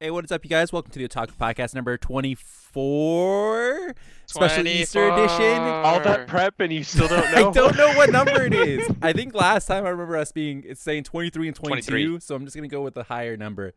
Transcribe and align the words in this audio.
Hey, 0.00 0.12
what 0.12 0.24
is 0.24 0.30
up, 0.30 0.44
you 0.44 0.48
guys? 0.48 0.72
Welcome 0.72 0.92
to 0.92 0.98
the 1.00 1.08
Otaku 1.08 1.32
Podcast 1.32 1.74
number 1.74 1.98
24, 1.98 3.94
special 4.26 4.66
Easter 4.68 5.08
edition. 5.08 5.60
All 5.60 5.98
that 5.98 6.28
prep 6.28 6.60
and 6.60 6.72
you 6.72 6.84
still 6.84 7.08
don't 7.08 7.28
know. 7.32 7.48
I 7.48 7.52
don't 7.52 7.76
know 7.76 7.92
what 7.94 8.10
number 8.10 8.44
it 8.44 8.54
is. 8.54 8.88
I 9.02 9.12
think 9.12 9.34
last 9.34 9.66
time 9.66 9.84
I 9.84 9.88
remember 9.88 10.16
us 10.16 10.30
being 10.30 10.62
it's 10.64 10.80
saying 10.80 11.02
23 11.02 11.48
and 11.48 11.56
22, 11.56 11.90
23. 11.90 12.20
so 12.20 12.36
I'm 12.36 12.44
just 12.44 12.54
gonna 12.54 12.68
go 12.68 12.80
with 12.82 12.94
the 12.94 13.02
higher 13.02 13.36
number. 13.36 13.74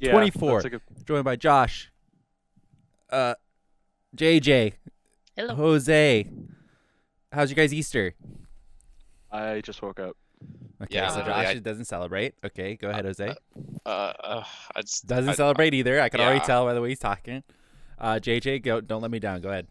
Yeah, 0.00 0.12
24. 0.12 0.62
good- 0.62 0.80
Joined 1.04 1.24
by 1.24 1.36
Josh, 1.36 1.92
uh, 3.10 3.34
JJ, 4.16 4.72
Hello. 5.36 5.54
Jose. 5.54 6.26
How's 7.30 7.50
your 7.50 7.56
guys' 7.56 7.74
Easter? 7.74 8.14
I 9.30 9.60
just 9.60 9.82
woke 9.82 10.00
up. 10.00 10.16
Okay, 10.80 10.94
Yeah, 10.94 11.08
so 11.08 11.18
literally, 11.18 11.42
Josh 11.42 11.56
I- 11.56 11.58
doesn't 11.58 11.84
celebrate. 11.86 12.34
Okay, 12.44 12.76
go 12.76 12.88
ahead, 12.90 13.04
Jose. 13.04 13.34
Uh, 13.84 13.88
uh, 13.88 14.44
I 14.76 14.82
just, 14.82 15.06
Doesn't 15.06 15.30
I- 15.30 15.34
celebrate 15.34 15.74
either. 15.74 16.00
I 16.00 16.08
can 16.08 16.20
already 16.20 16.40
tell 16.44 16.64
by 16.66 16.74
the 16.74 16.80
way 16.80 16.90
he's 16.90 16.98
talking. 17.00 17.42
Uh, 17.98 18.20
JJ, 18.20 18.62
go. 18.62 18.80
Don't 18.80 19.02
let 19.02 19.10
me 19.10 19.18
down. 19.18 19.40
Go 19.40 19.48
ahead. 19.48 19.66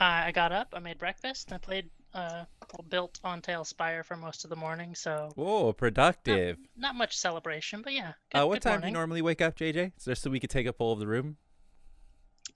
Uh, 0.00 0.04
I 0.26 0.32
got 0.32 0.50
up, 0.52 0.74
I 0.76 0.80
made 0.80 0.98
breakfast, 0.98 1.48
and 1.48 1.54
I 1.54 1.58
played 1.58 1.90
uh, 2.14 2.44
built 2.88 3.20
on 3.22 3.40
TaleSpire 3.42 4.04
for 4.04 4.16
most 4.16 4.42
of 4.44 4.50
the 4.50 4.56
morning, 4.56 4.94
so 4.94 5.30
Whoa, 5.36 5.72
productive. 5.72 6.56
not 6.76 6.94
much 6.96 7.16
celebration, 7.16 7.82
but 7.82 7.92
yeah. 7.92 8.12
Good, 8.32 8.38
Uh, 8.42 8.46
what 8.46 8.54
good 8.54 8.62
time 8.62 8.80
do 8.80 8.86
you 8.88 8.92
normally 8.92 9.22
wake 9.22 9.40
up, 9.40 9.56
JJ? 9.56 9.92
Just 10.04 10.22
so 10.22 10.30
we 10.30 10.40
could 10.40 10.50
take 10.50 10.66
a 10.66 10.72
poll 10.72 10.92
of 10.92 10.98
the 11.00 11.06
room. 11.06 11.36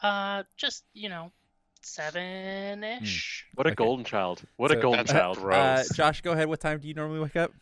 Uh, 0.01 0.43
just, 0.57 0.85
you 0.95 1.09
know, 1.09 1.33
seven 1.87 2.85
ish. 2.85 3.47
What 3.55 3.67
a 3.67 3.71
Okay. 3.71 3.75
golden 3.77 4.05
child. 4.05 4.43
What 4.57 4.71
a 4.71 4.77
golden 4.77 5.01
That's 5.01 5.13
child. 5.13 5.39
Uh, 5.39 5.41
gross. 5.43 5.89
Josh, 5.95 6.21
go 6.23 6.33
ahead. 6.33 6.49
What 6.49 6.61
time 6.61 6.79
do 6.81 6.89
you 6.89 6.95
normally 6.95 7.21
wake 7.21 7.37
up? 7.37 7.53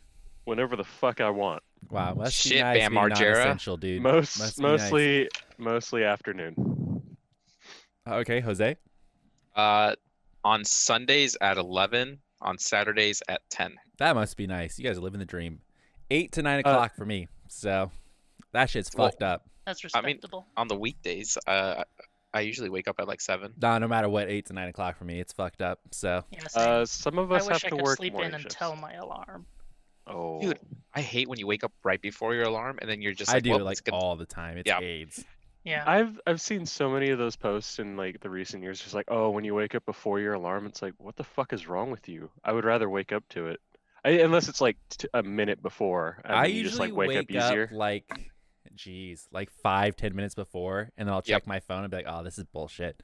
Whenever 0.45 0.77
the 0.77 0.84
fuck 0.84 1.20
I 1.20 1.30
want. 1.30 1.62
Wow, 1.91 2.15
must 2.15 2.45
be 2.45 2.51
Shit, 2.51 2.61
nice 2.61 2.78
Bam 2.78 2.92
being 2.92 3.02
Margera. 3.05 3.33
non-essential, 3.34 3.77
dude. 3.77 4.02
Most 4.02 4.38
Must 4.38 4.56
be 4.59 4.62
nice. 4.62 4.80
mostly 4.80 5.28
mostly 5.59 6.05
afternoon. 6.05 6.55
Uh, 8.06 8.14
Okay, 8.16 8.41
Jose. 8.41 8.77
Uh, 9.55 9.94
on 10.44 10.64
Sundays 10.64 11.37
at 11.41 11.56
11, 11.59 12.19
on 12.41 12.59
Saturdays 12.59 13.22
at 13.28 13.42
10. 13.50 13.77
That 13.98 14.14
must 14.14 14.37
be 14.37 14.47
nice. 14.47 14.78
You 14.78 14.84
guys 14.84 14.97
are 14.98 15.03
living 15.03 15.20
the 15.20 15.27
dream. 15.27 15.61
Eight 16.11 16.33
to 16.33 16.42
nine 16.42 16.56
Uh, 16.64 16.70
o'clock 16.70 16.94
for 16.97 17.05
me. 17.05 17.28
So 17.48 17.91
that 18.53 18.70
shit's 18.70 18.91
Well, 18.94 19.09
fucked 19.09 19.22
up. 19.22 19.48
That's 19.66 19.84
I 19.94 20.00
mean- 20.00 20.16
respectable. 20.16 20.47
On 20.56 20.66
the 20.69 20.77
weekdays, 20.77 21.37
uh, 21.47 21.84
I 22.33 22.41
usually 22.41 22.69
wake 22.70 22.86
up 22.89 22.97
at 23.00 23.09
like 23.09 23.20
7. 23.20 23.53
Nah, 23.61 23.78
no 23.78 23.89
matter 23.89 24.09
what, 24.09 24.28
eight 24.28 24.47
to 24.47 24.53
nine 24.53 24.69
o'clock 24.69 24.97
for 24.97 25.05
me, 25.05 25.19
it's 25.20 25.33
fucked 25.33 25.61
up. 25.62 25.81
So 25.91 26.25
yeah, 26.31 26.47
same. 26.48 26.69
Uh, 26.69 26.87
some 26.87 27.19
of 27.19 27.33
I 27.33 27.37
us 27.37 27.48
wish 27.48 27.62
have 27.62 27.72
I 27.72 27.77
could 27.77 27.83
work 27.84 27.97
sleep 27.97 28.12
morning 28.12 28.34
in 28.34 28.41
shifts. 28.41 28.55
until 28.55 28.77
my 28.77 28.92
alarm. 28.95 29.47
Oh, 30.06 30.41
Dude, 30.41 30.59
I 30.95 31.00
hate 31.03 31.28
when 31.28 31.39
you 31.39 31.47
wake 31.47 31.62
up 31.64 31.72
right 31.84 32.00
before 32.00 32.34
your 32.34 32.45
alarm 32.45 32.78
and 32.81 32.91
then 32.91 33.00
you're 33.03 33.12
just 33.14 33.31
I 33.31 33.34
like, 33.34 33.42
do 33.45 33.50
well, 33.50 33.61
it 33.61 33.64
like 33.64 33.72
it's 33.72 33.81
gonna- 33.83 34.03
all 34.03 34.17
the 34.17 34.27
time. 34.27 34.56
It's 34.59 34.69
Yeah. 34.69 34.81
AIDS. 34.81 35.25
Yeah. 35.62 35.84
I've 35.87 36.19
I've 36.27 36.41
seen 36.41 36.64
so 36.67 36.89
many 36.91 37.11
of 37.11 37.19
those 37.19 37.37
posts 37.37 37.78
in 37.78 37.97
like 37.97 38.20
the 38.20 38.31
recent 38.31 38.62
years. 38.62 38.81
Just 38.81 38.94
like, 38.94 39.06
oh, 39.09 39.31
when 39.31 39.44
you 39.44 39.55
wake 39.55 39.75
up 39.75 39.84
before 39.84 40.19
your 40.19 40.34
alarm, 40.34 40.67
it's 40.67 40.81
like, 40.83 40.94
what 40.98 41.17
the 41.17 41.25
fuck 41.25 41.53
is 41.53 41.67
wrong 41.69 41.91
with 41.91 42.09
you? 42.09 42.31
I 42.44 42.53
would 42.53 42.65
rather 42.65 42.89
wake 42.89 43.12
up 43.12 43.28
to 43.31 43.48
it, 43.48 43.61
I, 44.05 44.11
unless 44.20 44.48
it's 44.48 44.61
like 44.62 44.78
t- 44.89 45.09
a 45.12 45.22
minute 45.22 45.62
before. 45.62 46.22
And 46.25 46.34
I 46.34 46.42
then 46.47 46.50
you 46.56 46.62
usually 46.62 46.70
just 46.70 46.81
like 46.81 47.09
wake, 47.09 47.19
up 47.19 47.31
easier. 47.31 47.69
like, 47.72 48.31
geez, 48.74 49.26
like 49.32 49.50
five, 49.62 49.96
ten 49.96 50.14
minutes 50.14 50.34
before, 50.34 50.90
and 50.96 51.08
then 51.08 51.14
I'll 51.14 51.22
check 51.22 51.44
Yep. 51.44 51.46
my 51.46 51.60
phone 51.60 51.82
and 51.82 51.90
be 51.90 51.98
like, 51.98 52.06
oh, 52.08 52.22
this 52.22 52.38
is 52.38 52.44
bullshit. 52.44 53.02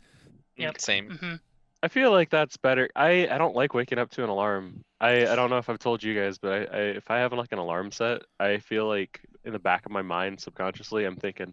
Yep. 0.56 0.80
Same. 0.80 1.10
hmm 1.10 1.34
I 1.82 1.88
feel 1.88 2.10
like 2.10 2.30
that's 2.30 2.56
better. 2.56 2.88
I, 2.96 3.28
I 3.30 3.36
don't 3.38 3.54
like 3.54 3.74
waking 3.74 3.98
up 3.98 4.10
to 4.12 4.24
an 4.24 4.30
alarm. 4.30 4.82
I, 5.00 5.26
I 5.28 5.36
don't 5.36 5.50
know 5.50 5.58
if 5.58 5.68
I've 5.68 5.78
told 5.78 6.02
you 6.02 6.14
guys, 6.18 6.38
but 6.38 6.52
I, 6.52 6.56
I 6.64 6.80
if 6.96 7.10
I 7.10 7.18
have 7.18 7.32
like 7.34 7.52
an 7.52 7.58
alarm 7.58 7.92
set, 7.92 8.22
I 8.40 8.58
feel 8.58 8.88
like 8.88 9.20
in 9.44 9.52
the 9.52 9.58
back 9.58 9.84
of 9.86 9.92
my 9.92 10.02
mind 10.02 10.40
subconsciously 10.40 11.04
I'm 11.04 11.16
thinking, 11.16 11.52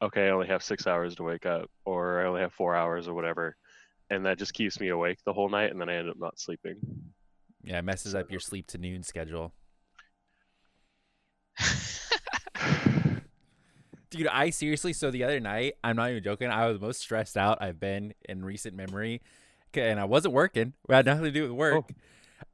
okay, 0.00 0.26
I 0.28 0.30
only 0.30 0.46
have 0.46 0.62
six 0.62 0.86
hours 0.86 1.16
to 1.16 1.24
wake 1.24 1.44
up, 1.44 1.68
or 1.84 2.20
I 2.22 2.26
only 2.26 2.40
have 2.40 2.52
four 2.52 2.76
hours 2.76 3.08
or 3.08 3.14
whatever, 3.14 3.56
and 4.10 4.24
that 4.26 4.38
just 4.38 4.54
keeps 4.54 4.78
me 4.80 4.88
awake 4.88 5.18
the 5.26 5.32
whole 5.32 5.48
night, 5.48 5.72
and 5.72 5.80
then 5.80 5.88
I 5.88 5.96
end 5.96 6.08
up 6.08 6.18
not 6.18 6.38
sleeping. 6.38 6.76
Yeah, 7.64 7.80
it 7.80 7.84
messes 7.84 8.14
up 8.14 8.30
your 8.30 8.40
sleep 8.40 8.68
to 8.68 8.78
noon 8.78 9.02
schedule. 9.02 9.52
Dude, 14.14 14.28
I 14.28 14.50
seriously, 14.50 14.92
so 14.92 15.10
the 15.10 15.24
other 15.24 15.40
night, 15.40 15.74
I'm 15.82 15.96
not 15.96 16.10
even 16.10 16.22
joking, 16.22 16.48
I 16.48 16.68
was 16.68 16.80
most 16.80 17.00
stressed 17.00 17.36
out 17.36 17.58
I've 17.60 17.80
been 17.80 18.14
in 18.28 18.44
recent 18.44 18.76
memory. 18.76 19.20
'Kay, 19.72 19.90
And 19.90 19.98
I 19.98 20.04
wasn't 20.04 20.34
working. 20.34 20.74
It 20.88 20.94
had 20.94 21.04
nothing 21.06 21.24
to 21.24 21.30
do 21.32 21.42
with 21.42 21.50
work. 21.50 21.84
Oh. 21.90 21.94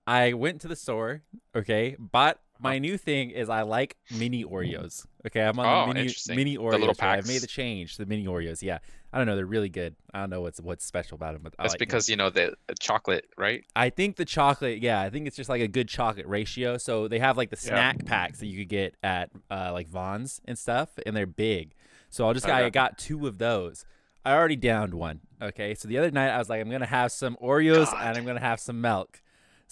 I 0.07 0.33
went 0.33 0.63
to 0.63 0.69
the 0.69 0.77
store, 0.77 1.23
okay, 1.55 1.97
bought 1.99 2.41
my 2.63 2.79
new 2.79 2.97
thing 2.97 3.31
is 3.31 3.49
I 3.49 3.63
like 3.63 3.97
mini 4.11 4.45
Oreos. 4.45 5.07
Okay, 5.27 5.41
I'm 5.41 5.59
on 5.59 5.67
Oh, 5.67 5.87
the 5.89 5.95
mini 5.95 6.15
mini 6.29 6.57
The 6.57 6.63
little 6.79 6.95
right? 7.01 7.19
I've 7.19 7.27
made 7.27 7.43
the 7.43 7.47
change, 7.47 7.97
the 7.97 8.07
mini 8.07 8.27
Oreos. 8.27 8.63
Yeah, 8.63 8.79
I 9.13 9.19
don't 9.19 9.27
know, 9.27 9.37
they're 9.37 9.47
really 9.47 9.69
good. 9.69 9.97
I 10.15 10.21
don't 10.21 10.31
know 10.31 10.41
what's 10.41 10.61
what's 10.61 10.85
special 10.85 11.17
about 11.17 11.35
them, 11.35 11.43
but 11.43 11.55
I 11.59 11.63
That's 11.65 11.73
like 11.75 11.79
them. 11.81 11.89
because, 11.89 12.09
you 12.09 12.17
know, 12.17 12.31
the, 12.31 12.55
the 12.69 12.75
chocolate, 12.81 13.27
right? 13.37 13.65
I 13.77 13.91
think 13.91 14.17
the 14.17 14.25
chocolate, 14.25 14.81
yeah, 14.83 15.01
I 15.01 15.11
think 15.11 15.27
it's 15.27 15.37
just 15.37 15.49
like 15.51 15.61
a 15.61 15.69
good 15.69 15.89
chocolate 15.89 16.27
ratio. 16.27 16.79
So 16.79 17.09
they 17.09 17.19
have 17.19 17.37
like 17.37 17.51
the 17.51 17.57
Yeah. 17.57 17.69
snack 17.69 18.05
packs 18.05 18.39
that 18.41 18.47
you 18.47 18.59
could 18.59 18.69
get 18.69 18.95
at 19.03 19.31
uh, 19.51 19.71
like 19.73 19.89
Vons 19.89 20.41
and 20.47 20.59
stuff, 20.59 20.91
and 21.05 21.17
they're 21.17 21.27
big. 21.27 21.75
So 22.09 22.27
I'll 22.27 22.35
just 22.35 22.47
I 22.49 22.63
Okay. 22.63 22.71
got 22.71 22.99
two 22.99 23.27
of 23.27 23.39
those. 23.39 23.85
I 24.25 24.33
already 24.35 24.57
downed 24.57 24.95
one. 24.95 25.21
Okay, 25.41 25.75
so 25.75 25.89
the 25.89 25.97
other 25.97 26.11
night 26.11 26.29
I 26.29 26.39
was 26.39 26.51
like, 26.51 26.61
I'm 26.61 26.71
gonna 26.71 26.85
have 26.87 27.11
some 27.13 27.37
Oreos 27.43 27.95
and 27.99 28.19
I'm 28.19 28.27
gonna 28.27 28.41
have 28.41 28.61
some 28.61 28.81
milk. 28.81 29.23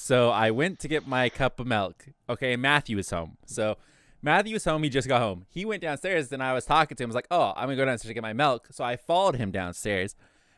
So 0.00 0.30
I 0.30 0.52
went 0.52 0.78
to 0.78 0.88
get 0.88 1.08
my 1.08 1.28
cup 1.28 1.58
of 1.58 1.66
milk. 1.66 2.06
Okay, 2.30 2.54
Matthew 2.54 2.96
is 2.98 3.10
home. 3.10 3.36
So 3.46 3.78
Matthew 4.22 4.52
was 4.54 4.64
home. 4.64 4.84
He 4.84 4.88
just 4.90 5.08
got 5.08 5.20
home. 5.20 5.46
He 5.50 5.64
went 5.64 5.82
downstairs. 5.82 6.28
Then 6.28 6.40
I 6.40 6.52
was 6.52 6.64
talking 6.64 6.96
to 6.96 7.02
him. 7.02 7.08
I 7.08 7.10
was 7.10 7.14
like, 7.16 7.26
"Oh, 7.32 7.52
I'm 7.56 7.64
gonna 7.64 7.74
go 7.74 7.84
downstairs 7.84 8.10
to 8.10 8.14
get 8.14 8.22
my 8.22 8.32
milk." 8.32 8.68
So 8.70 8.84
I 8.84 8.94
followed 8.96 9.34
him 9.34 9.50
downstairs. 9.50 10.14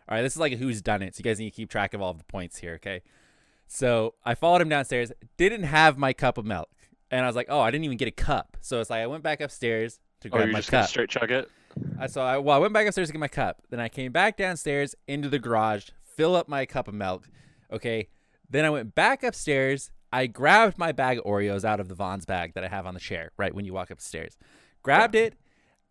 All 0.06 0.14
right, 0.16 0.20
this 0.22 0.34
is 0.34 0.38
like 0.38 0.52
a 0.52 0.56
who's 0.56 0.82
done 0.82 1.00
it. 1.00 1.14
So 1.14 1.20
you 1.20 1.24
guys 1.24 1.38
need 1.38 1.50
to 1.52 1.56
keep 1.56 1.70
track 1.70 1.94
of 1.94 2.02
all 2.02 2.10
of 2.10 2.18
the 2.18 2.24
points 2.24 2.58
here. 2.58 2.74
Okay. 2.74 3.00
So 3.66 4.14
I 4.26 4.34
followed 4.34 4.60
him 4.60 4.68
downstairs, 4.68 5.10
didn't 5.38 5.62
have 5.62 5.96
my 5.96 6.12
cup 6.12 6.36
of 6.36 6.44
milk. 6.44 6.68
And 7.10 7.24
I 7.24 7.26
was 7.26 7.34
like, 7.36 7.46
oh, 7.48 7.60
I 7.60 7.70
didn't 7.70 7.84
even 7.86 7.96
get 7.96 8.08
a 8.08 8.12
cup. 8.12 8.58
So 8.60 8.78
it's 8.80 8.90
like 8.90 9.00
I 9.00 9.06
went 9.06 9.22
back 9.22 9.40
upstairs 9.40 10.00
to 10.20 10.28
Oh, 10.28 10.32
grab 10.32 10.48
you're 10.48 10.52
my 10.52 10.58
just 10.58 10.70
gonna 10.70 10.82
cup. 10.82 10.90
straight 10.90 11.08
chug 11.08 11.30
it? 11.30 11.48
I 11.98 12.08
so 12.08 12.20
I 12.20 12.36
well, 12.36 12.56
I 12.56 12.58
went 12.60 12.74
back 12.74 12.86
upstairs 12.86 13.08
to 13.08 13.12
get 13.14 13.20
my 13.20 13.28
cup. 13.28 13.62
Then 13.70 13.80
I 13.80 13.88
came 13.88 14.12
back 14.12 14.36
downstairs 14.36 14.94
into 15.08 15.30
the 15.30 15.38
garage, 15.38 15.88
fill 16.04 16.36
up 16.36 16.46
my 16.46 16.66
cup 16.66 16.88
of 16.88 16.94
milk. 16.94 17.30
Okay. 17.72 18.08
Then 18.50 18.64
I 18.64 18.70
went 18.70 18.94
back 18.94 19.22
upstairs. 19.22 19.90
I 20.12 20.26
grabbed 20.26 20.76
my 20.76 20.90
bag 20.92 21.18
of 21.18 21.24
Oreos 21.24 21.64
out 21.64 21.78
of 21.78 21.88
the 21.88 21.94
Vons 21.94 22.26
bag 22.26 22.54
that 22.54 22.64
I 22.64 22.68
have 22.68 22.84
on 22.84 22.94
the 22.94 23.00
chair, 23.00 23.30
right 23.38 23.54
when 23.54 23.64
you 23.64 23.72
walk 23.72 23.90
upstairs. 23.90 24.36
Grabbed 24.82 25.14
it, 25.14 25.34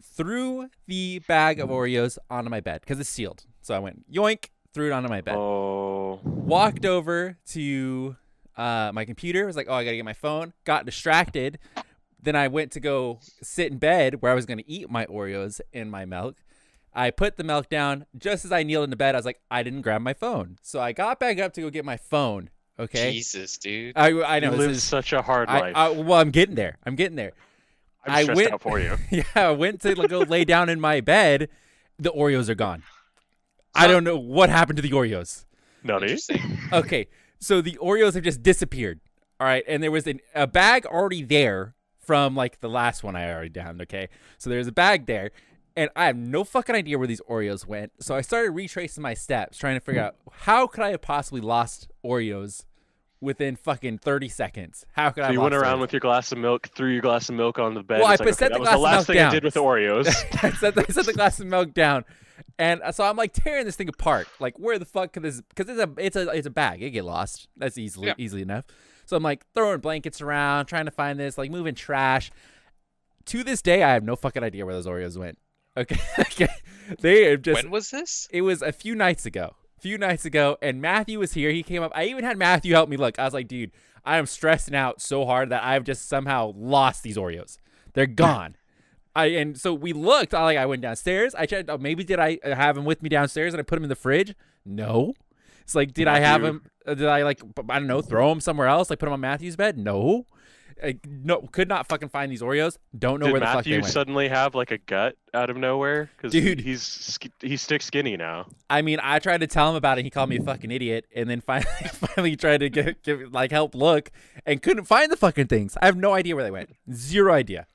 threw 0.03 0.69
the 0.87 1.19
bag 1.27 1.59
of 1.59 1.69
Oreos 1.69 2.17
onto 2.29 2.49
my 2.49 2.59
bed 2.59 2.81
because 2.81 2.99
it's 2.99 3.09
sealed. 3.09 3.45
So 3.61 3.73
I 3.73 3.79
went 3.79 4.11
yoink, 4.11 4.49
threw 4.73 4.87
it 4.87 4.91
onto 4.91 5.09
my 5.09 5.21
bed 5.21 5.35
Oh, 5.37 6.19
walked 6.23 6.85
over 6.85 7.37
to 7.47 8.15
uh, 8.57 8.91
my 8.93 9.05
computer. 9.05 9.45
Was 9.45 9.55
like, 9.55 9.67
oh, 9.69 9.75
I 9.75 9.85
gotta 9.85 9.95
get 9.95 10.05
my 10.05 10.13
phone. 10.13 10.53
Got 10.65 10.85
distracted. 10.85 11.59
Then 12.21 12.35
I 12.35 12.49
went 12.49 12.73
to 12.73 12.81
go 12.81 13.19
sit 13.41 13.71
in 13.71 13.77
bed 13.77 14.21
where 14.21 14.31
I 14.31 14.35
was 14.35 14.45
gonna 14.45 14.63
eat 14.67 14.89
my 14.89 15.05
Oreos 15.05 15.61
and 15.73 15.89
my 15.89 16.03
milk. 16.03 16.35
I 16.93 17.11
put 17.11 17.37
the 17.37 17.43
milk 17.43 17.69
down. 17.69 18.05
Just 18.17 18.45
as 18.45 18.51
I 18.51 18.63
kneeled 18.63 18.85
in 18.85 18.89
the 18.89 18.95
bed, 18.95 19.15
I 19.15 19.17
was 19.17 19.25
like, 19.25 19.39
I 19.49 19.63
didn't 19.63 19.81
grab 19.81 20.01
my 20.01 20.13
phone. 20.13 20.57
So 20.61 20.79
I 20.79 20.91
got 20.91 21.19
back 21.19 21.39
up 21.39 21.53
to 21.53 21.61
go 21.61 21.69
get 21.69 21.85
my 21.85 21.97
phone. 21.97 22.49
Okay. 22.79 23.11
Jesus, 23.11 23.57
dude. 23.57 23.97
I, 23.97 24.07
I 24.21 24.39
know 24.39 24.51
you 24.51 24.51
this 24.51 24.59
live 24.59 24.71
is. 24.71 24.83
such 24.83 25.13
a 25.13 25.21
hard 25.21 25.49
I, 25.49 25.59
life. 25.59 25.75
I, 25.75 25.89
well, 25.89 26.19
I'm 26.19 26.31
getting 26.31 26.55
there. 26.55 26.77
I'm 26.85 26.95
getting 26.95 27.17
there. 27.17 27.33
I'm 28.05 28.13
I 28.13 28.23
stressed 28.23 28.37
went- 28.37 28.53
out 28.53 28.61
for 28.61 28.79
you. 28.79 28.95
yeah, 29.11 29.23
I 29.35 29.51
went 29.51 29.81
to 29.81 29.95
go 30.07 30.19
lay 30.19 30.45
down 30.45 30.69
in 30.69 30.79
my 30.79 31.01
bed. 31.01 31.49
The 31.97 32.11
Oreos 32.11 32.47
are 32.47 32.55
gone. 32.55 32.83
I 33.75 33.87
don't 33.87 34.03
know 34.03 34.17
what 34.17 34.49
happened 34.49 34.77
to 34.77 34.81
the 34.81 34.91
Oreos. 34.91 35.45
Nutty. 35.83 36.05
Interesting. 36.05 36.57
okay, 36.73 37.07
so 37.39 37.61
the 37.61 37.77
Oreos 37.81 38.13
have 38.15 38.23
just 38.23 38.41
disappeared. 38.41 38.99
All 39.39 39.47
right, 39.47 39.63
and 39.67 39.81
there 39.83 39.91
was 39.91 40.07
an, 40.07 40.19
a 40.35 40.47
bag 40.47 40.85
already 40.85 41.23
there 41.23 41.75
from 41.99 42.35
like 42.35 42.59
the 42.61 42.69
last 42.69 43.03
one 43.03 43.15
I 43.15 43.31
already 43.31 43.49
downed. 43.49 43.81
Okay, 43.83 44.09
so 44.37 44.49
there's 44.49 44.67
a 44.67 44.71
bag 44.71 45.05
there, 45.05 45.31
and 45.79 45.89
I 45.95 46.05
have 46.07 46.17
no 46.17 46.43
fucking 46.43 46.75
idea 46.75 46.97
where 46.97 47.07
these 47.07 47.21
Oreos 47.29 47.65
went. 47.65 47.91
So 47.99 48.15
I 48.15 48.21
started 48.21 48.51
retracing 48.51 49.01
my 49.01 49.13
steps, 49.13 49.57
trying 49.57 49.75
to 49.75 49.79
figure 49.79 50.01
out 50.01 50.15
how 50.31 50.67
could 50.67 50.83
I 50.83 50.89
have 50.89 51.01
possibly 51.01 51.41
lost 51.41 51.87
Oreos 52.05 52.65
within 53.21 53.55
fucking 53.55 53.97
30 53.99 54.29
seconds. 54.29 54.85
How 54.93 55.09
could 55.09 55.23
I? 55.23 55.27
So 55.27 55.27
have 55.27 55.33
you 55.35 55.41
went 55.41 55.55
around 55.55 55.77
Oreos? 55.77 55.81
with 55.81 55.93
your 55.93 55.99
glass 56.01 56.31
of 56.31 56.37
milk, 56.37 56.67
threw 56.75 56.91
your 56.91 57.01
glass 57.01 57.29
of 57.29 57.35
milk 57.35 57.59
on 57.59 57.73
the 57.73 57.83
bed. 57.83 57.99
Well, 57.99 58.07
I 58.07 58.11
like, 58.11 58.19
put- 58.19 58.35
set 58.35 58.51
okay, 58.51 58.59
the 58.59 58.65
that 58.65 58.71
was 58.71 58.79
glass 58.79 58.91
the 58.91 58.97
last 58.97 59.07
thing 59.07 59.15
down. 59.15 59.31
I 59.31 59.33
did 59.33 59.43
with 59.43 59.53
the 59.53 59.61
Oreos. 59.61 60.07
I 60.43 60.51
set, 60.51 60.75
the, 60.75 60.85
I 60.87 60.91
set 60.91 61.05
the 61.05 61.13
glass 61.13 61.39
of 61.39 61.47
milk 61.47 61.73
down, 61.73 62.03
and 62.57 62.81
uh, 62.81 62.91
so 62.91 63.03
I'm 63.05 63.15
like 63.15 63.31
tearing 63.33 63.65
this 63.65 63.75
thing 63.77 63.89
apart. 63.89 64.27
Like, 64.39 64.59
where 64.59 64.77
the 64.79 64.85
fuck 64.85 65.13
could 65.13 65.23
this? 65.23 65.41
Because 65.41 65.69
it's 65.69 65.79
a 65.81 65.89
it's 65.97 66.15
a 66.15 66.29
it's 66.29 66.47
a 66.47 66.51
bag. 66.51 66.81
It 66.83 66.89
get 66.91 67.05
lost. 67.05 67.47
That's 67.57 67.77
easily 67.77 68.07
Yeah. 68.07 68.13
easily 68.17 68.41
enough. 68.41 68.65
So 69.05 69.15
I'm 69.17 69.23
like 69.23 69.45
throwing 69.55 69.79
blankets 69.79 70.21
around, 70.21 70.65
trying 70.67 70.85
to 70.85 70.91
find 70.91 71.19
this, 71.19 71.37
like 71.37 71.51
moving 71.51 71.73
trash. 71.75 72.31
To 73.25 73.43
this 73.43 73.61
day, 73.61 73.83
I 73.83 73.93
have 73.93 74.03
no 74.03 74.15
fucking 74.15 74.43
idea 74.43 74.65
where 74.65 74.73
those 74.73 74.87
Oreos 74.87 75.17
went. 75.17 75.37
Okay, 75.77 75.99
okay. 76.19 76.47
they 76.99 77.29
have 77.31 77.41
just. 77.41 77.63
when 77.63 77.71
was 77.71 77.89
this? 77.89 78.27
It 78.31 78.41
was 78.41 78.61
a 78.61 78.71
few 78.71 78.95
nights 78.95 79.25
ago. 79.25 79.55
A 79.77 79.81
few 79.81 79.97
nights 79.97 80.25
ago, 80.25 80.57
and 80.61 80.81
Matthew 80.81 81.19
was 81.19 81.33
here. 81.33 81.51
He 81.51 81.63
came 81.63 81.81
up. 81.83 81.91
I 81.95 82.05
even 82.05 82.23
had 82.25 82.37
Matthew 82.37 82.73
help 82.73 82.89
me 82.89 82.97
look. 82.97 83.17
I 83.17 83.23
was 83.23 83.33
like, 83.33 83.47
dude, 83.47 83.71
I 84.03 84.17
am 84.17 84.25
stressing 84.25 84.75
out 84.75 85.01
so 85.01 85.25
hard 85.25 85.49
that 85.51 85.63
I've 85.63 85.83
just 85.85 86.09
somehow 86.09 86.51
lost 86.55 87.03
these 87.03 87.15
Oreos. 87.17 87.57
They're 87.93 88.05
gone. 88.25 88.55
I 89.15 89.27
and 89.27 89.57
so 89.59 89.73
we 89.73 89.93
looked. 89.93 90.33
I 90.33 90.43
like 90.43 90.57
I 90.57 90.65
went 90.65 90.81
downstairs. 90.81 91.33
I 91.33 91.45
checked. 91.45 91.69
Oh, 91.69 91.77
maybe 91.77 92.03
did 92.03 92.19
I 92.19 92.39
have 92.43 92.77
him 92.77 92.85
with 92.85 93.01
me 93.01 93.09
downstairs 93.09 93.53
and 93.53 93.59
I 93.59 93.63
put 93.63 93.77
him 93.77 93.83
in 93.83 93.89
the 93.89 93.95
fridge? 93.95 94.35
No. 94.65 95.13
It's 95.61 95.75
like 95.75 95.93
did 95.93 96.07
I 96.07 96.19
have 96.19 96.41
Matthew. 96.41 96.57
him? 96.57 96.65
uh, 96.87 96.93
Did 96.95 97.07
I 97.07 97.23
like 97.23 97.41
I 97.69 97.79
don't 97.79 97.87
know 97.87 98.01
throw 98.01 98.31
him 98.31 98.39
somewhere 98.41 98.67
else? 98.67 98.89
Like 98.89 98.99
put 98.99 99.07
him 99.07 99.13
on 99.13 99.19
Matthew's 99.21 99.55
bed? 99.55 99.77
No. 99.77 100.25
I, 100.83 100.97
no, 101.07 101.41
could 101.41 101.67
not 101.67 101.87
fucking 101.87 102.09
find 102.09 102.31
these 102.31 102.41
Oreos. 102.41 102.77
Don't 102.97 103.19
know 103.19 103.27
Did 103.27 103.31
where 103.33 103.39
the 103.39 103.45
fuck 103.45 103.53
they 103.65 103.71
Matthew 103.71 103.81
went. 103.81 103.93
suddenly 103.93 104.27
have 104.29 104.55
like 104.55 104.71
a 104.71 104.77
gut 104.77 105.17
out 105.33 105.49
of 105.49 105.57
nowhere? 105.57 106.09
Because 106.15 106.31
Dude. 106.31 106.59
he's 106.59 107.17
he's 107.41 107.61
stick 107.61 107.81
skinny 107.81 108.17
now. 108.17 108.47
I 108.69 108.81
mean, 108.81 108.99
I 109.01 109.19
tried 109.19 109.41
to 109.41 109.47
tell 109.47 109.69
him 109.69 109.75
about 109.75 109.99
it. 109.99 110.05
He 110.05 110.09
called 110.09 110.29
me 110.29 110.37
a 110.37 110.41
fucking 110.41 110.71
idiot, 110.71 111.05
and 111.15 111.29
then 111.29 111.41
finally, 111.41 111.71
finally 111.91 112.35
tried 112.35 112.59
to 112.59 112.69
get, 112.69 113.03
give 113.03 113.33
like 113.33 113.51
help 113.51 113.75
look, 113.75 114.11
and 114.45 114.61
couldn't 114.61 114.85
find 114.85 115.11
the 115.11 115.17
fucking 115.17 115.47
things. 115.47 115.77
I 115.81 115.85
have 115.85 115.97
no 115.97 116.13
idea 116.13 116.35
where 116.35 116.43
they 116.43 116.51
went. 116.51 116.75
Zero 116.91 117.33
idea. 117.33 117.67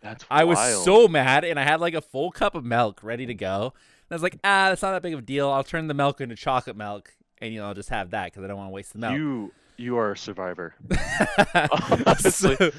That's 0.00 0.24
I 0.30 0.44
was 0.44 0.84
so 0.84 1.08
mad, 1.08 1.44
and 1.44 1.58
I 1.58 1.62
had 1.64 1.80
like 1.80 1.94
a 1.94 2.02
full 2.02 2.30
cup 2.30 2.54
of 2.54 2.64
milk 2.64 3.02
ready 3.02 3.26
to 3.26 3.34
go. 3.34 3.72
And 3.72 4.12
I 4.12 4.14
was 4.14 4.22
like, 4.22 4.38
ah, 4.44 4.68
that's 4.68 4.82
not 4.82 4.92
that 4.92 5.02
big 5.02 5.14
of 5.14 5.20
a 5.20 5.22
deal. 5.22 5.48
I'll 5.48 5.64
turn 5.64 5.86
the 5.86 5.94
milk 5.94 6.20
into 6.20 6.36
chocolate 6.36 6.76
milk, 6.76 7.12
and 7.38 7.54
you 7.54 7.60
know, 7.60 7.68
I'll 7.68 7.74
just 7.74 7.88
have 7.88 8.10
that 8.10 8.26
because 8.26 8.44
I 8.44 8.48
don't 8.48 8.58
want 8.58 8.68
to 8.68 8.72
waste 8.74 8.92
the 8.92 8.98
milk. 8.98 9.14
You 9.14 9.52
you 9.76 9.96
are 9.98 10.12
a 10.12 10.16
survivor. 10.16 10.74
so, 12.18 12.70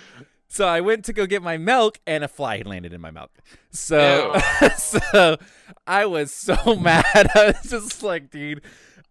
so 0.47 0.67
I 0.67 0.81
went 0.81 1.05
to 1.05 1.13
go 1.13 1.25
get 1.25 1.41
my 1.41 1.57
milk, 1.57 1.99
and 2.07 2.23
a 2.23 2.27
fly 2.27 2.57
had 2.57 2.67
landed 2.67 2.93
in 2.93 3.01
my 3.01 3.11
mouth. 3.11 3.29
So, 3.71 4.39
so 4.77 5.37
I 5.85 6.05
was 6.05 6.33
so 6.33 6.55
mad. 6.79 7.29
I 7.35 7.47
was 7.47 7.69
just 7.69 8.03
like, 8.03 8.31
dude, 8.31 8.61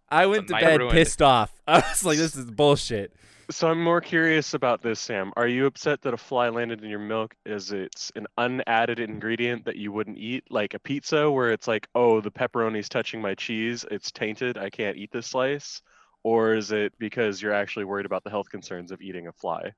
I 0.09 0.25
went 0.25 0.47
to 0.47 0.53
bed 0.53 0.79
ruined. 0.79 0.93
pissed 0.93 1.21
off. 1.21 1.53
I 1.67 1.79
was 1.79 2.03
like, 2.03 2.17
this 2.17 2.35
is 2.35 2.49
bullshit. 2.49 3.13
So 3.51 3.67
I'm 3.67 3.83
more 3.83 4.01
curious 4.01 4.55
about 4.55 4.81
this, 4.81 4.99
Sam. 4.99 5.31
Are 5.37 5.47
you 5.47 5.67
upset 5.67 6.01
that 6.01 6.15
a 6.15 6.17
fly 6.17 6.49
landed 6.49 6.83
in 6.83 6.89
your 6.89 6.97
milk? 6.97 7.35
Is 7.45 7.71
it's 7.71 8.11
an 8.15 8.25
unadded 8.39 8.99
ingredient 8.99 9.65
that 9.65 9.75
you 9.75 9.91
wouldn't 9.91 10.17
eat, 10.17 10.45
like 10.49 10.73
a 10.73 10.79
pizza, 10.79 11.29
where 11.29 11.51
it's 11.51 11.67
like, 11.67 11.87
oh, 11.93 12.21
the 12.21 12.31
pepperoni's 12.31 12.89
touching 12.89 13.21
my 13.21 13.35
cheese, 13.35 13.85
it's 13.91 14.11
tainted, 14.11 14.57
I 14.57 14.71
can't 14.71 14.97
eat 14.97 15.11
this 15.11 15.27
slice? 15.27 15.83
Or 16.25 16.55
is 16.55 16.71
it 16.71 16.91
because 16.97 17.39
you're 17.39 17.53
actually 17.53 17.85
worried 17.85 18.07
about 18.07 18.23
the 18.23 18.31
health 18.31 18.49
concerns 18.49 18.91
of 18.91 18.99
eating 18.99 19.27
a 19.27 19.31
fly? 19.31 19.73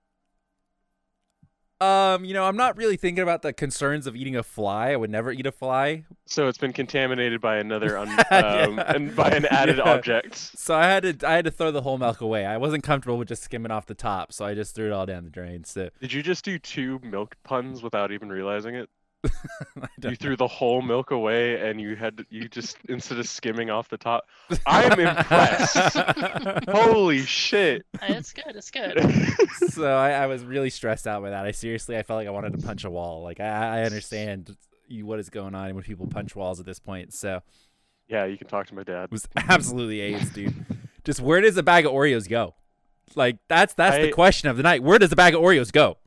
Um, 1.82 2.24
you 2.24 2.34
know, 2.34 2.46
I'm 2.46 2.56
not 2.56 2.78
really 2.78 2.96
thinking 2.96 3.22
about 3.22 3.42
the 3.42 3.52
concerns 3.52 4.08
of 4.08 4.16
eating 4.16 4.38
a 4.38 4.44
fly. 4.44 4.92
I 4.92 4.96
would 4.96 5.10
never 5.10 5.30
eat 5.34 5.46
a 5.46 5.52
fly. 5.52 6.06
So 6.26 6.48
it's 6.48 6.58
been 6.58 6.72
contaminated 6.72 7.42
by 7.42 7.58
another, 7.58 7.98
un- 7.98 8.08
Yeah. 8.32 8.38
um, 8.66 8.80
and 8.80 9.14
by 9.14 9.28
an 9.30 9.46
added 9.48 9.78
Yeah. 9.80 9.92
object. 9.94 10.38
So 10.38 10.74
I 10.74 10.86
had 10.86 11.20
to 11.20 11.28
I 11.28 11.34
had 11.34 11.44
to 11.44 11.52
throw 11.52 11.70
the 11.72 11.82
whole 11.82 11.98
milk 11.98 12.22
away. 12.22 12.46
I 12.46 12.56
wasn't 12.56 12.84
comfortable 12.86 13.18
with 13.18 13.28
just 13.28 13.44
skimming 13.44 13.70
off 13.72 13.86
the 13.86 13.94
top, 13.94 14.32
so 14.32 14.46
I 14.46 14.56
just 14.56 14.74
threw 14.74 14.86
it 14.88 14.94
all 14.94 15.06
down 15.06 15.26
the 15.26 15.30
drain. 15.30 15.66
So 15.66 15.90
Did 16.00 16.14
you 16.14 16.24
just 16.24 16.46
do 16.46 16.58
two 16.58 17.00
milk 17.04 17.36
puns 17.44 17.84
without 17.84 18.14
even 18.14 18.30
realizing 18.30 18.74
it? 18.74 18.90
I 19.26 19.88
don't 20.00 20.12
You 20.12 20.16
threw 20.16 20.36
the 20.38 20.48
whole 20.48 20.82
milk 20.82 21.12
away, 21.12 21.70
and 21.70 21.82
you 21.82 21.96
had 21.96 22.26
you 22.30 22.48
just 22.48 22.78
instead 22.90 23.20
of 23.20 23.28
skimming 23.28 23.70
off 23.70 23.90
the 23.90 23.98
top. 23.98 24.28
I'm 24.66 25.00
impressed. 25.00 25.76
Holy 26.70 27.24
shit! 27.24 27.86
It's 28.04 28.34
good. 28.34 28.56
It's 28.56 28.72
good. 28.72 29.00
so 29.70 29.96
I, 29.96 30.12
I 30.12 30.28
was 30.28 30.44
really 30.44 30.70
stressed 30.70 31.08
out 31.08 31.22
by 31.22 31.32
that. 31.32 31.46
I 31.46 31.52
seriously, 31.52 31.98
I 31.98 32.04
felt 32.04 32.18
like 32.18 32.28
I 32.28 32.32
wanted 32.32 32.60
to 32.60 32.66
punch 32.66 32.84
a 32.84 32.90
wall. 32.90 33.24
Like 33.24 33.40
I, 33.40 33.80
I 33.80 33.84
understand 33.84 34.56
you, 34.88 35.06
what 35.06 35.20
is 35.20 35.30
going 35.30 35.56
on 35.56 35.74
when 35.74 35.84
people 35.84 36.08
punch 36.08 36.36
walls 36.36 36.60
at 36.60 36.66
this 36.66 36.80
point. 36.80 37.14
So 37.14 37.42
yeah, 38.08 38.26
you 38.26 38.38
can 38.38 38.48
talk 38.48 38.68
to 38.68 38.76
my 38.76 38.84
dad. 38.84 39.06
it 39.06 39.12
was 39.12 39.28
absolutely 39.36 40.00
AIDS, 40.02 40.30
dude. 40.30 40.54
Just 41.04 41.22
where 41.22 41.42
does 41.42 41.58
a 41.58 41.64
bag 41.64 41.86
of 41.86 41.92
Oreos 41.92 42.30
go? 42.30 42.56
Like 43.16 43.38
that's 43.48 43.74
that's 43.74 43.98
the 43.98 44.12
question 44.12 44.50
of 44.50 44.58
the 44.58 44.64
night. 44.64 44.84
Where 44.84 45.00
does 45.00 45.12
a 45.12 45.16
bag 45.16 45.34
of 45.34 45.42
Oreos 45.42 45.72
go? 45.72 45.98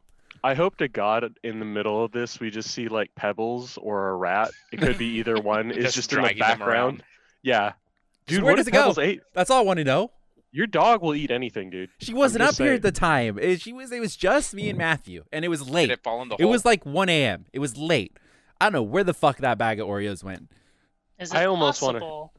I 0.43 0.55
hope 0.55 0.77
to 0.79 0.89
God 0.89 1.35
in 1.43 1.59
the 1.59 1.65
middle 1.65 2.05
of 2.05 2.13
this 2.13 2.41
we 2.41 2.51
just 2.51 2.71
see 2.71 2.89
like 2.89 3.15
pebbles 3.15 3.79
or 3.79 4.11
a 4.11 4.17
rat. 4.17 4.51
It 4.73 4.81
could 4.81 4.99
be 4.99 5.19
either 5.19 5.37
one. 5.41 5.71
It's 5.71 5.95
Just 5.95 6.11
just, 6.11 6.13
in 6.13 6.23
the 6.23 6.35
background. 6.35 7.03
Yeah, 7.43 7.73
dude. 8.27 8.39
So 8.39 8.45
where 8.45 8.53
what 8.53 8.57
does 8.57 8.69
if 8.69 8.75
it 8.75 8.77
go? 8.77 9.01
ate? 9.01 9.21
That's 9.35 9.51
all 9.51 9.59
I 9.59 9.63
want 9.63 9.79
to 9.79 9.85
know. 9.85 10.13
Your 10.53 10.67
dog 10.67 11.03
will 11.03 11.15
eat 11.15 11.31
anything, 11.31 11.71
dude. 11.71 11.91
She 11.99 12.13
wasn't 12.13 12.43
just 12.43 12.61
up 12.61 12.65
here 12.65 12.75
at 12.75 12.83
the 12.83 12.91
time. 12.91 13.39
It, 13.39 13.61
she 13.61 13.73
was. 13.73 13.93
It 13.93 14.01
was 14.01 14.17
just 14.17 14.53
me 14.53 14.69
and 14.69 14.77
mm. 14.77 14.81
Matthew, 14.81 15.25
and 15.33 15.45
it 15.45 15.49
was 15.49 15.63
Did 15.63 15.71
late. 15.73 15.91
it 15.91 16.03
fall 16.03 16.23
in 16.23 16.29
the 16.29 16.37
It 16.39 16.47
was 16.47 16.65
like 16.65 16.85
1 16.85 17.09
a.m. 17.09 17.47
It 17.53 17.61
was 17.61 17.77
late. 17.77 18.17
I 18.61 18.67
don't 18.67 18.73
know 18.73 18.83
where 18.83 19.05
the 19.05 19.15
fuck 19.15 19.39
that 19.39 19.59
bag 19.59 19.79
of 19.79 19.87
Oreos 19.87 20.25
went. 20.25 20.51
Is 21.19 21.31
it 21.31 21.37
I 21.37 21.45
almost 21.47 21.81
wanna- 21.83 22.01
possible? 22.01 22.33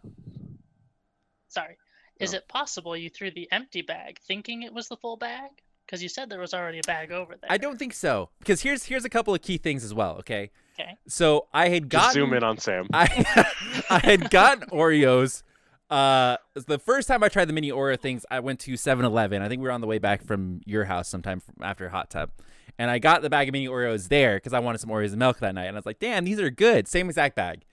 Sorry. 1.48 1.78
Is 2.20 2.34
oh. 2.34 2.38
it 2.38 2.48
possible 2.48 2.96
you 2.96 3.10
threw 3.10 3.32
the 3.32 3.52
empty 3.52 3.82
bag 3.82 4.20
thinking 4.28 4.64
it 4.64 4.74
was 4.74 4.88
the 4.88 4.98
full 4.98 5.18
bag? 5.18 5.50
Because 5.92 6.02
you 6.02 6.08
said 6.08 6.30
there 6.30 6.40
was 6.40 6.54
already 6.54 6.80
a 6.80 6.84
bag 6.88 7.12
over 7.12 7.36
there. 7.36 7.52
I 7.52 7.58
don't 7.58 7.78
think 7.78 7.94
so. 7.94 8.30
Because 8.40 8.62
here's 8.62 8.86
here's 8.86 9.04
a 9.04 9.10
couple 9.10 9.36
of 9.36 9.42
key 9.42 9.58
things 9.58 9.84
as 9.84 9.94
well. 9.94 10.16
Okay. 10.20 10.50
Okay. 10.80 10.98
So 11.06 11.48
I 11.54 11.68
had 11.68 11.92
Just 11.92 12.14
zoom 12.14 12.32
in 12.32 12.46
on 12.46 12.58
Sam. 12.60 12.88
I 12.94 13.44
I 13.90 14.00
had 14.00 14.30
gotten 14.30 14.70
Oreos. 14.70 15.44
Uh, 15.90 16.38
the 16.54 16.80
first 16.80 17.10
time 17.10 17.24
I 17.24 17.28
tried 17.28 17.50
the 17.50 17.54
mini 17.54 17.72
Oreo 17.72 18.00
things, 18.00 18.26
I 18.32 18.40
went 18.40 18.62
to 18.62 18.72
7-Eleven. 18.76 19.42
I 19.42 19.50
think 19.50 19.60
we 19.60 19.66
were 19.68 19.74
on 19.74 19.82
the 19.82 19.88
way 19.88 20.00
back 20.00 20.24
from 20.24 20.62
your 20.66 20.86
house 20.86 21.10
sometime 21.10 21.42
from 21.42 21.56
after 21.62 21.90
Hot 21.90 22.10
Tub, 22.10 22.32
and 22.80 22.90
I 22.90 22.98
got 22.98 23.22
the 23.22 23.30
bag 23.30 23.50
of 23.50 23.52
mini 23.52 23.68
Oreos 23.68 24.08
there 24.08 24.38
because 24.38 24.54
I 24.54 24.60
wanted 24.60 24.78
some 24.78 24.90
Oreos 24.90 25.10
and 25.10 25.20
milk 25.20 25.40
that 25.40 25.54
night. 25.54 25.66
And 25.66 25.76
I 25.76 25.80
was 25.80 25.86
like, 25.86 26.00
"Damn, 26.00 26.24
these 26.24 26.40
are 26.40 26.50
good." 26.50 26.88
Same 26.88 27.10
exact 27.10 27.36
bag. 27.36 27.66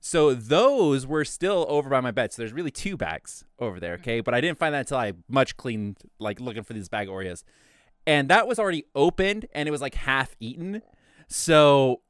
So 0.00 0.34
those 0.34 1.06
were 1.06 1.24
still 1.24 1.66
over 1.68 1.90
by 1.90 2.00
my 2.00 2.10
bed. 2.10 2.32
So 2.32 2.42
there's 2.42 2.52
really 2.52 2.70
two 2.70 2.96
bags 2.96 3.44
over 3.58 3.80
there, 3.80 3.94
okay? 3.94 4.20
But 4.20 4.34
I 4.34 4.40
didn't 4.40 4.58
find 4.58 4.74
that 4.74 4.80
until 4.80 4.98
I 4.98 5.14
much 5.28 5.56
cleaned, 5.56 5.98
like 6.18 6.40
looking 6.40 6.62
for 6.62 6.74
these 6.74 6.88
bag 6.88 7.08
Oreos, 7.08 7.42
and 8.06 8.28
that 8.28 8.46
was 8.46 8.58
already 8.58 8.84
opened 8.94 9.46
and 9.52 9.68
it 9.68 9.72
was 9.72 9.80
like 9.80 9.94
half 9.94 10.36
eaten. 10.38 10.82
So 11.28 12.02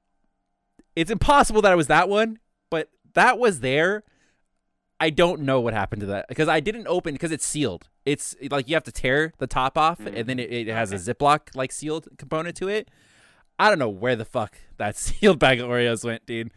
it's 0.95 1.11
impossible 1.11 1.63
that 1.63 1.73
it 1.73 1.77
was 1.77 1.87
that 1.87 2.09
one, 2.09 2.39
but 2.71 2.91
that 3.15 3.39
was 3.39 3.61
there. 3.61 4.05
I 4.99 5.11
don't 5.11 5.43
know 5.43 5.61
what 5.61 5.75
happened 5.75 6.01
to 6.01 6.07
that 6.07 6.29
because 6.29 6.49
I 6.49 6.61
didn't 6.61 6.87
open 6.87 7.15
because 7.15 7.33
it's 7.33 7.45
sealed. 7.45 7.89
It's 8.05 8.35
like 8.51 8.69
you 8.69 8.75
have 8.75 8.85
to 8.85 8.93
tear 8.93 9.33
the 9.39 9.47
top 9.47 9.77
off 9.77 9.99
mm-hmm. 9.99 10.17
and 10.17 10.29
then 10.29 10.39
it, 10.39 10.51
it 10.51 10.69
has 10.69 10.93
a 10.93 10.97
Ziploc 10.97 11.55
like 11.55 11.73
sealed 11.73 12.09
component 12.19 12.57
to 12.57 12.69
it. 12.69 12.91
I 13.59 13.69
don't 13.71 13.79
know 13.79 13.89
where 13.89 14.17
the 14.17 14.25
fuck 14.25 14.57
that 14.77 14.97
sealed 14.99 15.39
bag 15.39 15.61
of 15.61 15.69
Oreos 15.69 16.05
went, 16.05 16.27
dude. 16.27 16.51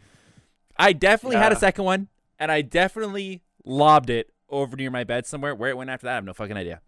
I 0.80 0.92
definitely 0.92 1.36
had 1.36 1.52
a 1.52 1.56
second 1.56 1.84
one 1.84 2.08
and 2.38 2.50
I 2.50 2.62
definitely 2.62 3.42
lobbed 3.64 4.10
it 4.10 4.30
over 4.48 4.76
near 4.76 4.90
my 4.90 5.04
bed 5.04 5.26
somewhere. 5.26 5.54
Where 5.54 5.70
it 5.70 5.76
went 5.76 5.90
after 5.90 6.06
that, 6.06 6.12
I 6.12 6.14
have 6.16 6.24
no 6.24 6.32
fucking 6.32 6.56
idea. 6.56 6.80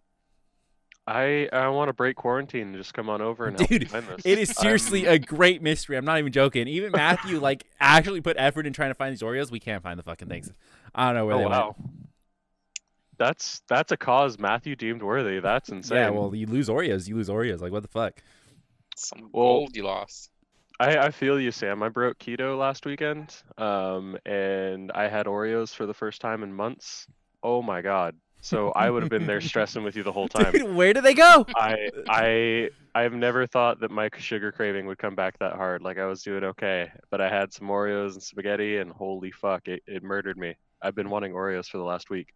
I 1.05 1.49
I 1.51 1.67
want 1.67 1.89
to 1.89 1.93
break 1.93 2.15
quarantine 2.15 2.67
and 2.67 2.75
just 2.77 2.93
come 2.93 3.09
on 3.09 3.21
over 3.21 3.45
and 3.45 3.59
help 3.59 3.69
Dude, 3.69 3.89
find 3.89 4.07
this. 4.07 4.25
It 4.25 4.39
is 4.39 4.49
seriously 4.51 5.05
I'm- 5.05 5.15
a 5.15 5.19
great 5.19 5.61
mystery. 5.61 5.97
I'm 5.97 6.05
not 6.05 6.17
even 6.19 6.31
joking. 6.31 6.67
Even 6.67 6.91
Matthew 6.93 7.39
like 7.39 7.65
actually 7.79 8.21
put 8.21 8.37
effort 8.39 8.65
in 8.65 8.73
trying 8.73 8.89
to 8.89 8.95
find 8.95 9.11
these 9.11 9.21
Oreos. 9.21 9.51
We 9.51 9.59
can't 9.59 9.83
find 9.83 9.99
the 9.99 10.03
fucking 10.03 10.29
things. 10.29 10.51
I 10.95 11.07
don't 11.07 11.15
know 11.15 11.25
where 11.25 11.35
oh 11.35 11.39
they 11.39 11.45
wow. 11.45 11.75
That's 13.17 13.61
that's 13.67 13.91
a 13.91 13.97
cause 13.97 14.39
Matthew 14.39 14.75
deemed 14.75 15.03
worthy. 15.03 15.39
That's 15.39 15.69
insane. 15.69 15.97
Yeah, 15.97 16.09
well, 16.09 16.33
you 16.33 16.47
lose 16.47 16.67
Oreos, 16.69 17.07
you 17.07 17.15
lose 17.15 17.29
Oreos. 17.29 17.59
Like 17.61 17.71
what 17.71 17.81
the 17.83 17.89
fuck? 17.89 18.21
Some 18.95 19.29
Well- 19.33 19.59
gold 19.59 19.75
you 19.75 19.83
lost. 19.83 20.29
I, 20.83 21.05
I 21.05 21.11
feel 21.11 21.39
you, 21.39 21.51
Sam. 21.51 21.81
I 21.81 21.87
broke 21.87 22.19
keto 22.19 22.57
last 22.57 22.85
weekend, 22.85 23.33
um, 23.57 24.17
and 24.25 24.91
I 24.93 25.07
had 25.07 25.27
Oreos 25.27 25.73
for 25.73 25.85
the 25.85 25.93
first 25.93 26.19
time 26.19 26.43
in 26.43 26.53
months. 26.53 27.07
Oh 27.41 27.61
my 27.61 27.81
god! 27.81 28.15
So 28.41 28.71
I 28.71 28.89
would 28.89 29.01
have 29.01 29.09
been 29.09 29.25
there 29.25 29.39
stressing 29.51 29.83
with 29.83 29.95
you 29.95 30.03
the 30.03 30.11
whole 30.11 30.27
time. 30.27 30.51
Dude, 30.51 30.75
where 30.75 30.93
do 30.93 30.99
they 30.99 31.13
go? 31.13 31.45
I 31.55 31.89
I 32.09 32.69
I've 32.93 33.13
never 33.13 33.47
thought 33.47 33.79
that 33.79 33.91
my 33.91 34.09
sugar 34.17 34.51
craving 34.51 34.85
would 34.87 34.97
come 34.97 35.15
back 35.15 35.39
that 35.39 35.53
hard. 35.53 35.81
Like 35.81 35.97
I 35.97 36.05
was 36.05 36.21
doing 36.21 36.43
okay, 36.43 36.91
but 37.09 37.21
I 37.21 37.29
had 37.29 37.53
some 37.53 37.69
Oreos 37.69 38.13
and 38.13 38.23
spaghetti, 38.23 38.77
and 38.77 38.91
holy 38.91 39.31
fuck, 39.31 39.69
it, 39.69 39.83
it 39.87 40.03
murdered 40.03 40.37
me. 40.37 40.57
I've 40.81 40.95
been 40.95 41.09
wanting 41.09 41.31
Oreos 41.31 41.67
for 41.67 41.77
the 41.77 41.85
last 41.85 42.09
week, 42.09 42.33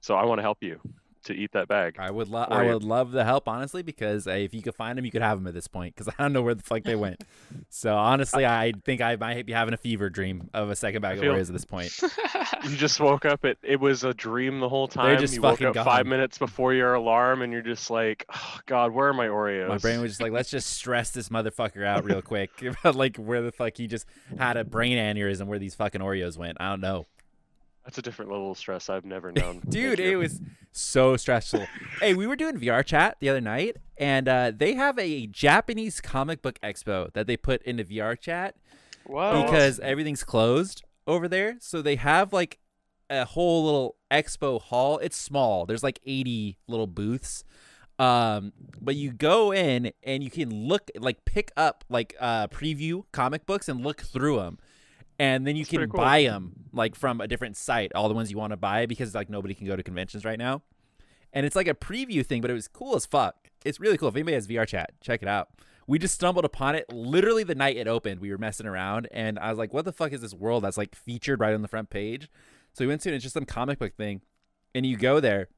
so 0.00 0.14
I 0.14 0.24
want 0.24 0.38
to 0.38 0.42
help 0.42 0.58
you 0.62 0.80
to 1.24 1.34
eat 1.34 1.52
that 1.52 1.68
bag. 1.68 1.96
I 1.98 2.10
would 2.10 2.28
love, 2.28 2.48
I 2.50 2.64
you. 2.64 2.72
would 2.74 2.84
love 2.84 3.12
the 3.12 3.24
help, 3.24 3.48
honestly, 3.48 3.82
because 3.82 4.26
uh, 4.26 4.32
if 4.32 4.54
you 4.54 4.62
could 4.62 4.74
find 4.74 4.96
them, 4.96 5.04
you 5.04 5.10
could 5.10 5.22
have 5.22 5.38
them 5.38 5.46
at 5.46 5.54
this 5.54 5.68
point. 5.68 5.94
Because 5.94 6.12
I 6.18 6.22
don't 6.22 6.32
know 6.32 6.42
where 6.42 6.54
the 6.54 6.62
fuck 6.62 6.82
they 6.82 6.96
went. 6.96 7.24
so 7.68 7.94
honestly, 7.96 8.46
I 8.46 8.72
think 8.84 9.00
I 9.00 9.16
might 9.16 9.46
be 9.46 9.52
having 9.52 9.74
a 9.74 9.78
fever 9.78 10.10
dream 10.10 10.50
of 10.54 10.70
a 10.70 10.76
second 10.76 11.02
bag 11.02 11.16
of 11.18 11.22
feel- 11.22 11.34
Oreos 11.34 11.46
at 11.48 11.52
this 11.52 11.64
point. 11.64 11.92
You 12.62 12.76
just 12.76 13.00
woke 13.00 13.24
up. 13.24 13.44
It 13.44 13.58
it 13.62 13.80
was 13.80 14.04
a 14.04 14.12
dream 14.12 14.60
the 14.60 14.68
whole 14.68 14.86
time. 14.86 15.18
just 15.18 15.34
you 15.34 15.40
woke 15.40 15.62
up 15.62 15.74
gone. 15.74 15.84
five 15.84 16.06
minutes 16.06 16.36
before 16.36 16.74
your 16.74 16.92
alarm, 16.92 17.40
and 17.40 17.52
you're 17.52 17.62
just 17.62 17.90
like, 17.90 18.26
oh, 18.34 18.58
God, 18.66 18.92
where 18.92 19.08
are 19.08 19.14
my 19.14 19.28
Oreos? 19.28 19.68
My 19.68 19.78
brain 19.78 20.00
was 20.02 20.10
just 20.12 20.20
like, 20.20 20.32
let's 20.32 20.50
just 20.50 20.68
stress 20.68 21.10
this 21.10 21.30
motherfucker 21.30 21.84
out 21.86 22.04
real 22.04 22.20
quick 22.20 22.50
about 22.62 22.96
like 22.96 23.16
where 23.16 23.40
the 23.40 23.52
fuck 23.52 23.76
he 23.78 23.86
just 23.86 24.04
had 24.38 24.56
a 24.58 24.64
brain 24.64 24.98
aneurysm 24.98 25.46
where 25.46 25.58
these 25.58 25.74
fucking 25.74 26.02
Oreos 26.02 26.36
went. 26.36 26.58
I 26.60 26.68
don't 26.68 26.80
know. 26.80 27.06
That's 27.90 27.98
a 27.98 28.02
different 28.02 28.30
level 28.30 28.52
of 28.52 28.56
stress 28.56 28.88
I've 28.88 29.04
never 29.04 29.32
known. 29.36 29.62
Dude, 29.68 29.98
it 29.98 30.14
was 30.14 30.40
so 30.70 31.16
stressful. 31.16 31.66
hey, 32.00 32.14
we 32.14 32.24
were 32.24 32.36
doing 32.36 32.56
VR 32.56 32.84
chat 32.84 33.16
the 33.18 33.28
other 33.28 33.40
night, 33.40 33.78
and 33.96 34.28
uh, 34.28 34.52
they 34.56 34.74
have 34.74 34.96
a 34.96 35.26
Japanese 35.26 36.00
comic 36.00 36.40
book 36.40 36.60
expo 36.62 37.12
that 37.14 37.26
they 37.26 37.36
put 37.36 37.60
into 37.64 37.82
VR 37.82 38.16
chat 38.16 38.54
Whoa. 39.06 39.42
because 39.42 39.80
everything's 39.80 40.22
closed 40.22 40.84
over 41.08 41.26
there. 41.26 41.56
So 41.58 41.82
they 41.82 41.96
have 41.96 42.32
like 42.32 42.60
a 43.10 43.24
whole 43.24 43.64
little 43.64 43.96
expo 44.08 44.62
hall. 44.62 44.98
It's 44.98 45.16
small. 45.16 45.66
There's 45.66 45.82
like 45.82 45.98
80 46.06 46.58
little 46.68 46.86
booths. 46.86 47.42
Um, 47.98 48.52
but 48.80 48.94
you 48.94 49.10
go 49.10 49.52
in 49.52 49.90
and 50.04 50.22
you 50.22 50.30
can 50.30 50.68
look 50.68 50.92
like 50.96 51.24
pick 51.24 51.50
up 51.56 51.84
like 51.90 52.14
uh 52.20 52.46
preview 52.46 53.02
comic 53.10 53.46
books 53.46 53.68
and 53.68 53.82
look 53.82 54.00
through 54.00 54.36
them. 54.36 54.58
And 55.20 55.46
then 55.46 55.54
you 55.54 55.64
That's 55.64 55.76
can 55.76 55.90
cool. 55.90 56.00
buy 56.00 56.22
them 56.22 56.54
like 56.72 56.94
from 56.94 57.20
a 57.20 57.28
different 57.28 57.54
site, 57.54 57.92
all 57.94 58.08
the 58.08 58.14
ones 58.14 58.30
you 58.30 58.38
want 58.38 58.52
to 58.52 58.56
buy 58.56 58.86
because 58.86 59.14
like 59.14 59.28
nobody 59.28 59.52
can 59.52 59.66
go 59.66 59.76
to 59.76 59.82
conventions 59.82 60.24
right 60.24 60.38
now. 60.38 60.62
And 61.34 61.44
it's 61.44 61.54
like 61.54 61.68
a 61.68 61.74
preview 61.74 62.24
thing, 62.24 62.40
but 62.40 62.50
it 62.50 62.54
was 62.54 62.66
cool 62.66 62.96
as 62.96 63.04
fuck. 63.04 63.50
It's 63.62 63.78
really 63.78 63.98
cool. 63.98 64.08
If 64.08 64.16
anybody 64.16 64.32
has 64.32 64.48
VR 64.48 64.66
chat, 64.66 64.92
check 65.02 65.20
it 65.20 65.28
out. 65.28 65.50
We 65.86 65.98
just 65.98 66.14
stumbled 66.14 66.46
upon 66.46 66.74
it 66.74 66.90
literally 66.90 67.44
the 67.44 67.54
night 67.54 67.76
it 67.76 67.86
opened. 67.86 68.20
We 68.22 68.30
were 68.30 68.38
messing 68.38 68.66
around 68.66 69.08
and 69.12 69.38
I 69.38 69.50
was 69.50 69.58
like, 69.58 69.74
what 69.74 69.84
the 69.84 69.92
fuck 69.92 70.12
is 70.12 70.22
this 70.22 70.32
world 70.32 70.64
that's 70.64 70.78
like 70.78 70.94
featured 70.94 71.38
right 71.38 71.52
on 71.52 71.60
the 71.60 71.68
front 71.68 71.90
page? 71.90 72.30
So 72.72 72.84
we 72.84 72.88
went 72.88 73.02
to 73.02 73.10
it, 73.10 73.14
it's 73.16 73.22
just 73.22 73.34
some 73.34 73.44
comic 73.44 73.78
book 73.78 73.94
thing. 73.98 74.22
And 74.74 74.86
you 74.86 74.96
go 74.96 75.20
there, 75.20 75.48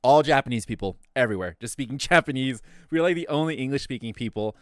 all 0.00 0.22
Japanese 0.22 0.64
people 0.64 0.96
everywhere, 1.16 1.56
just 1.58 1.72
speaking 1.72 1.98
Japanese. 1.98 2.62
We're 2.92 3.02
like 3.02 3.16
the 3.16 3.26
only 3.26 3.56
English 3.56 3.82
speaking 3.82 4.12
people. 4.12 4.56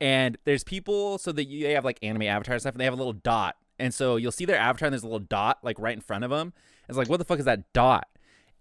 And 0.00 0.36
there's 0.46 0.64
people 0.64 1.18
so 1.18 1.30
that 1.30 1.44
you 1.44 1.62
they 1.62 1.74
have 1.74 1.84
like 1.84 2.00
anime 2.02 2.22
avatar 2.22 2.58
stuff 2.58 2.74
and 2.74 2.80
they 2.80 2.84
have 2.84 2.94
a 2.94 2.96
little 2.96 3.12
dot. 3.12 3.54
And 3.78 3.94
so 3.94 4.16
you'll 4.16 4.32
see 4.32 4.44
their 4.44 4.58
avatar 4.58 4.86
and 4.86 4.92
there's 4.92 5.02
a 5.02 5.06
little 5.06 5.18
dot 5.20 5.58
like 5.62 5.78
right 5.78 5.94
in 5.94 6.00
front 6.00 6.24
of 6.24 6.30
them. 6.30 6.52
It's 6.88 6.98
like, 6.98 7.08
what 7.08 7.18
the 7.18 7.24
fuck 7.24 7.38
is 7.38 7.44
that 7.44 7.72
dot? 7.72 8.08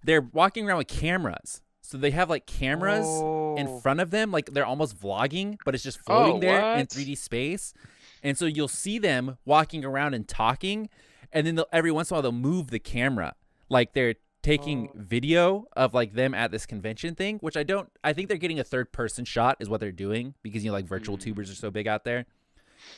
They're 0.03 0.21
walking 0.21 0.67
around 0.67 0.77
with 0.77 0.87
cameras. 0.87 1.61
So 1.81 1.97
they 1.97 2.11
have 2.11 2.29
like 2.29 2.45
cameras 2.45 3.07
in 3.57 3.67
Oh. 3.67 3.79
front 3.79 3.99
of 4.01 4.11
them, 4.11 4.31
like 4.31 4.51
they're 4.53 4.65
almost 4.65 4.99
vlogging, 4.99 5.57
but 5.65 5.73
it's 5.73 5.83
just 5.83 5.99
floating 6.01 6.35
Oh, 6.35 6.39
there 6.39 6.75
in 6.77 6.85
3D 6.85 7.15
space. 7.17 7.73
And 8.21 8.37
so 8.37 8.45
you'll 8.45 8.67
see 8.67 8.99
them 8.99 9.37
walking 9.45 9.85
around 9.85 10.13
and 10.13 10.27
talking, 10.27 10.89
and 11.31 11.47
then 11.47 11.55
they'll, 11.55 11.67
every 11.71 11.91
once 11.91 12.09
in 12.11 12.13
a 12.13 12.17
while 12.17 12.21
they'll 12.23 12.31
move 12.33 12.71
the 12.71 12.79
camera, 12.79 13.35
like 13.69 13.93
they're 13.93 14.15
taking 14.43 14.89
Oh. 14.89 14.91
video 14.95 15.65
of 15.77 15.93
like 15.93 16.13
them 16.13 16.33
at 16.33 16.51
this 16.51 16.65
convention 16.65 17.15
thing. 17.15 17.37
Which 17.39 17.55
I 17.57 17.63
don't. 17.63 17.89
I 18.03 18.11
think 18.13 18.27
they're 18.27 18.37
getting 18.37 18.59
a 18.59 18.63
third 18.65 18.91
person 18.91 19.23
shot 19.23 19.55
is 19.61 19.69
what 19.69 19.79
they're 19.79 19.91
doing 19.93 20.33
because 20.43 20.63
you 20.65 20.69
know 20.69 20.73
like 20.75 20.85
virtual 20.85 21.17
Mm. 21.17 21.21
tubers 21.21 21.49
are 21.49 21.55
so 21.55 21.71
big 21.71 21.87
out 21.87 22.03
there. 22.03 22.25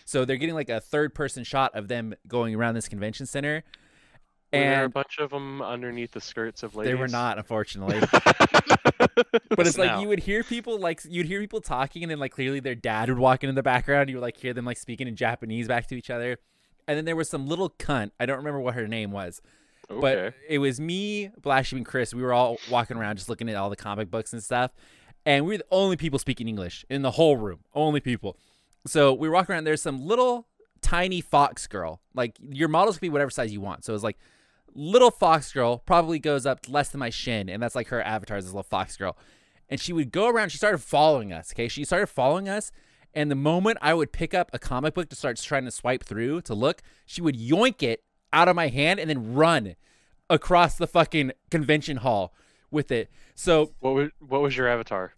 So 0.06 0.26
they're 0.26 0.38
getting 0.38 0.56
like 0.56 0.70
a 0.70 0.80
third 0.80 1.14
person 1.14 1.44
shot 1.44 1.76
of 1.76 1.88
them 1.88 2.14
going 2.28 2.56
around 2.56 2.76
this 2.76 2.88
convention 2.88 3.26
center. 3.26 3.64
Were 4.52 4.60
there 4.60 4.86
a 4.86 4.90
bunch 4.90 5.20
of 5.20 5.30
them 5.30 5.62
underneath 5.62 6.12
the 6.12 6.22
skirts 6.22 6.64
of 6.64 6.76
ladies? 6.76 6.92
they 6.92 6.96
were 6.96 7.08
not, 7.08 7.38
unfortunately. 7.38 8.00
but 8.00 9.10
But 9.50 9.68
it's 9.68 9.78
Listen 9.78 9.82
like 9.82 9.92
out. 9.92 10.02
you 10.02 10.08
would 10.08 10.20
hear 10.20 10.44
people 10.44 10.80
like 10.80 11.02
you'd 11.08 11.26
hear 11.26 11.40
people 11.40 11.62
talking, 11.62 12.04
and 12.04 12.12
then 12.12 12.20
like 12.20 12.32
clearly 12.32 12.60
their 12.60 12.76
dad 12.76 13.10
would 13.10 13.18
walk 13.18 13.44
in 13.44 13.50
in 13.50 13.56
the 13.56 13.64
background. 13.64 14.10
You 14.10 14.16
would 14.18 14.22
like 14.22 14.38
hear 14.38 14.54
them 14.54 14.66
like 14.66 14.78
speaking 14.78 15.08
in 15.08 15.16
Japanese 15.16 15.68
back 15.68 15.88
to 15.88 15.96
each 15.96 16.10
other, 16.10 16.38
and 16.88 16.98
then 16.98 17.06
there 17.06 17.16
was 17.16 17.30
some 17.30 17.48
little 17.48 17.70
cunt. 17.70 18.12
I 18.20 18.26
don't 18.26 18.38
remember 18.38 18.60
what 18.60 18.76
her 18.76 18.88
name 18.88 19.12
was, 19.12 19.42
okay. 19.90 20.00
but 20.00 20.34
it 20.48 20.60
was 20.60 20.80
me, 20.80 21.30
Blashy, 21.42 21.74
and 21.74 21.86
Chris. 21.86 22.14
We 22.14 22.22
were 22.22 22.34
all 22.34 22.58
walking 22.70 22.98
around 22.98 23.18
just 23.18 23.30
looking 23.30 23.50
at 23.50 23.56
all 23.56 23.70
the 23.70 23.76
comic 23.76 24.10
books 24.10 24.34
and 24.34 24.42
stuff, 24.44 24.72
and 25.26 25.46
we 25.46 25.54
were 25.54 25.58
the 25.60 25.66
only 25.72 25.98
people 25.98 26.20
speaking 26.20 26.48
English 26.48 26.86
in 26.90 27.02
the 27.02 27.12
whole 27.12 27.38
room. 27.38 27.60
Only 27.74 28.00
people. 28.00 28.38
So 28.88 29.14
we 29.14 29.30
walking 29.30 29.54
around. 29.54 29.66
There's 29.66 29.82
some 29.82 30.06
little 30.06 30.48
tiny 30.82 31.22
fox 31.22 31.68
girl. 31.68 32.02
Like 32.14 32.38
your 32.42 32.70
models 32.70 32.98
can 32.98 33.08
be 33.08 33.10
whatever 33.10 33.32
size 33.32 33.52
you 33.52 33.62
want. 33.62 33.84
So 33.86 33.94
it's 33.94 34.04
like 34.04 34.18
little 34.74 35.12
fox 35.12 35.52
girl 35.52 35.80
probably 35.80 36.20
goes 36.20 36.46
up 36.46 36.68
less 36.70 36.90
than 36.90 37.00
my 37.00 37.10
shin, 37.10 37.50
and 37.50 37.62
that's 37.62 37.76
like 37.76 37.88
her 37.88 38.02
avatar 38.02 38.38
is 38.38 38.46
this 38.46 38.54
little 38.54 38.64
fox 38.64 38.96
girl. 38.98 39.18
And 39.70 39.80
she 39.80 39.94
would 39.94 40.12
go 40.12 40.28
around. 40.28 40.50
She 40.50 40.58
started 40.58 40.80
following 40.80 41.32
us. 41.32 41.54
Okay, 41.54 41.68
she 41.68 41.84
started 41.86 42.08
following 42.08 42.50
us. 42.50 42.72
And 43.14 43.30
the 43.30 43.36
moment 43.36 43.80
I 43.82 43.94
would 43.94 44.12
pick 44.12 44.34
up 44.34 44.52
a 44.54 44.60
comic 44.60 44.94
book 44.94 45.10
to 45.10 45.16
start 45.16 45.38
trying 45.38 45.66
to 45.66 45.72
swipe 45.72 46.04
through 46.04 46.42
to 46.42 46.54
look, 46.54 46.82
she 47.06 47.22
would 47.22 47.36
yoink 47.38 47.82
it 47.82 48.04
out 48.32 48.48
of 48.48 48.56
my 48.56 48.68
hand 48.68 49.00
and 49.00 49.10
then 49.10 49.34
run 49.34 49.76
across 50.30 50.76
the 50.76 50.86
fucking 50.88 51.32
convention 51.50 51.98
hall 51.98 52.34
with 52.70 52.92
it. 52.92 53.10
So 53.36 53.72
what 53.80 53.94
was 53.94 54.10
what 54.20 54.42
was 54.42 54.56
your 54.56 54.68
avatar? 54.68 55.14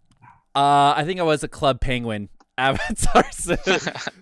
uh, 0.54 0.92
I 0.96 1.04
think 1.06 1.18
I 1.18 1.22
was 1.22 1.42
a 1.42 1.48
Club 1.48 1.80
Penguin 1.80 2.28
avatar. 2.58 3.24
So, 3.32 3.56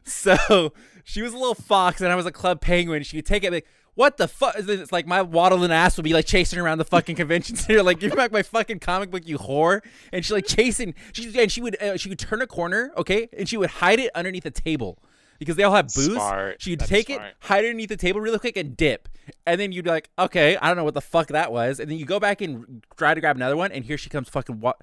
so 0.05 0.73
she 1.05 1.23
was 1.23 1.33
a 1.33 1.37
little 1.37 1.55
fox, 1.55 2.01
and 2.01 2.11
I 2.11 2.15
was 2.15 2.27
a 2.27 2.33
Club 2.33 2.61
Penguin. 2.61 3.03
She 3.03 3.19
would 3.19 3.27
take 3.27 3.45
it 3.45 3.53
like, 3.53 3.67
what 3.95 4.17
the 4.17 4.29
fuck? 4.29 4.55
It's 4.57 4.93
like 4.93 5.07
my 5.07 5.23
waddling 5.23 5.71
ass 5.73 5.97
would 5.97 6.05
be 6.05 6.13
like 6.15 6.27
chasing 6.27 6.59
around 6.59 6.79
the 6.79 6.85
fucking 6.85 7.17
convention 7.17 7.57
center, 7.57 7.83
like 7.83 8.01
give 8.01 8.13
me 8.13 8.17
back 8.17 8.33
my 8.33 8.43
fucking 8.43 8.79
comic 8.79 9.11
book, 9.11 9.27
you 9.27 9.39
whore. 9.39 9.83
And 10.13 10.25
she 10.25 10.33
like 10.33 10.47
chasing. 10.47 10.95
She 11.13 11.39
and 11.39 11.51
she 11.51 11.61
would 11.61 11.81
uh, 11.83 11.97
she 11.97 12.09
would 12.09 12.19
turn 12.19 12.41
a 12.41 12.47
corner, 12.47 12.93
okay, 12.97 13.29
and 13.37 13.49
she 13.49 13.57
would 13.57 13.71
hide 13.71 14.01
it 14.01 14.11
underneath 14.15 14.47
a 14.47 14.51
table 14.51 15.03
because 15.39 15.57
they 15.57 15.65
all 15.65 15.75
have 15.75 15.87
booths. 15.87 16.15
Smart. 16.15 16.63
She'd 16.63 16.81
That's 16.81 16.89
take 16.89 17.11
it, 17.11 17.21
hide 17.41 17.65
it 17.65 17.69
underneath 17.69 17.89
the 17.89 17.97
table 17.97 18.21
really 18.21 18.39
quick, 18.39 18.57
and 18.57 18.77
dip. 18.77 19.09
And 19.47 19.61
then 19.61 19.73
you'd 19.73 19.85
be 19.85 19.91
like, 19.91 20.09
okay, 20.19 20.57
I 20.57 20.69
don't 20.69 20.77
know 20.77 20.85
what 20.85 20.95
the 20.95 21.01
fuck 21.01 21.29
that 21.29 21.53
was. 21.53 21.81
And 21.81 21.91
then 21.91 21.99
you 21.99 22.05
go 22.05 22.21
back 22.21 22.41
and 22.41 22.85
try 22.97 23.15
to 23.15 23.21
grab 23.21 23.37
another 23.37 23.57
one, 23.57 23.73
and 23.73 23.85
here 23.85 23.99
she 23.99 24.09
comes 24.11 24.29
fucking 24.29 24.61
wa- 24.61 24.75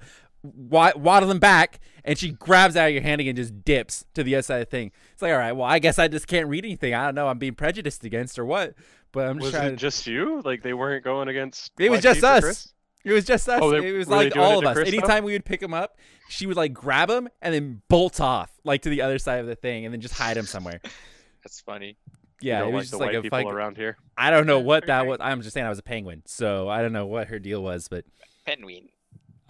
waddling 0.54 1.38
back, 1.38 1.80
and 2.04 2.18
she 2.18 2.30
grabs 2.30 2.76
out 2.76 2.88
of 2.88 2.92
your 2.94 3.02
hand 3.02 3.20
again, 3.20 3.36
just 3.36 3.64
dips 3.64 4.04
to 4.14 4.22
the 4.22 4.34
other 4.36 4.42
side 4.42 4.60
of 4.62 4.66
the 4.66 4.70
thing. 4.70 4.92
It's 5.12 5.22
like, 5.22 5.32
all 5.32 5.38
right, 5.38 5.52
well, 5.52 5.66
I 5.66 5.78
guess 5.78 5.98
I 5.98 6.08
just 6.08 6.26
can't 6.26 6.48
read 6.48 6.64
anything. 6.64 6.94
I 6.94 7.04
don't 7.06 7.14
know. 7.14 7.28
I'm 7.28 7.38
being 7.38 7.54
prejudiced 7.54 8.04
against 8.04 8.38
or 8.38 8.44
what. 8.44 8.74
But 9.12 9.26
I'm 9.26 9.36
just 9.38 9.44
Was 9.44 9.52
trying 9.52 9.66
it 9.68 9.70
to. 9.70 9.76
just 9.76 10.06
you? 10.06 10.42
Like 10.44 10.62
they 10.62 10.74
weren't 10.74 11.02
going 11.04 11.28
against? 11.28 11.72
It 11.78 11.90
was 11.90 12.02
just 12.02 12.18
Sheep 12.20 12.24
us. 12.24 12.44
Chris? 12.44 12.72
It 13.04 13.12
was 13.12 13.24
just 13.24 13.48
us. 13.48 13.60
Oh, 13.62 13.70
they- 13.70 13.88
it 13.88 13.92
was 13.96 14.06
were 14.06 14.16
like 14.16 14.32
doing 14.34 14.44
it 14.44 14.48
all 14.48 14.58
of 14.58 14.66
us. 14.66 14.74
Chris, 14.74 14.90
though? 14.90 14.98
Anytime 14.98 15.24
we 15.24 15.32
would 15.32 15.44
pick 15.46 15.62
him 15.62 15.72
up, 15.72 15.96
she 16.28 16.46
would 16.46 16.56
like 16.58 16.74
grab 16.74 17.08
him 17.08 17.28
and 17.40 17.54
then 17.54 17.80
bolt 17.88 18.20
off 18.20 18.50
like 18.64 18.82
to 18.82 18.90
the 18.90 19.00
other 19.00 19.18
side 19.18 19.40
of 19.40 19.46
the 19.46 19.54
thing, 19.56 19.84
and 19.86 19.94
then 19.94 20.00
just 20.02 20.14
hide 20.14 20.36
him 20.36 20.44
somewhere. 20.44 20.80
That's 21.42 21.60
funny. 21.60 21.96
Yeah, 22.40 22.62
it 22.62 22.66
was 22.66 22.72
like 22.72 22.80
just 22.82 22.90
the 22.92 22.98
like 22.98 23.06
white 23.06 23.14
a 23.16 23.22
people 23.22 23.38
fucking. 23.38 23.50
around 23.52 23.76
here. 23.78 23.96
I 24.16 24.30
don't 24.30 24.46
know 24.46 24.60
what 24.60 24.86
that 24.86 25.06
was. 25.06 25.18
I'm 25.20 25.40
just 25.42 25.54
saying 25.54 25.66
I 25.66 25.70
was 25.70 25.78
a 25.78 25.82
penguin, 25.82 26.22
so 26.26 26.68
I 26.68 26.82
don't 26.82 26.92
know 26.92 27.06
what 27.06 27.28
her 27.28 27.38
deal 27.38 27.62
was, 27.62 27.88
but 27.88 28.04
Penguin. 28.44 28.88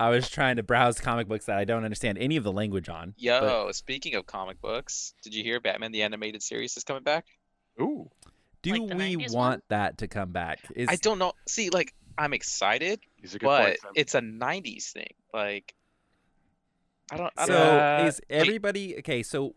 I 0.00 0.11
was 0.11 0.28
trying 0.28 0.57
to 0.57 0.62
browse 0.62 1.00
comic 1.00 1.26
books 1.28 1.47
that 1.47 1.59
I 1.59 1.64
don't 1.64 1.85
understand 1.85 2.19
any 2.19 2.37
of 2.37 2.45
the 2.45 2.52
language 2.52 2.88
on. 2.88 3.14
Yo, 3.17 3.64
but 3.67 3.75
speaking 3.75 4.14
of 4.14 4.26
comic 4.26 4.61
books, 4.61 5.14
did 5.23 5.35
you 5.35 5.43
hear 5.43 5.61
Batman 5.61 5.93
the 5.93 6.02
Animated 6.02 6.43
Series 6.43 6.76
is 6.76 6.85
coming 6.85 7.02
back? 7.02 7.26
Ooh, 7.81 8.11
do 8.62 8.71
Like 8.71 8.99
we 8.99 9.17
want 9.17 9.33
one? 9.33 9.62
that 9.69 9.99
to 9.99 10.09
come 10.09 10.31
back? 10.31 10.61
Is 10.75 10.88
I 10.88 10.97
don't 10.97 11.19
know. 11.19 11.33
See, 11.47 11.71
like, 11.71 11.95
I'm 12.17 12.33
excited, 12.33 13.00
he's 13.17 13.37
but 13.40 13.64
point. 13.64 13.78
It's 13.95 14.14
a 14.14 14.21
90s 14.21 14.93
thing. 14.93 15.14
Like, 15.33 15.75
I 17.11 17.17
don't, 17.17 17.33
I 17.37 17.47
so 17.47 17.52
don't 17.52 17.76
know. 17.76 18.07
Is 18.07 18.21
everybody 18.28 18.99
okay? 18.99 19.23
So 19.23 19.55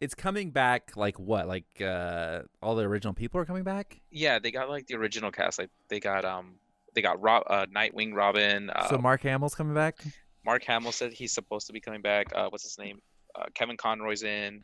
it's 0.00 0.14
coming 0.14 0.50
back. 0.50 0.96
Like 0.96 1.18
what? 1.18 1.48
Like 1.48 1.66
uh 1.80 2.42
all 2.62 2.76
the 2.76 2.84
original 2.84 3.14
people 3.14 3.40
are 3.40 3.44
coming 3.44 3.64
back. 3.64 4.00
Yeah, 4.10 4.38
they 4.38 4.50
got 4.50 4.68
like 4.68 4.86
the 4.86 4.94
original 4.94 5.30
cast. 5.30 5.58
Like, 5.58 5.70
they 5.88 6.00
got, 6.00 6.24
um, 6.24 6.56
they 6.94 7.02
got 7.02 7.20
Rob, 7.20 7.44
uh, 7.46 7.66
Nightwing 7.74 8.14
Robin. 8.14 8.70
Uh, 8.70 8.88
so 8.88 8.98
Mark 8.98 9.22
Hamill's 9.22 9.54
coming 9.54 9.74
back. 9.74 10.02
Mark 10.44 10.64
Hamill 10.64 10.92
said 10.92 11.12
he's 11.12 11.32
supposed 11.32 11.66
to 11.66 11.72
be 11.72 11.80
coming 11.80 12.02
back. 12.02 12.28
Uh, 12.34 12.48
what's 12.48 12.64
his 12.64 12.78
name? 12.78 13.00
Uh, 13.34 13.44
Kevin 13.54 13.76
Conroy's 13.76 14.22
in. 14.22 14.62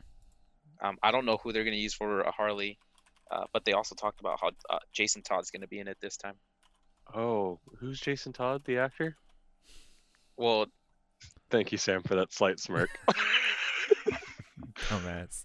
Um, 0.82 0.96
I 1.02 1.10
don't 1.10 1.24
know 1.24 1.38
who 1.42 1.52
they're 1.52 1.64
gonna 1.64 1.76
use 1.76 1.94
for 1.94 2.22
a 2.22 2.30
Harley, 2.32 2.78
uh, 3.30 3.44
but 3.52 3.64
they 3.64 3.72
also 3.72 3.94
talked 3.94 4.20
about 4.20 4.38
how 4.40 4.50
uh, 4.70 4.78
Jason 4.92 5.22
Todd's 5.22 5.50
gonna 5.50 5.68
be 5.68 5.78
in 5.78 5.88
it 5.88 5.98
this 6.00 6.16
time. 6.16 6.34
Oh, 7.14 7.60
who's 7.78 8.00
Jason 8.00 8.32
Todd, 8.32 8.62
the 8.64 8.78
actor? 8.78 9.16
Well, 10.36 10.66
Thank 11.50 11.72
you, 11.72 11.78
Sam, 11.78 12.02
for 12.02 12.16
that 12.16 12.32
slight 12.32 12.58
smirk. 12.58 12.90
Dumbass. 14.88 15.44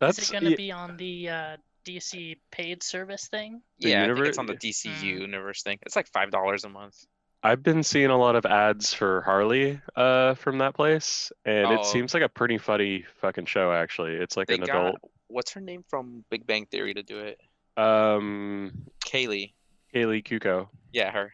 That's 0.00 0.18
Is 0.18 0.28
it 0.28 0.32
going 0.32 0.44
to 0.44 0.50
yeah, 0.50 0.56
be 0.56 0.72
on 0.72 0.96
the 0.96 1.28
uh, 1.28 1.56
DC 1.84 2.36
paid 2.50 2.82
service 2.82 3.26
thing? 3.28 3.62
The 3.80 3.90
yeah, 3.90 4.04
I 4.04 4.14
think 4.14 4.26
it's 4.26 4.38
on 4.38 4.46
the 4.46 4.54
DC 4.54 4.90
Mm. 4.90 5.02
Universe 5.02 5.62
thing. 5.62 5.78
It's 5.82 5.96
like 5.96 6.08
five 6.08 6.30
dollars 6.30 6.64
a 6.64 6.68
month. 6.68 6.96
I've 7.44 7.62
been 7.62 7.82
seeing 7.82 8.10
a 8.10 8.16
lot 8.16 8.36
of 8.36 8.46
ads 8.46 8.94
for 8.94 9.20
Harley 9.22 9.80
uh, 9.96 10.34
from 10.34 10.58
that 10.58 10.74
place, 10.74 11.32
and 11.44 11.66
Oh. 11.66 11.72
it 11.80 11.84
seems 11.86 12.14
like 12.14 12.22
a 12.22 12.28
pretty 12.28 12.56
funny 12.58 13.04
fucking 13.20 13.46
show. 13.46 13.72
Actually, 13.72 14.12
it's 14.14 14.36
like 14.36 14.46
They 14.46 14.54
an 14.54 14.60
got 14.60 14.76
adult. 14.86 14.96
what's 15.26 15.50
her 15.52 15.60
name 15.60 15.84
from 15.88 16.24
Big 16.30 16.46
Bang 16.46 16.66
Theory 16.66 16.94
to 16.94 17.02
do 17.02 17.18
it? 17.18 17.40
Um, 17.76 18.86
Kaley. 19.04 19.54
Kaley 19.94 20.22
Cuoco. 20.22 20.68
Yeah, 20.92 21.10
her. 21.10 21.32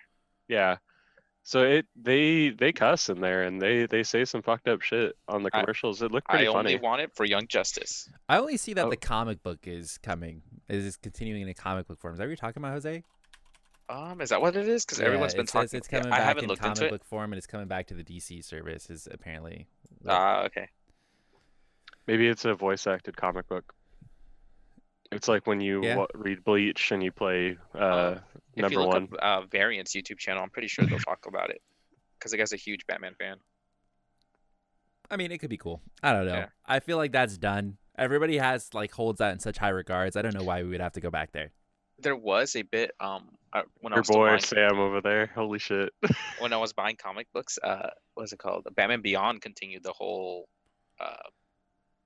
Yeah. 0.48 0.76
So 1.48 1.62
it 1.62 1.86
they 1.96 2.50
they 2.50 2.72
cuss 2.72 3.08
in 3.08 3.22
there 3.22 3.44
and 3.44 3.58
they 3.58 3.86
they 3.86 4.02
say 4.02 4.26
some 4.26 4.42
fucked 4.42 4.68
up 4.68 4.82
shit 4.82 5.16
on 5.28 5.42
the 5.42 5.48
I- 5.54 5.60
commercials. 5.60 6.02
it 6.02 6.12
looked 6.12 6.28
pretty 6.28 6.46
I 6.46 6.52
funny. 6.52 6.74
only 6.74 6.78
want 6.86 7.00
it 7.00 7.10
for 7.14 7.24
Young 7.24 7.46
Justice. 7.46 8.06
I 8.28 8.36
only 8.36 8.58
see 8.58 8.74
that 8.74 8.84
Oh. 8.84 8.90
the 8.90 8.98
comic 8.98 9.42
book 9.42 9.60
is 9.62 9.96
coming. 10.02 10.42
Is 10.68 10.84
it 10.94 10.98
continuing 11.02 11.40
in 11.40 11.48
a 11.48 11.54
comic 11.54 11.88
book 11.88 11.98
form. 12.00 12.12
Is 12.12 12.18
that 12.18 12.24
what 12.24 12.28
you're 12.28 12.36
talking 12.36 12.60
about, 12.62 12.72
Jose? 12.72 13.02
Um, 13.88 14.20
is 14.20 14.28
that 14.28 14.42
what 14.42 14.56
it 14.56 14.68
is? 14.68 14.84
Because 14.84 14.98
Yeah, 14.98 15.06
everyone's 15.06 15.32
been 15.32 15.44
it 15.44 15.48
talking. 15.48 15.70
It's 15.78 15.88
yeah, 15.90 16.00
coming 16.00 16.12
I 16.12 16.18
back 16.18 16.26
haven't 16.26 16.44
in 16.44 16.48
looked 16.50 16.60
comic 16.60 16.76
into 16.76 16.86
it. 16.88 16.90
book 16.90 17.04
form, 17.06 17.32
and 17.32 17.38
it's 17.38 17.46
coming 17.46 17.66
back 17.66 17.86
to 17.86 17.94
the 17.94 18.04
DC 18.04 18.42
service. 18.44 18.90
Is 18.90 19.08
apparently. 19.10 19.66
what- 20.02 20.12
Ah, 20.14 20.42
okay. 20.44 20.68
Maybe 22.06 22.28
it's 22.28 22.44
a 22.44 22.52
voice 22.52 22.86
acted 22.86 23.16
comic 23.16 23.48
book. 23.48 23.74
It's 25.10 25.28
like 25.28 25.46
when 25.46 25.60
you 25.60 25.82
Yeah. 25.84 25.96
wa- 25.96 26.06
read 26.14 26.44
Bleach 26.44 26.92
and 26.92 27.02
you 27.02 27.10
play 27.12 27.56
uh, 27.74 27.78
Um, 27.78 28.20
If 28.54 28.62
number 28.62 28.72
you 28.74 28.80
look 28.80 28.88
one. 28.94 29.02
up 29.04 29.42
uh, 29.44 29.46
Variant's 29.46 29.92
YouTube 29.94 30.18
channel, 30.18 30.42
I'm 30.42 30.50
pretty 30.50 30.68
sure 30.68 30.84
they'll 30.84 30.98
talk 30.98 31.26
about 31.26 31.50
it. 31.50 31.62
Because 32.18 32.32
the 32.32 32.36
guy's 32.38 32.52
a 32.52 32.56
huge 32.56 32.86
Batman 32.86 33.14
fan. 33.14 33.36
I 35.10 35.16
mean, 35.16 35.32
it 35.32 35.38
could 35.38 35.50
be 35.50 35.56
cool. 35.56 35.80
I 36.02 36.12
don't 36.12 36.26
know. 36.26 36.34
Yeah. 36.34 36.48
I 36.66 36.80
feel 36.80 36.96
like 36.98 37.12
that's 37.12 37.38
done. 37.38 37.78
Everybody 37.96 38.36
has 38.38 38.74
like 38.74 38.92
holds 38.92 39.18
that 39.18 39.32
in 39.32 39.38
such 39.40 39.56
high 39.58 39.70
regards. 39.70 40.16
I 40.16 40.22
don't 40.22 40.34
know 40.34 40.44
why 40.44 40.62
we 40.62 40.68
would 40.70 40.80
have 40.80 40.92
to 40.92 41.00
go 41.00 41.10
back 41.10 41.32
there. 41.32 41.52
there 42.00 42.14
was 42.14 42.54
a 42.54 42.62
bit 42.62 42.92
um 43.00 43.30
uh, 43.52 43.62
when 43.80 43.92
I 43.92 43.96
Your 43.96 44.00
was 44.02 44.06
still 44.08 44.20
boy 44.20 44.28
buying, 44.28 44.40
Sam 44.40 44.78
over 44.78 45.00
there. 45.00 45.26
Holy 45.34 45.58
shit. 45.58 45.92
when 46.40 46.52
I 46.52 46.58
was 46.58 46.72
buying 46.74 46.96
comic 46.96 47.26
books. 47.32 47.58
Uh, 47.62 47.88
what 48.14 48.22
was 48.24 48.32
it 48.32 48.38
called? 48.38 48.66
Batman 48.76 49.00
Beyond 49.00 49.40
continued 49.40 49.82
the 49.82 49.92
whole 49.92 50.48
uh 51.00 51.16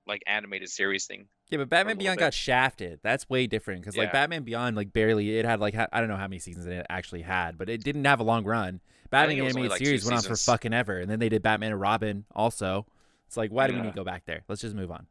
like 0.07 0.23
animated 0.27 0.69
series 0.71 1.07
thing. 1.07 1.27
Yeah, 1.53 1.59
but 1.59 1.69
Batman 1.69 1.99
Beyond 1.99 2.17
bit. 2.19 2.25
got 2.25 2.35
shafted. 2.35 2.99
That's 3.03 3.29
way 3.29 3.47
different 3.47 3.83
because 3.83 3.97
like 3.97 4.13
Batman 4.13 4.43
Beyond, 4.43 4.75
like 4.77 4.93
barely 4.93 5.39
it 5.39 5.45
had 5.45 5.61
like 5.61 5.75
ha- 5.75 5.89
I 5.93 6.01
don't 6.01 6.09
know 6.09 6.17
how 6.17 6.27
many 6.27 6.39
seasons 6.39 6.67
it 6.67 6.85
actually 6.89 7.23
had, 7.23 7.59
but 7.59 7.69
it 7.69 7.85
didn't 7.85 8.05
have 8.07 8.21
a 8.21 8.25
long 8.25 8.45
run. 8.45 8.81
Batman 9.11 9.37
it 9.37 9.43
was 9.43 9.55
only, 9.55 9.67
animated 9.69 9.71
like, 9.73 9.85
series 9.87 10.05
went 10.07 10.17
on 10.17 10.23
for 10.25 10.37
fucking 10.37 10.73
ever, 10.73 10.99
and 10.99 11.11
then 11.11 11.19
they 11.19 11.29
did 11.29 11.43
Batman 11.43 11.73
and 11.73 11.81
Robin 11.81 12.25
also. 12.35 12.87
It's 13.27 13.37
like 13.37 13.51
why 13.51 13.67
do 13.69 13.75
we 13.75 13.81
need 13.83 13.91
to 13.91 13.95
go 13.95 14.05
back 14.05 14.25
there? 14.25 14.43
Let's 14.49 14.63
just 14.63 14.75
move 14.75 14.91
on. 14.91 15.07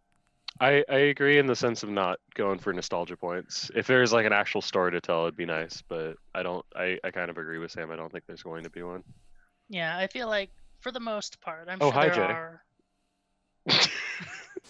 I, 0.60 0.84
I 0.90 0.98
agree 0.98 1.38
in 1.38 1.46
the 1.48 1.56
sense 1.56 1.82
of 1.84 1.90
not 1.90 2.20
going 2.34 2.60
for 2.60 2.74
nostalgia 2.74 3.16
points. 3.16 3.72
If 3.74 3.88
there's 3.88 4.12
like 4.12 4.26
an 4.26 4.34
actual 4.34 4.62
story 4.62 4.92
to 4.92 5.00
tell, 5.00 5.22
it'd 5.24 5.38
be 5.38 5.46
nice. 5.46 5.82
But 5.88 6.18
I 6.36 6.44
don't. 6.44 6.66
I, 6.76 7.00
I 7.04 7.12
kind 7.12 7.30
of 7.30 7.38
agree 7.38 7.58
with 7.60 7.72
Sam. 7.72 7.90
I 7.90 7.96
don't 7.96 8.12
think 8.12 8.26
there's 8.28 8.44
going 8.44 8.64
to 8.64 8.70
be 8.70 8.82
one. 8.84 9.04
Yeah, 9.70 9.98
I 9.98 10.08
feel 10.08 10.28
like 10.28 10.50
for 10.82 10.92
the 10.92 11.00
most 11.00 11.40
part, 11.40 11.68
I'm 11.70 11.78
Oh, 11.82 11.86
sure 11.86 11.94
hi, 11.94 12.10
there 12.10 12.16
Jay. 12.16 12.22
are. 12.22 12.64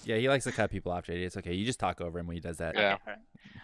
Yeah, 0.03 0.17
he 0.17 0.29
likes 0.29 0.45
to 0.45 0.51
cut 0.51 0.71
people 0.71 0.91
off, 0.91 1.05
JD. 1.05 1.23
It's 1.25 1.37
okay. 1.37 1.53
You 1.53 1.65
just 1.65 1.79
talk 1.79 2.01
over 2.01 2.19
him 2.19 2.27
when 2.27 2.35
he 2.35 2.41
does 2.41 2.57
that. 2.57 2.75
Yeah. 2.75 2.95
Okay, 2.95 3.03
alright. 3.07 3.19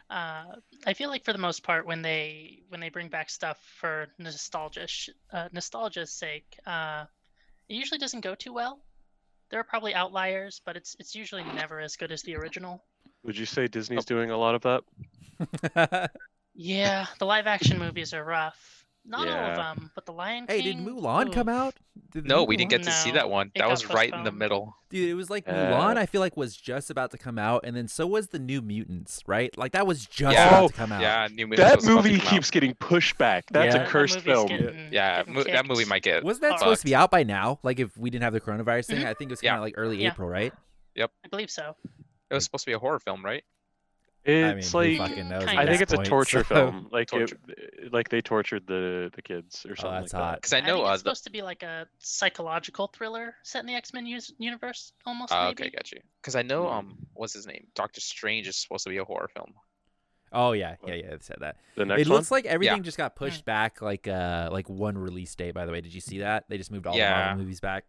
Uh, 0.09 0.55
I 0.85 0.93
feel 0.93 1.09
like 1.09 1.25
for 1.25 1.33
the 1.33 1.39
most 1.39 1.63
part, 1.63 1.85
when 1.85 2.01
they 2.01 2.59
when 2.69 2.79
they 2.79 2.89
bring 2.89 3.09
back 3.09 3.29
stuff 3.29 3.59
for 3.79 4.07
nostalgia 4.17 4.87
sh- 4.87 5.09
uh, 5.33 5.49
nostalgia's 5.51 6.11
sake, 6.13 6.57
uh, 6.65 7.05
it 7.67 7.73
usually 7.73 7.97
doesn't 7.97 8.21
go 8.21 8.35
too 8.35 8.53
well. 8.53 8.79
There 9.49 9.59
are 9.59 9.65
probably 9.65 9.93
outliers, 9.93 10.61
but 10.65 10.77
it's 10.77 10.95
it's 10.99 11.15
usually 11.15 11.43
never 11.43 11.79
as 11.79 11.95
good 11.95 12.11
as 12.11 12.21
the 12.21 12.35
original. 12.35 12.83
Would 13.23 13.37
you 13.37 13.45
say 13.45 13.67
Disney's 13.67 14.05
doing 14.05 14.31
a 14.31 14.37
lot 14.37 14.55
of 14.55 14.83
that? 15.73 16.11
Yeah, 16.59 17.05
the 17.19 17.25
live 17.25 17.45
action 17.45 17.77
movies 17.77 18.15
are 18.15 18.23
rough. 18.23 18.85
Not 19.09 19.27
all 19.29 19.49
of 19.51 19.55
them, 19.55 19.91
but 19.95 20.05
the 20.05 20.11
Lion 20.11 20.45
King. 20.47 20.55
hey, 20.57 20.61
did 20.61 20.77
Mulan 20.77 21.31
come 21.31 21.47
out? 21.47 21.73
Did 22.11 22.25
No, 22.25 22.43
we 22.43 22.57
didn't 22.57 22.71
get 22.71 22.83
to 22.83 22.91
see 22.91 23.11
that 23.11 23.29
one. 23.29 23.47
it 23.47 23.59
That 23.59 23.61
got 23.65 23.69
was 23.71 23.89
right 23.89 24.13
in 24.13 24.23
the 24.23 24.31
middle. 24.31 24.75
Dude, 24.89 25.09
it 25.09 25.13
was 25.13 25.29
like 25.29 25.47
Uh, 25.47 25.53
Mulan. 25.53 25.95
I 25.97 26.05
feel 26.05 26.19
like 26.21 26.35
was 26.35 26.55
just 26.57 26.89
about 26.89 27.11
to 27.11 27.17
come 27.17 27.39
out, 27.39 27.61
and 27.63 27.75
then 27.75 27.87
so 27.87 28.05
was 28.05 28.27
the 28.27 28.39
New 28.39 28.61
Mutants, 28.61 29.23
right? 29.25 29.57
Like 29.57 29.71
that 29.71 29.87
was 29.87 30.05
just 30.05 30.33
Yeah. 30.35 30.47
about 30.49 30.63
Oh, 30.63 30.67
to 30.67 30.73
come 30.73 30.91
out. 30.91 31.01
Yeah, 31.01 31.27
New 31.31 31.47
Mutants 31.47 31.69
That 31.69 31.75
was 31.77 31.85
about 31.87 32.01
to 32.03 32.03
movie 32.09 32.17
come 32.19 32.27
out. 32.27 32.33
keeps 32.33 32.51
getting 32.51 32.73
pushed 32.75 33.17
back. 33.17 33.45
That's 33.51 33.75
Yeah. 33.75 33.83
a 33.83 33.87
cursed 33.87 34.15
movie's 34.17 34.33
film. 34.33 34.47
getting- 34.47 34.93
Yeah, 34.93 35.17
getting 35.19 35.33
mo- 35.33 35.43
that 35.43 35.65
movie 35.67 35.85
might 35.85 36.03
get. 36.03 36.23
Wasn't 36.23 36.41
that 36.41 36.49
Fucked. 36.51 36.59
supposed 36.59 36.81
to 36.81 36.85
be 36.87 36.95
out 36.95 37.09
by 37.09 37.23
now? 37.23 37.59
Like 37.63 37.79
if 37.79 37.97
we 37.97 38.09
didn't 38.09 38.23
have 38.23 38.33
the 38.33 38.41
coronavirus 38.41 38.87
thing, 38.87 38.99
Mhm. 39.03 39.07
I 39.07 39.13
think 39.13 39.29
it 39.29 39.33
was 39.33 39.41
kind 39.41 39.55
of 39.55 39.61
like 39.61 39.75
early 39.77 40.01
Yeah. 40.03 40.09
April, 40.09 40.27
right? 40.27 40.53
Yep. 40.95 41.11
I 41.23 41.27
believe 41.29 41.49
so. 41.49 41.75
It 42.29 42.33
was 42.33 42.43
supposed 42.43 42.65
to 42.65 42.69
be 42.71 42.73
a 42.73 42.79
horror 42.79 42.99
film, 42.99 43.23
right? 43.23 43.43
It's 44.27 44.75
I 44.75 44.81
mean, 44.83 44.97
like 44.99 45.09
fucking 45.09 45.29
knows? 45.29 45.43
I 45.45 45.65
think 45.65 45.79
this 45.79 45.81
it's 45.81 45.93
a 45.93 46.03
torture 46.03 46.43
so- 46.43 46.55
film. 46.55 46.89
Like 46.91 47.07
Torture. 47.07 47.37
It, 47.47 47.93
like 47.93 48.09
they 48.09 48.19
tortured 48.21 48.67
the 48.67 49.09
the 49.15 49.21
kids 49.21 49.65
or 49.65 49.75
something 49.77 49.97
Oh, 49.97 50.01
that's 50.01 50.13
like 50.13 50.21
hot. 50.21 50.31
that. 50.33 50.41
Because 50.41 50.53
I 50.53 50.59
know 50.61 50.75
think 50.77 50.87
uh, 50.87 50.91
it's 50.91 51.03
the, 51.03 51.09
supposed 51.09 51.23
to 51.23 51.31
be 51.31 51.41
like 51.41 51.63
a 51.63 51.87
psychological 51.99 52.87
thriller 52.93 53.35
set 53.43 53.59
in 53.61 53.67
the 53.67 53.75
X 53.75 53.93
Men 53.93 54.05
universe, 54.05 54.91
almost. 55.05 55.31
Maybe. 55.31 55.47
okay, 55.51 55.69
got 55.69 55.91
you. 55.91 56.01
Because 56.21 56.35
I 56.35 56.41
know 56.41 56.67
um, 56.67 56.97
what's 57.13 57.33
his 57.33 57.47
name? 57.47 57.67
Doctor 57.73 58.01
Strange 58.01 58.47
is 58.47 58.57
supposed 58.57 58.83
to 58.83 58.89
be 58.89 58.97
a 58.97 59.05
horror 59.05 59.29
film. 59.33 59.53
Oh 60.33 60.51
yeah, 60.51 60.75
yeah, 60.85 60.95
yeah. 60.95 61.05
It 61.13 61.23
said 61.23 61.37
that. 61.39 61.55
The 61.77 61.85
next 61.85 62.01
it 62.01 62.07
one. 62.09 62.17
looks 62.17 62.31
like 62.31 62.45
everything 62.45 62.83
just 62.83 62.97
got 62.97 63.15
pushed 63.15 63.45
back, 63.45 63.81
like 63.81 64.07
uh, 64.09 64.49
like 64.51 64.67
one 64.67 64.97
release 64.97 65.33
date. 65.35 65.53
By 65.53 65.65
the 65.65 65.71
way, 65.71 65.79
did 65.79 65.93
you 65.93 66.01
see 66.01 66.19
that? 66.19 66.43
They 66.49 66.57
just 66.57 66.71
moved 66.71 66.85
all 66.85 66.93
the 66.93 66.99
Yeah. 66.99 67.27
Marvel 67.27 67.43
movies 67.43 67.61
back. 67.61 67.85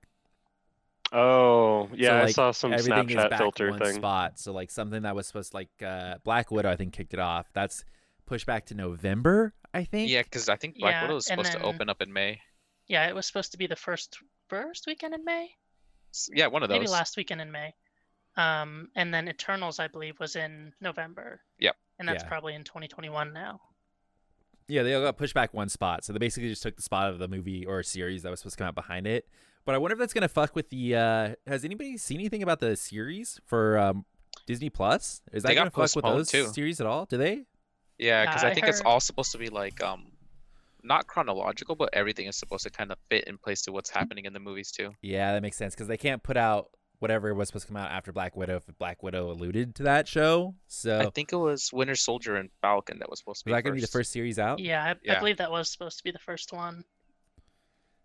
Oh 1.12 1.88
yeah, 1.94 2.08
So, 2.08 2.24
I 2.24 2.30
saw 2.32 2.50
some 2.50 2.72
everything 2.72 3.10
is 3.10 3.16
Snapchat 3.16 3.30
back 3.30 3.38
filter 3.38 3.66
in 3.66 3.70
one 3.72 3.80
thing. 3.80 3.94
spot. 3.94 4.38
So 4.38 4.52
like 4.52 4.70
something 4.70 5.02
that 5.02 5.16
was 5.16 5.26
supposed 5.26 5.52
to 5.52 5.56
like 5.56 5.70
uh, 5.84 6.16
Black 6.24 6.50
Widow, 6.50 6.70
I 6.70 6.76
think 6.76 6.92
kicked 6.92 7.14
it 7.14 7.20
off. 7.20 7.46
That's 7.54 7.84
pushed 8.26 8.46
back 8.46 8.66
to 8.66 8.74
November, 8.74 9.54
I 9.72 9.84
think. 9.84 10.10
Yeah, 10.10 10.22
because 10.22 10.48
I 10.48 10.56
think 10.56 10.78
Black 10.78 10.92
Yeah, 10.94 11.02
Widow 11.02 11.14
was 11.14 11.28
and 11.28 11.38
supposed 11.38 11.58
to 11.58 11.64
open 11.66 11.88
up 11.88 12.02
in 12.02 12.12
May. 12.12 12.40
Yeah, 12.88 13.08
it 13.08 13.14
was 13.14 13.26
supposed 13.26 13.52
to 13.52 13.58
be 13.58 13.66
the 13.66 13.76
first 13.76 14.18
first 14.48 14.86
weekend 14.86 15.14
in 15.14 15.24
May, 15.24 15.48
Yeah, 16.32 16.46
one 16.48 16.62
of 16.62 16.68
those. 16.68 16.78
maybe 16.78 16.88
last 16.90 17.16
weekend 17.16 17.40
in 17.40 17.50
May. 17.52 17.74
Um, 18.36 18.88
and 18.94 19.12
then 19.12 19.28
Eternals, 19.28 19.78
I 19.78 19.88
believe, 19.88 20.20
was 20.20 20.36
in 20.36 20.72
November. 20.80 21.40
Yep. 21.58 21.76
And 21.98 22.08
that's 22.08 22.22
Yeah. 22.22 22.28
probably 22.28 22.54
in 22.54 22.64
2021 22.64 23.32
now. 23.32 23.60
Yeah, 24.68 24.82
they 24.82 24.94
all 24.94 25.02
got 25.02 25.16
pushed 25.16 25.34
back 25.34 25.52
one 25.54 25.68
spot. 25.68 26.04
So 26.04 26.12
they 26.12 26.18
basically 26.18 26.48
just 26.50 26.62
took 26.62 26.76
the 26.76 26.82
spot 26.82 27.10
of 27.10 27.18
the 27.18 27.26
movie 27.28 27.64
or 27.66 27.82
series 27.82 28.22
that 28.22 28.30
was 28.30 28.40
supposed 28.40 28.56
to 28.56 28.58
come 28.62 28.68
out 28.68 28.74
behind 28.74 29.06
it. 29.06 29.26
But 29.68 29.74
I 29.74 29.78
wonder 29.78 29.92
if 29.92 29.98
that's 29.98 30.14
gonna 30.14 30.28
fuck 30.30 30.56
with 30.56 30.70
the. 30.70 30.96
uh 30.96 31.34
Has 31.46 31.62
anybody 31.62 31.98
seen 31.98 32.20
anything 32.20 32.42
about 32.42 32.58
the 32.58 32.74
series 32.74 33.38
for 33.44 33.76
um 33.76 34.06
Disney 34.46 34.70
Plus? 34.70 35.20
Is 35.30 35.42
that 35.42 35.50
They 35.50 35.54
got 35.54 35.70
gonna 35.70 35.86
fuck 35.88 35.94
with 35.94 36.06
those 36.06 36.30
too. 36.30 36.46
series 36.46 36.80
at 36.80 36.86
all? 36.86 37.04
Do 37.04 37.18
they? 37.18 37.44
Yeah, 37.98 38.24
because 38.24 38.42
Yeah, 38.42 38.48
I 38.48 38.50
I 38.52 38.54
think 38.54 38.66
it's 38.66 38.80
all 38.80 38.98
supposed 38.98 39.30
to 39.32 39.36
be 39.36 39.50
like 39.50 39.82
um, 39.82 40.06
not 40.82 41.06
chronological, 41.06 41.74
but 41.74 41.90
everything 41.92 42.28
is 42.28 42.36
supposed 42.36 42.64
to 42.64 42.70
kind 42.70 42.90
of 42.90 42.96
fit 43.10 43.24
in 43.24 43.36
place 43.36 43.60
to 43.64 43.72
what's 43.72 43.90
happening 43.90 44.24
in 44.24 44.32
the 44.32 44.40
movies 44.40 44.72
too. 44.72 44.94
Yeah, 45.02 45.34
that 45.34 45.42
makes 45.42 45.58
sense 45.58 45.74
because 45.74 45.86
they 45.86 45.98
can't 45.98 46.22
put 46.22 46.38
out 46.38 46.70
whatever 47.00 47.34
was 47.34 47.48
supposed 47.48 47.66
to 47.66 47.72
come 47.74 47.76
out 47.76 47.90
after 47.90 48.10
Black 48.10 48.36
Widow 48.36 48.56
if 48.56 48.78
Black 48.78 49.02
Widow 49.02 49.30
alluded 49.30 49.74
to 49.74 49.82
that 49.82 50.08
show. 50.08 50.54
So 50.68 50.98
I 50.98 51.10
think 51.10 51.34
it 51.34 51.36
was 51.36 51.70
Winter 51.74 51.94
Soldier 51.94 52.36
and 52.36 52.48
Falcon 52.62 53.00
that 53.00 53.10
was 53.10 53.18
supposed 53.18 53.44
to 53.44 53.50
is 53.50 53.52
be. 53.52 53.52
that 53.52 53.64
gonna 53.64 53.74
be 53.74 53.82
the 53.82 53.86
first 53.86 54.12
series 54.12 54.38
out? 54.38 54.60
Yeah, 54.60 54.82
I, 54.82 55.12
I 55.12 55.18
believe 55.18 55.36
that 55.36 55.50
was 55.50 55.70
supposed 55.70 55.98
to 55.98 56.04
be 56.04 56.10
the 56.10 56.18
first 56.20 56.54
one. 56.54 56.84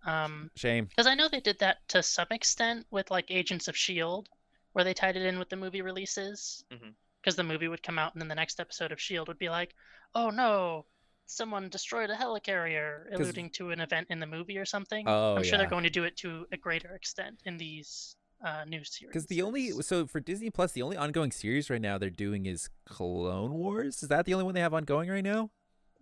Um, 0.05 0.51
Shame. 0.55 0.85
because 0.85 1.07
I 1.07 1.15
know 1.15 1.29
they 1.29 1.39
did 1.39 1.59
that 1.59 1.87
to 1.89 2.03
some 2.03 2.27
extent 2.31 2.85
with 2.91 3.09
like 3.09 3.31
Agents 3.31 3.67
of 3.67 3.77
Shield, 3.77 4.29
where 4.73 4.83
they 4.83 4.93
tied 4.93 5.15
it 5.15 5.23
in 5.25 5.39
with 5.39 5.49
the 5.49 5.55
movie 5.55 5.81
releases. 5.81 6.63
Mhm. 6.71 6.93
Because 7.21 7.35
the 7.37 7.43
movie 7.43 7.69
would 7.69 7.81
come 7.83 7.97
out, 7.97 8.13
and 8.13 8.21
then 8.21 8.27
the 8.27 8.35
next 8.35 8.59
episode 8.59 8.91
of 8.91 8.99
Shield 8.99 9.29
would 9.29 9.39
be 9.39 9.49
like, 9.49 9.73
"Oh 10.13 10.29
no, 10.29 10.85
someone 11.25 11.69
destroyed 11.69 12.09
a 12.09 12.15
helicarrier," 12.15 13.05
alluding 13.13 13.51
to 13.51 13.71
an 13.71 13.79
event 13.79 14.07
in 14.09 14.19
the 14.19 14.27
movie 14.27 14.57
or 14.57 14.65
something. 14.65 15.07
Oh, 15.07 15.37
I'm 15.37 15.43
sure 15.43 15.53
yeah. 15.53 15.59
they're 15.59 15.69
going 15.69 15.85
to 15.85 15.89
do 15.89 16.03
it 16.03 16.17
to 16.17 16.45
a 16.51 16.57
greater 16.57 16.93
extent 16.93 17.41
in 17.45 17.57
these 17.57 18.17
uh, 18.43 18.65
new 18.65 18.83
series. 18.83 19.09
Because 19.09 19.27
the 19.27 19.41
only 19.41 19.71
so 19.81 20.05
for 20.05 20.19
Disney 20.19 20.49
Plus, 20.49 20.73
the 20.73 20.81
only 20.81 20.97
ongoing 20.97 21.31
series 21.31 21.69
right 21.69 21.79
now 21.81 21.97
they're 21.97 22.09
doing 22.09 22.45
is 22.45 22.69
Clone 22.85 23.53
Wars. 23.53 24.03
Is 24.03 24.09
that 24.09 24.25
the 24.25 24.33
only 24.33 24.43
one 24.43 24.53
they 24.53 24.59
have 24.59 24.73
ongoing 24.73 25.09
right 25.09 25.23
now? 25.23 25.49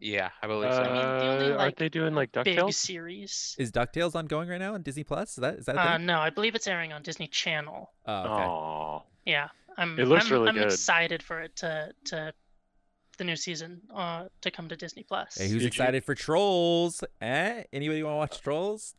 Yeah, 0.04 0.30
I 0.42 0.48
believe 0.48 0.72
Uh, 0.72 0.84
so. 0.84 0.84
mean, 0.84 0.94
the 0.96 1.02
only, 1.04 1.46
aren't 1.46 1.58
like, 1.60 1.78
they 1.78 1.88
doing 1.88 2.16
like 2.16 2.32
big 2.32 2.58
Ducktales? 2.58 2.74
series. 2.74 3.56
Is 3.60 3.72
Ducktales 3.72 4.16
ongoing 4.16 4.50
right 4.50 4.60
now 4.60 4.74
on 4.74 4.82
Disney 4.82 5.04
Plus? 5.04 5.30
Is 5.32 5.36
that 5.38 5.56
is 5.60 5.66
that 5.68 5.76
a 5.76 5.80
Uh, 5.80 5.98
thing? 5.98 6.08
no, 6.08 6.18
I 6.20 6.32
believe 6.32 6.56
it's 6.56 6.66
airing 6.68 6.92
on 6.92 7.04
Disney 7.04 7.28
Channel. 7.28 7.92
Oh, 8.08 8.14
okay. 8.14 8.30
Aw. 8.44 9.02
Yeah, 9.26 9.48
I'm. 9.78 10.00
It 10.00 10.08
looks 10.08 10.26
I'm, 10.26 10.32
really 10.32 10.50
I'm 10.50 10.56
good. 10.56 10.64
excited 10.66 11.22
for 11.22 11.40
it 11.42 11.56
to 11.58 11.94
to 12.06 12.34
the 13.18 13.24
new 13.26 13.36
season 13.36 13.82
uh 13.94 14.28
to 14.42 14.50
come 14.50 14.68
to 14.70 14.76
Disney 14.76 15.04
Plus. 15.04 15.36
Hey, 15.38 15.44
who's 15.44 15.54
Did 15.54 15.62
you- 15.62 15.68
excited 15.68 16.04
for 16.04 16.16
Trolls? 16.16 17.04
Eh? 17.22 17.64
Anybody 17.72 18.02
want 18.02 18.14
to 18.14 18.18
watch 18.18 18.42
Trolls? 18.42 18.96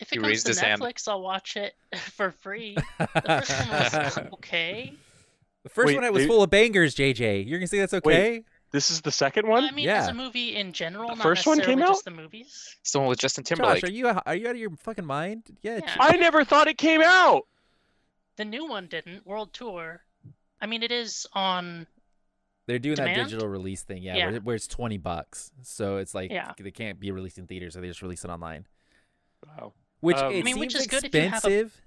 if 0.00 0.08
it 0.08 0.14
He 0.14 0.16
comes 0.16 0.28
raised 0.28 0.46
to 0.46 0.50
his 0.50 0.58
hand. 0.60 0.80
Netflix, 0.80 1.06
I'll 1.06 1.20
watch 1.22 1.56
it 1.56 1.74
for 1.96 2.32
free. 2.32 2.76
The 2.98 3.06
first 3.46 3.68
one 3.68 4.02
was 4.04 4.18
okay. 4.34 4.94
The 5.62 5.68
first 5.68 5.88
Wait, 5.88 5.94
one 5.96 6.04
I 6.04 6.10
was 6.10 6.22
they- 6.22 6.28
full 6.28 6.42
of 6.42 6.50
bangers, 6.50 6.94
JJ. 6.96 7.46
You're 7.46 7.58
gonna 7.58 7.66
say 7.68 7.78
that's 7.78 7.94
okay? 7.94 8.44
This 8.72 8.90
is 8.90 9.00
the 9.00 9.10
second 9.10 9.48
one. 9.48 9.64
I 9.64 9.72
mean, 9.72 9.88
as 9.88 10.06
a 10.08 10.14
movie 10.14 10.54
in 10.56 10.72
general, 10.72 11.08
The 11.08 11.16
not 11.16 11.22
first 11.24 11.46
one 11.46 11.58
came 11.58 11.78
necessarily 11.80 11.90
just 11.92 12.06
out? 12.06 12.16
the 12.16 12.22
movies. 12.22 12.76
It's 12.80 12.92
the 12.92 13.00
one 13.00 13.08
with 13.08 13.18
Justin 13.18 13.42
Josh, 13.42 13.48
Timberlake. 13.58 13.84
are 13.84 13.90
you 13.90 14.06
are 14.08 14.34
you 14.36 14.46
out 14.48 14.54
of 14.54 14.60
your 14.60 14.70
fucking 14.76 15.04
mind? 15.04 15.42
Yeah. 15.62 15.80
Yeah. 15.82 15.96
I 15.98 16.16
never 16.16 16.44
thought 16.44 16.68
it 16.68 16.78
came 16.78 17.02
out. 17.02 17.46
The 18.36 18.44
new 18.44 18.66
one 18.66 18.86
didn't. 18.86 19.26
World 19.26 19.52
Tour. 19.52 20.02
I 20.60 20.66
mean, 20.66 20.82
it 20.84 20.92
is 20.92 21.26
on. 21.32 21.86
They're 22.66 22.78
doing 22.78 22.94
that 22.96 23.14
digital 23.16 23.48
release 23.48 23.82
thing, 23.82 24.02
yeah, 24.04 24.14
Yeah. 24.14 24.30
Where, 24.30 24.40
where 24.40 24.54
it's 24.56 24.68
twenty 24.68 24.98
bucks. 24.98 25.50
So 25.62 25.96
it's 25.96 26.14
like 26.14 26.30
Yeah. 26.30 26.52
they 26.58 26.70
can't 26.70 27.00
be 27.00 27.10
released 27.10 27.38
in 27.38 27.48
theaters, 27.48 27.74
so 27.74 27.80
they 27.80 27.88
just 27.88 28.02
release 28.02 28.24
it 28.24 28.30
online. 28.30 28.66
Wow. 29.44 29.72
Which 29.98 30.16
Um, 30.18 30.32
it 30.32 30.38
I 30.38 30.42
mean, 30.42 30.58
which 30.60 30.72
seems 30.72 30.82
is 30.82 30.86
good 30.86 31.04
if 31.04 31.12
you 31.14 31.20
have 31.22 31.32
a- 31.32 31.36
expensive, 31.48 31.80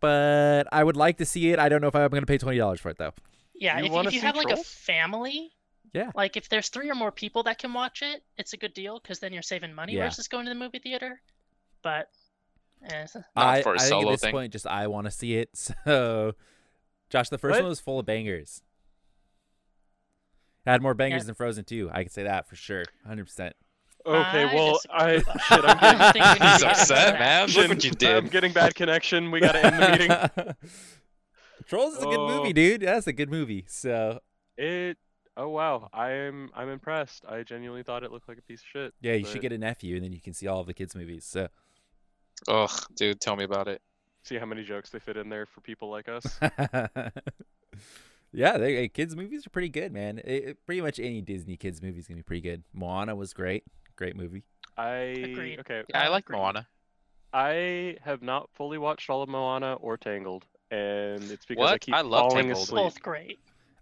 but 0.00 0.64
I 0.70 0.84
would 0.84 0.96
like 0.96 1.18
to 1.18 1.24
see 1.24 1.50
it. 1.50 1.58
I 1.58 1.68
don't 1.68 1.80
know 1.80 1.88
if 1.88 1.96
I'm 1.96 2.08
going 2.10 2.22
to 2.22 2.26
pay 2.26 2.38
twenty 2.38 2.58
dollars 2.58 2.80
for 2.80 2.90
it 2.90 2.98
though. 2.98 3.12
Yeah, 3.54 3.78
You 3.80 3.86
if, 3.86 4.06
if 4.06 4.12
you 4.14 4.20
see 4.20 4.26
have 4.26 4.36
like 4.36 4.50
a 4.50 4.56
family, 4.62 5.50
Yeah. 5.96 6.10
like 6.14 6.36
if 6.36 6.48
there's 6.48 6.68
three 6.68 6.90
or 6.90 6.94
more 6.94 7.10
people 7.10 7.42
that 7.44 7.58
can 7.58 7.72
watch 7.72 8.02
it, 8.02 8.22
it's 8.36 8.52
a 8.52 8.56
good 8.56 8.74
deal 8.74 9.00
because 9.00 9.18
then 9.18 9.32
you're 9.32 9.42
saving 9.42 9.72
money 9.74 9.94
Yeah. 9.94 10.04
versus 10.04 10.28
going 10.28 10.44
to 10.46 10.50
the 10.50 10.54
movie 10.54 10.78
theater. 10.78 11.20
But 11.82 12.08
eh, 12.90 13.06
Not 13.14 13.24
I, 13.36 13.62
for 13.62 13.72
a 13.74 13.76
I 13.76 13.78
think 13.78 13.88
solo 13.88 14.08
at 14.08 14.12
this 14.12 14.20
thing. 14.20 14.32
point, 14.32 14.52
just 14.52 14.66
I 14.66 14.86
want 14.88 15.06
to 15.06 15.10
see 15.10 15.36
it. 15.36 15.50
So, 15.84 16.32
Josh, 17.10 17.28
the 17.30 17.38
first 17.38 17.52
What? 17.54 17.62
one 17.62 17.68
was 17.70 17.80
full 17.80 17.98
of 18.00 18.06
bangers. 18.06 18.62
Had 20.66 20.82
more 20.82 20.94
bangers 20.94 21.22
Yeah. 21.22 21.26
than 21.26 21.34
Frozen 21.36 21.64
2. 21.64 21.90
I 21.92 22.02
can 22.02 22.10
say 22.10 22.24
that 22.24 22.48
for 22.48 22.56
sure, 22.56 22.84
hundred 23.06 23.24
percent. 23.26 23.54
Okay, 24.04 24.44
I 24.44 24.54
well. 24.54 24.80
I 24.90 25.18
shit. 25.18 25.26
I'm 25.64 25.78
getting, 25.78 25.98
don't 25.98 26.12
think 26.12 26.24
we 26.24 26.30
need 26.30 26.30
He's 26.30 26.38
to 26.38 26.38
get 26.38 26.52
into 26.52 26.66
upset, 26.68 27.18
man. 27.18 27.48
Look 27.50 27.68
what 27.68 27.84
you 27.84 27.90
did. 27.92 28.16
I'm 28.16 28.28
getting 28.28 28.52
bad 28.52 28.74
connection. 28.74 29.30
We 29.30 29.40
gotta 29.40 29.64
end 29.64 29.82
the 29.82 29.90
meeting. 30.44 30.56
Trolls 31.68 31.94
is 31.96 32.02
a 32.02 32.06
good 32.06 32.18
Oh. 32.18 32.28
movie, 32.38 32.52
dude. 32.52 32.82
That's 32.82 33.06
a 33.06 33.12
good 33.12 33.30
movie. 33.30 33.64
So 33.68 34.20
It. 34.56 34.98
Oh 35.36 35.48
wow, 35.48 35.88
I'm 35.92 36.50
I'm 36.54 36.68
impressed. 36.70 37.24
I 37.28 37.42
genuinely 37.42 37.82
thought 37.82 38.02
it 38.04 38.10
looked 38.12 38.28
like 38.28 38.38
a 38.38 38.42
piece 38.42 38.60
of 38.60 38.66
shit. 38.66 38.94
yeah, 39.00 39.12
you 39.14 39.24
but 39.24 39.32
should 39.32 39.42
get 39.42 39.52
a 39.52 39.58
nephew, 39.58 39.96
and 39.96 40.04
then 40.04 40.12
you 40.12 40.20
can 40.20 40.32
see 40.32 40.46
all 40.46 40.60
of 40.60 40.66
the 40.66 40.74
kids' 40.74 40.94
movies. 40.94 41.24
So 41.24 41.48
Ugh, 42.48 42.70
dude, 42.96 43.20
tell 43.20 43.36
me 43.36 43.44
about 43.44 43.68
it. 43.68 43.80
see 44.22 44.36
how 44.38 44.46
many 44.46 44.62
jokes 44.64 44.90
they 44.90 44.98
fit 44.98 45.16
in 45.16 45.28
there 45.28 45.46
for 45.46 45.60
people 45.60 45.90
like 45.90 46.08
us. 46.08 46.38
Yeah, 48.32 48.58
they, 48.58 48.88
kids 48.88 49.16
movies 49.16 49.46
are 49.46 49.50
pretty 49.50 49.68
good, 49.70 49.92
man. 49.92 50.18
It, 50.18 50.24
it- 50.44 50.66
pretty 50.66 50.82
much 50.82 50.98
any 50.98 51.22
Disney 51.22 51.56
kids 51.56 51.80
movie 51.80 51.98
is 52.00 52.06
gonna 52.06 52.18
be 52.18 52.22
pretty 52.22 52.42
good. 52.42 52.64
Moana 52.74 53.14
was 53.14 53.32
great, 53.32 53.64
great 53.94 54.14
movie. 54.16 54.42
I 54.76 54.90
Agreed. 55.24 55.60
okay. 55.60 55.84
Yeah, 55.88 56.02
I 56.02 56.08
like 56.08 56.24
Agreed. 56.24 56.38
Moana. 56.38 56.66
I 57.32 57.96
have 58.02 58.20
not 58.22 58.50
fully 58.54 58.76
watched 58.78 59.08
all 59.08 59.22
of 59.22 59.28
Moana 59.28 59.74
or 59.74 59.96
Tangled, 59.96 60.44
and 60.70 61.22
it's 61.30 61.46
because 61.46 61.66
I 61.68 61.72
What? 61.72 61.80
keep 61.80 61.94
I 61.94 62.00
love 62.02 62.30
falling 62.30 62.46
Tangled. 62.46 62.64
asleep. 62.64 62.82
Both 62.84 63.00
great. 63.02 63.38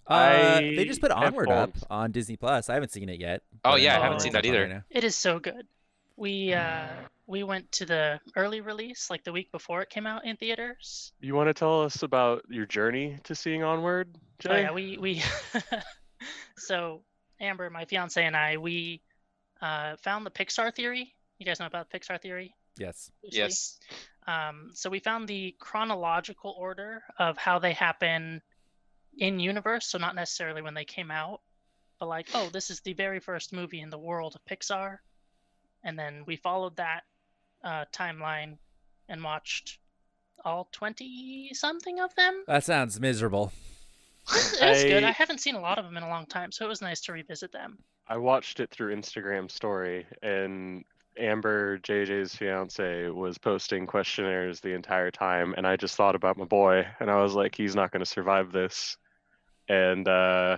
Uh, 0.07 0.61
they 0.61 0.85
just 0.85 1.01
put 1.01 1.11
Onward 1.11 1.51
up 1.51 1.71
on 1.91 2.13
Disney 2.13 2.37
Plus. 2.37 2.69
I 2.69 2.75
haven't 2.75 2.93
seen 2.93 3.09
it 3.09 3.21
yet. 3.21 3.43
Oh, 3.65 3.77
yeah, 3.77 3.99
I 3.99 4.03
haven't 4.03 4.21
seen 4.21 4.33
that 4.33 4.45
either. 4.45 4.67
right. 4.67 4.83
It 4.91 5.05
is 5.05 5.17
so 5.17 5.39
good. 5.39 5.67
We 6.17 6.53
uh 6.55 6.87
we 7.27 7.43
went 7.43 7.73
to 7.73 7.87
the 7.87 8.21
early 8.37 8.61
release 8.61 9.11
like 9.11 9.25
the 9.25 9.33
week 9.33 9.51
before 9.51 9.83
it 9.83 9.91
came 9.91 10.07
out 10.07 10.25
in 10.25 10.37
theaters. 10.37 11.13
You 11.21 11.35
want 11.35 11.49
to 11.49 11.55
tell 11.55 11.83
us 11.83 12.05
about 12.05 12.45
your 12.49 12.67
journey 12.67 13.19
to 13.25 13.35
seeing 13.35 13.65
Onward, 13.65 14.17
Jay? 14.39 14.49
Oh 14.51 14.57
yeah, 14.57 14.73
we 14.73 14.97
we 14.99 15.23
so 16.57 17.01
Amber, 17.41 17.69
my 17.69 17.85
fiance 17.85 18.23
and 18.23 18.37
I, 18.37 18.59
we 18.59 19.01
uh 19.61 19.97
found 19.97 20.25
the 20.25 20.31
Pixar 20.31 20.73
theory. 20.73 21.15
You 21.39 21.47
guys 21.47 21.59
know 21.59 21.67
about 21.67 21.91
Pixar 21.91 22.21
theory? 22.21 22.55
Yes. 22.79 23.11
loosely? 23.23 23.39
Yes. 23.39 23.79
Um, 24.27 24.71
so 24.73 24.89
we 24.89 25.01
found 25.01 25.29
the 25.29 25.55
chronological 25.59 26.55
order 26.59 27.03
of 27.19 27.37
how 27.37 27.59
they 27.59 27.73
happen 27.73 28.41
in 29.19 29.39
universe, 29.41 29.87
so 29.87 29.99
not 29.99 30.15
necessarily 30.15 30.63
when 30.63 30.75
they 30.75 30.85
came 30.85 31.11
out, 31.11 31.41
but 32.01 32.09
like, 32.09 32.29
oh, 32.35 32.49
this 32.53 32.71
is 32.71 32.81
the 32.81 32.93
very 32.95 33.21
first 33.21 33.53
movie 33.53 33.81
in 33.81 33.91
the 33.91 33.99
world 33.99 34.35
of 34.37 34.45
Pixar, 34.45 34.99
and 35.85 35.99
then 35.99 36.25
we 36.27 36.37
followed 36.37 36.77
that 36.77 37.03
uh, 37.63 37.85
timeline 37.93 38.59
and 39.09 39.23
watched 39.23 39.79
all 40.45 40.69
twenty 40.73 41.51
something 41.55 42.01
of 42.01 42.15
them. 42.17 42.45
That 42.47 42.65
sounds 42.65 43.01
miserable. 43.01 43.53
It's, 44.35 44.57
it's 44.59 44.85
good. 44.85 45.05
I- 45.05 45.09
I 45.09 45.13
haven't 45.13 45.41
seen 45.43 45.55
a 45.55 45.61
lot 45.61 45.79
of 45.79 45.85
them 45.85 45.99
in 45.99 46.03
a 46.03 46.09
long 46.09 46.25
time, 46.25 46.51
so 46.51 46.65
it 46.65 46.69
was 46.69 46.81
nice 46.81 47.03
to 47.03 47.13
revisit 47.13 47.53
them. 47.53 47.77
I 48.09 48.17
watched 48.17 48.59
it 48.59 48.71
through 48.71 48.97
Instagram 48.97 49.51
story, 49.51 50.07
and 50.23 50.83
Amber, 51.19 51.79
JJ's 51.81 52.35
fiance, 52.35 53.09
was 53.11 53.37
posting 53.37 53.87
questionnaires 53.87 54.61
the 54.61 54.73
entire 54.73 55.11
time, 55.11 55.53
and 55.59 55.67
I 55.67 55.77
just 55.77 55.95
thought 55.97 56.15
about 56.15 56.39
my 56.39 56.47
boy, 56.47 56.87
and 57.01 57.11
I 57.11 57.21
was 57.23 57.35
like, 57.35 57.55
he's 57.55 57.75
not 57.77 57.91
going 57.93 58.01
to 58.01 58.11
survive 58.11 58.51
this, 58.51 58.97
and 59.69 60.07
uh, 60.09 60.57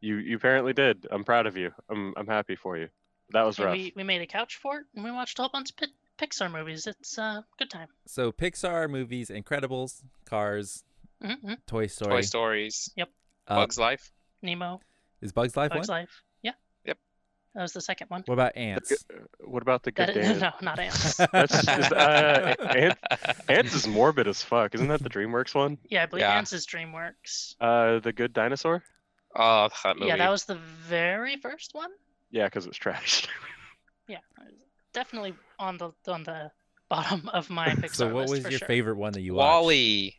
you 0.00 0.16
you 0.16 0.36
apparently 0.36 0.72
did. 0.72 1.06
I'm 1.10 1.24
proud 1.24 1.46
of 1.46 1.56
you. 1.56 1.70
I'm 1.88 2.14
I'm 2.16 2.26
happy 2.26 2.56
for 2.56 2.76
you. 2.76 2.88
That 3.30 3.42
was 3.46 3.58
And 3.58 3.66
rough. 3.66 3.76
we 3.76 3.92
we 3.96 4.02
made 4.02 4.20
a 4.22 4.26
couch 4.26 4.56
fort 4.56 4.84
and 4.94 5.04
we 5.04 5.10
watched 5.10 5.38
a 5.38 5.42
whole 5.42 5.50
bunch 5.52 5.70
of 5.70 5.76
Pi- 5.76 5.86
Pixar 6.26 6.50
movies. 6.52 6.86
It's 6.86 7.18
a 7.18 7.22
uh, 7.22 7.42
good 7.58 7.70
time. 7.70 7.88
So 8.06 8.32
Pixar 8.32 8.90
movies: 8.90 9.30
Incredibles, 9.30 10.02
Cars, 10.24 10.84
hmm 11.22 11.54
Toy 11.66 11.86
Story. 11.86 12.10
Toy 12.16 12.20
Stories. 12.22 12.90
Uh, 12.98 13.56
Bugs 13.56 13.78
Life. 13.78 14.12
Nemo, 14.42 14.80
Is 15.20 15.32
Bugs 15.32 15.56
Life 15.56 15.70
Bugs 15.70 15.88
one? 15.88 16.00
Life. 16.00 16.22
Yeah. 17.54 17.60
Yep. 17.60 17.60
That 17.60 17.62
was 17.62 17.72
the 17.72 17.80
second 17.80 18.10
one. 18.10 18.22
What 18.26 18.34
about 18.34 18.54
The 18.54 18.60
Ants? 18.60 18.88
good- 19.04 19.26
what 19.44 19.62
about 19.62 19.82
the 19.82 19.90
good 19.92 20.08
That 20.08 20.14
Daniel? 20.22 20.38
no, 20.40 20.50
not 20.62 20.78
ants. 20.78 21.16
That's 21.32 21.64
just, 21.64 21.92
uh, 21.92 22.54
Ant- 22.60 22.98
Antz 23.48 23.74
is 23.74 23.86
morbid 23.86 24.26
as 24.28 24.42
fuck. 24.42 24.74
Isn't 24.74 24.88
that 24.88 25.02
the 25.02 25.10
DreamWorks 25.10 25.54
one? 25.54 25.78
Yeah, 25.88 26.04
I 26.04 26.06
believe 26.06 26.22
Yeah. 26.22 26.36
Antz 26.38 26.52
is 26.52 26.66
DreamWorks. 26.66 27.56
Uh, 27.60 27.98
the 28.00 28.12
Good 28.12 28.32
Dinosaur. 28.32 28.82
Oh, 29.36 29.68
that 29.84 29.96
movie. 29.96 30.08
Yeah, 30.08 30.16
that 30.16 30.30
was 30.30 30.44
the 30.44 30.54
very 30.56 31.36
first 31.36 31.74
one. 31.74 31.90
Yeah, 32.30 32.44
because 32.46 32.66
it's 32.66 32.76
trash. 32.76 33.26
Yeah, 34.08 34.18
definitely 34.92 35.34
on 35.58 35.78
the 35.78 35.92
on 36.06 36.24
the 36.24 36.50
bottom 36.88 37.28
of 37.30 37.48
my 37.50 37.68
Pixar 37.68 37.94
so 37.94 38.06
what 38.08 38.28
list 38.28 38.30
was 38.32 38.42
for 38.44 38.50
your 38.50 38.58
sure. 38.58 38.68
favorite 38.68 38.96
one 38.96 39.12
that 39.14 39.22
you 39.22 39.34
watched? 39.34 39.46
WALL-E. 39.52 40.14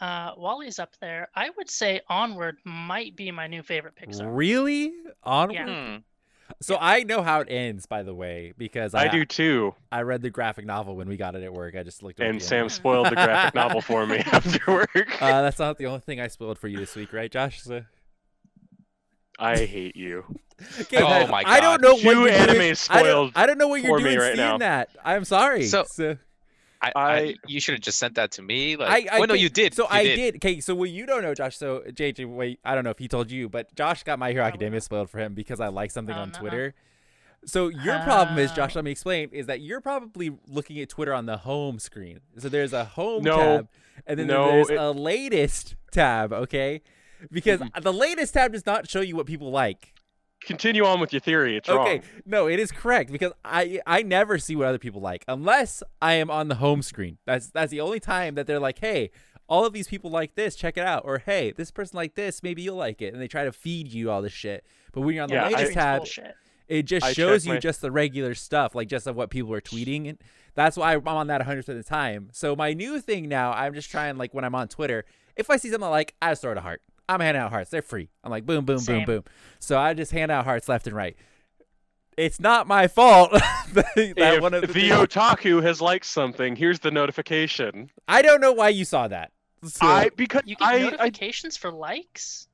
Uh, 0.00 0.32
WALL-E's 0.36 0.78
up 0.78 0.94
there. 1.00 1.28
I 1.34 1.50
would 1.56 1.68
say 1.70 2.00
Onward 2.08 2.56
might 2.64 3.14
be 3.16 3.30
my 3.32 3.46
new 3.48 3.62
favorite 3.62 3.94
Pixar. 3.96 4.24
Really? 4.28 4.92
Onward? 5.24 5.54
Yeah. 5.68 5.98
So 6.60 6.76
I 6.80 7.04
know 7.04 7.22
how 7.22 7.40
it 7.40 7.48
ends, 7.50 7.86
by 7.86 8.02
the 8.02 8.12
way, 8.14 8.52
because 8.58 8.92
I, 8.94 9.04
I 9.04 9.08
do 9.08 9.24
too. 9.24 9.74
I 9.92 10.02
read 10.02 10.22
the 10.22 10.30
graphic 10.30 10.66
novel 10.66 10.96
when 10.96 11.08
we 11.08 11.16
got 11.16 11.36
it 11.36 11.44
at 11.44 11.52
work. 11.52 11.76
I 11.76 11.84
just 11.84 12.02
looked. 12.02 12.18
it 12.18 12.26
And 12.26 12.42
Sam 12.42 12.62
end. 12.64 12.72
spoiled 12.72 13.06
the 13.06 13.14
graphic 13.14 13.54
novel 13.54 13.80
for 13.80 14.04
me 14.06 14.16
after 14.32 14.60
work. 14.72 15.22
Uh, 15.22 15.42
that's 15.42 15.60
not 15.60 15.78
the 15.78 15.86
only 15.86 16.00
thing 16.00 16.20
I 16.20 16.26
spoiled 16.26 16.58
for 16.58 16.66
you 16.66 16.78
this 16.78 16.96
week, 16.96 17.12
right, 17.12 17.30
Josh? 17.30 17.62
So, 17.62 17.82
I 19.38 19.56
hate 19.66 19.94
you. 19.94 20.24
okay, 20.80 21.00
Oh 21.00 21.28
my 21.28 21.44
god! 21.44 21.52
I 21.52 21.60
don't 21.60 21.80
God. 21.80 21.82
know 21.82 21.94
what 21.94 22.02
you're 22.16 22.28
anime 22.28 22.56
doing. 22.56 22.76
I 22.90 23.02
don't, 23.04 23.32
I 23.36 23.46
don't 23.46 23.58
know 23.58 23.68
what 23.68 23.80
you're 23.80 23.98
doing 24.00 24.18
right 24.18 24.34
seeing 24.34 24.48
now. 24.48 24.58
that. 24.58 24.88
I'm 25.04 25.24
sorry. 25.24 25.66
So- 25.66 25.84
so 25.88 26.16
I, 26.80 26.92
I, 26.94 27.16
I- 27.18 27.34
you 27.46 27.60
should 27.60 27.74
have 27.74 27.80
just 27.82 27.98
sent 27.98 28.14
that 28.14 28.30
to 28.32 28.42
me. 28.42 28.76
Like, 28.76 29.08
I, 29.10 29.16
I 29.16 29.18
well, 29.18 29.26
no, 29.28 29.34
think- 29.34 29.42
you 29.42 29.48
did. 29.48 29.74
So 29.74 29.82
You 29.84 29.88
I 29.90 30.02
did. 30.04 30.36
Okay, 30.36 30.60
so 30.60 30.74
what 30.74 30.90
you 30.90 31.06
don't 31.06 31.22
know, 31.22 31.34
Josh. 31.34 31.56
So 31.56 31.80
JJ, 31.88 32.26
wait, 32.26 32.60
I 32.64 32.74
don't 32.74 32.84
know 32.84 32.90
if 32.90 32.98
he 32.98 33.08
told 33.08 33.30
you, 33.30 33.48
but 33.48 33.74
Josh 33.74 34.02
got 34.04 34.18
My 34.18 34.30
Hero 34.32 34.44
Academia 34.44 34.80
spoiled 34.80 35.10
for 35.10 35.18
him 35.18 35.34
because 35.34 35.60
I 35.60 35.68
like 35.68 35.90
something 35.90 36.14
Oh, 36.14 36.20
on 36.20 36.30
no. 36.32 36.38
Twitter. 36.38 36.74
So 37.44 37.68
your 37.68 37.98
problem 38.00 38.38
is, 38.38 38.50
Josh. 38.52 38.74
Let 38.74 38.84
me 38.84 38.90
explain. 38.90 39.28
Is 39.32 39.46
that 39.46 39.60
you're 39.60 39.80
probably 39.80 40.30
looking 40.48 40.78
at 40.80 40.88
Twitter 40.88 41.14
on 41.14 41.26
the 41.26 41.36
home 41.38 41.78
screen. 41.78 42.20
So 42.38 42.48
there's 42.48 42.72
a 42.72 42.84
home 42.84 43.22
No. 43.22 43.36
tab, 43.36 43.68
and 44.06 44.18
then 44.18 44.26
No, 44.26 44.50
there's 44.50 44.70
it- 44.70 44.76
a 44.78 44.90
latest 44.90 45.76
tab. 45.92 46.32
Okay, 46.32 46.82
because 47.30 47.60
Mm-hmm. 47.60 47.80
the 47.82 47.92
latest 47.92 48.34
tab 48.34 48.52
does 48.52 48.66
not 48.66 48.88
show 48.88 49.00
you 49.00 49.14
what 49.16 49.26
people 49.26 49.50
like. 49.50 49.94
Continue 50.48 50.84
on 50.84 50.98
with 50.98 51.12
your 51.12 51.20
theory. 51.20 51.56
It's 51.56 51.68
Okay, 51.68 51.98
wrong. 51.98 52.02
no, 52.26 52.46
it 52.48 52.58
is 52.58 52.72
correct 52.72 53.12
because 53.12 53.32
I 53.44 53.80
I 53.86 54.02
never 54.02 54.38
see 54.38 54.56
what 54.56 54.66
other 54.66 54.78
people 54.78 55.00
like 55.00 55.24
unless 55.28 55.82
I 56.02 56.14
am 56.14 56.30
on 56.30 56.48
the 56.48 56.56
home 56.56 56.82
screen. 56.82 57.18
That's 57.26 57.50
that's 57.50 57.70
the 57.70 57.80
only 57.80 58.00
time 58.00 58.34
that 58.34 58.46
they're 58.46 58.58
like, 58.58 58.78
hey, 58.80 59.10
all 59.46 59.64
of 59.64 59.72
these 59.72 59.86
people 59.88 60.10
like 60.10 60.34
this, 60.34 60.56
check 60.56 60.76
it 60.76 60.84
out, 60.84 61.02
or 61.04 61.18
hey, 61.18 61.52
this 61.52 61.70
person 61.70 61.96
like 61.96 62.14
this, 62.14 62.42
maybe 62.42 62.62
you'll 62.62 62.76
like 62.76 63.00
it, 63.02 63.12
and 63.12 63.22
they 63.22 63.28
try 63.28 63.44
to 63.44 63.52
feed 63.52 63.92
you 63.92 64.10
all 64.10 64.22
this 64.22 64.32
shit. 64.32 64.64
But 64.92 65.02
when 65.02 65.14
you're 65.14 65.22
on 65.24 65.28
the 65.28 65.34
Yeah, 65.36 65.44
latest 65.44 65.60
Screen's 65.60 65.74
tab, 65.74 65.98
bullshit. 66.00 66.34
it 66.66 66.82
just 66.84 67.06
I 67.06 67.12
shows 67.12 67.46
you 67.46 67.52
my- 67.54 67.58
just 67.60 67.80
the 67.80 67.90
regular 67.90 68.34
stuff, 68.34 68.74
like 68.74 68.88
just 68.88 69.06
of 69.06 69.16
what 69.16 69.30
people 69.30 69.52
are 69.54 69.60
tweeting, 69.60 70.08
and 70.08 70.18
that's 70.54 70.76
why 70.76 70.94
I'm 70.94 71.06
on 71.06 71.26
that 71.28 71.40
100 71.40 71.56
percent 71.60 71.78
of 71.78 71.84
the 71.84 71.88
time. 71.88 72.30
So 72.32 72.56
my 72.56 72.72
new 72.72 73.00
thing 73.00 73.28
now, 73.28 73.52
I'm 73.52 73.74
just 73.74 73.90
trying 73.90 74.16
like 74.16 74.32
when 74.34 74.44
I'm 74.44 74.54
on 74.54 74.68
Twitter, 74.68 75.04
if 75.36 75.50
I 75.50 75.56
see 75.56 75.68
something 75.70 75.86
I 75.86 75.90
like, 75.90 76.14
I 76.22 76.30
just 76.32 76.40
throw 76.42 76.52
it 76.52 76.58
a 76.58 76.62
heart. 76.62 76.82
I'm 77.08 77.20
handing 77.20 77.42
out 77.42 77.50
hearts. 77.50 77.70
They're 77.70 77.82
free. 77.82 78.08
I'm 78.22 78.30
like 78.30 78.44
boom, 78.46 78.64
boom, 78.64 78.78
Same. 78.78 78.98
boom, 79.04 79.16
boom. 79.16 79.24
So 79.60 79.78
I 79.78 79.94
just 79.94 80.12
hand 80.12 80.30
out 80.30 80.44
hearts 80.44 80.68
left 80.68 80.86
and 80.86 80.94
right. 80.96 81.16
It's 82.16 82.40
not 82.40 82.66
my 82.66 82.88
fault 82.88 83.30
that 83.72 83.86
that 83.94 83.94
If 84.34 84.42
one 84.42 84.52
of 84.54 84.62
the, 84.62 84.66
the 84.72 84.90
otaku 84.90 85.62
has 85.62 85.80
liked 85.80 86.04
something, 86.06 86.56
here's 86.56 86.80
the 86.80 86.90
notification. 86.90 87.90
I 88.08 88.22
don't 88.22 88.40
know 88.40 88.52
why 88.52 88.70
you 88.70 88.84
saw 88.84 89.06
that. 89.08 89.32
So, 89.64 89.86
I 89.86 90.10
because 90.14 90.42
You 90.44 90.56
get 90.56 90.66
I, 90.68 90.74
I 90.76 90.78
notifications 90.82 91.56
for 91.56 91.70
likes. 91.70 92.46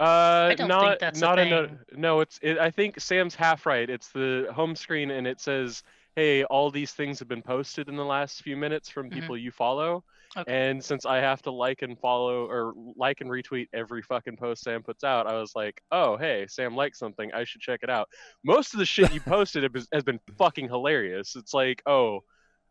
Uh, 0.00 0.48
don't 0.50 0.56
think 0.58 0.68
not 0.68 1.00
that's 1.00 1.18
a 1.18 1.24
not 1.24 1.34
no- 1.38 1.66
thing. 1.66 1.78
no. 1.96 2.20
It's 2.20 2.38
it, 2.42 2.58
I 2.58 2.70
think 2.70 3.00
Sam's 3.00 3.34
half 3.34 3.66
right. 3.66 3.88
It's 3.90 4.08
the 4.08 4.46
home 4.54 4.76
screen 4.76 5.10
and 5.10 5.26
it 5.26 5.40
says, 5.40 5.82
"Hey, 6.14 6.44
all 6.44 6.70
these 6.70 6.92
things 6.92 7.18
have 7.18 7.26
been 7.28 7.42
posted 7.42 7.88
in 7.88 7.96
the 7.96 8.04
last 8.04 8.42
few 8.42 8.56
minutes 8.56 8.88
from 8.88 9.10
Mhm. 9.10 9.14
people 9.14 9.36
you 9.36 9.50
follow." 9.50 10.04
Okay. 10.36 10.68
And 10.68 10.84
since 10.84 11.06
I 11.06 11.16
have 11.18 11.42
to 11.42 11.50
like 11.50 11.82
and 11.82 11.98
follow 11.98 12.46
or 12.46 12.74
like 12.96 13.20
and 13.20 13.30
retweet 13.30 13.68
every 13.72 14.02
fucking 14.02 14.36
post 14.36 14.62
Sam 14.62 14.82
puts 14.82 15.02
out, 15.04 15.26
I 15.26 15.38
was 15.38 15.52
like, 15.56 15.82
"Oh, 15.90 16.16
hey, 16.16 16.46
Sam 16.48 16.76
liked 16.76 16.96
something. 16.96 17.32
I 17.32 17.44
should 17.44 17.60
check 17.60 17.80
it 17.82 17.90
out." 17.90 18.08
Most 18.44 18.74
of 18.74 18.78
the 18.78 18.86
shit 18.86 19.12
you 19.12 19.20
posted 19.26 19.70
has 19.92 20.04
been 20.04 20.20
fucking 20.36 20.68
hilarious. 20.68 21.34
It's 21.34 21.54
like, 21.54 21.82
"Oh, 21.86 22.20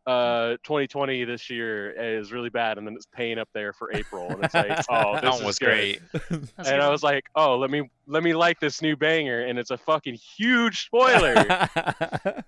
uh 0.08 0.56
2020 0.64 1.26
this 1.26 1.50
year 1.50 1.92
is 1.92 2.32
really 2.32 2.50
bad 2.50 2.78
and 2.78 2.88
then 2.88 2.96
it's 2.96 3.06
pain 3.08 3.38
up 3.38 3.50
there 3.54 3.74
for 3.74 3.92
April 3.94 4.30
and 4.30 4.44
it's 4.44 4.54
like 4.54 4.72
oh 4.90 5.20
this 5.20 5.38
that 5.38 5.46
was 5.46 5.60
great. 5.60 6.02
And 6.58 6.82
I 6.82 6.90
was 6.90 7.04
like, 7.04 7.26
"Oh, 7.36 7.58
let 7.58 7.70
me 7.70 7.90
let 8.08 8.24
me 8.24 8.34
like 8.34 8.60
this 8.60 8.82
new 8.82 8.96
banger," 8.96 9.42
and 9.42 9.60
it's 9.60 9.70
a 9.72 9.78
fucking 9.78 10.16
huge 10.16 10.86
spoiler. 10.86 11.34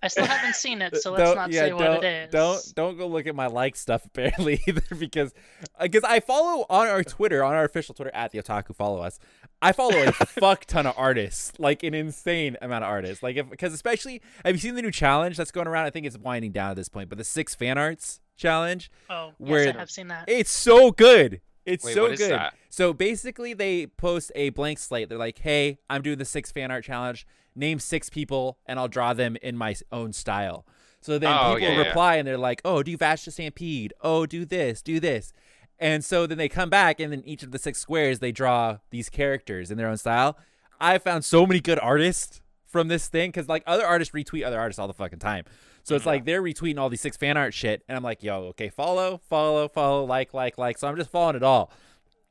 I 0.01 0.07
still 0.07 0.25
haven't 0.25 0.55
seen 0.55 0.81
it, 0.81 0.95
so 0.97 1.11
let's 1.11 1.23
Don't- 1.23 1.35
not 1.35 1.51
yeah, 1.51 1.65
say 1.65 1.73
what 1.73 2.03
it 2.03 2.03
is. 2.03 2.31
Don't 2.31 2.75
don't 2.75 2.97
go 2.97 3.07
look 3.07 3.27
at 3.27 3.35
my 3.35 3.47
like 3.47 3.75
stuff 3.75 4.05
apparently 4.05 4.61
either 4.67 4.81
because 4.97 5.33
because 5.81 6.03
I 6.03 6.19
follow 6.21 6.65
on 6.69 6.87
our 6.87 7.03
Twitter 7.03 7.43
on 7.43 7.53
our 7.53 7.65
official 7.65 7.93
Twitter 7.93 8.11
at 8.13 8.31
the 8.31 8.41
Otaku 8.41 8.75
follow 8.75 9.01
us. 9.01 9.19
I 9.61 9.71
follow 9.73 9.97
a 10.03 10.11
fuck 10.11 10.65
ton 10.65 10.85
of 10.87 10.93
artists, 10.97 11.53
like 11.59 11.83
an 11.83 11.93
insane 11.93 12.55
amount 12.61 12.83
of 12.83 12.89
artists. 12.89 13.21
Like 13.21 13.35
if 13.35 13.49
because 13.49 13.73
especially 13.73 14.21
have 14.45 14.55
you 14.55 14.59
seen 14.59 14.75
the 14.75 14.81
new 14.81 14.91
challenge 14.91 15.37
that's 15.37 15.51
going 15.51 15.67
around? 15.67 15.85
I 15.85 15.89
think 15.89 16.05
it's 16.05 16.17
winding 16.17 16.51
down 16.51 16.71
at 16.71 16.75
this 16.77 16.89
point, 16.89 17.09
but 17.09 17.17
the 17.17 17.23
six 17.23 17.55
fan 17.55 17.77
arts 17.77 18.19
challenge. 18.37 18.89
Oh, 19.09 19.31
yes, 19.39 19.75
I 19.75 19.79
have 19.79 19.91
seen 19.91 20.07
that. 20.07 20.25
It's 20.27 20.51
so 20.51 20.91
good. 20.91 21.41
It's 21.65 21.83
Wait, 21.85 21.93
so 21.93 22.03
what 22.03 22.13
is 22.13 22.19
good. 22.19 22.31
that? 22.31 22.53
So 22.69 22.93
basically, 22.93 23.53
they 23.53 23.85
post 23.87 24.31
a 24.33 24.49
blank 24.49 24.79
slate. 24.79 25.09
They're 25.09 25.17
like, 25.17 25.39
"Hey, 25.39 25.77
I'm 25.89 26.01
doing 26.01 26.17
the 26.17 26.25
six 26.25 26.51
fan 26.51 26.71
art 26.71 26.83
challenge. 26.85 27.27
Name 27.55 27.79
six 27.79 28.09
people, 28.09 28.57
and 28.65 28.79
I'll 28.79 28.87
draw 28.87 29.13
them 29.13 29.35
in 29.41 29.57
my 29.57 29.75
own 29.91 30.13
style." 30.13 30.65
So 31.01 31.17
then 31.19 31.31
Oh, 31.33 31.55
people 31.55 31.59
yeah, 31.59 31.81
yeah. 31.81 31.87
reply, 31.87 32.15
and 32.15 32.27
they're 32.27 32.37
like, 32.37 32.61
"Oh, 32.65 32.81
do 32.81 32.95
Vash 32.97 33.25
the 33.25 33.31
Stampede. 33.31 33.93
Oh, 34.01 34.25
do 34.25 34.45
this, 34.45 34.81
do 34.81 34.99
this." 34.99 35.31
And 35.79 36.03
so 36.03 36.27
then 36.27 36.37
they 36.37 36.49
come 36.49 36.69
back, 36.69 36.99
and 36.99 37.11
then 37.11 37.23
each 37.25 37.43
of 37.43 37.51
the 37.51 37.59
six 37.59 37.79
squares 37.79 38.19
they 38.19 38.31
draw 38.31 38.79
these 38.89 39.09
characters 39.09 39.71
in 39.71 39.77
their 39.77 39.87
own 39.87 39.97
style. 39.97 40.37
I 40.79 40.97
found 40.97 41.25
so 41.25 41.45
many 41.45 41.59
good 41.59 41.79
artists 41.79 42.41
from 42.65 42.87
this 42.87 43.07
thing 43.07 43.29
because 43.29 43.47
like 43.47 43.63
other 43.65 43.85
artists 43.85 44.13
retweet 44.13 44.45
other 44.45 44.59
artists 44.59 44.79
all 44.79 44.87
the 44.87 44.93
fucking 44.93 45.19
time. 45.19 45.45
So 45.83 45.95
it's 45.95 46.05
like 46.05 46.25
they're 46.25 46.43
retweeting 46.43 46.77
all 46.77 46.89
these 46.89 47.01
six 47.01 47.17
fan 47.17 47.37
art 47.37 47.53
shit, 47.53 47.83
and 47.87 47.97
I'm 47.97 48.03
like, 48.03 48.21
yo, 48.21 48.43
okay, 48.49 48.69
follow, 48.69 49.21
follow, 49.29 49.67
follow, 49.67 50.05
like, 50.05 50.33
like, 50.33 50.57
like. 50.57 50.77
So 50.77 50.87
I'm 50.87 50.95
just 50.95 51.09
following 51.09 51.35
it 51.35 51.43
all. 51.43 51.71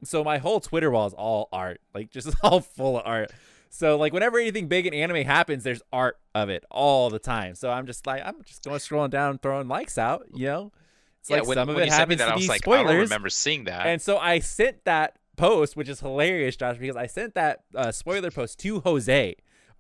So 0.05 0.23
my 0.23 0.39
whole 0.39 0.61
Twitter 0.61 0.91
wall 0.91 1.07
is 1.07 1.15
all 1.15 1.49
art, 1.53 1.81
like 1.95 2.11
just 2.13 2.35
all 2.43 2.61
full 2.61 2.99
of 2.99 3.07
art. 3.07 3.33
So 3.71 3.99
like 3.99 4.13
whenever 4.13 4.39
anything 4.39 4.69
big 4.69 4.87
in 4.87 4.95
anime 4.95 5.25
happens, 5.25 5.65
there's 5.65 5.83
art 5.93 6.19
of 6.35 6.49
it 6.49 6.65
all 6.71 7.11
the 7.11 7.19
time. 7.19 7.55
So 7.55 7.71
I'm 7.71 7.87
just 7.87 8.07
like 8.07 8.23
I'm 8.25 8.43
just 8.45 8.63
going 8.65 8.79
scrolling 8.79 9.11
down, 9.11 9.39
throwing 9.39 9.69
likes 9.69 9.99
out. 9.99 10.27
You 10.33 10.47
know, 10.47 10.73
it's 11.29 11.31
yeah, 11.31 11.39
like 11.39 11.47
when, 11.49 11.55
some 11.57 11.69
of 11.69 11.79
it 11.79 11.85
you 11.87 11.91
sent 11.91 12.09
me 12.09 12.17
happens 12.17 12.19
that, 12.19 12.27
to 12.27 12.33
I 12.33 12.35
was 12.37 12.45
be 12.45 12.49
like, 12.49 12.69
I 12.69 12.71
don't 12.71 12.85
spoilers. 12.87 13.03
remember 13.11 13.29
seeing 13.29 13.65
that. 13.65 13.87
And 13.87 14.01
so 14.01 14.19
I 14.19 14.39
sent 14.39 14.85
that 14.85 15.17
post, 15.37 15.77
which 15.77 15.89
is 15.89 16.01
hilarious, 16.01 16.57
Josh, 16.57 16.77
because 16.79 16.97
I 16.97 17.07
sent 17.07 17.35
that 17.35 17.65
uh, 17.75 17.93
spoiler 17.93 18.31
post 18.31 18.59
to 18.61 18.81
Jose 18.81 19.35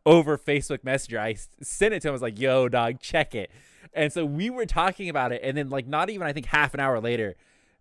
over 0.07 0.39
Facebook 0.39 0.85
Messenger. 0.85 1.19
I 1.21 1.37
sent 1.63 1.95
it 1.95 2.03
to 2.03 2.09
him. 2.09 2.13
I 2.13 2.15
was 2.15 2.23
like, 2.23 2.39
"Yo, 2.39 2.69
dog, 2.69 3.01
check 3.01 3.35
it." 3.35 3.51
And 3.95 4.13
so 4.13 4.25
we 4.25 4.51
were 4.51 4.67
talking 4.67 5.09
about 5.09 5.33
it, 5.33 5.41
and 5.43 5.57
then 5.57 5.71
like 5.71 5.87
not 5.87 6.11
even 6.11 6.27
I 6.27 6.33
think 6.33 6.47
half 6.47 6.75
an 6.75 6.81
hour 6.81 7.01
later, 7.01 7.35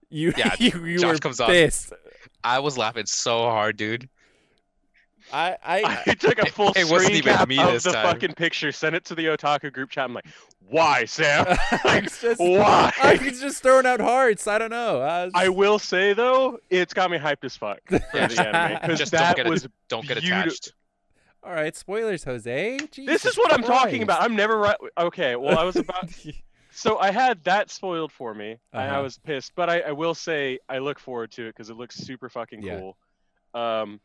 you 0.09 0.33
Yeah, 0.37 0.55
you, 0.59 0.85
you 0.85 0.99
Josh 0.99 1.13
were 1.15 1.19
comes 1.19 1.39
on. 1.39 1.49
pissed. 1.49 1.93
I 2.43 2.59
was 2.59 2.77
laughing 2.77 3.05
so 3.05 3.39
hard, 3.41 3.77
dude. 3.77 4.09
I 5.33 5.57
I, 5.63 6.03
I 6.07 6.13
took 6.13 6.37
a 6.39 6.45
full 6.47 6.69
It 6.75 6.83
wasn't 6.85 7.01
screen 7.03 7.15
even 7.17 7.33
cap 7.35 7.47
me 7.47 7.59
of 7.59 7.71
this 7.73 7.83
the 7.83 7.91
time. 7.91 8.05
fucking 8.05 8.33
picture, 8.33 8.71
sent 8.71 8.95
it 8.95 9.05
to 9.05 9.15
the 9.15 9.25
otaku 9.25 9.71
group 9.71 9.89
chat. 9.89 10.05
I'm 10.05 10.13
like, 10.13 10.25
why, 10.69 11.05
Sam? 11.05 11.45
I 11.85 12.01
was 12.03 12.19
just 12.21 12.39
Why? 12.39 12.91
I 13.01 13.19
was 13.23 13.39
just 13.39 13.63
throwing 13.63 13.85
out 13.85 13.99
hearts. 14.01 14.47
I 14.47 14.57
don't 14.57 14.69
know. 14.71 15.01
I, 15.01 15.25
was 15.25 15.33
I 15.35 15.49
will 15.49 15.79
say 15.79 16.13
though, 16.13 16.59
it's 16.69 16.93
got 16.93 17.09
me 17.11 17.17
hyped 17.17 17.43
as 17.43 17.55
fuck 17.55 17.79
for 17.87 17.99
the 18.13 18.19
anime 18.41 18.79
because 18.81 18.99
Just 18.99 19.11
don't 19.11 19.21
that 19.21 19.35
get 19.35 19.47
it- 19.47 19.49
was. 19.49 19.67
Don't 19.89 20.07
get 20.07 20.17
beauti- 20.17 20.41
attached. 20.41 20.73
all 21.43 21.53
right. 21.53 21.75
Spoilers, 21.75 22.23
Jose. 22.25 22.79
This 22.97 23.25
is 23.25 23.37
what 23.37 23.53
I'm 23.53 23.63
talking 23.63 24.03
about. 24.03 24.21
I'm 24.21 24.35
never 24.35 24.57
right. 24.57 24.77
Okay, 24.97 25.35
well 25.35 25.57
I 25.57 25.63
was 25.63 25.75
about. 25.77 26.09
So 26.71 26.99
I 26.99 27.09
had 27.11 27.43
that 27.45 27.71
spoiled 27.71 28.11
for 28.11 28.33
me, 28.35 28.51
and 28.73 28.81
I 28.83 28.87
Uh-huh. 28.89 29.01
was 29.03 29.17
pissed. 29.17 29.53
But 29.55 29.69
I, 29.69 29.79
I 29.79 29.91
will 29.93 30.13
say 30.13 30.59
I 30.69 30.77
look 30.77 30.99
forward 30.99 31.31
to 31.31 31.45
it 31.47 31.55
because 31.55 31.69
it 31.71 31.75
looks 31.77 31.95
super 31.95 32.29
fucking 32.29 32.61
Yeah. 32.61 32.79
cool. 32.79 32.97
Um, 33.53 33.99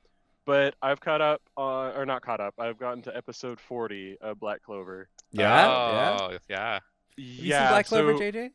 but 0.44 0.74
I've 0.82 1.00
caught 1.00 1.20
up, 1.20 1.40
uh, 1.56 1.90
or 1.96 2.04
not 2.06 2.22
caught 2.22 2.40
up. 2.40 2.54
I've 2.58 2.78
gotten 2.78 3.02
to 3.02 3.16
episode 3.16 3.60
40 3.60 4.18
of 4.20 4.40
Black 4.40 4.62
Clover. 4.62 5.08
yeah, 5.30 5.66
yeah. 5.66 6.18
Oh, 6.20 6.38
yeah. 6.48 6.72
Have 6.74 6.82
you 7.16 7.24
yeah, 7.44 7.64
seen 7.66 7.72
Black 7.72 7.86
Clover, 7.86 8.12
so 8.14 8.20
JJ? 8.20 8.50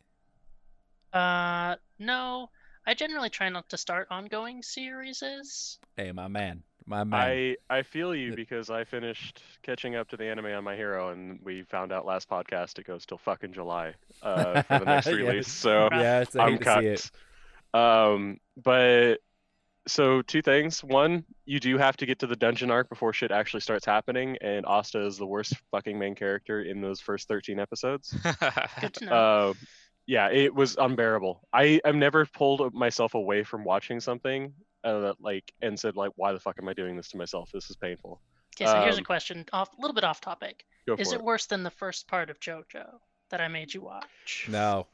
Uh, 1.14 1.76
no. 2.00 2.50
I 2.86 2.94
generally 2.94 3.30
try 3.30 3.50
not 3.50 3.68
to 3.70 3.78
start 3.78 4.08
ongoing 4.12 4.64
series. 4.64 5.78
Hey, 5.98 6.12
my 6.14 6.30
man, 6.30 6.64
my 6.86 7.04
man. 7.04 7.20
I 7.20 7.56
I 7.70 7.82
feel 7.84 8.16
you 8.16 8.34
because 8.34 8.70
I 8.70 8.86
finished 8.86 9.44
catching 9.62 9.96
up 9.98 10.08
to 10.10 10.18
the 10.18 10.24
anime 10.24 10.46
on 10.46 10.64
My 10.64 10.76
Hero, 10.78 11.10
and 11.10 11.38
we 11.44 11.64
found 11.64 11.92
out 11.92 12.06
last 12.06 12.30
podcast 12.30 12.80
it 12.80 12.86
goes 12.88 13.06
till 13.06 13.18
fucking 13.18 13.52
July 13.52 13.94
uh, 14.24 14.62
for 14.62 14.80
the 14.80 14.86
next 14.86 15.06
Yes. 15.08 15.16
release. 15.16 15.48
So 15.52 15.90
yes, 15.92 16.34
I 16.38 16.44
I'm 16.44 16.52
hate 16.54 16.62
to 16.62 16.98
see 16.98 17.10
cut. 17.74 18.12
Um, 18.14 18.40
but 18.64 19.16
so 19.88 20.22
two 20.22 20.42
things. 20.42 20.84
One, 20.84 21.24
you 21.46 21.60
do 21.60 21.78
have 21.78 21.98
to 21.98 22.06
get 22.06 22.20
to 22.20 22.28
the 22.28 22.36
dungeon 22.36 22.70
arc 22.70 22.90
before 22.90 23.14
shit 23.14 23.32
actually 23.32 23.62
starts 23.62 23.86
happening, 23.86 24.38
and 24.42 24.66
Asta 24.66 25.06
is 25.06 25.18
the 25.18 25.26
worst 25.26 25.54
fucking 25.72 25.98
main 25.98 26.16
character 26.16 26.62
in 26.62 26.82
those 26.82 27.00
first 27.00 27.28
13 27.28 27.60
episodes. 27.60 28.16
Good 28.82 28.94
to 28.96 29.06
know. 29.06 29.14
Uh, 29.14 29.54
yeah, 30.06 30.30
it 30.30 30.54
was 30.54 30.78
unbearable. 30.78 31.42
I 31.52 31.82
I've 31.84 31.96
never 31.96 32.26
pulled 32.26 32.74
myself 32.74 33.14
away 33.14 33.44
from 33.44 33.64
watching 33.64 34.00
something 34.00 34.54
uh, 34.84 35.00
that 35.00 35.16
like 35.20 35.52
and 35.62 35.78
said 35.80 35.96
like, 35.96 36.12
why 36.16 36.32
the 36.32 36.40
fuck 36.40 36.56
am 36.62 36.68
I 36.70 36.74
doing 36.74 36.96
this 36.96 37.10
to 37.10 37.18
myself? 37.18 37.50
This 37.54 37.70
is 37.70 37.76
painful. 37.76 38.22
okay, 38.56 38.72
so 38.72 38.82
here's 38.82 38.96
a 38.96 39.00
um, 39.00 39.04
question, 39.04 39.46
off 39.52 39.70
a 39.78 39.82
little 39.82 39.96
bit 39.96 40.04
off 40.04 40.22
topic. 40.22 40.66
Go 40.88 40.96
Is 40.96 41.10
for 41.10 41.16
it 41.16 41.24
worse 41.24 41.46
than 41.46 41.64
the 41.64 41.72
first 41.72 42.08
part 42.08 42.30
of 42.30 42.40
JoJo 42.40 42.86
that 43.30 43.42
I 43.42 43.50
made 43.50 43.74
you 43.74 43.82
watch? 43.82 44.48
No, 44.50 44.88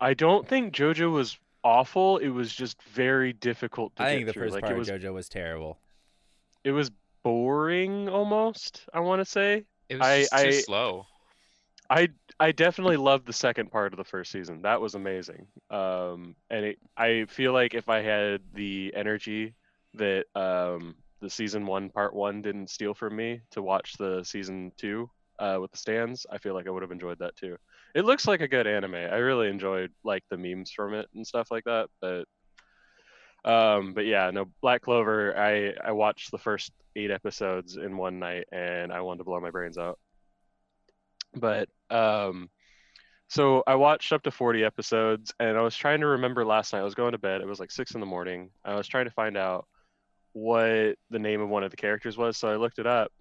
I 0.00 0.14
don't 0.14 0.46
think 0.46 0.74
JoJo 0.74 1.12
was 1.12 1.38
awful. 1.68 2.18
It 2.18 2.28
was 2.30 2.52
just 2.52 2.82
very 2.82 3.32
difficult 3.32 3.94
to 3.96 4.02
I 4.02 4.06
get 4.10 4.14
think 4.16 4.26
the 4.26 4.32
through. 4.32 4.42
first 4.44 4.54
like 4.54 4.64
part 4.64 4.76
was 4.78 4.88
of 4.88 5.00
JoJo 5.00 5.12
was 5.14 5.28
terrible. 5.28 5.78
it 6.64 6.72
was 6.72 6.90
boring 7.22 8.08
almost. 8.08 8.86
I 8.94 9.00
want 9.00 9.20
to 9.20 9.24
say. 9.24 9.64
It 9.88 9.96
was 9.98 10.06
I- 10.06 10.20
just 10.20 10.32
too 10.44 10.52
slow. 10.62 11.06
I 11.90 12.08
I 12.38 12.52
definitely 12.52 12.98
loved 12.98 13.26
the 13.26 13.32
second 13.32 13.70
part 13.70 13.92
of 13.94 13.96
the 13.96 14.04
first 14.04 14.30
season. 14.30 14.60
That 14.62 14.80
was 14.80 14.94
amazing. 14.94 15.46
Um, 15.70 16.36
and 16.50 16.64
it, 16.66 16.78
I 16.98 17.24
feel 17.28 17.52
like 17.54 17.72
if 17.74 17.88
I 17.88 18.02
had 18.02 18.42
the 18.52 18.92
energy 18.94 19.54
that 19.94 20.26
um, 20.34 20.96
the 21.20 21.30
season 21.30 21.64
one 21.64 21.88
part 21.88 22.12
one 22.14 22.42
didn't 22.42 22.68
steal 22.68 22.92
from 22.92 23.16
me 23.16 23.40
to 23.52 23.62
watch 23.62 23.94
the 23.98 24.22
season 24.22 24.70
two 24.76 25.08
uh, 25.38 25.56
with 25.60 25.70
the 25.72 25.78
stands, 25.78 26.26
I 26.30 26.36
feel 26.36 26.52
like 26.52 26.66
I 26.66 26.70
would 26.70 26.82
have 26.82 26.92
enjoyed 26.92 27.18
that 27.20 27.36
too. 27.36 27.56
It 27.94 28.04
looks 28.04 28.26
like 28.26 28.40
a 28.40 28.48
good 28.48 28.66
anime. 28.66 28.94
I 28.94 29.16
really 29.16 29.48
enjoyed 29.48 29.90
like 30.04 30.22
the 30.30 30.36
memes 30.36 30.70
from 30.70 30.94
it 30.94 31.08
and 31.14 31.26
stuff 31.26 31.48
like 31.50 31.64
that. 31.64 31.88
But 32.00 32.24
um, 33.44 33.94
but 33.94 34.06
yeah, 34.06 34.30
no 34.30 34.46
Black 34.60 34.82
Clover. 34.82 35.36
I 35.36 35.74
I 35.82 35.92
watched 35.92 36.30
the 36.30 36.38
first 36.38 36.72
eight 36.96 37.10
episodes 37.10 37.76
in 37.76 37.96
one 37.96 38.18
night 38.18 38.46
and 38.52 38.92
I 38.92 39.00
wanted 39.00 39.18
to 39.18 39.24
blow 39.24 39.40
my 39.40 39.50
brains 39.50 39.78
out 39.78 39.98
but 41.34 41.68
um 41.90 42.48
so 43.28 43.62
i 43.66 43.74
watched 43.74 44.12
up 44.12 44.22
to 44.22 44.30
40 44.30 44.64
episodes 44.64 45.32
and 45.40 45.56
i 45.56 45.60
was 45.60 45.76
trying 45.76 46.00
to 46.00 46.06
remember 46.06 46.44
last 46.44 46.72
night 46.72 46.80
i 46.80 46.84
was 46.84 46.94
going 46.94 47.12
to 47.12 47.18
bed 47.18 47.40
it 47.40 47.46
was 47.46 47.60
like 47.60 47.70
six 47.70 47.92
in 47.94 48.00
the 48.00 48.06
morning 48.06 48.50
i 48.64 48.74
was 48.74 48.86
trying 48.86 49.04
to 49.04 49.10
find 49.10 49.36
out 49.36 49.66
what 50.32 50.96
the 51.10 51.18
name 51.18 51.40
of 51.40 51.48
one 51.48 51.64
of 51.64 51.70
the 51.70 51.76
characters 51.76 52.16
was 52.16 52.36
so 52.36 52.48
i 52.48 52.56
looked 52.56 52.78
it 52.78 52.86
up 52.86 53.12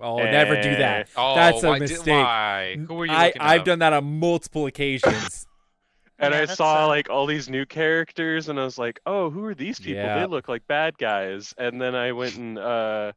Oh, 0.00 0.16
never 0.18 0.60
do 0.60 0.76
that. 0.76 1.08
Oh, 1.16 1.34
That's 1.34 1.62
a 1.62 1.68
why 1.68 1.78
did- 1.78 1.90
mistake. 1.90 2.06
why? 2.24 2.76
Who 2.88 2.94
were 2.94 3.06
you 3.06 3.12
I, 3.12 3.32
I've 3.38 3.60
up? 3.60 3.66
done 3.66 3.78
that 3.80 3.92
on 3.92 4.18
multiple 4.18 4.66
occasions. 4.66 5.46
and 6.18 6.34
Yeah, 6.34 6.40
i 6.42 6.44
saw 6.44 6.86
like 6.86 7.08
all 7.10 7.26
these 7.26 7.48
new 7.48 7.64
characters 7.66 8.48
and 8.48 8.60
i 8.60 8.64
was 8.64 8.78
like 8.78 9.00
oh 9.06 9.28
who 9.30 9.44
are 9.44 9.54
these 9.54 9.78
people 9.80 9.94
Yeah. 10.04 10.20
they 10.20 10.26
look 10.26 10.46
like 10.46 10.64
bad 10.68 10.96
guys 10.98 11.52
and 11.58 11.80
then 11.80 11.94
i 11.96 12.12
went 12.12 12.36
and 12.36 12.58
uh 12.58 13.12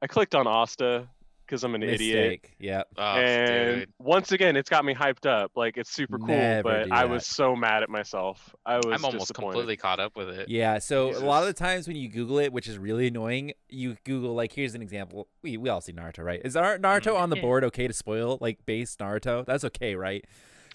i 0.00 0.06
clicked 0.06 0.34
on 0.36 0.46
asta 0.46 1.08
because 1.48 1.64
i'm 1.64 1.74
an 1.74 1.82
idiot 1.82 1.98
Mistake. 2.42 2.54
Yep. 2.58 2.88
Oh, 2.98 3.02
and 3.02 3.80
dude. 3.80 3.92
once 3.98 4.32
again 4.32 4.54
it's 4.56 4.68
got 4.68 4.84
me 4.84 4.94
hyped 4.94 5.26
up 5.26 5.52
like 5.56 5.78
it's 5.78 5.90
super 5.90 6.18
cool 6.18 6.28
Never 6.28 6.62
but 6.62 6.84
do 6.88 6.92
i 6.92 7.00
that. 7.02 7.10
was 7.10 7.24
so 7.24 7.56
mad 7.56 7.82
at 7.82 7.88
myself 7.88 8.54
i 8.66 8.76
was 8.76 8.86
I'm 8.86 9.04
almost 9.04 9.20
disappointed. 9.28 9.52
completely 9.52 9.76
caught 9.76 10.00
up 10.00 10.16
with 10.16 10.28
it. 10.28 10.48
Yeah. 10.48 10.78
So 10.78 11.16
a 11.16 11.24
lot 11.24 11.42
of 11.42 11.46
the 11.46 11.52
times 11.54 11.86
when 11.86 11.96
you 11.96 12.08
Google 12.08 12.38
it, 12.38 12.52
which 12.52 12.66
is 12.68 12.76
really 12.78 13.06
annoying, 13.06 13.52
you 13.68 13.96
Google 14.04 14.34
like 14.34 14.52
here's 14.52 14.74
an 14.74 14.82
example. 14.82 15.28
We 15.42 15.56
we 15.56 15.68
all 15.68 15.80
see 15.80 15.92
Naruto, 15.92 16.24
right? 16.24 16.40
Is 16.44 16.56
our 16.56 16.78
Naruto 16.78 17.14
mm. 17.14 17.20
on 17.20 17.30
the 17.30 17.36
board 17.40 17.64
okay 17.64 17.86
to 17.86 17.94
spoil 17.94 18.38
like 18.40 18.64
base 18.66 18.96
Naruto? 18.96 19.44
That's 19.46 19.64
okay, 19.64 19.94
right? 19.94 20.24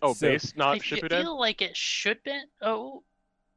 Oh, 0.02 0.14
So- 0.14 0.28
base, 0.30 0.54
I 0.56 0.58
not 0.58 0.82
fe- 0.82 0.98
Shippuden. 0.98 1.22
feel 1.22 1.40
like 1.40 1.62
it 1.62 1.76
should 1.78 2.24
be. 2.24 2.40
Oh, 2.62 3.04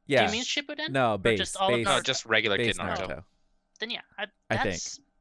Yeah. 0.05 0.21
do 0.21 0.25
you 0.25 0.31
mean 0.39 0.43
Shippuden? 0.43 0.89
no, 0.89 1.17
base. 1.17 1.39
just 1.39 1.57
all 1.57 1.69
base, 1.69 1.85
No, 1.85 1.91
Naruto? 1.91 2.03
just 2.03 2.25
regular 2.25 2.57
base 2.57 2.77
kid 2.77 2.85
Naruto. 2.85 3.07
Naruto. 3.07 3.23
Then 3.79 3.89
yeah, 3.91 4.01
I, 4.17 4.25
I 4.49 4.57
think. 4.57 4.79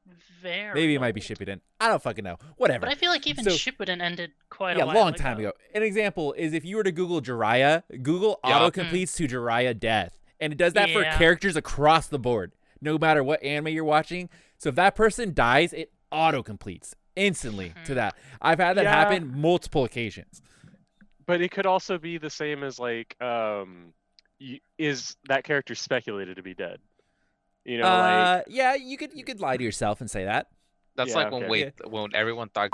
That's 0.08 0.24
very. 0.42 0.74
Maybe 0.74 0.94
it 0.94 1.00
might 1.00 1.14
be 1.14 1.20
old. 1.20 1.26
Shippuden. 1.38 1.60
I 1.80 1.88
don't 1.88 2.02
fucking 2.02 2.24
know. 2.24 2.36
Whatever. 2.56 2.80
But 2.86 2.90
I 2.90 2.94
feel 2.94 3.10
like 3.10 3.26
even 3.26 3.44
So- 3.44 3.50
Shippuden 3.50 4.00
ended 4.00 4.32
quite 4.50 4.76
yeah, 4.76 4.82
a 4.84 4.86
a 4.86 4.88
while 4.88 4.96
long 4.96 5.14
time 5.14 5.38
ago. 5.38 5.52
An 5.74 5.82
example 5.82 6.32
is 6.34 6.52
if 6.54 6.64
you 6.64 6.76
were 6.76 6.82
to 6.84 6.92
Google 6.92 7.20
Jiraiya, 7.20 7.82
Google 8.02 8.38
Yeah. 8.44 8.56
auto 8.56 8.70
completes 8.70 9.14
to 9.16 9.26
Jiraiya 9.28 9.78
death, 9.78 10.18
and 10.40 10.52
it 10.52 10.56
does 10.56 10.72
that 10.74 10.90
for 10.90 11.02
characters 11.04 11.56
across 11.56 12.06
the 12.08 12.18
board, 12.18 12.52
no 12.80 12.98
matter 12.98 13.22
what 13.24 13.42
anime 13.42 13.68
you're 13.68 13.84
watching. 13.84 14.28
So 14.58 14.68
if 14.70 14.74
that 14.76 14.94
person 14.94 15.34
dies, 15.34 15.72
it 15.72 15.92
auto 16.12 16.42
completes 16.42 16.94
instantly 17.16 17.72
to 17.84 17.92
Mhm. 17.92 17.94
that. 17.96 18.14
I've 18.42 18.58
had 18.58 18.76
that 18.76 18.84
Yeah. 18.84 18.90
happen 18.92 19.40
multiple 19.40 19.84
occasions. 19.84 20.40
But 21.26 21.40
it 21.40 21.50
could 21.50 21.66
also 21.66 21.98
be 21.98 22.18
the 22.18 22.30
same 22.30 22.62
as 22.62 22.78
like, 22.78 23.20
um, 23.20 23.92
y- 24.40 24.60
is 24.78 25.16
that 25.28 25.42
character 25.44 25.74
speculated 25.74 26.36
to 26.36 26.42
be 26.42 26.54
dead? 26.54 26.78
You 27.66 27.78
know, 27.78 27.84
uh, 27.86 28.42
yeah, 28.46 28.74
you 28.74 28.96
could 28.96 29.12
you 29.12 29.24
could 29.24 29.40
lie 29.40 29.56
to 29.56 29.64
yourself 29.64 30.00
and 30.00 30.08
say 30.10 30.24
that. 30.24 30.46
That's 30.96 31.10
Yeah, 31.10 31.16
like 31.16 31.32
when 31.32 31.42
okay. 31.42 31.50
wait 31.50 31.72
when 31.90 32.14
everyone 32.14 32.48
thought 32.48 32.70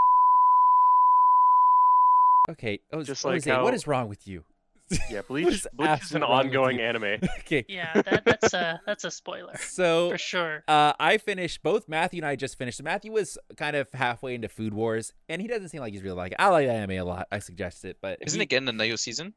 Okay, 2.50 2.80
oh, 2.92 3.02
Just 3.02 3.22
Jose, 3.22 3.50
like 3.50 3.62
what 3.62 3.72
how- 3.72 3.74
is 3.74 3.86
wrong 3.86 4.08
with 4.08 4.26
you? 4.26 4.44
yeah, 5.10 5.22
Bleach, 5.22 5.46
is 5.46 5.66
Bleach 5.72 6.02
is 6.02 6.12
an 6.12 6.22
absolutely 6.22 6.28
wrong 6.28 6.38
with 6.38 6.46
ongoing 6.48 6.80
anime. 6.80 7.04
okay, 7.38 7.64
Yeah, 7.68 8.02
that, 8.02 8.24
that's 8.26 8.52
a 8.52 8.78
that's 8.84 9.04
a 9.04 9.10
spoiler 9.10 9.56
so 9.56 10.10
for 10.10 10.18
sure. 10.18 10.64
Uh, 10.68 10.92
I 11.00 11.16
finished 11.16 11.62
both 11.62 11.88
Matthew 11.88 12.18
and 12.18 12.26
I 12.26 12.36
just 12.36 12.58
finished. 12.58 12.76
So 12.78 12.84
Matthew 12.84 13.12
was 13.12 13.38
kind 13.56 13.74
of 13.76 13.88
halfway 13.94 14.34
into 14.34 14.48
Food 14.50 14.74
Wars, 14.74 15.14
and 15.30 15.40
he 15.40 15.48
doesn't 15.48 15.70
seem 15.70 15.80
like 15.80 15.94
he's 15.94 16.02
really 16.02 16.16
like 16.16 16.32
it. 16.32 16.36
I 16.38 16.48
like 16.48 16.68
anime 16.68 16.90
a 16.98 17.04
lot. 17.04 17.26
I 17.32 17.38
suggest 17.38 17.86
it, 17.86 17.96
but 18.02 18.18
isn't 18.20 18.38
he- 18.38 18.42
it 18.42 18.48
getting 18.50 18.68
a 18.68 18.72
new 18.72 18.96
season? 18.98 19.32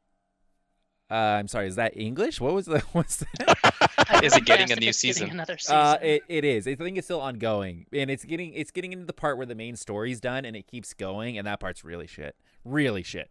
Uh, 1.10 1.14
I'm 1.14 1.48
sorry. 1.48 1.68
Is 1.68 1.76
that 1.76 1.96
English? 1.96 2.40
What 2.40 2.52
was 2.52 2.66
the? 2.66 2.80
What's 2.92 3.16
that? 3.18 3.90
I 4.08 4.20
Is 4.24 4.36
it 4.36 4.44
getting 4.44 4.70
a 4.72 4.76
new 4.76 4.92
season? 4.92 5.30
Another 5.30 5.58
season. 5.58 5.76
Uh, 5.76 5.98
it, 6.02 6.22
it 6.28 6.44
is. 6.44 6.66
I 6.68 6.74
think 6.74 6.96
it's 6.98 7.06
still 7.06 7.20
ongoing, 7.20 7.86
and 7.92 8.10
it's 8.10 8.24
getting 8.24 8.52
it's 8.54 8.70
getting 8.70 8.92
into 8.92 9.04
the 9.04 9.12
part 9.12 9.36
where 9.36 9.46
the 9.46 9.54
main 9.54 9.76
story's 9.76 10.20
done, 10.20 10.44
and 10.44 10.56
it 10.56 10.66
keeps 10.66 10.94
going, 10.94 11.38
and 11.38 11.46
that 11.46 11.60
part's 11.60 11.84
really 11.84 12.06
shit, 12.06 12.36
really 12.64 13.02
shit. 13.02 13.30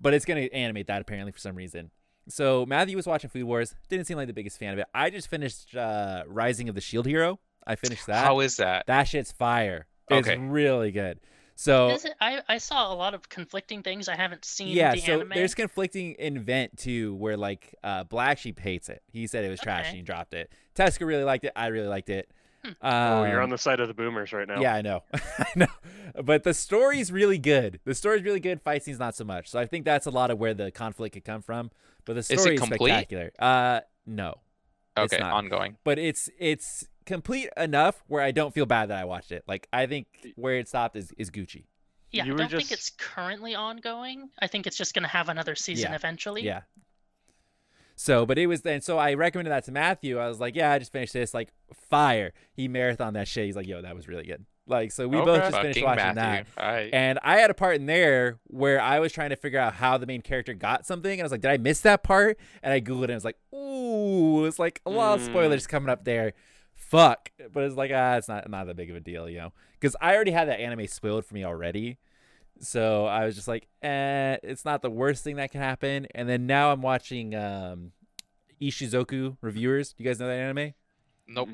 But 0.00 0.14
it's 0.14 0.24
gonna 0.24 0.40
animate 0.52 0.86
that 0.88 1.00
apparently 1.02 1.32
for 1.32 1.38
some 1.38 1.54
reason. 1.56 1.90
So 2.28 2.64
Matthew 2.66 2.96
was 2.96 3.06
watching 3.06 3.28
Food 3.28 3.44
Wars. 3.44 3.74
Didn't 3.88 4.06
seem 4.06 4.16
like 4.16 4.26
the 4.28 4.32
biggest 4.32 4.58
fan 4.58 4.72
of 4.72 4.78
it. 4.78 4.86
I 4.94 5.10
just 5.10 5.28
finished 5.28 5.76
uh, 5.76 6.24
Rising 6.26 6.68
of 6.68 6.74
the 6.74 6.80
Shield 6.80 7.06
Hero. 7.06 7.38
I 7.66 7.76
finished 7.76 8.06
that. 8.06 8.24
How 8.24 8.40
is 8.40 8.56
that? 8.56 8.86
That 8.86 9.04
shit's 9.04 9.30
fire. 9.32 9.86
It's 10.10 10.26
Okay. 10.28 10.38
really 10.38 10.90
good. 10.90 11.20
So 11.56 11.90
it? 11.90 12.06
I, 12.20 12.42
I 12.48 12.58
saw 12.58 12.92
a 12.92 12.96
lot 12.96 13.14
of 13.14 13.28
conflicting 13.28 13.82
things. 13.82 14.08
I 14.08 14.16
haven't 14.16 14.44
seen 14.44 14.68
yeah, 14.68 14.94
the 14.94 15.00
so 15.00 15.12
anime. 15.14 15.28
there's 15.34 15.54
conflicting 15.54 16.16
invent 16.18 16.76
too, 16.78 17.14
where 17.14 17.36
like 17.36 17.74
uh, 17.84 18.04
Black 18.04 18.38
Sheep 18.38 18.58
hates 18.58 18.88
it. 18.88 19.02
He 19.12 19.26
said 19.26 19.44
it 19.44 19.50
was 19.50 19.60
trash 19.60 19.80
Okay. 19.80 19.88
and 19.90 19.96
he 19.96 20.02
dropped 20.02 20.34
it. 20.34 20.50
Tesca 20.74 21.06
really 21.06 21.24
liked 21.24 21.44
it. 21.44 21.52
I 21.54 21.68
really 21.68 21.86
liked 21.88 22.10
it. 22.10 22.28
Hmm. 22.64 22.70
oh, 22.82 23.24
you're 23.24 23.38
Um, 23.40 23.44
on 23.44 23.50
the 23.50 23.58
side 23.58 23.78
of 23.80 23.88
the 23.88 23.94
boomers 23.94 24.32
right 24.32 24.48
now. 24.48 24.60
Yeah, 24.60 24.74
I 24.74 24.80
know. 24.82 25.02
I 25.12 25.46
know. 25.54 25.66
But 26.22 26.44
the 26.44 26.54
story's 26.54 27.12
really 27.12 27.38
good. 27.38 27.78
The 27.84 27.94
story's 27.94 28.22
really 28.22 28.40
good. 28.40 28.62
Fight 28.62 28.82
scene's 28.82 28.98
not 28.98 29.14
so 29.14 29.24
much. 29.24 29.48
So 29.50 29.58
I 29.58 29.66
think 29.66 29.84
that's 29.84 30.06
a 30.06 30.10
lot 30.10 30.30
of 30.30 30.38
where 30.38 30.54
the 30.54 30.70
conflict 30.70 31.12
could 31.14 31.24
come 31.24 31.42
from. 31.42 31.70
But 32.06 32.14
the 32.14 32.22
story 32.22 32.54
is 32.54 32.60
complete? 32.60 32.90
spectacular. 32.90 33.32
Uh 33.38 33.80
no. 34.06 34.34
It's 34.96 35.12
Okay, 35.12 35.22
not. 35.22 35.32
ongoing. 35.32 35.76
But 35.84 35.98
it's 35.98 36.28
it's 36.38 36.86
complete 37.06 37.48
enough 37.56 38.02
where 38.06 38.22
I 38.22 38.30
don't 38.30 38.54
feel 38.54 38.66
bad 38.66 38.90
that 38.90 38.98
I 38.98 39.04
watched 39.04 39.32
it. 39.32 39.44
Like 39.46 39.68
I 39.72 39.86
think 39.86 40.06
where 40.36 40.56
it 40.56 40.68
stopped 40.68 40.96
is, 40.96 41.12
is 41.18 41.30
Gucci. 41.30 41.64
yeah, 42.12 42.24
you 42.24 42.34
I 42.34 42.36
don't 42.36 42.50
think 42.50 42.70
it's 42.72 42.90
currently 42.90 43.54
ongoing. 43.54 44.30
I 44.40 44.46
think 44.46 44.66
it's 44.66 44.76
just 44.76 44.94
going 44.94 45.02
to 45.02 45.08
have 45.08 45.28
another 45.28 45.54
season 45.54 45.90
Yeah. 45.90 45.96
eventually. 45.96 46.42
Yeah. 46.42 46.62
So, 47.96 48.26
but 48.26 48.38
it 48.38 48.46
was 48.46 48.62
then. 48.62 48.80
So 48.80 48.98
I 48.98 49.14
recommended 49.14 49.50
that 49.52 49.64
to 49.66 49.72
Matthew. 49.72 50.18
I 50.18 50.26
was 50.28 50.40
like, 50.40 50.56
"Yeah, 50.56 50.72
I 50.72 50.78
just 50.80 50.90
finished 50.92 51.12
this. 51.12 51.32
Like, 51.32 51.52
fire!" 51.72 52.32
He 52.52 52.66
marathon 52.66 53.14
that 53.14 53.28
shit. 53.28 53.46
He's 53.46 53.54
like, 53.56 53.68
"Yo, 53.68 53.82
that 53.82 53.94
was 53.94 54.08
really 54.08 54.24
good." 54.24 54.44
Like, 54.66 54.92
so 54.92 55.06
we 55.06 55.18
both 55.18 55.40
just 55.42 55.56
finished 55.60 55.80
Fucking 55.80 55.84
watching 55.84 56.14
Matthew. 56.14 56.44
that. 56.56 56.62
All 56.64 56.72
right. 56.72 56.90
And 56.92 57.18
I 57.22 57.38
had 57.38 57.50
a 57.50 57.54
part 57.54 57.76
in 57.76 57.84
there 57.86 58.38
where 58.46 58.80
I 58.80 58.98
was 58.98 59.12
trying 59.12 59.30
to 59.30 59.36
figure 59.36 59.58
out 59.58 59.74
how 59.74 59.98
the 59.98 60.06
main 60.06 60.22
character 60.22 60.54
got 60.54 60.86
something, 60.86 61.12
and 61.12 61.20
I 61.20 61.24
was 61.24 61.32
like, 61.32 61.42
"Did 61.42 61.50
I 61.50 61.58
miss 61.58 61.80
that 61.82 62.02
part?" 62.02 62.38
And 62.62 62.72
I 62.72 62.80
googled 62.80 63.00
it. 63.00 63.04
and 63.04 63.12
I 63.12 63.16
was 63.16 63.24
like, 63.26 63.36
"Ooh, 63.54 64.46
it's 64.46 64.58
like 64.58 64.80
a 64.86 64.90
lot 64.90 65.16
of 65.18 65.20
Mm. 65.22 65.26
spoilers 65.30 65.66
coming 65.66 65.90
up 65.90 66.04
there." 66.04 66.32
Fuck, 66.74 67.30
but 67.52 67.62
it's 67.64 67.76
like 67.76 67.90
ah, 67.94 68.16
it's 68.16 68.26
not 68.28 68.48
not 68.48 68.66
that 68.66 68.76
big 68.76 68.90
of 68.90 68.96
a 68.96 69.00
deal, 69.00 69.28
you 69.28 69.38
know, 69.38 69.52
because 69.78 69.94
I 70.00 70.14
already 70.14 70.30
had 70.32 70.48
that 70.48 70.60
anime 70.60 70.86
spoiled 70.86 71.24
for 71.26 71.34
me 71.34 71.44
already. 71.44 71.98
So 72.60 73.04
I 73.06 73.26
was 73.26 73.34
just 73.34 73.48
like, 73.48 73.68
eh, 73.82 74.36
it's 74.42 74.64
not 74.64 74.80
the 74.80 74.90
worst 74.90 75.22
thing 75.24 75.36
that 75.36 75.50
can 75.50 75.60
happen. 75.60 76.06
And 76.14 76.28
then 76.28 76.46
now 76.46 76.72
I'm 76.72 76.82
watching 76.82 77.34
um, 77.34 77.92
Ishuzoku 78.62 79.36
reviewers. 79.40 79.92
Do 79.92 80.02
you 80.04 80.08
guys 80.10 80.18
know 80.18 80.26
that 80.28 80.34
anime? 80.38 80.72
nope. 81.26 81.48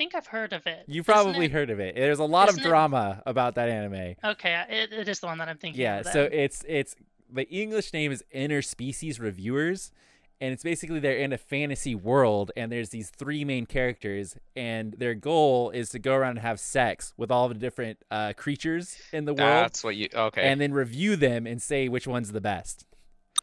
I 0.00 0.02
think 0.02 0.14
I've 0.14 0.28
heard 0.28 0.54
of 0.54 0.66
it. 0.66 0.84
You've 0.86 1.04
probably 1.04 1.44
it- 1.44 1.52
heard 1.52 1.68
of 1.68 1.78
it. 1.78 1.94
There's 1.94 2.20
a 2.20 2.24
lot 2.24 2.48
of 2.48 2.54
isn't 2.54 2.64
it- 2.64 2.68
drama 2.68 3.22
about 3.26 3.56
that 3.56 3.68
anime. 3.68 4.14
Okay, 4.24 4.64
it, 4.70 4.94
it 4.94 5.08
is 5.08 5.20
the 5.20 5.26
one 5.26 5.36
that 5.36 5.48
I'm 5.50 5.58
thinking 5.58 5.78
Yeah, 5.82 5.98
of. 5.98 6.06
so 6.06 6.22
it's 6.32 6.64
it's 6.66 6.96
the 7.30 7.46
English 7.50 7.92
name 7.92 8.10
is 8.10 8.24
Interspecies 8.34 9.20
Reviewers, 9.20 9.92
and 10.40 10.54
it's 10.54 10.62
basically 10.62 11.00
they're 11.00 11.18
in 11.18 11.34
a 11.34 11.36
fantasy 11.36 11.94
world, 11.94 12.50
and 12.56 12.72
there's 12.72 12.88
these 12.88 13.10
three 13.10 13.44
main 13.44 13.66
characters, 13.66 14.38
and 14.56 14.94
their 14.94 15.12
goal 15.14 15.68
is 15.68 15.90
to 15.90 15.98
go 15.98 16.14
around 16.14 16.30
and 16.30 16.38
have 16.38 16.60
sex 16.60 17.12
with 17.18 17.30
all 17.30 17.48
the 17.48 17.54
different 17.54 17.98
uh, 18.10 18.32
creatures 18.38 18.96
in 19.12 19.26
the 19.26 19.34
world, 19.34 19.64
That's 19.64 19.84
what 19.84 19.96
you. 19.96 20.08
Okay. 20.14 20.40
and 20.48 20.58
then 20.62 20.72
review 20.72 21.14
them 21.16 21.46
and 21.46 21.60
say 21.60 21.90
which 21.90 22.06
one's 22.06 22.32
the 22.32 22.40
best. 22.40 22.86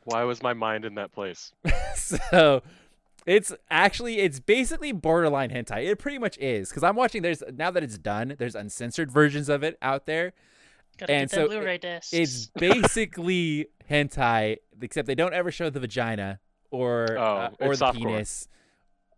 Why 0.06 0.24
was 0.24 0.41
my 0.41 0.54
mind 0.54 0.86
in 0.86 0.96
that 0.96 1.12
place? 1.12 1.52
so 1.96 2.63
it's 3.28 3.54
actually 3.70 4.18
it's 4.20 4.40
basically 4.40 4.92
borderline 4.92 5.52
hentai. 5.52 5.86
It 5.86 6.00
pretty 6.00 6.18
much 6.18 6.38
is 6.40 6.70
because 6.70 6.82
I'm 6.84 6.96
watching. 6.96 7.22
There's 7.22 7.44
now 7.54 7.70
that 7.70 7.84
it's 7.84 7.98
done. 8.00 8.36
There's 8.40 8.56
uncensored 8.56 9.12
versions 9.12 9.50
of 9.50 9.62
it 9.63 9.78
out 9.84 10.08
there. 10.08 10.34
Gotta 10.98 11.13
and 11.13 11.30
get 11.30 11.36
so 11.36 11.42
that 11.48 11.54
it- 11.54 11.58
Blu-ray 11.60 11.78
discs. 11.78 12.13
It's 12.13 12.48
basically 12.56 13.68
hentai, 13.92 14.58
except 14.82 15.06
they 15.08 15.13
don't 15.16 15.34
ever 15.34 15.52
show 15.52 15.70
the 15.70 15.80
vagina 15.80 16.40
or 16.72 17.16
Oh, 17.20 17.22
uh, 17.22 17.50
or 17.60 17.76
the 17.76 17.86
softcore. 17.86 17.94
penis 17.98 18.48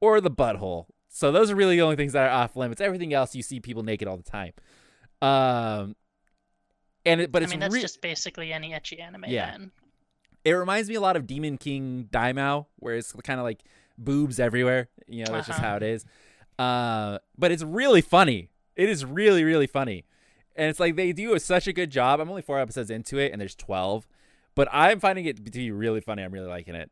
or 0.01 0.19
the 0.19 0.31
butthole. 0.31 0.87
So 1.07 1.31
those 1.31 1.49
are 1.51 1.55
really 1.55 1.75
the 1.77 1.81
only 1.83 1.95
things 1.95 2.13
that 2.13 2.27
are 2.27 2.29
off 2.43 2.55
limits. 2.55 2.81
Everything 2.81 3.13
else 3.13 3.33
you 3.35 3.41
see 3.43 3.59
people 3.59 3.83
naked 3.83 4.07
all 4.07 4.17
the 4.17 4.23
time. 4.23 4.53
Um, 5.21 5.95
and 7.05 7.21
it, 7.21 7.31
but 7.31 7.41
I 7.41 7.45
it's 7.45 7.51
mean, 7.51 7.59
that's 7.59 7.73
re- 7.73 7.81
just 7.81 8.01
basically 8.01 8.51
any 8.53 8.71
ecchi 8.71 9.01
anime. 9.01 9.25
Yeah. 9.27 9.51
Then. 9.51 9.71
it 10.43 10.51
reminds 10.53 10.89
me 10.89 10.95
a 10.95 11.01
lot 11.01 11.15
of 11.15 11.27
Demon 11.27 11.57
King 11.57 12.07
Daimao, 12.11 12.65
where 12.77 12.95
it's 12.95 13.11
kind 13.23 13.39
of 13.39 13.43
like 13.45 13.63
boobs 14.03 14.39
everywhere. 14.39 14.89
You 15.07 15.25
know, 15.25 15.33
that's 15.33 15.47
just 15.47 15.59
Uh-huh. 15.59 15.69
how 15.69 15.75
it 15.77 15.83
is. 15.83 16.05
Uh, 16.57 17.19
but 17.37 17.51
it's 17.51 17.63
really 17.63 18.01
funny. 18.01 18.49
It 18.75 18.89
is 18.89 19.05
really, 19.05 19.43
really 19.43 19.67
funny. 19.67 20.05
And 20.55 20.69
it's 20.69 20.79
like 20.79 20.95
they 20.95 21.13
do 21.13 21.37
such 21.39 21.67
a 21.67 21.73
good 21.73 21.89
job. 21.91 22.19
I'm 22.19 22.29
only 22.29 22.41
four 22.41 22.59
episodes 22.59 22.89
into 22.89 23.17
it, 23.17 23.31
and 23.31 23.39
there's 23.39 23.55
12. 23.55 24.07
But 24.55 24.67
I'm 24.71 24.99
finding 24.99 25.25
it 25.25 25.37
to 25.37 25.41
be 25.51 25.71
really 25.71 26.01
funny. 26.01 26.23
I'm 26.23 26.31
really 26.33 26.47
liking 26.47 26.75
it. 26.75 26.91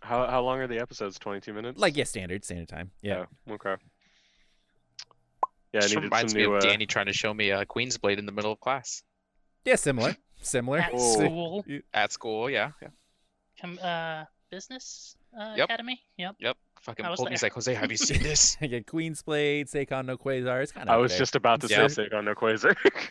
How 0.00 0.26
how 0.28 0.42
long 0.42 0.60
are 0.60 0.66
the 0.68 0.78
episodes? 0.78 1.18
Twenty 1.18 1.40
two 1.40 1.52
minutes. 1.52 1.78
Like, 1.78 1.96
yeah, 1.96 2.04
standard, 2.04 2.44
standard 2.44 2.68
time. 2.68 2.92
Yeah. 3.02 3.24
Oh, 3.48 3.54
okay. 3.54 3.74
Yeah, 5.72 5.80
I 5.82 5.86
needed 5.86 6.04
reminds 6.04 6.32
some 6.32 6.40
me 6.40 6.46
new. 6.46 6.54
of 6.54 6.62
Uh, 6.62 6.66
Danny 6.66 6.86
trying 6.86 7.06
to 7.06 7.12
show 7.12 7.34
me 7.34 7.50
a 7.50 7.66
Queen's 7.66 7.98
Blade 7.98 8.18
in 8.18 8.24
the 8.24 8.32
middle 8.32 8.52
of 8.52 8.60
class 8.60 9.02
Yeah, 9.64 9.74
similar. 9.74 10.16
Similar. 10.40 10.78
At 10.78 10.90
Oh. 10.94 11.12
school, 11.14 11.64
at 11.92 12.12
school. 12.12 12.48
Yeah. 12.48 12.70
yeah. 12.80 12.88
com- 13.60 13.78
uh, 13.82 14.24
business 14.50 15.16
uh, 15.38 15.54
Yep. 15.56 15.64
academy. 15.64 16.00
Yep. 16.16 16.36
Yep. 16.38 16.56
Fucking 16.82 17.04
I 17.04 17.10
was 17.10 17.16
pulled 17.18 17.28
me. 17.28 17.32
He's 17.32 17.42
like, 17.42 17.52
Jose, 17.54 17.74
have 17.74 17.90
you 17.90 17.96
seen 17.96 18.22
this? 18.22 18.56
Again, 18.60 18.84
Queen's 18.84 19.22
Blade, 19.22 19.66
Seikon 19.66 20.06
no 20.06 20.16
Quasar. 20.16 20.62
It's 20.62 20.72
kind 20.72 20.88
of. 20.88 20.94
I 20.94 20.96
was 20.98 21.16
just 21.18 21.34
about 21.34 21.60
to 21.62 21.66
Yeah. 21.68 21.86
say 21.88 22.06
Sega 22.08 22.22
no 22.24 22.34
Quasar. 22.34 22.76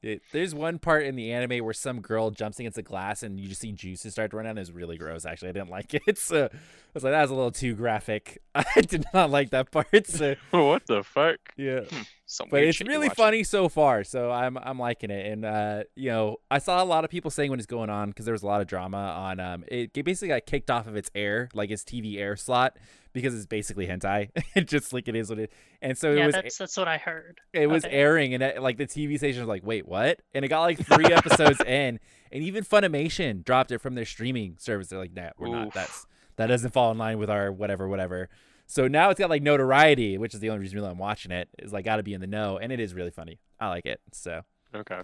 It, 0.00 0.22
there's 0.32 0.54
one 0.54 0.78
part 0.78 1.04
in 1.04 1.16
the 1.16 1.32
anime 1.32 1.64
where 1.64 1.74
some 1.74 2.00
girl 2.00 2.30
jumps 2.30 2.60
against 2.60 2.78
a 2.78 2.82
glass 2.82 3.24
and 3.24 3.40
you 3.40 3.48
just 3.48 3.60
see 3.60 3.72
juices 3.72 4.12
start 4.12 4.30
to 4.30 4.36
run 4.36 4.46
out. 4.46 4.56
It's 4.56 4.70
really 4.70 4.96
gross. 4.96 5.26
Actually, 5.26 5.48
I 5.48 5.52
didn't 5.52 5.70
like 5.70 5.92
it. 6.06 6.18
So 6.18 6.44
I 6.44 6.48
was 6.94 7.02
like, 7.02 7.12
that 7.12 7.22
was 7.22 7.30
a 7.30 7.34
little 7.34 7.50
too 7.50 7.74
graphic. 7.74 8.40
I 8.54 8.80
did 8.80 9.04
not 9.12 9.30
like 9.30 9.50
that 9.50 9.70
part. 9.72 10.06
So 10.06 10.36
what 10.50 10.86
the 10.86 11.02
fuck? 11.02 11.38
yeah, 11.56 11.80
Some 12.26 12.48
but 12.48 12.62
it's 12.62 12.80
really 12.80 13.08
funny 13.08 13.42
so 13.42 13.68
far. 13.68 14.04
So 14.04 14.30
I'm 14.30 14.56
I'm 14.58 14.78
liking 14.78 15.10
it. 15.10 15.26
And 15.32 15.44
uh, 15.44 15.82
you 15.96 16.10
know, 16.10 16.36
I 16.50 16.58
saw 16.58 16.82
a 16.82 16.86
lot 16.86 17.04
of 17.04 17.10
people 17.10 17.30
saying 17.30 17.50
when 17.50 17.58
it's 17.58 17.66
going 17.66 17.90
on 17.90 18.10
because 18.10 18.24
there 18.24 18.32
was 18.34 18.42
a 18.42 18.46
lot 18.46 18.60
of 18.60 18.68
drama 18.68 18.98
on. 18.98 19.40
Um, 19.40 19.64
it, 19.66 19.90
it 19.94 20.04
basically 20.04 20.28
got 20.28 20.46
kicked 20.46 20.70
off 20.70 20.86
of 20.86 20.94
its 20.96 21.10
air, 21.14 21.48
like 21.54 21.70
its 21.70 21.82
TV 21.82 22.18
air 22.18 22.36
slot, 22.36 22.76
because 23.22 23.34
it's 23.34 23.46
basically 23.46 23.86
hentai. 23.86 24.30
it 24.54 24.66
just 24.68 24.92
like 24.92 25.08
it 25.08 25.14
is 25.16 25.28
what 25.30 25.38
it. 25.38 25.52
And 25.82 25.96
so 25.98 26.12
it 26.12 26.18
yeah, 26.18 26.26
was 26.26 26.34
that's 26.34 26.58
that's 26.58 26.76
what 26.76 26.88
I 26.88 26.98
heard. 26.98 27.40
it 27.52 27.66
was 27.68 27.84
Okay. 27.84 27.94
airing 27.94 28.34
and 28.34 28.42
it, 28.42 28.62
like 28.62 28.76
the 28.78 28.86
TV 28.86 29.16
station 29.18 29.40
was 29.42 29.48
like, 29.48 29.64
wait, 29.64 29.86
what? 29.86 30.20
And 30.34 30.44
it 30.44 30.48
got 30.48 30.62
like 30.62 30.78
three 30.84 31.06
episodes 31.12 31.60
in, 31.66 32.00
and 32.32 32.42
even 32.44 32.64
Funimation 32.64 33.44
dropped 33.44 33.70
it 33.72 33.78
from 33.78 33.94
their 33.94 34.04
streaming 34.04 34.56
service. 34.58 34.88
They're 34.88 34.98
like, 34.98 35.14
nah, 35.14 35.30
we're 35.38 35.48
not. 35.48 35.74
That's 35.74 36.06
that 36.36 36.46
doesn't 36.46 36.70
fall 36.72 36.90
in 36.92 36.98
line 36.98 37.18
with 37.18 37.30
our 37.30 37.50
whatever, 37.52 37.88
whatever. 37.88 38.28
So 38.66 38.86
now 38.86 39.08
it's 39.10 39.18
got 39.18 39.30
like 39.30 39.42
notoriety, 39.42 40.18
which 40.18 40.34
is 40.34 40.40
the 40.40 40.50
only 40.50 40.60
reason 40.60 40.76
really 40.78 40.90
I'm 40.90 40.98
watching 40.98 41.32
it. 41.32 41.48
Is 41.58 41.72
like 41.72 41.84
got 41.84 41.96
to 41.96 42.02
be 42.02 42.14
in 42.14 42.20
the 42.20 42.26
know, 42.26 42.58
and 42.58 42.70
it 42.70 42.80
is 42.80 42.94
really 42.94 43.10
funny. 43.10 43.38
I 43.58 43.68
like 43.68 43.86
it. 43.86 44.00
So 44.12 44.42
Okay. 44.74 45.00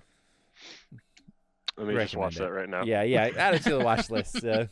Let 1.76 1.86
me 1.88 1.94
just 1.94 2.14
watch 2.14 2.36
it. 2.36 2.40
that 2.40 2.52
right 2.52 2.68
now. 2.68 2.84
yeah, 2.84 3.02
yeah, 3.02 3.30
add 3.36 3.54
it 3.54 3.62
to 3.64 3.70
the 3.70 3.84
watch 3.84 4.10
list. 4.10 4.44
Uh, 4.44 4.66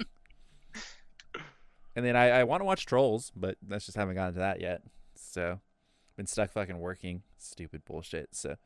and 1.96 2.04
then 2.04 2.16
I, 2.16 2.30
I 2.40 2.44
want 2.44 2.60
to 2.60 2.64
watch 2.64 2.86
Trolls, 2.86 3.32
but 3.36 3.56
that's 3.66 3.86
just 3.86 3.96
haven't 3.96 4.14
gotten 4.14 4.34
to 4.34 4.40
that 4.40 4.60
yet. 4.60 4.82
So 5.14 5.60
been 6.16 6.26
stuck 6.26 6.50
fucking 6.52 6.78
working. 6.78 7.22
Stupid 7.38 7.84
bullshit. 7.84 8.34
So. 8.34 8.56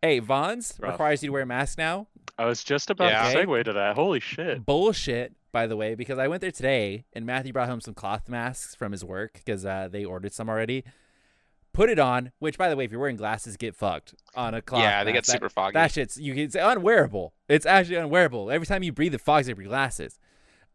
Hey, 0.00 0.18
Vons 0.18 0.74
Rough. 0.80 0.92
requires 0.92 1.22
you 1.22 1.28
to 1.28 1.32
wear 1.32 1.42
a 1.42 1.46
mask 1.46 1.78
now. 1.78 2.08
I 2.38 2.46
was 2.46 2.64
just 2.64 2.90
about 2.90 3.10
Yeah. 3.12 3.32
to 3.32 3.38
segue 3.46 3.64
to 3.64 3.72
that. 3.74 3.94
Holy 3.94 4.18
shit. 4.20 4.66
Bullshit, 4.66 5.34
by 5.52 5.66
the 5.68 5.76
way, 5.76 5.94
because 5.94 6.18
I 6.18 6.26
went 6.26 6.40
there 6.40 6.50
today 6.50 7.04
and 7.12 7.24
Matthew 7.24 7.52
brought 7.52 7.68
home 7.68 7.80
some 7.80 7.94
cloth 7.94 8.28
masks 8.28 8.74
from 8.74 8.90
his 8.92 9.04
work 9.04 9.34
because 9.34 9.64
uh, 9.64 9.88
they 9.90 10.04
ordered 10.04 10.32
some 10.32 10.48
already. 10.48 10.82
Put 11.72 11.88
it 11.88 11.98
on, 12.00 12.32
which, 12.40 12.58
by 12.58 12.68
the 12.68 12.76
way, 12.76 12.84
if 12.84 12.90
you're 12.90 13.00
wearing 13.00 13.16
glasses, 13.16 13.56
get 13.56 13.74
fucked 13.76 14.14
on 14.34 14.54
a 14.54 14.60
cloth. 14.60 14.82
yeah, 14.82 15.04
they 15.04 15.12
get 15.12 15.24
That- 15.24 15.32
super 15.32 15.48
foggy. 15.48 15.74
That 15.74 15.92
shit's 15.92 16.18
you 16.18 16.34
it's 16.34 16.54
unwearable. 16.56 17.32
It's 17.48 17.64
actually 17.64 17.96
unwearable. 17.96 18.50
Every 18.50 18.66
time 18.66 18.82
you 18.82 18.92
breathe, 18.92 19.14
it 19.14 19.20
fogs 19.20 19.48
up 19.48 19.56
your 19.56 19.68
glasses. 19.68 20.18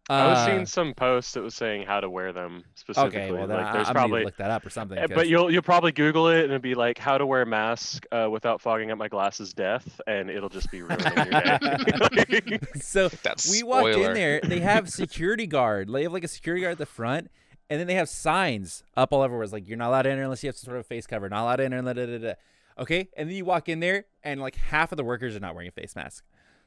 I 0.10 0.28
was 0.28 0.38
Uh, 0.38 0.46
seeing 0.46 0.66
some 0.66 0.94
posts 0.94 1.34
that 1.34 1.42
was 1.44 1.54
saying 1.54 1.86
how 1.86 2.00
to 2.00 2.10
wear 2.10 2.32
them 2.32 2.64
specifically. 2.76 3.20
Okay, 3.20 3.32
well 3.32 3.46
then 3.46 3.58
like, 3.58 3.66
I, 3.68 3.74
there's 3.74 3.88
I'm 3.90 3.94
probably, 3.94 4.20
gonna 4.20 4.26
look 4.26 4.38
that 4.38 4.52
up 4.52 4.66
or 4.66 4.70
something. 4.70 4.98
Uh, 4.98 5.02
'cause- 5.02 5.16
but 5.16 5.28
you'll 5.28 5.52
you'll 5.52 5.62
probably 5.62 5.92
Google 5.92 6.30
it 6.30 6.44
and 6.44 6.54
it'll 6.54 6.60
be 6.60 6.76
like 6.76 6.98
how 6.98 7.18
to 7.18 7.26
wear 7.26 7.42
a 7.42 7.46
mask 7.46 8.06
uh, 8.14 8.30
without 8.32 8.62
fogging 8.62 8.90
up 8.92 8.98
my 8.98 9.10
glasses, 9.10 9.54
death, 9.54 10.00
and 10.08 10.30
it'll 10.30 10.48
just 10.50 10.72
be 10.72 10.82
ruining 10.82 11.06
your 11.14 11.26
day. 11.42 12.60
so 12.80 13.10
That's 13.22 13.52
we 13.52 13.64
walked 13.64 13.96
in 13.96 14.14
there. 14.14 14.40
They 14.42 14.62
have 14.62 14.90
security 14.90 15.46
guard. 15.48 15.90
They 15.92 16.04
have 16.04 16.14
like 16.14 16.24
a 16.24 16.28
security 16.30 16.62
guard 16.62 16.72
at 16.74 16.78
the 16.78 16.86
front, 16.86 17.30
and 17.70 17.78
then 17.80 17.88
they 17.88 17.96
have 17.96 18.08
signs 18.08 18.84
up 18.96 19.12
all 19.12 19.22
over. 19.24 19.44
It's 19.44 19.52
like 19.52 19.68
you're 19.68 19.78
not 19.78 19.90
allowed 19.90 20.04
to 20.04 20.12
enter 20.12 20.24
unless 20.24 20.42
you 20.42 20.48
have 20.48 20.56
some 20.56 20.68
sort 20.68 20.78
of 20.80 20.86
face 20.86 21.06
cover. 21.06 21.28
Not 21.28 21.42
allowed 21.44 21.58
to 21.58 21.66
enter. 21.66 21.82
Da, 21.82 21.92
da, 21.94 22.06
da, 22.06 22.18
da. 22.18 22.34
Okay, 22.80 23.10
and 23.18 23.28
then 23.30 23.36
you 23.36 23.44
walk 23.44 23.68
in 23.68 23.82
there, 23.82 24.06
and 24.24 24.40
like 24.40 24.56
half 24.56 24.94
of 24.94 24.98
the 24.98 25.04
workers 25.04 25.36
are 25.36 25.40
not 25.42 25.54
wearing 25.54 25.68
a 25.68 25.72
face 25.72 25.96
mask. 25.98 26.24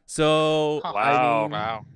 So 0.07 0.81
Huh. 0.85 0.93
I 0.95 1.13
Wow. 1.13 1.43
mean, 1.43 1.51
Wow. 1.53 1.87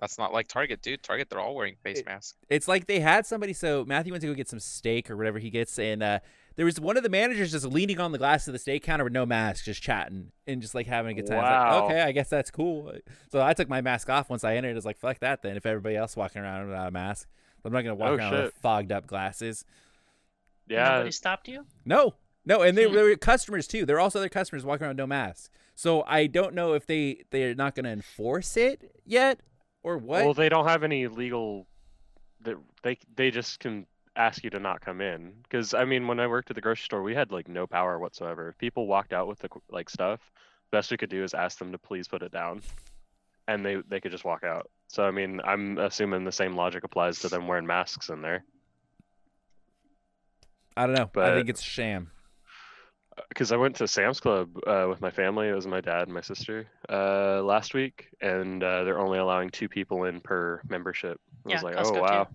That's 0.00 0.18
not 0.18 0.32
like 0.32 0.48
Target, 0.48 0.80
dude. 0.82 1.02
Target, 1.02 1.28
they're 1.30 1.40
all 1.40 1.54
wearing 1.54 1.76
face 1.82 2.02
masks. 2.06 2.34
it's 2.48 2.66
like 2.66 2.86
they 2.86 3.00
had 3.00 3.26
somebody. 3.26 3.52
So 3.52 3.84
Matthew 3.84 4.12
went 4.12 4.22
to 4.22 4.28
go 4.28 4.34
get 4.34 4.48
some 4.48 4.60
steak 4.60 5.10
or 5.10 5.16
whatever 5.16 5.38
he 5.38 5.50
gets, 5.50 5.78
and 5.78 6.02
uh, 6.02 6.18
there 6.56 6.64
was 6.64 6.80
one 6.80 6.96
of 6.96 7.02
the 7.02 7.08
managers 7.10 7.52
just 7.52 7.66
leaning 7.66 8.00
on 8.00 8.10
the 8.12 8.18
glass 8.18 8.46
of 8.46 8.52
the 8.54 8.58
steak 8.58 8.82
counter 8.82 9.04
with 9.04 9.12
no 9.12 9.26
mask, 9.26 9.64
just 9.64 9.82
chatting 9.82 10.32
and 10.46 10.62
just 10.62 10.74
like 10.74 10.86
having 10.86 11.18
a 11.18 11.22
good 11.22 11.28
time. 11.28 11.38
I 11.38 11.42
was 11.42 11.50
Wow. 11.50 11.74
like, 11.86 11.90
okay, 11.92 12.00
I 12.02 12.12
guess 12.12 12.28
that's 12.30 12.50
cool. 12.50 12.92
So 13.30 13.42
I 13.42 13.52
took 13.52 13.68
my 13.68 13.80
mask 13.82 14.08
off 14.08 14.30
once 14.30 14.42
I 14.42 14.56
entered. 14.56 14.76
It's 14.76 14.86
like 14.86 14.98
fuck 14.98 15.18
that. 15.20 15.42
Then 15.42 15.56
if 15.56 15.66
everybody 15.66 15.96
else 15.96 16.16
walking 16.16 16.40
around 16.42 16.66
without 16.68 16.88
a 16.88 16.90
mask, 16.90 17.28
I'm 17.64 17.72
not 17.72 17.82
gonna 17.82 17.94
walk 17.94 18.10
Oh, 18.10 18.14
around 18.14 18.32
with 18.32 18.54
fogged 18.54 18.92
up 18.92 19.06
glasses. 19.06 19.64
yeah, 20.66 20.88
Nobody 20.90 21.10
stopped 21.12 21.48
you. 21.48 21.66
No, 21.84 22.14
No, 22.46 22.62
and 22.62 22.76
they, 22.76 22.88
Hmm. 22.88 22.94
they 22.94 23.02
were 23.02 23.16
customers 23.16 23.66
too. 23.66 23.84
There 23.84 23.96
are 23.96 24.00
also 24.00 24.18
other 24.18 24.30
customers 24.30 24.64
walking 24.64 24.84
around 24.84 24.92
with 24.92 24.98
no 24.98 25.06
mask. 25.06 25.52
So 25.74 26.02
I 26.06 26.26
don't 26.26 26.54
know 26.54 26.72
if 26.72 26.86
they 26.86 27.24
they're 27.30 27.54
not 27.54 27.74
going 27.74 27.84
to 27.84 27.90
enforce 27.90 28.56
it 28.56 28.90
yet 29.04 29.40
or 29.82 29.98
what. 29.98 30.24
Well, 30.24 30.34
they 30.34 30.48
don't 30.48 30.66
have 30.66 30.82
any 30.82 31.06
legal. 31.06 31.66
That 32.42 32.56
they 32.82 32.98
they 33.16 33.30
just 33.30 33.60
can 33.60 33.86
ask 34.16 34.42
you 34.44 34.50
to 34.50 34.58
not 34.58 34.80
come 34.80 35.00
in. 35.00 35.32
Because 35.42 35.74
I 35.74 35.84
mean, 35.84 36.06
when 36.06 36.20
I 36.20 36.26
worked 36.26 36.50
at 36.50 36.56
the 36.56 36.62
grocery 36.62 36.84
store, 36.84 37.02
we 37.02 37.14
had 37.14 37.32
like 37.32 37.48
no 37.48 37.66
power 37.66 37.98
whatsoever. 37.98 38.48
If 38.48 38.58
people 38.58 38.86
walked 38.86 39.12
out 39.12 39.28
with 39.28 39.38
the 39.40 39.48
like 39.70 39.90
stuff, 39.90 40.20
best 40.70 40.90
we 40.90 40.96
could 40.96 41.10
do 41.10 41.24
is 41.24 41.34
ask 41.34 41.58
them 41.58 41.72
to 41.72 41.78
please 41.78 42.08
put 42.08 42.22
it 42.22 42.32
down, 42.32 42.62
and 43.48 43.64
they 43.64 43.76
they 43.88 44.00
could 44.00 44.12
just 44.12 44.24
walk 44.24 44.44
out. 44.44 44.70
So 44.88 45.04
I 45.04 45.10
mean, 45.10 45.40
I'm 45.44 45.78
assuming 45.78 46.24
the 46.24 46.32
same 46.32 46.56
logic 46.56 46.84
applies 46.84 47.20
to 47.20 47.28
them 47.28 47.46
wearing 47.46 47.66
masks 47.66 48.08
in 48.08 48.22
there. 48.22 48.44
I 50.76 50.86
don't 50.86 50.94
know. 50.94 51.10
But, 51.12 51.30
I 51.30 51.34
think 51.34 51.48
it's 51.48 51.60
a 51.60 51.64
sham. 51.64 52.10
Because 53.28 53.52
I 53.52 53.56
went 53.56 53.76
to 53.76 53.88
Sam's 53.88 54.20
Club 54.20 54.50
uh, 54.66 54.86
with 54.88 55.00
my 55.00 55.10
family. 55.10 55.48
It 55.48 55.54
was 55.54 55.66
my 55.66 55.80
dad 55.80 56.02
and 56.04 56.12
my 56.14 56.20
sister 56.20 56.66
uh, 56.88 57.42
last 57.42 57.74
week, 57.74 58.08
and 58.20 58.62
uh, 58.62 58.84
they're 58.84 58.98
only 58.98 59.18
allowing 59.18 59.50
two 59.50 59.68
people 59.68 60.04
in 60.04 60.20
per 60.20 60.60
membership. 60.68 61.20
I 61.46 61.48
Yeah, 61.50 61.54
was 61.56 61.62
like, 61.64 61.74
Costco 61.76 61.86
oh 61.86 61.92
too. 61.94 62.00
wow, 62.00 62.28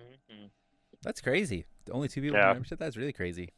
Mhm. 0.00 0.50
That's 1.02 1.20
crazy. 1.20 1.66
Only 1.90 2.08
two 2.08 2.22
people 2.22 2.38
Yeah. 2.38 2.48
in 2.50 2.54
membership. 2.56 2.78
That's 2.78 2.96
really 2.96 3.12
crazy. 3.12 3.52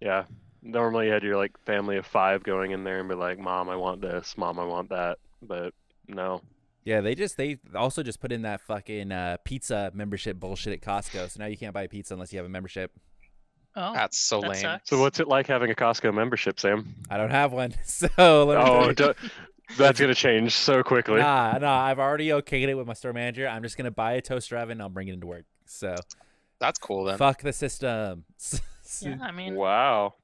yeah. 0.00 0.24
Normally 0.60 1.06
you 1.06 1.12
had 1.12 1.22
your 1.22 1.36
like 1.36 1.56
family 1.64 1.96
of 1.98 2.04
five 2.06 2.42
going 2.42 2.72
in 2.72 2.82
there 2.82 2.98
and 2.98 3.08
be 3.08 3.14
like, 3.14 3.38
"Mom, 3.38 3.68
I 3.68 3.76
want 3.76 4.00
this. 4.00 4.36
Mom, 4.36 4.58
I 4.58 4.64
want 4.64 4.88
that." 4.88 5.18
But 5.40 5.72
no, 6.08 6.40
Yeah, 6.84 7.00
they 7.00 7.14
just 7.14 7.36
they 7.36 7.58
also 7.76 8.02
just 8.02 8.18
put 8.20 8.32
in 8.32 8.42
that 8.42 8.60
fucking 8.62 9.12
uh, 9.12 9.36
pizza 9.44 9.92
membership 9.94 10.40
bullshit 10.40 10.72
at 10.72 10.80
Costco. 10.80 11.30
So 11.30 11.38
now 11.38 11.46
you 11.46 11.56
can't 11.56 11.72
buy 11.74 11.86
pizza 11.86 12.14
unless 12.14 12.32
you 12.32 12.38
have 12.38 12.46
a 12.46 12.48
membership. 12.48 12.90
Oh, 13.80 13.92
That's 13.94 14.18
so 14.18 14.40
that 14.40 14.50
lame. 14.50 14.60
sucks. 14.60 14.90
so 14.90 15.00
what's 15.00 15.20
it 15.20 15.28
like 15.28 15.46
having 15.46 15.70
a 15.70 15.74
Costco 15.74 16.12
membership, 16.12 16.58
Sam? 16.58 16.94
I 17.08 17.16
don't 17.16 17.30
have 17.30 17.52
one, 17.52 17.74
so 17.84 18.08
let 18.44 18.58
me 18.58 18.64
Oh, 18.66 18.92
do- 18.92 19.14
that's 19.76 20.00
gonna 20.00 20.14
change 20.14 20.52
so 20.52 20.82
quickly. 20.82 21.20
Nah, 21.20 21.58
nah. 21.58 21.78
I've 21.80 21.98
already 21.98 22.28
okayed 22.28 22.68
it 22.68 22.74
with 22.74 22.86
my 22.86 22.94
store 22.94 23.12
manager. 23.12 23.46
I'm 23.46 23.62
just 23.62 23.76
gonna 23.76 23.90
buy 23.90 24.14
a 24.14 24.20
toaster 24.22 24.56
oven. 24.56 24.72
and 24.72 24.82
I'll 24.82 24.88
bring 24.88 25.08
it 25.08 25.12
into 25.14 25.26
work. 25.26 25.44
So 25.66 25.94
That's 26.58 26.78
cool 26.78 27.04
then. 27.04 27.18
fuck 27.18 27.42
the 27.42 27.52
system. 27.52 28.24
Yeah, 29.02 29.18
I 29.20 29.30
mean, 29.32 29.54
Wow. 29.54 30.14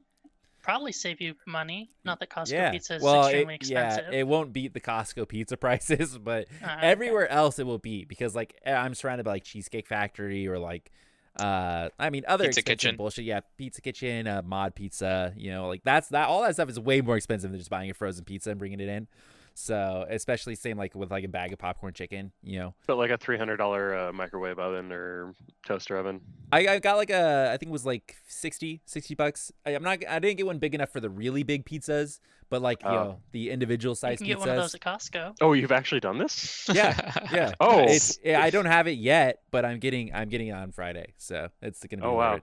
probably 0.63 0.91
save 0.93 1.21
you 1.21 1.35
money. 1.47 1.91
Not 2.03 2.19
that 2.21 2.31
Costco 2.31 2.51
yeah. 2.53 2.71
pizza 2.71 2.95
is 2.97 3.03
well, 3.03 3.27
extremely 3.27 3.55
it, 3.55 3.61
expensive. 3.61 4.05
yeah, 4.11 4.19
it 4.21 4.27
won't 4.27 4.55
beat 4.55 4.73
the 4.73 4.81
Costco 4.81 5.29
pizza 5.29 5.57
prices, 5.59 6.17
but 6.17 6.49
okay. 6.63 6.75
everywhere 6.81 7.31
else 7.31 7.59
it 7.59 7.67
will 7.67 7.79
be 7.79 8.07
because 8.07 8.35
like 8.35 8.55
eh, 8.65 8.75
I'm 8.75 8.95
surrounded 8.95 9.25
by 9.25 9.33
like 9.33 9.45
Cheesecake 9.45 9.87
Factory 9.87 10.49
or 10.49 10.59
like 10.59 10.91
uh 11.39 11.89
I 11.99 12.11
mean 12.11 12.25
other 12.29 12.47
Pizza 12.47 12.63
Kitchen. 12.63 12.97
bullshit. 12.97 13.25
Yeah, 13.25 13.41
Pizza 13.59 13.81
Kitchen, 13.81 14.27
uh, 14.27 14.43
Mod 14.45 14.75
Pizza. 14.75 15.33
You 15.37 15.51
know, 15.51 15.69
like 15.69 15.83
that's 15.85 16.09
that 16.09 16.29
all 16.29 16.43
that 16.43 16.55
stuff 16.55 16.69
is 16.69 16.79
way 16.79 17.01
more 17.01 17.17
expensive 17.17 17.51
than 17.51 17.59
just 17.59 17.71
buying 17.71 17.91
a 17.91 17.95
frozen 17.95 18.25
pizza 18.25 18.51
and 18.51 18.59
bringing 18.59 18.81
it 18.81 18.89
in. 18.89 19.09
So 19.57 20.05
especially 20.11 20.57
same 20.57 20.77
like 20.77 20.95
with 20.97 21.11
like 21.13 21.23
a 21.25 21.29
bag 21.29 21.53
of 21.53 21.59
popcorn 21.61 21.95
chicken. 21.95 22.33
You 22.43 22.59
know, 22.59 22.75
But 22.87 22.97
like 22.97 23.11
a 23.11 23.17
three 23.17 23.39
hundred 23.39 23.57
dollar 23.59 23.97
uh, 23.97 24.13
microwave 24.13 24.59
oven 24.59 24.91
or 24.93 25.33
toaster 25.65 25.97
oven. 25.97 26.21
I, 26.53 26.67
I 26.67 26.79
got 26.81 26.97
like 26.97 27.11
a 27.11 27.51
I 27.53 27.57
think 27.57 27.71
it 27.71 27.73
was 27.73 27.87
like 27.87 28.17
60, 28.29 28.83
60 28.85 29.15
bucks. 29.15 29.53
I, 29.65 29.71
I'm 29.77 29.83
not 29.83 29.99
I 30.09 30.19
didn't 30.19 30.37
get 30.39 30.47
one 30.47 30.59
big 30.59 30.75
enough 30.75 30.91
for 30.91 31.01
the 31.01 31.09
really 31.11 31.45
big 31.45 31.65
pizzas, 31.65 32.19
but 32.51 32.63
like 32.63 32.83
you 32.83 32.89
Oh. 32.89 32.95
know 32.95 33.21
the 33.33 33.51
individual 33.51 33.95
size. 33.95 34.13
you 34.13 34.17
size 34.17 34.19
can 34.19 34.27
get 34.27 34.39
one 34.41 34.49
of 34.49 34.57
those 34.57 34.75
at 34.75 34.81
Costco. 34.81 35.37
Oh, 35.41 35.53
you've 35.53 35.73
actually 35.73 36.01
done 36.01 36.19
this? 36.19 36.69
yeah, 36.73 37.13
yeah. 37.33 37.53
Oh. 37.61 37.85
it's 37.85 38.19
yeah, 38.25 38.43
I 38.43 38.51
don't 38.51 38.67
have 38.67 38.89
it 38.89 38.99
yet, 38.99 39.43
but 39.53 39.65
I'm 39.65 39.79
getting 39.79 40.13
I'm 40.13 40.29
getting 40.29 40.49
it 40.49 40.53
on 40.53 40.73
Friday, 40.73 41.15
so 41.17 41.49
it's 41.63 41.85
gonna 41.87 42.03
be. 42.03 42.09
Oh, 42.09 42.15
wow. 42.15 42.41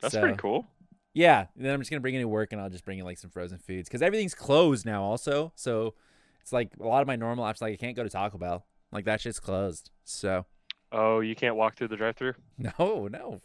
That's 0.00 0.14
So, 0.14 0.20
pretty 0.22 0.36
cool. 0.38 0.66
Yeah, 1.12 1.46
and 1.56 1.64
then 1.66 1.74
I'm 1.74 1.80
just 1.80 1.90
gonna 1.90 2.00
bring 2.00 2.14
it 2.14 2.20
to 2.20 2.28
work, 2.28 2.52
and 2.52 2.60
I'll 2.62 2.70
just 2.70 2.84
bring 2.86 2.98
in 2.98 3.04
like 3.04 3.18
some 3.18 3.30
frozen 3.30 3.58
foods 3.58 3.88
because 3.88 4.00
everything's 4.00 4.34
closed 4.34 4.86
now, 4.86 5.02
also. 5.02 5.52
So 5.54 5.94
it's 6.40 6.52
like 6.52 6.70
a 6.80 6.86
lot 6.86 7.02
of 7.02 7.06
my 7.06 7.16
normal 7.16 7.44
apps, 7.44 7.60
like 7.60 7.72
I 7.72 7.76
can't 7.76 7.96
go 7.96 8.02
to 8.02 8.10
Taco 8.10 8.38
Bell, 8.38 8.66
like 8.92 9.04
that 9.04 9.20
shit's 9.20 9.40
closed. 9.40 9.90
So 10.04 10.46
Oh, 10.92 11.20
you 11.20 11.34
can't 11.36 11.54
walk 11.56 11.76
through 11.76 11.88
the 11.88 11.96
drive-through. 11.96 12.34
no, 12.58 13.08
no. 13.10 13.40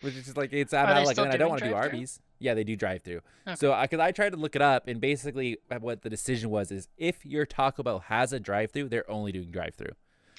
Which 0.00 0.14
is 0.14 0.24
just 0.24 0.36
like 0.36 0.52
it's 0.52 0.72
I'm 0.72 0.86
Are 0.88 1.04
like 1.04 1.14
still 1.14 1.24
and 1.24 1.32
I 1.32 1.36
don't 1.36 1.48
want 1.48 1.60
to 1.60 1.66
do 1.66 1.72
drive-thru? 1.72 1.98
Arby's. 1.98 2.20
Yeah, 2.38 2.54
they 2.54 2.62
do 2.62 2.76
drive 2.76 3.02
through. 3.02 3.20
Okay. 3.46 3.56
So 3.56 3.72
I 3.72 3.84
because 3.84 3.98
I 3.98 4.12
tried 4.12 4.30
to 4.30 4.36
look 4.36 4.54
it 4.54 4.62
up, 4.62 4.86
and 4.86 5.00
basically 5.00 5.58
uh, 5.70 5.78
what 5.80 6.02
the 6.02 6.10
decision 6.10 6.50
was 6.50 6.70
is 6.70 6.86
if 6.96 7.26
your 7.26 7.44
Taco 7.44 7.82
Bell 7.82 7.98
has 7.98 8.32
a 8.32 8.38
drive 8.38 8.70
through, 8.70 8.90
they're 8.90 9.10
only 9.10 9.32
doing 9.32 9.50
drive 9.50 9.74
through. 9.74 9.92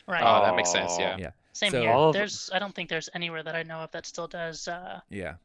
Right. 0.07 0.23
Oh, 0.23 0.45
that 0.45 0.55
makes 0.55 0.71
sense. 0.71 0.97
Yeah. 0.97 1.17
Yeah. 1.19 1.31
Same 1.51 1.71
so- 1.71 1.81
here. 1.81 2.13
There's 2.13 2.49
I 2.53 2.59
don't 2.59 2.73
think 2.73 2.89
there's 2.89 3.09
anywhere 3.13 3.43
that 3.43 3.55
I 3.55 3.63
know 3.63 3.79
of 3.79 3.91
that 3.91 4.05
still 4.05 4.27
does 4.27 4.67
uh, 4.67 5.01
Yeah. 5.09 5.35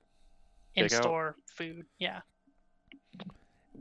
In-store 0.77 1.37
food. 1.47 1.87
Yeah. 1.99 2.21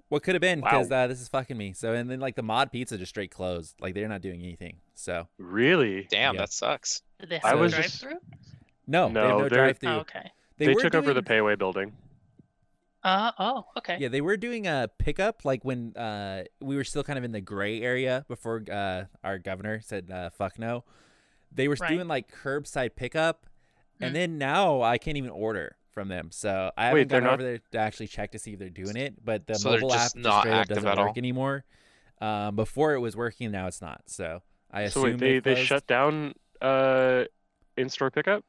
What 0.10 0.24
could 0.24 0.36
have 0.36 0.42
been 0.42 0.62
Wow. 0.62 0.70
because 0.70 0.92
uh, 0.92 1.08
this 1.08 1.22
is 1.22 1.28
fucking 1.28 1.58
me. 1.58 1.74
So 1.74 1.94
and 1.94 2.10
then 2.10 2.20
like 2.20 2.36
the 2.36 2.44
mod 2.44 2.72
pizza 2.72 2.98
just 2.98 3.10
straight 3.10 3.32
closed. 3.32 3.76
Like 3.80 3.94
they're 3.94 4.08
not 4.08 4.22
doing 4.22 4.42
anything. 4.42 4.78
So 4.96 5.28
Really? 5.38 6.08
Damn, 6.10 6.36
Yeah. 6.36 6.42
that 6.42 6.52
sucks. 6.54 7.02
Did 7.20 7.30
they 7.30 7.42
I 7.44 7.50
have 7.50 7.58
a 7.60 7.62
was 7.62 7.74
just- 7.74 8.02
drive-through? 8.02 8.20
no, 8.88 9.10
they 9.10 9.20
have 9.20 9.30
No, 9.30 9.40
no 9.40 9.50
drive 9.50 9.78
through. 9.80 9.90
Oh, 9.90 10.00
okay. 10.00 10.32
They, 10.58 10.68
were 10.74 10.80
took 10.82 10.96
over 10.96 11.14
the 11.14 11.24
Pei 11.24 11.42
Wei 11.42 11.56
building. 11.56 11.94
Uh 13.04 13.32
oh. 13.38 13.66
Okay. 13.78 13.98
Yeah, 14.00 14.08
they 14.08 14.22
were 14.22 14.38
doing 14.38 14.66
a 14.66 14.90
pickup 14.98 15.44
like 15.44 15.66
when 15.66 15.96
uh 15.98 16.46
we 16.62 16.76
were 16.78 16.86
still 16.86 17.04
kind 17.04 17.18
of 17.20 17.26
in 17.26 17.34
the 17.34 17.42
gray 17.42 17.82
area 17.82 18.24
before 18.30 18.64
uh 18.72 19.04
our 19.24 19.40
governor 19.40 19.82
said 19.82 20.10
uh, 20.10 20.30
fuck 20.30 20.58
no. 20.58 20.86
They 21.52 21.68
were 21.68 21.76
Right. 21.80 21.90
doing 21.90 22.08
like 22.08 22.32
curbside 22.32 22.96
pickup, 22.96 23.46
and 24.00 24.12
Mm. 24.12 24.14
then 24.14 24.38
now 24.38 24.82
I 24.82 24.98
can't 24.98 25.18
even 25.18 25.32
order 25.32 25.76
from 25.94 26.08
them. 26.10 26.30
So 26.32 26.72
I 26.78 26.86
haven't 26.86 27.00
Wait, 27.00 27.08
gone 27.08 27.24
not- 27.24 27.34
over 27.34 27.44
there 27.44 27.60
to 27.72 27.78
actually 27.78 28.08
check 28.08 28.32
to 28.32 28.40
see 28.40 28.54
if 28.54 28.60
they're 28.60 28.70
doing 28.70 28.98
it. 28.98 29.24
But 29.24 29.48
the 29.48 29.56
So 29.56 29.72
mobile 29.72 29.90
just 29.90 30.18
app 30.18 30.22
not 30.24 30.40
straight 30.42 30.54
active 30.54 30.76
doesn't 30.78 30.90
at 30.90 30.98
work 30.98 31.08
all? 31.10 31.14
anymore. 31.18 31.64
Um, 32.22 32.56
before 32.56 32.94
it 32.94 33.00
was 33.00 33.16
working, 33.16 33.52
now 33.52 33.68
it's 33.68 33.82
not. 33.82 34.02
So 34.08 34.42
I 34.72 34.88
So 34.88 35.02
assume 35.06 35.20
wait, 35.20 35.44
they 35.44 35.54
they 35.56 35.64
shut 35.64 35.86
down 35.88 36.34
uh 36.62 37.26
in-store 37.78 38.12
pickup? 38.12 38.44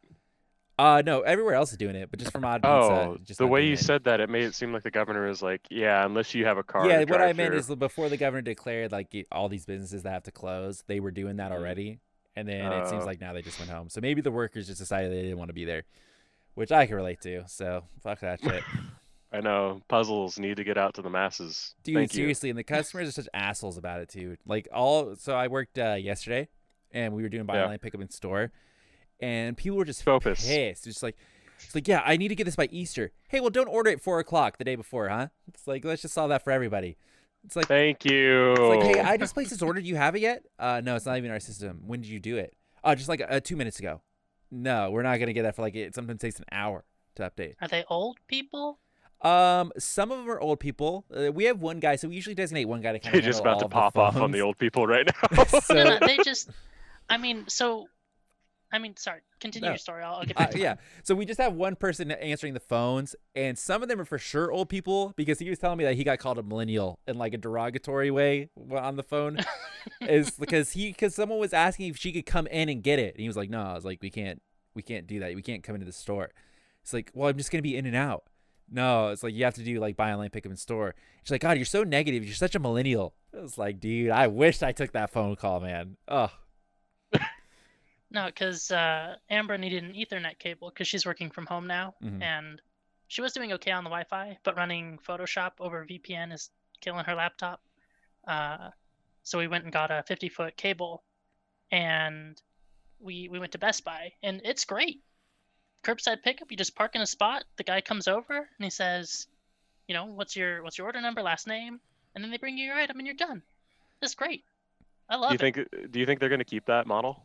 Uh, 0.77 1.03
no, 1.07 1.21
everywhere 1.21 1.55
else 1.55 1.71
is 1.71 1.79
doing 1.79 1.95
it, 1.95 2.11
but 2.11 2.19
just 2.19 2.33
for 2.33 2.41
mod 2.41 2.61
pizza. 2.61 2.75
Oh, 2.75 3.17
just 3.23 3.39
the 3.39 3.47
way 3.47 3.65
you 3.65 3.75
it. 3.75 3.79
said 3.79 4.03
that, 4.05 4.19
it 4.21 4.29
made 4.29 4.43
it 4.43 4.57
seem 4.57 4.73
like 4.73 4.83
the 4.83 4.91
governor 4.91 5.29
was 5.29 5.41
like, 5.41 5.61
yeah, 5.71 6.05
unless 6.05 6.35
you 6.35 6.47
have 6.47 6.59
a 6.59 6.65
car. 6.65 6.89
Yeah, 6.89 6.99
what 6.99 7.13
I 7.13 7.17
drive 7.17 7.37
meant 7.37 7.51
through." 7.51 7.59
is 7.59 7.75
before 7.77 8.09
the 8.09 8.17
governor 8.17 8.43
declared 8.43 8.91
like 8.91 9.15
all 9.31 9.49
these 9.49 9.67
businesses 9.67 10.03
that 10.03 10.11
have 10.11 10.25
to 10.25 10.33
close, 10.33 10.83
they 10.89 10.99
were 10.99 11.13
doing 11.13 11.37
that 11.37 11.53
Mhm. 11.53 11.55
already, 11.55 12.01
and 12.35 12.49
then 12.49 12.73
it 12.73 12.89
seems 12.89 13.05
Oh. 13.05 13.07
like 13.07 13.21
now 13.21 13.33
they 13.33 13.43
just 13.43 13.59
went 13.61 13.71
home. 13.71 13.89
So 13.89 14.01
maybe 14.01 14.21
the 14.21 14.33
workers 14.33 14.67
just 14.67 14.81
decided 14.81 15.13
they 15.13 15.23
didn't 15.23 15.39
want 15.39 15.49
to 15.51 15.55
be 15.55 15.65
there, 15.65 15.85
which 16.55 16.73
I 16.73 16.87
can 16.87 16.97
relate 16.97 17.21
to. 17.23 17.45
So 17.49 17.85
fuck 18.03 18.21
that 18.21 18.41
shit, 18.41 18.63
I 19.33 19.41
know 19.41 19.81
puzzles 19.89 20.39
need 20.39 20.57
to 20.59 20.65
get 20.65 20.79
out 20.79 20.95
to 20.95 21.03
the 21.03 21.11
masses. 21.11 21.75
dude. 21.83 21.95
Thank 21.97 22.13
you. 22.15 22.19
seriously, 22.23 22.51
and 22.51 22.59
the 22.59 22.65
customers 22.65 23.09
are 23.09 23.13
such 23.13 23.29
assholes 23.35 23.77
about 23.79 24.01
it 24.01 24.09
too. 24.09 24.37
Like 24.47 24.69
all, 24.73 25.17
so 25.17 25.35
I 25.35 25.49
worked 25.49 25.79
uh, 25.79 25.95
yesterday, 25.95 26.49
and 26.93 27.13
we 27.15 27.23
were 27.23 27.29
doing 27.29 27.45
buy 27.45 27.57
Yeah. 27.57 27.65
online 27.65 27.79
pickup 27.79 28.01
in 28.01 28.11
store, 28.11 28.53
and 29.21 29.57
people 29.57 29.79
were 29.79 29.85
just 29.85 30.03
Focus. 30.03 30.47
pissed. 30.47 30.87
It's 30.87 31.03
like. 31.03 31.17
It's 31.65 31.75
like, 31.75 31.87
yeah, 31.89 32.03
I 32.05 32.17
need 32.17 32.29
to 32.29 32.35
get 32.35 32.45
this 32.45 32.57
by 32.57 32.69
Easter. 32.73 33.13
Hey, 33.29 33.41
well, 33.41 33.49
don't 33.49 33.69
order 33.69 33.89
it 33.89 34.03
four 34.03 34.19
o'clock 34.19 34.59
the 34.59 34.65
day 34.65 34.75
before, 34.75 35.09
huh? 35.09 35.29
It's 35.47 35.67
like, 35.69 35.85
let's 35.85 36.03
just 36.03 36.13
solve 36.13 36.29
that 36.31 36.43
for 36.43 36.51
everybody. 36.51 36.99
It's 37.45 37.55
like, 37.55 37.69
Thank 37.69 38.05
you. 38.05 38.51
It's 38.53 38.61
like, 38.61 38.83
hey, 38.83 39.01
I 39.01 39.17
just 39.17 39.35
placed 39.35 39.51
this 39.51 39.63
order. 39.63 39.81
Do 39.81 39.87
you 39.87 39.95
have 39.97 40.17
it 40.17 40.21
yet? 40.21 40.43
Uh, 40.59 40.83
no, 40.85 40.97
it's 40.97 41.07
not 41.07 41.17
even 41.17 41.27
in 41.27 41.31
our 41.33 41.41
system. 41.41 41.83
When 41.87 42.01
did 42.01 42.11
you 42.11 42.19
do 42.19 42.37
it? 42.37 42.55
Uh, 42.83 42.95
just 42.97 43.09
like 43.09 43.23
uh, 43.27 43.39
two 43.43 43.57
minutes 43.57 43.79
ago. 43.79 44.03
No, 44.55 44.91
we're 44.91 45.03
not 45.03 45.19
gonna 45.19 45.33
get 45.33 45.43
that 45.43 45.57
for 45.57 45.63
like 45.63 45.75
it. 45.75 45.95
Sometimes 45.95 46.21
takes 46.21 46.39
an 46.39 46.47
hour 46.53 46.85
to 47.17 47.31
update. 47.31 47.55
Are 47.61 47.69
they 47.69 47.85
old 47.89 48.19
people? 48.29 48.79
Um, 49.21 49.73
some 49.79 50.13
of 50.13 50.19
them 50.19 50.31
are 50.31 50.39
old 50.39 50.61
people. 50.61 51.05
Uh, 51.15 51.33
we 51.33 51.45
have 51.45 51.61
one 51.61 51.81
guy, 51.81 51.97
so 51.97 52.09
we 52.09 52.15
usually 52.15 52.35
designate 52.35 52.67
one 52.67 52.81
guy 52.83 52.93
to 52.93 52.99
kind 52.99 53.15
You're 53.15 53.23
just 53.23 53.41
about 53.41 53.59
to 53.61 53.69
pop 53.69 53.97
off 53.97 54.17
on 54.17 54.31
the 54.31 54.41
old 54.41 54.59
people 54.59 54.87
right 54.87 55.09
now. 55.33 55.45
so, 55.45 55.75
no, 55.75 55.85
no, 55.85 55.99
they 56.07 56.19
just. 56.19 56.51
I 57.09 57.17
mean, 57.17 57.45
so. 57.49 57.89
I 58.75 58.79
mean, 58.81 58.97
sorry. 58.97 59.21
Continue 59.39 59.67
No. 59.69 59.73
your 59.73 59.79
story. 59.79 60.03
I'll, 60.03 60.17
I'll 60.17 60.25
get 60.25 60.37
uh, 60.37 60.41
back 60.41 60.51
to 60.51 60.59
yeah. 60.59 60.75
So 61.05 61.15
we 61.15 61.25
just 61.25 61.39
have 61.41 61.53
one 61.53 61.77
person 61.77 62.11
answering 62.11 62.55
the 62.55 62.61
phones, 62.61 63.15
and 63.37 63.57
some 63.57 63.83
of 63.85 63.89
them 63.89 64.01
are 64.01 64.05
for 64.05 64.19
sure 64.19 64.51
old 64.51 64.69
people 64.69 65.13
because 65.17 65.39
he 65.39 65.49
was 65.49 65.61
telling 65.61 65.79
me 65.79 65.85
that 65.85 65.95
he 65.95 66.03
got 66.03 66.19
called 66.19 66.39
a 66.39 66.43
millennial 66.43 66.99
in 67.07 67.17
like 67.17 67.35
a 67.35 67.39
derogatory 67.39 68.11
way 68.11 68.49
on 68.73 68.97
the 68.97 69.05
phone. 69.05 69.39
is 70.01 70.31
because 70.41 70.73
he 70.73 70.89
because 70.89 71.15
someone 71.15 71.39
was 71.39 71.53
asking 71.53 71.89
if 71.91 71.97
she 71.97 72.11
could 72.11 72.27
come 72.27 72.49
in 72.49 72.69
and 72.69 72.83
get 72.83 72.99
it, 72.99 73.15
and 73.15 73.21
he 73.21 73.29
was 73.29 73.37
like, 73.37 73.49
"No." 73.49 73.61
I 73.63 73.75
was 73.75 73.85
like, 73.85 74.01
"We 74.03 74.11
can't, 74.11 74.43
we 74.75 74.83
can't 74.83 75.07
do 75.07 75.21
that. 75.21 75.35
We 75.37 75.43
can't 75.43 75.63
come 75.63 75.77
into 75.77 75.87
the 75.87 75.93
store." 75.93 76.31
It's 76.83 76.93
like, 76.93 77.13
"Well, 77.15 77.29
I'm 77.31 77.37
just 77.39 77.53
gonna 77.53 77.63
be 77.63 77.77
in 77.77 77.87
and 77.87 77.95
out." 77.97 78.25
No, 78.71 79.11
it's 79.11 79.23
like 79.23 79.35
you 79.35 79.45
have 79.45 79.55
to 79.55 79.63
do 79.63 79.79
like 79.79 79.95
buy 79.97 80.11
online, 80.13 80.31
pick 80.31 80.47
up 80.47 80.51
in 80.51 80.57
store. 80.57 80.97
She's 81.23 81.31
like, 81.31 81.43
"God, 81.43 81.59
you're 81.59 81.65
so 81.65 81.85
negative. 81.85 82.25
You're 82.25 82.35
such 82.35 82.57
a 82.57 82.59
millennial." 82.59 83.15
I 83.37 83.41
was 83.41 83.57
like, 83.57 83.79
"Dude, 83.79 84.11
I 84.11 84.27
wish 84.27 84.63
I 84.63 84.73
took 84.73 84.93
that 84.93 85.11
phone 85.11 85.37
call, 85.37 85.61
man." 85.61 85.97
Oh, 86.09 86.31
No, 88.15 88.27
because 88.27 88.71
uh, 88.71 89.17
Amber 89.29 89.59
needed 89.59 89.83
an 89.83 89.93
Ethernet 89.93 90.39
cable 90.39 90.71
because 90.71 90.87
she's 90.87 91.05
working 91.05 91.31
from 91.31 91.47
home 91.47 91.67
now, 91.67 91.95
Mhm. 92.03 92.23
and 92.23 92.63
she 93.09 93.21
was 93.21 93.33
doing 93.33 93.53
okay 93.55 93.73
on 93.73 93.83
the 93.85 93.91
Wi-Fi, 93.91 94.39
but 94.45 94.57
running 94.57 94.99
Photoshop 94.99 95.53
over 95.59 95.85
VPN 95.85 96.33
is 96.33 96.51
killing 96.81 97.05
her 97.05 97.15
laptop. 97.17 97.61
Uh, 98.27 98.71
so 99.25 99.37
we 99.39 99.49
went 99.49 99.65
and 99.65 99.73
got 99.73 99.91
a 99.91 100.05
50-foot 100.09 100.57
cable, 100.57 101.03
and 101.73 102.41
we 103.01 103.29
we 103.29 103.39
went 103.41 103.53
to 103.53 103.59
Best 103.59 103.85
Buy, 103.85 104.13
and 104.23 104.41
it's 104.45 104.65
great. 104.65 105.03
curbside 105.83 106.23
pickup. 106.23 106.51
You 106.51 106.57
just 106.57 106.75
park 106.75 106.95
in 106.95 107.03
a 107.03 107.07
spot. 107.07 107.45
The 107.57 107.63
guy 107.65 107.83
comes 107.83 108.09
over 108.09 108.35
and 108.39 108.65
he 108.65 108.71
says, 108.71 109.27
you 109.87 109.93
know, 109.93 110.07
what's 110.07 110.35
your 110.35 110.63
what's 110.63 110.79
your 110.79 110.87
order 110.87 110.99
number, 111.03 111.21
last 111.21 111.47
name, 111.47 111.79
and 112.15 112.25
then 112.25 112.31
they 112.31 112.39
bring 112.39 112.57
you 112.57 112.65
your 112.65 112.75
item 112.77 112.97
and 112.99 113.07
you're 113.07 113.15
done. 113.17 113.43
That's 114.01 114.15
great. 114.15 114.45
I 115.11 115.17
love 115.17 115.31
Do 115.31 115.35
you 115.45 115.49
it. 115.49 115.55
think 115.55 115.93
do 115.93 115.99
you 116.01 116.07
think 116.07 116.21
they're 116.21 116.31
going 116.31 116.39
to 116.39 116.45
keep 116.47 116.65
that 116.67 116.87
model 116.87 117.23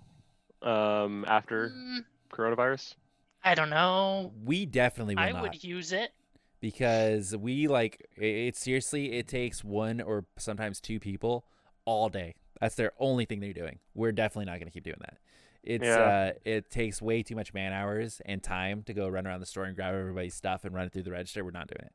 um, 0.61 1.25
after 1.27 1.69
Mm, 1.69 2.05
coronavirus? 2.31 2.95
I 3.43 3.55
don't 3.55 3.69
know. 3.69 4.33
We 4.43 4.65
definitely 4.65 5.15
will 5.15 5.21
I 5.23 5.31
not 5.31 5.41
would 5.43 5.63
use 5.63 5.91
it. 5.93 6.11
because 6.59 7.35
we 7.35 7.67
like 7.67 8.05
it, 8.17 8.25
it. 8.25 8.55
Seriously, 8.57 9.13
it 9.13 9.27
takes 9.27 9.63
one 9.63 10.01
or 10.01 10.25
sometimes 10.37 10.81
two 10.81 10.99
people 10.99 11.45
all 11.85 12.09
day. 12.09 12.35
That's 12.59 12.75
their 12.75 12.91
only 12.99 13.23
thing 13.25 13.39
they're 13.39 13.53
doing. 13.53 13.79
We're 13.93 14.11
definitely 14.11 14.45
not 14.45 14.59
going 14.59 14.65
to 14.67 14.71
keep 14.71 14.83
doing 14.83 14.97
that. 14.99 15.17
It's 15.63 15.85
Yeah. 15.85 15.97
uh, 15.97 16.31
it 16.45 16.69
takes 16.69 17.01
way 17.01 17.23
too 17.23 17.35
much 17.35 17.53
man 17.53 17.71
hours 17.73 18.21
and 18.25 18.43
time 18.43 18.83
to 18.83 18.93
go 18.93 19.07
run 19.07 19.25
around 19.25 19.39
the 19.39 19.45
store 19.45 19.63
and 19.65 19.75
grab 19.75 19.93
everybody's 19.95 20.35
stuff 20.35 20.65
and 20.65 20.73
run 20.75 20.87
it 20.87 20.93
through 20.93 21.03
the 21.03 21.11
register. 21.11 21.43
We're 21.45 21.51
not 21.51 21.67
doing 21.67 21.85
it. 21.85 21.93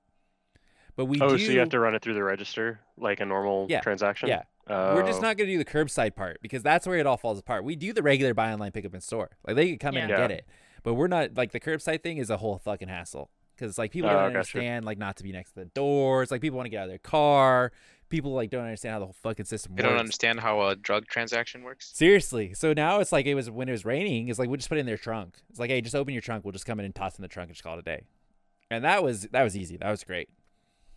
But 0.96 1.06
we 1.06 1.20
oh, 1.20 1.30
do. 1.36 1.38
so 1.38 1.52
you 1.52 1.58
have 1.58 1.70
to 1.70 1.80
run 1.80 1.94
it 1.94 2.02
through 2.02 2.14
the 2.14 2.22
register 2.22 2.80
like 2.96 3.20
a 3.20 3.26
normal 3.26 3.66
Yeah, 3.68 3.80
transaction? 3.80 4.28
yeah. 4.28 4.44
We're 4.68 5.02
just 5.06 5.18
Oh. 5.18 5.22
not 5.22 5.36
going 5.36 5.48
to 5.48 5.52
do 5.54 5.58
the 5.58 5.64
curbside 5.64 6.14
part 6.16 6.38
because 6.42 6.62
that's 6.62 6.86
where 6.86 6.98
it 6.98 7.06
all 7.06 7.16
falls 7.18 7.38
apart. 7.38 7.64
We 7.64 7.76
do 7.76 7.92
the 7.92 8.02
regular 8.02 8.32
buy 8.34 8.52
online 8.52 8.72
pickup 8.72 8.94
in 8.94 9.00
store. 9.00 9.30
Like 9.46 9.56
they 9.56 9.68
can 9.68 9.78
come 9.78 9.96
in 9.96 10.04
and 10.04 10.10
Yeah. 10.10 10.16
get 10.18 10.30
it, 10.30 10.46
but 10.82 10.94
we're 10.94 11.06
not 11.08 11.34
like 11.36 11.52
the 11.52 11.60
curbside 11.60 12.02
thing 12.02 12.16
is 12.18 12.30
a 12.30 12.38
whole 12.38 12.58
fucking 12.58 12.88
hassle 12.88 13.30
because 13.54 13.70
it's 13.70 13.78
like 13.78 13.90
people 13.92 14.08
Oh, 14.10 14.14
don't 14.14 14.20
gotcha. 14.32 14.38
understand 14.58 14.84
like 14.84 14.98
not 14.98 15.16
to 15.16 15.22
be 15.22 15.32
next 15.32 15.50
to 15.52 15.60
the 15.60 15.66
doors. 15.66 16.30
Like 16.30 16.40
people 16.40 16.56
want 16.56 16.66
to 16.66 16.70
get 16.70 16.78
out 16.78 16.84
of 16.84 16.90
their 16.90 16.98
car. 16.98 17.72
People 18.08 18.32
like 18.32 18.50
don't 18.50 18.64
understand 18.64 18.92
how 18.94 18.98
the 19.00 19.06
whole 19.06 19.16
fucking 19.22 19.44
system 19.46 19.72
works. 19.72 19.82
They 19.82 19.86
works. 19.88 19.92
don't 19.92 20.00
understand 20.00 20.40
how 20.40 20.62
a 20.68 20.76
drug 20.76 21.06
transaction 21.08 21.62
works. 21.62 21.90
Seriously. 21.94 22.54
So 22.54 22.72
now 22.72 23.00
it's 23.00 23.12
like 23.12 23.26
it 23.26 23.34
was 23.34 23.50
when 23.50 23.68
it 23.68 23.72
was 23.72 23.84
raining. 23.84 24.28
It's 24.28 24.38
like 24.38 24.48
we 24.48 24.56
just 24.56 24.68
put 24.68 24.78
it 24.78 24.82
in 24.82 24.86
their 24.86 24.96
trunk. 24.98 25.36
It's 25.50 25.58
like 25.58 25.70
hey, 25.70 25.80
just 25.80 25.94
open 25.94 26.12
your 26.14 26.20
trunk. 26.22 26.44
We'll 26.44 26.52
just 26.52 26.66
come 26.66 26.78
in 26.78 26.84
and 26.86 26.94
toss 26.94 27.18
in 27.18 27.22
the 27.22 27.28
trunk 27.28 27.48
and 27.48 27.54
just 27.56 27.64
call 27.64 27.74
it 27.76 27.80
a 27.80 27.82
day. 27.82 28.02
And 28.70 28.84
that 28.84 29.02
was 29.02 29.22
that 29.32 29.42
was 29.42 29.56
easy. 29.56 29.76
That 29.76 29.90
was 29.90 30.04
great. 30.04 30.28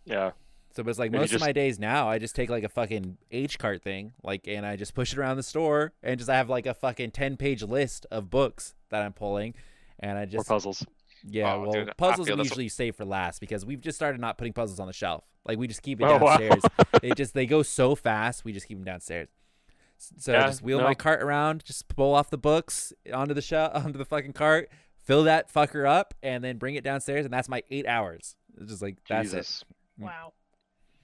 Yeah. 0.04 0.30
So, 0.78 0.84
but 0.84 0.90
it's 0.90 0.98
like 1.00 1.08
And 1.08 1.14
you 1.16 1.20
most 1.22 1.32
of 1.32 1.40
my 1.40 1.50
days 1.50 1.80
now, 1.80 2.08
I 2.08 2.18
just 2.18 2.36
take 2.36 2.48
like 2.50 2.62
a 2.62 2.68
fucking 2.68 3.18
H 3.32 3.58
cart 3.58 3.82
thing, 3.82 4.12
like, 4.22 4.46
and 4.46 4.64
I 4.64 4.76
just 4.76 4.94
push 4.94 5.12
it 5.12 5.18
around 5.18 5.36
the 5.36 5.42
store, 5.42 5.92
and 6.04 6.16
just 6.18 6.30
I 6.30 6.36
have 6.36 6.48
like 6.48 6.66
a 6.66 6.74
fucking 6.74 7.10
ten 7.10 7.36
page 7.36 7.64
list 7.64 8.06
of 8.12 8.30
books 8.30 8.76
that 8.90 9.02
I'm 9.02 9.12
pulling, 9.12 9.54
and 9.98 10.16
I 10.16 10.22
Or 10.22 10.26
just 10.26 10.46
puzzles. 10.48 10.86
yeah, 11.28 11.52
Oh, 11.54 11.62
well, 11.62 11.72
dude, 11.72 11.96
puzzles 11.96 12.28
feel 12.28 12.36
we 12.36 12.42
that's 12.42 12.50
what- 12.50 12.56
usually 12.58 12.68
save 12.68 12.94
for 12.94 13.04
last 13.04 13.40
because 13.40 13.66
we've 13.66 13.80
just 13.80 13.98
started 13.98 14.20
not 14.20 14.38
putting 14.38 14.52
puzzles 14.52 14.78
on 14.78 14.86
the 14.86 14.92
shelf. 14.92 15.24
Like 15.44 15.58
we 15.58 15.66
just 15.66 15.82
keep 15.82 16.00
it 16.00 16.04
Oh, 16.04 16.16
wow. 16.18 16.36
downstairs. 16.36 16.62
they 17.02 17.10
just 17.10 17.34
they 17.34 17.44
go 17.46 17.64
so 17.64 17.96
fast, 17.96 18.44
we 18.44 18.52
just 18.52 18.68
keep 18.68 18.78
them 18.78 18.84
downstairs. 18.84 19.28
S- 19.98 20.12
So 20.18 20.32
I 20.36 20.42
just 20.46 20.62
wheel 20.62 20.78
no. 20.78 20.84
my 20.84 20.94
cart 20.94 21.24
around, 21.24 21.64
just 21.64 21.88
pull 21.88 22.14
off 22.14 22.30
the 22.30 22.38
books 22.38 22.92
onto 23.12 23.34
the 23.34 23.42
shelf, 23.42 23.72
onto 23.84 23.98
the 23.98 24.04
fucking 24.04 24.34
cart, 24.34 24.68
fill 25.04 25.24
that 25.24 25.52
fucker 25.52 25.88
up, 25.88 26.14
and 26.22 26.44
then 26.44 26.56
bring 26.56 26.76
it 26.76 26.84
downstairs, 26.84 27.24
and 27.24 27.34
that's 27.34 27.48
my 27.48 27.64
eight 27.68 27.86
hours. 27.88 28.36
It's 28.60 28.70
just 28.70 28.82
like 28.82 28.98
that's 29.08 29.32
it. 29.32 29.36
Jesus. 29.38 29.64
Mm. 30.00 30.04
Wow. 30.04 30.32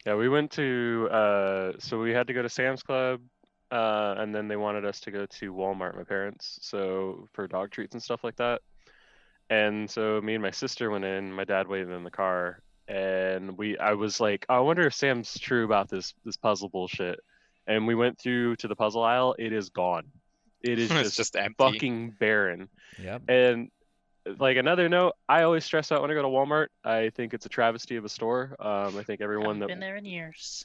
Yeah, 0.07 0.17
we 0.17 0.29
went 0.29 0.51
to 0.53 1.09
uh 1.11 1.73
so 1.79 2.01
we 2.01 2.13
had 2.13 2.27
to 2.27 2.33
go 2.33 2.43
to 2.43 2.49
Sam's 2.49 2.83
Club 2.83 3.21
uh 3.71 4.15
and 4.19 4.35
then 4.35 4.49
they 4.49 4.57
wanted 4.57 4.85
us 4.85 5.01
to 5.01 5.11
go 5.11 5.27
to 5.27 5.53
Walmart, 5.53 5.97
my 5.97 6.05
parents, 6.05 6.59
so 6.63 7.29
for 7.33 7.47
dog 7.47 7.71
treats 7.71 7.95
and 7.95 8.03
stuff 8.03 8.23
like 8.23 8.37
that. 8.37 8.61
And 9.51 9.91
so 9.91 10.21
me 10.21 10.35
and 10.35 10.43
my 10.43 10.51
sister 10.51 10.91
went 10.91 11.05
in, 11.05 11.33
my 11.33 11.45
dad 11.45 11.69
waited 11.69 11.91
in 11.91 12.05
the 12.05 12.11
car, 12.11 12.61
and 12.89 13.57
we 13.59 13.79
I 13.79 13.93
was 13.93 14.21
like, 14.21 14.47
I 14.49 14.59
wonder 14.61 14.87
if 14.87 14.95
Sam's 14.95 15.39
true 15.39 15.65
about 15.65 15.89
this 15.89 16.15
this 16.25 16.37
puzzle 16.37 16.69
bullshit. 16.69 17.21
And 17.67 17.87
we 17.87 17.95
went 17.95 18.19
through 18.19 18.57
to 18.57 18.69
the 18.69 18.77
puzzle 18.77 19.03
aisle, 19.03 19.35
it 19.39 19.53
is 19.53 19.71
gone. 19.71 20.05
It 20.63 20.79
is 20.79 20.89
just, 21.03 21.17
just 21.17 21.37
empty. 21.37 21.55
fucking 21.59 22.17
barren. 22.19 22.69
Yeah. 23.03 23.19
And 23.29 23.71
like 24.39 24.57
another 24.57 24.89
note, 24.89 25.14
I 25.29 25.43
always 25.43 25.64
stress 25.64 25.93
out 25.93 26.03
when 26.03 26.11
I 26.11 26.14
go 26.14 26.22
to 26.22 26.29
Walmart. 26.29 26.68
I 26.85 27.11
think 27.11 27.35
it's 27.35 27.47
a 27.47 27.49
travesty 27.49 27.97
of 27.97 28.05
a 28.05 28.09
store. 28.09 28.57
Um, 28.59 28.97
I 28.97 29.03
think 29.03 29.20
everyone 29.20 29.59
that 29.61 29.68
been 29.68 29.81
there 29.81 29.97
in 29.97 30.05
years. 30.05 30.64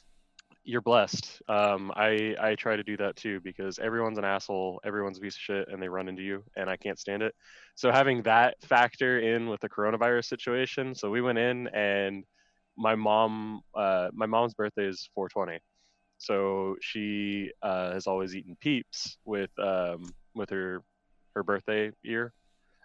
you're 0.64 0.80
blessed. 0.80 1.42
Um, 1.48 1.92
I 1.94 2.34
I 2.40 2.54
try 2.54 2.76
to 2.76 2.82
do 2.82 2.96
that 2.98 3.16
too 3.16 3.40
because 3.40 3.78
everyone's 3.78 4.18
an 4.18 4.24
asshole, 4.24 4.80
everyone's 4.84 5.18
a 5.18 5.20
piece 5.20 5.36
of 5.36 5.40
shit, 5.40 5.68
and 5.68 5.82
they 5.82 5.88
run 5.88 6.08
into 6.08 6.22
you, 6.22 6.42
and 6.56 6.70
I 6.70 6.76
can't 6.76 6.98
stand 6.98 7.22
it. 7.22 7.34
So 7.74 7.90
having 7.90 8.22
that 8.22 8.56
factor 8.62 9.18
in 9.20 9.48
with 9.48 9.60
the 9.60 9.68
coronavirus 9.68 10.26
situation, 10.26 10.94
so 10.94 11.10
we 11.10 11.20
went 11.20 11.38
in 11.38 11.68
and 11.68 12.24
my 12.76 12.94
mom, 12.94 13.60
uh, 13.74 14.08
my 14.14 14.26
mom's 14.26 14.54
birthday 14.54 14.86
is 14.86 15.10
420, 15.14 15.58
so 16.16 16.76
she 16.80 17.50
uh, 17.62 17.92
has 17.92 18.06
always 18.06 18.34
eaten 18.34 18.56
Peeps 18.60 19.18
with 19.24 19.50
um 19.58 20.14
with 20.34 20.48
her 20.50 20.82
her 21.34 21.42
birthday 21.42 21.90
year 22.02 22.32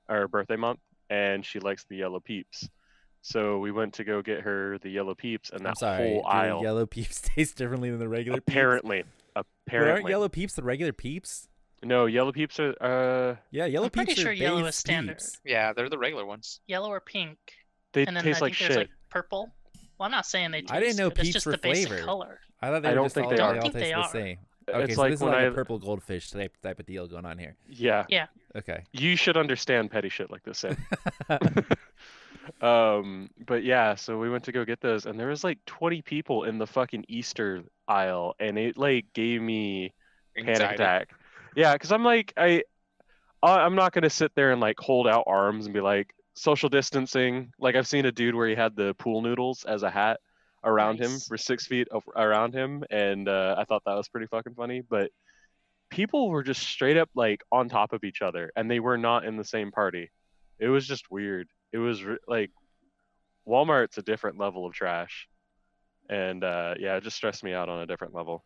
or 0.09 0.27
birthday 0.27 0.55
month, 0.55 0.79
and 1.09 1.45
she 1.45 1.59
likes 1.59 1.85
the 1.85 1.97
yellow 1.97 2.19
Peeps. 2.19 2.69
So 3.21 3.57
we 3.57 3.71
went 3.71 3.93
to 3.95 4.03
go 4.03 4.21
get 4.21 4.41
her 4.41 4.77
the 4.79 4.89
yellow 4.89 5.15
Peeps, 5.15 5.49
and 5.49 5.61
I'm 5.61 5.63
that 5.65 5.77
sorry. 5.79 5.97
whole 6.09 6.21
do 6.21 6.27
aisle. 6.27 6.61
Yellow 6.61 6.85
peeps 6.95 7.21
taste 7.21 7.57
differently 7.57 7.89
than 7.89 7.99
the 7.99 8.07
regular 8.07 8.37
peeps? 8.39 8.47
Apparently, 8.53 9.03
But 9.33 9.45
apparently. 9.67 9.91
aren't 9.93 10.09
yellow 10.09 10.29
peeps 10.29 10.53
the 10.53 10.63
regular 10.63 10.93
peeps? 10.93 11.47
No, 11.83 12.05
yellow 12.05 12.31
peeps 12.31 12.59
are. 12.59 12.75
Uh, 12.81 13.35
Yeah, 13.51 13.65
yellow 13.65 13.85
I'm 13.85 13.91
pretty 13.91 14.09
peeps 14.11 14.21
sure 14.21 14.29
are 14.31 14.33
yellow 14.33 14.65
is 14.65 14.75
standard. 14.75 15.17
peeps. 15.17 15.39
Yeah, 15.43 15.73
they're 15.73 15.89
the 15.89 15.97
regular 15.97 16.25
ones. 16.25 16.59
Yellow 16.67 16.89
or 16.89 16.99
pink. 16.99 17.37
they 17.93 18.05
And 18.05 18.15
then 18.15 18.23
taste 18.23 18.41
I 18.41 18.45
like 18.45 18.55
think 18.55 18.67
there's 18.69 18.77
like 18.77 18.89
purple. 19.09 19.51
Well, 19.97 20.05
I'm 20.05 20.11
not 20.11 20.25
saying 20.25 20.51
they 20.51 20.61
taste 20.61 20.73
I 20.73 20.79
didn't 20.79 20.97
know 20.97 21.09
good, 21.09 21.19
it's 21.19 21.23
peeps 21.23 21.33
just 21.33 21.45
were 21.45 21.51
the 21.53 21.57
basic 21.59 21.87
flavored. 21.87 22.05
color. 22.05 22.39
I 22.61 22.69
thought 22.69 22.81
they 22.83 22.89
I 22.89 22.91
were 22.91 22.95
don't 22.95 23.05
just 23.05 23.15
think 23.15 23.25
all, 23.25 23.29
they 23.31 23.35
they 23.37 23.41
are. 23.41 23.51
all 23.53 23.57
I 23.57 23.61
think 23.61 23.73
taste 23.73 23.83
they 23.85 23.89
the 23.91 23.97
are. 23.97 24.09
same. 24.09 24.37
Okay, 24.67 24.83
it's 24.83 24.95
so 24.95 25.01
like 25.01 25.11
this 25.11 25.19
is 25.19 25.23
when 25.23 25.31
like 25.33 25.41
I. 25.41 25.45
a 25.45 25.51
purple 25.51 25.77
goldfish 25.79 26.31
type 26.31 26.55
type 26.61 26.79
of 26.79 26.85
deal 26.85 27.07
going 27.07 27.25
on 27.25 27.37
here. 27.37 27.55
Yeah. 27.69 28.05
Yeah. 28.09 28.27
Okay. 28.55 28.83
You 28.91 29.15
should 29.15 29.37
understand 29.37 29.91
petty 29.91 30.09
shit 30.09 30.31
like 30.31 30.43
this, 30.43 30.59
Sam. 30.59 30.77
um, 32.61 33.29
but 33.45 33.63
yeah, 33.63 33.95
so 33.95 34.17
we 34.17 34.29
went 34.29 34.43
to 34.45 34.51
go 34.51 34.65
get 34.65 34.81
those, 34.81 35.05
and 35.05 35.19
there 35.19 35.27
was 35.27 35.43
like 35.43 35.59
20 35.65 36.01
people 36.03 36.43
in 36.43 36.57
the 36.57 36.67
fucking 36.67 37.05
Easter 37.07 37.63
aisle, 37.87 38.35
and 38.39 38.57
it 38.57 38.77
like 38.77 39.05
gave 39.13 39.41
me 39.41 39.93
panic 40.35 40.71
attack. 40.71 41.09
Yeah, 41.55 41.73
because 41.73 41.91
I'm 41.91 42.03
like, 42.03 42.33
I, 42.37 42.63
I- 43.41 43.61
I'm 43.61 43.75
not 43.75 43.93
gonna 43.93 44.09
sit 44.09 44.33
there 44.35 44.51
and 44.51 44.61
like 44.61 44.79
hold 44.79 45.07
out 45.07 45.23
arms 45.27 45.65
and 45.65 45.73
be 45.73 45.81
like 45.81 46.13
social 46.33 46.69
distancing. 46.69 47.51
Like 47.59 47.75
I've 47.75 47.87
seen 47.87 48.05
a 48.05 48.11
dude 48.11 48.35
where 48.35 48.47
he 48.47 48.55
had 48.55 48.75
the 48.75 48.93
pool 48.95 49.21
noodles 49.21 49.65
as 49.65 49.83
a 49.83 49.89
hat 49.89 50.19
around 50.63 50.99
him 50.99 51.19
for 51.27 51.37
six 51.37 51.67
feet 51.67 51.87
of, 51.89 52.03
around 52.15 52.53
him, 52.53 52.83
and 52.89 53.27
uh, 53.27 53.55
I 53.57 53.65
thought 53.65 53.83
that 53.85 53.93
was 53.93 54.07
pretty 54.09 54.27
fucking 54.27 54.55
funny. 54.55 54.81
But 54.81 55.11
people 55.89 56.29
were 56.29 56.43
just 56.43 56.61
straight 56.61 56.97
up 56.97 57.09
like 57.15 57.41
on 57.51 57.69
top 57.69 57.93
of 57.93 58.03
each 58.03 58.21
other, 58.21 58.51
and 58.55 58.69
they 58.69 58.79
were 58.79 58.97
not 58.97 59.25
in 59.25 59.37
the 59.37 59.43
same 59.43 59.71
party. 59.71 60.11
It 60.59 60.67
was 60.67 60.87
just 60.87 61.11
weird. 61.11 61.47
It 61.71 61.77
was 61.77 62.03
re- 62.03 62.17
like 62.27 62.51
Walmart's 63.47 63.97
a 63.97 64.01
different 64.01 64.39
level 64.39 64.65
of 64.65 64.73
trash, 64.73 65.27
and 66.09 66.43
uh, 66.43 66.75
yeah, 66.79 66.95
it 66.95 67.03
just 67.03 67.15
stressed 67.17 67.43
me 67.43 67.53
out 67.53 67.69
on 67.69 67.81
a 67.81 67.85
different 67.85 68.13
level. 68.13 68.43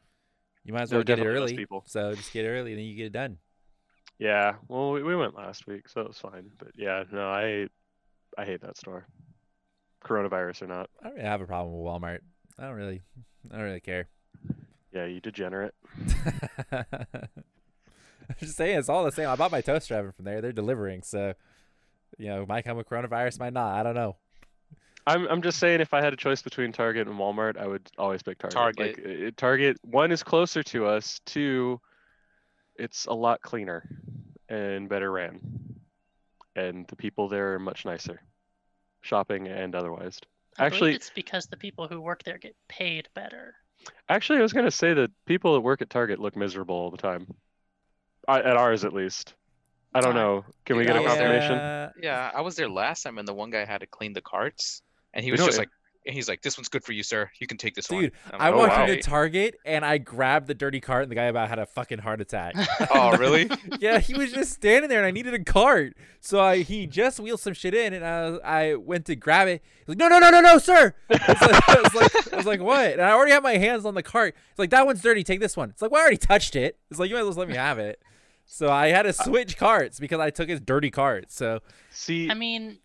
You 0.64 0.74
might 0.74 0.84
as 0.84 0.92
well 0.92 1.04
get 1.04 1.20
it 1.20 1.26
early. 1.26 1.56
people. 1.56 1.84
So 1.88 2.14
just 2.14 2.34
get 2.34 2.46
it 2.46 2.50
early, 2.50 2.72
and 2.72 2.80
then 2.80 2.86
you 2.86 2.96
get 2.96 3.06
it 3.08 3.14
done. 3.14 3.38
Yeah, 4.18 4.56
well, 4.68 4.92
we, 4.92 5.02
we 5.02 5.16
went 5.16 5.36
last 5.36 5.66
week, 5.66 5.88
so 5.88 6.02
it 6.02 6.08
was 6.08 6.18
fine. 6.18 6.52
But 6.58 6.70
yeah, 6.76 7.04
no, 7.12 7.30
I 7.30 7.68
I 8.38 8.46
hate 8.46 8.62
that 8.62 8.78
store. 8.78 9.08
Coronavirus 10.04 10.64
or 10.64 10.68
not. 10.68 10.90
I 11.02 11.08
don't 11.08 11.16
really 11.16 11.28
have 11.28 11.42
a 11.42 11.46
problem 11.46 11.74
with 11.74 11.86
Walmart. 11.86 12.20
I 12.58 12.64
don't 12.64 12.76
really, 12.76 13.02
I 13.52 13.56
don't 13.56 13.66
really 13.66 13.80
care. 13.80 14.08
Yeah, 14.94 15.06
you 15.06 15.20
degenerate. 15.22 15.74
I'm 16.72 18.36
just 18.40 18.58
saying, 18.58 18.78
it's 18.78 18.90
all 18.90 19.04
the 19.04 19.12
same. 19.12 19.28
I 19.28 19.36
bought 19.36 19.52
my 19.52 19.62
toaster 19.62 19.96
oven 19.96 20.12
from 20.12 20.26
there. 20.26 20.42
They're 20.42 20.52
delivering, 20.52 21.04
so 21.04 21.34
you 22.18 22.28
know, 22.28 22.46
might 22.46 22.64
come 22.66 22.78
with 22.78 22.88
coronavirus, 22.90 23.40
might 23.40 23.54
not. 23.54 23.76
I 23.76 23.84
don't 23.84 23.96
know. 23.96 24.16
I'm 25.08 25.28
I'm 25.28 25.42
just 25.42 25.60
saying, 25.60 25.82
if 25.82 25.94
I 25.94 26.02
had 26.02 26.14
a 26.14 26.18
choice 26.18 26.42
between 26.42 26.72
Target 26.72 27.08
and 27.08 27.18
Walmart, 27.18 27.58
I 27.58 27.68
would 27.68 27.90
always 27.98 28.22
pick 28.22 28.38
Target. 28.38 28.56
Target. 28.56 29.06
Like, 29.06 29.28
uh, 29.28 29.32
Target, 29.38 29.78
one 29.84 30.12
is 30.12 30.22
closer 30.24 30.62
to 30.64 30.86
us. 30.86 31.20
Two, 31.26 31.80
it's 32.76 33.06
a 33.06 33.14
lot 33.14 33.42
cleaner 33.42 33.88
and 34.50 34.90
better 34.90 35.12
ran, 35.12 35.40
and 36.56 36.86
the 36.88 36.96
people 36.96 37.28
there 37.28 37.54
are 37.56 37.60
much 37.60 37.86
nicer, 37.86 38.22
shopping 39.02 39.48
and 39.48 39.74
otherwise. 39.76 40.20
I 40.58 40.66
Actually- 40.66 40.96
it's 40.96 41.12
because 41.12 41.46
the 41.46 41.58
people 41.58 41.88
who 41.88 42.02
work 42.02 42.24
there 42.24 42.38
get 42.38 42.56
paid 42.68 43.08
better. 43.14 43.56
Actually, 44.10 44.40
I 44.40 44.42
was 44.42 44.54
gonna 44.54 44.72
say 44.72 44.94
that 44.94 45.12
people 45.26 45.54
that 45.54 45.62
work 45.62 45.82
at 45.82 45.90
Target 45.90 46.20
look 46.20 46.36
miserable 46.36 46.76
all 46.76 46.92
the 46.92 46.98
time. 46.98 47.28
I, 48.28 48.40
at 48.40 48.58
ours, 48.58 48.86
at 48.86 48.94
least. 48.94 49.34
I 49.94 50.02
don't 50.02 50.16
Uh, 50.16 50.22
know. 50.22 50.46
Can 50.66 50.78
we 50.78 50.86
get 50.86 50.96
a 50.96 51.04
confirmation? 51.04 51.56
Yeah, 51.58 51.90
Yeah, 52.02 52.32
I 52.34 52.42
was 52.42 52.56
there 52.56 52.70
last 52.70 53.04
time, 53.04 53.18
and 53.18 53.28
the 53.28 53.34
one 53.34 53.50
guy 53.50 53.66
had 53.66 53.80
to 53.82 53.88
clean 53.88 54.14
the 54.14 54.22
carts, 54.22 54.82
and 55.14 55.26
he 55.26 55.32
was 55.32 55.40
just 55.42 55.58
like, 55.58 55.70
and 56.06 56.16
he's 56.16 56.28
like, 56.30 56.42
"This 56.42 56.58
one's 56.58 56.70
good 56.70 56.84
for 56.84 56.92
you, 56.94 57.04
sir. 57.04 57.30
You 57.40 57.48
can 57.48 57.58
take 57.58 57.76
this 57.76 57.88
Dude, 57.88 58.14
one." 58.14 58.34
I'm 58.34 58.42
I 58.42 58.46
like, 58.46 58.54
Oh, 58.54 58.58
walked 58.58 58.78
wow. 58.78 58.84
into 58.86 58.98
Target 59.02 59.56
and 59.66 59.86
I 59.86 59.98
grabbed 59.98 60.48
the 60.48 60.54
dirty 60.54 60.80
cart, 60.80 61.04
and 61.04 61.12
the 61.12 61.16
guy 61.16 61.26
about 61.26 61.50
had 61.50 61.60
a 61.60 61.66
fucking 61.66 62.00
heart 62.00 62.22
attack. 62.22 62.56
Oh, 62.92 63.16
really? 63.18 63.50
yeah, 63.80 64.00
he 64.00 64.14
was 64.14 64.32
just 64.32 64.54
standing 64.54 64.90
there, 64.90 65.00
and 65.00 65.06
I 65.06 65.12
needed 65.12 65.34
a 65.34 65.44
cart, 65.44 65.96
so 66.22 66.40
I 66.40 66.58
he 66.58 66.88
just 66.88 67.20
wheeled 67.20 67.40
some 67.40 67.54
shit 67.54 67.74
in, 67.74 67.94
and 67.94 68.06
I 68.06 68.72
I 68.72 68.76
went 68.76 69.06
to 69.06 69.16
grab 69.16 69.48
it. 69.48 69.62
He's 69.80 69.90
like, 69.90 69.98
no, 69.98 70.08
no, 70.08 70.20
no, 70.20 70.30
no, 70.30 70.42
no, 70.42 70.58
sir. 70.58 70.94
I 71.10 71.14
was, 71.28 71.42
like, 71.42 71.70
I 71.70 71.82
was 71.82 71.94
like, 71.96 72.34
I 72.34 72.36
was 72.38 72.46
like, 72.46 72.62
what? 72.62 72.94
And 72.94 73.02
I 73.02 73.12
already 73.12 73.32
have 73.32 73.44
my 73.44 73.58
hands 73.58 73.86
on 73.86 73.94
the 73.94 74.04
cart. 74.04 74.36
It's 74.50 74.60
like 74.60 74.70
that 74.72 74.86
one's 74.86 75.02
dirty. 75.02 75.24
Take 75.24 75.40
this 75.40 75.56
one. 75.58 75.70
It's 75.70 75.82
like, 75.82 75.92
well, 75.92 76.00
I 76.00 76.04
already 76.04 76.18
touched 76.18 76.56
it. 76.56 76.78
It's 76.90 77.00
like 77.00 77.10
you 77.10 77.16
might 77.16 77.22
as 77.22 77.28
well 77.28 77.36
let 77.38 77.50
me 77.50 77.56
have 77.56 77.78
it. 77.80 78.02
So 78.46 78.72
I 78.72 78.88
had 78.88 79.04
to 79.04 79.10
uh, 79.10 79.12
switch 79.12 79.58
carts 79.58 80.00
because 80.00 80.20
I 80.20 80.32
took 80.32 80.50
his 80.50 80.60
dirty 80.60 80.90
cart. 80.90 81.32
So 81.32 81.60
See, 81.92 82.32
I 82.32 82.34
mean, 82.34 82.80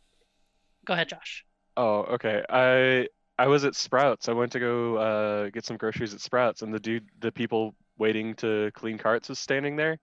go 0.85 0.93
ahead, 0.93 1.09
Josh. 1.09 1.45
Oh, 1.77 2.01
okay. 2.14 2.43
I 2.49 3.09
I 3.39 3.49
was 3.49 3.64
at 3.64 3.75
Sprouts. 3.75 4.29
I 4.29 4.33
went 4.33 4.53
to 4.53 4.61
go 4.61 4.97
uh, 4.97 5.51
get 5.51 5.64
some 5.64 5.77
groceries 5.77 6.14
at 6.14 6.20
Sprouts, 6.20 6.62
and 6.62 6.72
the 6.72 6.81
dude, 6.81 7.07
the 7.20 7.33
people 7.33 7.75
waiting 7.99 8.35
to 8.37 8.70
clean 8.75 8.99
carts 8.99 9.29
was 9.29 9.39
standing 9.39 9.77
there, 9.77 9.99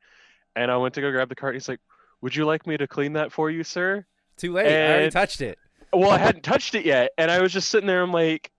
and 0.55 0.69
I 0.69 0.78
went 0.78 0.93
to 0.95 1.01
go 1.01 1.11
grab 1.11 1.30
the 1.30 1.36
cart. 1.36 1.55
And 1.55 1.61
he's 1.61 1.69
like, 1.69 1.80
"Would 2.22 2.36
you 2.36 2.45
like 2.45 2.67
me 2.67 2.78
to 2.78 2.88
clean 2.88 3.13
that 3.13 3.32
for 3.32 3.49
you, 3.49 3.63
sir?" 3.63 4.05
too 4.38 4.53
late. 4.53 4.67
I 4.67 4.91
already 4.91 5.11
touched 5.11 5.41
it. 5.41 5.57
Well, 5.93 6.09
I 6.09 6.17
hadn't 6.17 6.43
touched 6.43 6.76
it 6.76 6.86
yet, 6.86 7.11
and 7.17 7.30
I 7.30 7.41
was 7.41 7.53
just 7.53 7.69
sitting 7.69 7.88
there. 7.88 8.01
I'm 8.01 8.11
like, 8.11 8.51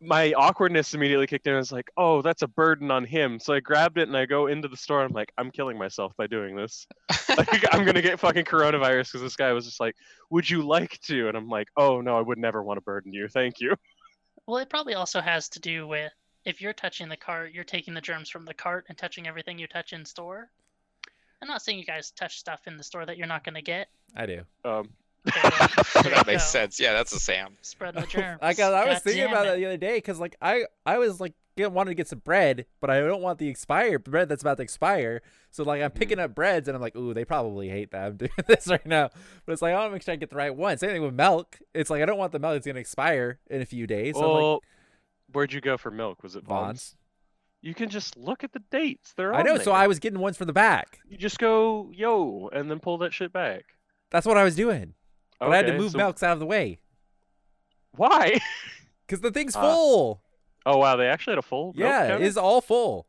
my 0.00 0.32
awkwardness 0.34 0.94
immediately 0.94 1.26
kicked 1.26 1.46
in. 1.46 1.54
I 1.54 1.56
was 1.56 1.72
like, 1.72 1.90
"Oh, 1.96 2.22
that's 2.22 2.42
a 2.42 2.48
burden 2.48 2.90
on 2.90 3.04
him." 3.04 3.40
So 3.40 3.52
I 3.52 3.60
grabbed 3.60 3.98
it 3.98 4.08
and 4.08 4.16
I 4.16 4.26
go 4.26 4.46
into 4.46 4.68
the 4.68 4.76
store. 4.76 5.02
I'm 5.02 5.12
like, 5.12 5.32
"I'm 5.38 5.50
killing 5.50 5.76
myself 5.76 6.12
by 6.16 6.26
doing 6.26 6.56
this. 6.56 6.86
Like, 7.36 7.72
I'm 7.72 7.84
gonna 7.84 8.02
get 8.02 8.18
fucking 8.18 8.46
coronavirus 8.46 9.12
because 9.12 9.20
this 9.20 9.36
guy 9.36 9.52
was 9.52 9.64
just 9.64 9.78
like, 9.78 9.94
"Would 10.30 10.50
you 10.50 10.62
like 10.62 10.98
to?" 11.02 11.28
And 11.28 11.36
I'm 11.36 11.48
like, 11.48 11.68
"Oh 11.76 12.00
no, 12.00 12.18
I 12.18 12.20
would 12.20 12.38
never 12.38 12.64
want 12.64 12.78
to 12.78 12.80
burden 12.80 13.12
you. 13.12 13.28
Thank 13.28 13.60
you." 13.60 13.76
Well, 14.46 14.58
it 14.58 14.68
probably 14.68 14.94
also 14.94 15.20
has 15.20 15.48
to 15.50 15.60
do 15.60 15.86
with 15.86 16.10
if 16.44 16.60
you're 16.60 16.72
touching 16.72 17.08
the 17.08 17.16
cart, 17.16 17.52
you're 17.52 17.64
taking 17.64 17.94
the 17.94 18.00
germs 18.00 18.30
from 18.30 18.44
the 18.44 18.54
cart 18.54 18.86
and 18.88 18.96
touching 18.96 19.28
everything 19.28 19.58
you 19.58 19.66
touch 19.66 19.92
in 19.92 20.04
store. 20.04 20.50
I'm 21.40 21.48
not 21.48 21.62
saying 21.62 21.78
you 21.78 21.84
guys 21.84 22.10
touch 22.10 22.38
stuff 22.38 22.62
in 22.66 22.76
the 22.76 22.82
store 22.82 23.06
that 23.06 23.18
you're 23.18 23.26
not 23.26 23.44
going 23.44 23.54
to 23.54 23.62
get. 23.62 23.88
I 24.16 24.26
do. 24.26 24.42
Um, 24.64 24.88
Okay, 25.26 25.40
well, 25.42 25.68
there 25.94 26.04
you 26.04 26.10
that 26.10 26.26
makes 26.26 26.44
go. 26.44 26.58
sense. 26.58 26.80
Yeah, 26.80 26.92
that's 26.92 27.12
a 27.12 27.20
Sam. 27.20 27.54
Spread 27.62 27.94
the 27.94 28.02
germs. 28.08 28.38
I 28.42 28.54
got. 28.54 28.74
I 28.74 28.86
was 28.86 28.96
God 28.96 29.02
thinking 29.02 29.24
about 29.24 29.46
it. 29.46 29.50
that 29.50 29.56
the 29.56 29.66
other 29.66 29.76
day 29.76 29.96
because 29.96 30.18
like 30.18 30.36
I 30.40 30.64
I 30.86 30.98
was 30.98 31.20
like 31.20 31.34
get, 31.58 31.72
wanted 31.72 31.90
to 31.90 31.94
get 31.94 32.08
some 32.08 32.20
bread, 32.20 32.66
but 32.80 32.88
I 32.88 33.00
don't 33.00 33.20
want 33.20 33.38
the 33.38 33.48
expired 33.48 34.04
bread 34.04 34.28
that's 34.28 34.42
about 34.42 34.56
to 34.58 34.62
expire. 34.62 35.22
So 35.50 35.64
like 35.64 35.82
I'm 35.82 35.90
picking 35.90 36.18
mm-hmm. 36.18 36.26
up 36.26 36.34
breads 36.34 36.68
and 36.68 36.74
I'm 36.74 36.80
like, 36.80 36.96
ooh, 36.96 37.12
they 37.12 37.24
probably 37.24 37.68
hate 37.68 37.90
that 37.90 38.06
I'm 38.06 38.16
doing 38.16 38.30
this 38.46 38.68
right 38.68 38.86
now. 38.86 39.10
But 39.44 39.52
it's 39.52 39.62
like 39.62 39.74
I 39.74 39.78
want 39.78 39.90
to 39.90 39.92
make 39.94 40.02
sure 40.02 40.12
I 40.12 40.16
get 40.16 40.30
the 40.30 40.36
right 40.36 40.54
one. 40.54 40.78
Same 40.78 40.90
thing 40.90 41.02
with 41.02 41.14
milk. 41.14 41.58
It's 41.74 41.90
like 41.90 42.02
I 42.02 42.06
don't 42.06 42.18
want 42.18 42.32
the 42.32 42.38
milk 42.38 42.54
that's 42.54 42.66
gonna 42.66 42.80
expire 42.80 43.40
in 43.50 43.60
a 43.60 43.66
few 43.66 43.86
days. 43.86 44.14
So 44.14 44.22
I'm 44.22 44.30
like, 44.30 44.42
well, 44.42 44.60
where'd 45.32 45.52
you 45.52 45.60
go 45.60 45.76
for 45.76 45.90
milk? 45.90 46.22
Was 46.22 46.36
it 46.36 46.44
Vaughn's? 46.44 46.66
Vons. 46.66 46.94
You 47.60 47.74
can 47.74 47.88
just 47.88 48.16
look 48.16 48.44
at 48.44 48.52
the 48.52 48.62
dates. 48.70 49.12
They're 49.14 49.34
I 49.34 49.40
on 49.40 49.46
know. 49.46 49.58
So. 49.58 49.72
I 49.72 49.88
was 49.88 49.98
getting 49.98 50.20
ones 50.20 50.36
from 50.36 50.46
the 50.46 50.52
back. 50.52 51.00
You 51.08 51.18
just 51.18 51.38
go 51.38 51.90
yo 51.92 52.48
and 52.52 52.70
then 52.70 52.78
pull 52.78 52.98
that 52.98 53.12
shit 53.12 53.32
back. 53.32 53.64
That's 54.10 54.26
what 54.26 54.38
I 54.38 54.44
was 54.44 54.54
doing. 54.54 54.94
But 55.40 55.50
I 55.50 55.56
had 55.56 55.66
to 55.66 55.78
move 55.78 55.92
so 55.92 55.98
milks 55.98 56.22
out 56.22 56.32
of 56.32 56.40
the 56.40 56.46
way 56.46 56.78
Why? 57.92 58.38
because 59.06 59.20
the 59.20 59.30
thing's 59.30 59.54
Uh, 59.56 59.60
full. 59.60 60.20
oh 60.66 60.78
wow, 60.78 60.96
they 60.96 61.06
actually 61.06 61.32
had 61.32 61.38
a 61.38 61.42
full. 61.42 61.72
yeah, 61.76 62.16
it's 62.18 62.36
all 62.36 62.60
full. 62.60 63.06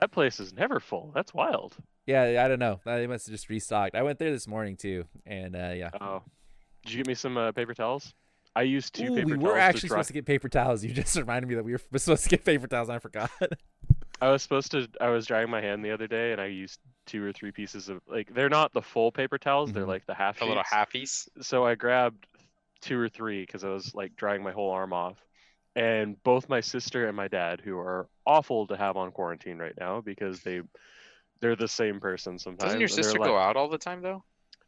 that 0.00 0.10
place 0.12 0.40
is 0.40 0.52
never 0.52 0.80
full. 0.80 1.12
That's 1.14 1.32
wild. 1.34 1.76
Yeah, 2.06 2.42
I 2.44 2.48
don't 2.48 2.60
know. 2.60 2.80
They 2.84 3.06
must 3.08 3.26
have 3.26 3.32
just 3.34 3.48
restocked. 3.48 3.96
I 3.96 4.02
went 4.02 4.18
there 4.18 4.30
this 4.30 4.46
morning 4.46 4.76
too, 4.76 5.04
and 5.26 5.56
uh, 5.56 5.72
yeah. 5.74 5.90
Oh, 6.00 6.22
did 6.84 6.92
you 6.92 6.98
get 6.98 7.08
me 7.08 7.14
some 7.14 7.36
uh, 7.36 7.50
paper 7.52 7.74
towels? 7.74 8.14
I 8.54 8.62
used 8.62 8.94
two 8.94 9.12
Ooh, 9.12 9.16
paper 9.16 9.26
we 9.26 9.32
towels. 9.32 9.42
We 9.42 9.48
were 9.50 9.58
actually 9.58 9.88
dry- 9.88 9.96
supposed 9.96 10.06
to 10.08 10.12
get 10.14 10.24
paper 10.24 10.48
towels. 10.48 10.84
You 10.84 10.92
just 10.92 11.16
reminded 11.16 11.48
me 11.48 11.56
that 11.56 11.64
we 11.64 11.72
were 11.72 11.98
supposed 11.98 12.22
to 12.24 12.30
get 12.30 12.44
paper 12.44 12.66
towels. 12.68 12.88
And 12.88 12.96
I 12.96 12.98
forgot. 13.00 13.30
I 14.20 14.30
was 14.30 14.42
supposed 14.42 14.70
to. 14.70 14.88
I 15.00 15.08
was 15.08 15.26
drying 15.26 15.50
my 15.50 15.60
hand 15.60 15.84
the 15.84 15.90
other 15.90 16.06
day, 16.06 16.32
and 16.32 16.40
I 16.40 16.46
used 16.46 16.78
two 17.06 17.24
or 17.24 17.32
three 17.32 17.52
pieces 17.52 17.88
of 17.88 18.00
like. 18.06 18.32
They're 18.34 18.48
not 18.48 18.72
the 18.72 18.82
full 18.82 19.10
paper 19.12 19.38
towels. 19.38 19.72
They're 19.72 19.84
Mhm. 19.84 19.88
like 19.88 20.06
the 20.06 20.14
half. 20.14 20.40
A 20.40 20.44
little 20.44 20.62
sheets. 20.62 21.28
halfies. 21.36 21.44
so 21.44 21.64
I 21.64 21.74
grabbed 21.74 22.26
two 22.82 22.98
or 22.98 23.08
three 23.08 23.42
because 23.46 23.64
I 23.64 23.68
was 23.70 23.94
like 23.94 24.16
drying 24.16 24.42
my 24.42 24.52
whole 24.52 24.70
arm 24.70 24.92
off. 24.92 25.16
And 25.74 26.22
both 26.22 26.48
my 26.48 26.60
sister 26.60 27.06
and 27.06 27.16
my 27.16 27.28
dad, 27.28 27.60
who 27.60 27.78
are 27.78 28.08
awful 28.26 28.66
to 28.68 28.76
have 28.76 28.96
on 28.96 29.12
quarantine 29.12 29.58
right 29.58 29.74
now 29.78 30.00
because 30.00 30.42
they 30.42 30.60
they're 31.40 31.56
the 31.56 31.68
same 31.68 32.00
person 32.00 32.38
sometimes. 32.38 32.64
Doesn't 32.68 32.80
your 32.80 32.88
sister 32.88 33.18
like- 33.18 33.28
go 33.28 33.36
out 33.38 33.56
all 33.56 33.68
the 33.68 33.76
time 33.78 34.00
though? 34.02 34.24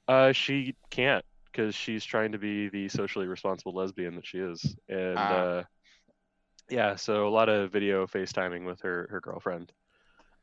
Uh, 0.06 0.32
she 0.32 0.74
can't 0.90 1.24
because 1.50 1.74
she's 1.74 2.04
trying 2.04 2.32
to 2.32 2.38
be 2.38 2.68
the 2.68 2.88
socially 2.88 3.26
responsible 3.26 3.72
lesbian 3.74 4.14
that 4.16 4.26
she 4.26 4.38
is, 4.38 4.76
and 4.88 5.16
Ah. 5.18 5.32
uh, 5.32 5.64
yeah, 6.70 6.94
so 6.96 7.26
a 7.26 7.30
lot 7.30 7.48
of 7.48 7.72
video 7.72 8.06
FaceTiming 8.06 8.64
with 8.64 8.80
her 8.82 9.06
her 9.10 9.20
girlfriend. 9.20 9.72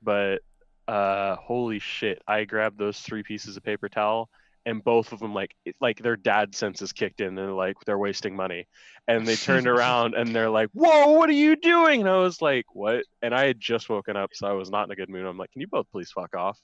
But 0.01 0.41
uh, 0.88 1.36
holy 1.38 1.79
shit, 1.79 2.21
I 2.27 2.45
grabbed 2.45 2.77
those 2.77 2.99
three 2.99 3.23
pieces 3.23 3.57
of 3.57 3.63
paper 3.63 3.89
towel, 3.89 4.29
and 4.65 4.83
both 4.83 5.11
of 5.11 5.19
them 5.19 5.33
like 5.33 5.55
like 5.79 5.99
their 5.99 6.15
dad 6.15 6.55
senses 6.55 6.91
kicked 6.93 7.21
in, 7.21 7.29
and 7.29 7.38
they're 7.38 7.51
like 7.51 7.77
they're 7.86 7.97
wasting 7.97 8.36
money, 8.36 8.67
and 9.07 9.27
they 9.27 9.36
turned 9.36 9.67
around 9.67 10.15
and 10.15 10.36
they're 10.36 10.49
like, 10.49 10.69
"Whoa, 10.73 11.11
what 11.11 11.29
are 11.29 11.33
you 11.33 11.55
doing?" 11.55 12.01
And 12.01 12.09
I 12.09 12.17
was 12.17 12.41
like, 12.41 12.65
"What?" 12.73 13.03
And 13.21 13.33
I 13.33 13.45
had 13.45 13.59
just 13.59 13.89
woken 13.89 14.15
up, 14.17 14.31
so 14.33 14.47
I 14.47 14.53
was 14.53 14.69
not 14.69 14.88
in 14.88 14.91
a 14.91 14.95
good 14.95 15.09
mood. 15.09 15.25
I'm 15.25 15.38
like, 15.38 15.51
"Can 15.51 15.61
you 15.61 15.67
both 15.67 15.89
please 15.91 16.11
fuck 16.11 16.36
off?" 16.36 16.59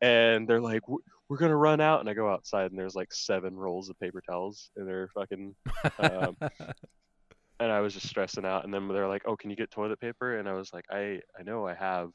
And 0.00 0.46
they're 0.46 0.60
like, 0.60 0.82
we're 1.28 1.36
gonna 1.36 1.56
run 1.56 1.80
out 1.80 2.00
and 2.00 2.08
i 2.08 2.14
go 2.14 2.30
outside 2.30 2.70
and 2.70 2.78
there's 2.78 2.94
like 2.94 3.12
seven 3.12 3.56
rolls 3.56 3.88
of 3.88 3.98
paper 3.98 4.22
towels 4.28 4.70
and 4.76 4.86
they're 4.86 5.08
fucking 5.14 5.54
Um, 5.98 6.36
and 7.60 7.72
i 7.72 7.80
was 7.80 7.94
just 7.94 8.08
stressing 8.08 8.44
out 8.44 8.64
and 8.64 8.72
then 8.72 8.88
they're 8.88 9.08
like 9.08 9.22
oh 9.26 9.36
can 9.36 9.50
you 9.50 9.56
get 9.56 9.70
toilet 9.70 10.00
paper 10.00 10.38
and 10.38 10.48
i 10.48 10.52
was 10.52 10.72
like 10.72 10.84
i 10.90 11.20
i 11.38 11.42
know 11.44 11.66
i 11.66 11.74
have 11.74 12.10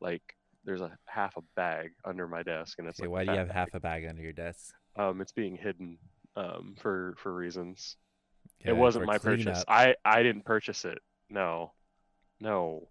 like 0.00 0.22
there's 0.64 0.80
a 0.80 0.96
half 1.06 1.36
a 1.36 1.42
bag 1.56 1.90
under 2.04 2.26
my 2.26 2.42
desk 2.42 2.78
and 2.78 2.88
it's 2.88 3.00
okay, 3.00 3.06
like 3.06 3.12
why 3.12 3.24
do 3.24 3.32
you 3.32 3.38
have 3.38 3.50
half 3.50 3.72
a 3.74 3.80
bag 3.80 4.06
under 4.06 4.22
your 4.22 4.32
desk? 4.32 4.74
um 4.96 5.20
it's 5.20 5.32
being 5.32 5.56
hidden 5.56 5.98
um 6.36 6.74
for 6.80 7.14
for 7.18 7.34
reasons. 7.34 7.96
Okay, 8.62 8.70
it 8.70 8.76
wasn't 8.76 9.06
my 9.06 9.18
purchase. 9.18 9.58
up. 9.60 9.64
i 9.68 9.94
i 10.04 10.22
didn't 10.22 10.44
purchase 10.44 10.84
it. 10.84 10.98
No. 11.30 11.72
No. 12.40 12.88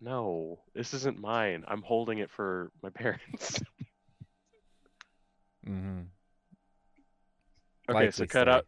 No. 0.00 0.60
This 0.74 0.94
isn't 0.94 1.18
mine. 1.18 1.64
I'm 1.66 1.82
holding 1.82 2.18
it 2.18 2.30
for 2.30 2.70
my 2.82 2.90
parents. 2.94 3.60
Mm-hmm. 5.66 6.02
okay 7.90 8.10
so 8.12 8.24
cut 8.24 8.48
out 8.48 8.66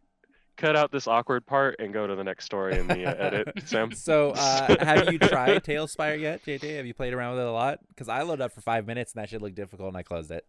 cut 0.59 0.75
out 0.75 0.91
this 0.91 1.07
awkward 1.07 1.45
part 1.45 1.77
and 1.79 1.91
go 1.93 2.05
to 2.05 2.15
the 2.15 2.23
next 2.23 2.45
story 2.45 2.77
in 2.77 2.87
the 2.87 3.05
uh, 3.05 3.15
edit 3.15 3.47
sam 3.65 3.91
So, 3.91 4.31
uh, 4.35 4.83
have 4.83 5.11
you 5.11 5.17
tried 5.19 5.63
TaleSpire 5.63 6.19
yet, 6.19 6.43
JJ? 6.45 6.77
Have 6.77 6.85
you 6.85 6.93
played 6.93 7.13
around 7.13 7.31
with 7.35 7.41
it 7.41 7.47
a 7.47 7.51
lot? 7.51 7.79
Because 7.89 8.09
I 8.09 8.21
loaded 8.21 8.43
up 8.43 8.51
for 8.51 8.61
five 8.61 8.85
minutes 8.85 9.13
and 9.13 9.21
that 9.23 9.29
shit 9.29 9.41
looked 9.41 9.55
difficult, 9.55 9.87
and 9.89 9.97
I 9.97 10.03
closed 10.03 10.31
it. 10.31 10.45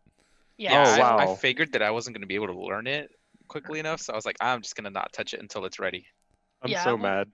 Yeah. 0.58 0.72
Yeah, 0.96 1.08
Oh, 1.12 1.16
I, 1.16 1.32
I 1.32 1.36
figured 1.36 1.72
that 1.72 1.82
I 1.82 1.90
wasn't 1.90 2.14
going 2.16 2.22
to 2.22 2.26
be 2.26 2.34
able 2.34 2.48
to 2.48 2.58
learn 2.58 2.86
it 2.86 3.10
quickly 3.48 3.78
enough, 3.80 4.00
so 4.00 4.12
I 4.12 4.16
was 4.16 4.26
like, 4.26 4.36
I'm 4.40 4.60
just 4.62 4.76
going 4.76 4.84
to 4.84 4.90
not 4.90 5.12
touch 5.12 5.32
it 5.34 5.40
until 5.40 5.64
it's 5.64 5.78
ready. 5.78 6.04
i'm 6.62 6.70
Yeah, 6.70 6.84
so 6.84 6.90
well- 6.90 6.98
mad 6.98 7.28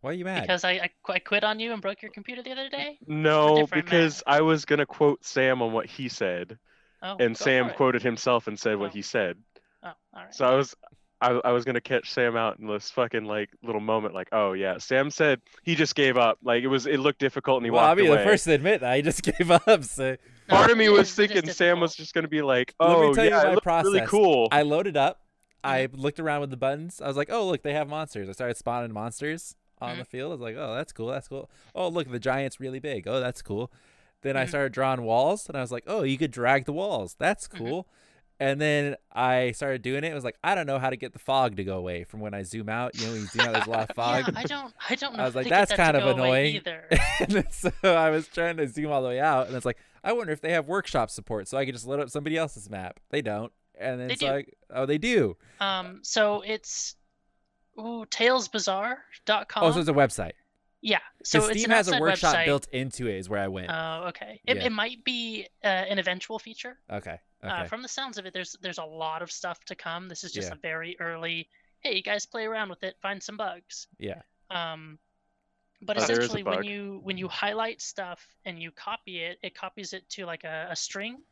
Why 0.00 0.10
are 0.10 0.14
you 0.14 0.24
mad? 0.24 0.42
Because 0.42 0.64
I, 0.64 0.72
I, 0.72 0.90
I 1.08 1.18
quit 1.18 1.44
on 1.44 1.58
you 1.60 1.72
and 1.72 1.82
broke 1.82 2.02
your 2.02 2.10
computer 2.12 2.42
the 2.42 2.52
other 2.52 2.68
day. 2.70 2.98
No, 3.06 3.56
different 3.62 3.84
because 3.84 4.22
I 4.26 4.40
was 4.42 4.64
gonna 4.64 4.86
quote 4.86 5.24
Sam 5.24 5.60
on 5.62 5.72
what 5.72 5.86
he 5.86 6.08
said, 6.08 6.58
Oh, 7.02 7.16
and 7.18 7.36
Sam 7.36 7.70
quoted 7.70 8.02
himself 8.02 8.46
and 8.46 8.58
said 8.58 8.78
what 8.78 8.90
Oh. 8.90 8.94
he 8.94 9.02
said. 9.02 9.36
Oh, 9.82 9.88
all 10.14 10.22
right. 10.24 10.34
So 10.34 10.44
I 10.46 10.54
was, 10.54 10.74
I, 11.20 11.40
I 11.44 11.52
was 11.52 11.64
gonna 11.64 11.80
catch 11.80 12.10
Sam 12.12 12.36
out 12.36 12.58
in 12.58 12.66
this 12.66 12.90
fucking 12.90 13.24
like 13.24 13.50
little 13.62 13.80
moment, 13.80 14.14
like, 14.14 14.28
oh 14.32 14.52
yeah, 14.52 14.78
Sam 14.78 15.10
said 15.10 15.40
he 15.62 15.74
just 15.74 15.94
gave 15.94 16.16
up. 16.16 16.38
Like 16.42 16.62
it 16.62 16.68
was, 16.68 16.86
it 16.86 16.98
looked 17.00 17.18
difficult, 17.18 17.58
and 17.58 17.66
he 17.66 17.70
well, 17.70 17.80
I 17.84 17.88
walked 17.88 18.00
mean, 18.00 18.08
away. 18.08 18.18
the 18.18 18.24
first 18.24 18.44
to 18.44 18.52
admit 18.52 18.80
that 18.80 18.96
he 18.96 19.02
just 19.02 19.22
gave 19.38 19.50
up. 19.50 19.84
So 19.84 20.16
Part 20.48 20.70
of 20.70 20.78
me 20.78 20.88
was 20.88 21.10
is- 21.10 21.18
it 21.18 21.22
is 21.24 21.32
thinking 21.34 21.50
Sam 21.52 21.80
was 21.80 21.94
just 21.94 22.14
gonna 22.14 22.28
be 22.28 22.42
like, 22.42 22.74
Let 22.80 22.88
me 22.88 22.94
oh 22.94 23.14
tell 23.14 23.24
you 23.24 23.30
yeah, 23.30 23.42
my 23.42 23.50
it 23.50 23.54
looked 23.54 23.66
really 23.66 24.06
cool. 24.06 24.48
I 24.50 24.62
loaded 24.62 24.96
up. 24.96 25.20
I 25.62 25.88
looked 25.92 26.18
around 26.18 26.40
with 26.40 26.50
the 26.50 26.56
buttons. 26.56 27.02
I 27.02 27.06
was 27.06 27.18
like, 27.18 27.28
oh 27.30 27.46
look, 27.46 27.62
they 27.62 27.74
have 27.74 27.86
monsters. 27.88 28.28
I 28.28 28.32
started 28.32 28.56
spawning 28.56 28.92
monsters 28.94 29.56
on 29.78 29.96
Mhm. 29.96 29.98
the 29.98 30.04
field. 30.06 30.30
I 30.32 30.34
was 30.36 30.40
like, 30.40 30.56
oh 30.58 30.74
that's 30.74 30.92
cool, 30.94 31.08
that's 31.08 31.28
cool. 31.28 31.50
Oh 31.74 31.88
look, 31.88 32.10
the 32.10 32.18
giant's 32.18 32.58
really 32.60 32.78
big. 32.80 33.06
Oh 33.06 33.20
that's 33.20 33.42
cool. 33.42 33.70
Then 34.22 34.36
I 34.38 34.44
Mhm. 34.44 34.48
started 34.48 34.72
drawing 34.72 35.02
walls, 35.02 35.48
and 35.48 35.56
I 35.58 35.60
was 35.60 35.70
like, 35.70 35.84
oh, 35.86 36.02
you 36.02 36.16
could 36.16 36.30
drag 36.30 36.64
the 36.64 36.72
walls. 36.72 37.14
That's 37.18 37.46
Mhm. 37.46 37.58
cool. 37.58 37.88
And 38.40 38.58
then 38.58 38.96
I 39.12 39.52
started 39.52 39.82
doing 39.82 40.02
it. 40.02 40.10
It 40.10 40.14
was 40.14 40.24
like, 40.24 40.36
I 40.42 40.54
don't 40.54 40.66
know 40.66 40.78
how 40.78 40.88
to 40.88 40.96
get 40.96 41.12
the 41.12 41.18
fog 41.18 41.56
to 41.58 41.64
go 41.64 41.76
away 41.76 42.04
from 42.04 42.20
when 42.20 42.32
I 42.32 42.42
zoom 42.42 42.70
out. 42.70 42.98
You 42.98 43.06
know, 43.06 43.12
when 43.12 43.20
you 43.20 43.26
zoom 43.26 43.42
out, 43.46 43.52
there's 43.52 43.66
a 43.66 43.70
lot 43.70 43.90
of 43.90 43.94
fog. 43.96 44.24
Yeah, 44.26 44.40
I 44.40 44.42
don't. 44.44 44.74
I 44.88 44.94
don't 44.94 45.14
know. 45.16 45.22
I 45.22 45.26
was 45.26 45.34
like, 45.34 45.48
that's 45.48 45.70
that 45.70 45.76
kind 45.76 45.94
of 45.96 46.06
annoying. 46.06 46.56
Either. 46.56 46.84
and 47.20 47.44
so 47.52 47.70
I 47.84 48.08
was 48.08 48.26
trying 48.28 48.56
to 48.56 48.66
zoom 48.66 48.90
all 48.92 49.02
the 49.02 49.08
way 49.08 49.20
out, 49.20 49.46
and 49.48 49.54
it's 49.56 49.66
like, 49.66 49.76
I 50.02 50.14
wonder 50.14 50.32
if 50.32 50.40
they 50.40 50.52
have 50.52 50.66
workshop 50.66 51.10
support, 51.10 51.48
so 51.48 51.58
I 51.58 51.66
could 51.66 51.74
just 51.74 51.86
load 51.86 52.00
up 52.00 52.08
somebody 52.08 52.38
else's 52.38 52.70
map. 52.70 52.98
They 53.10 53.20
don't. 53.20 53.52
And 53.78 54.00
then 54.00 54.08
They 54.08 54.16
so 54.16 54.26
do. 54.26 54.32
I, 54.32 54.44
oh, 54.74 54.86
they 54.86 54.98
do. 54.98 55.36
Um. 55.60 56.00
So 56.02 56.40
it's. 56.40 56.96
Ooh, 57.78 58.04
talesbazaar.com. 58.10 59.62
Oh, 59.64 59.70
so 59.72 59.80
it's 59.80 59.88
a 59.88 59.92
website. 59.92 60.32
yeah. 60.82 60.98
So 61.24 61.40
Steam 61.50 61.70
has 61.70 61.88
a 61.88 61.98
workshop 61.98 62.34
website. 62.34 62.44
built 62.46 62.68
into 62.72 63.06
it. 63.06 63.16
Is 63.16 63.28
where 63.28 63.40
I 63.40 63.48
went. 63.48 63.70
Oh, 63.70 64.06
okay. 64.08 64.40
It, 64.46 64.56
Yeah. 64.56 64.64
it 64.64 64.72
might 64.72 65.04
be 65.04 65.46
uh, 65.62 65.66
an 65.66 65.98
eventual 65.98 66.38
feature. 66.38 66.78
okay. 66.90 67.20
Okay. 67.42 67.52
Uh, 67.52 67.64
from 67.64 67.82
the 67.82 67.88
sounds 67.88 68.18
of 68.18 68.26
it, 68.26 68.34
there's 68.34 68.54
there's 68.60 68.78
a 68.78 68.84
lot 68.84 69.22
of 69.22 69.30
stuff 69.32 69.64
to 69.66 69.74
come. 69.74 70.08
This 70.08 70.24
is 70.24 70.32
just 70.32 70.48
Yeah. 70.48 70.54
a 70.54 70.58
very 70.58 70.96
early. 71.00 71.48
Hey, 71.80 71.96
you 71.96 72.02
guys 72.02 72.26
play 72.26 72.44
around 72.44 72.68
with 72.68 72.82
it, 72.82 72.96
find 73.00 73.22
some 73.22 73.36
bugs. 73.38 73.86
yeah. 73.98 74.20
Um, 74.50 74.98
but 75.80 75.96
Oh, 75.96 76.00
there 76.06 76.16
is 76.16 76.18
a 76.18 76.22
essentially, 76.24 76.42
when 76.42 76.64
you 76.64 77.00
when 77.02 77.16
you 77.16 77.28
highlight 77.28 77.80
stuff 77.80 78.26
and 78.44 78.60
you 78.60 78.70
copy 78.70 79.20
it, 79.20 79.38
it 79.42 79.54
copies 79.54 79.94
it 79.94 80.06
to 80.10 80.26
like 80.26 80.44
a, 80.44 80.68
a 80.70 80.76
string 80.76 81.22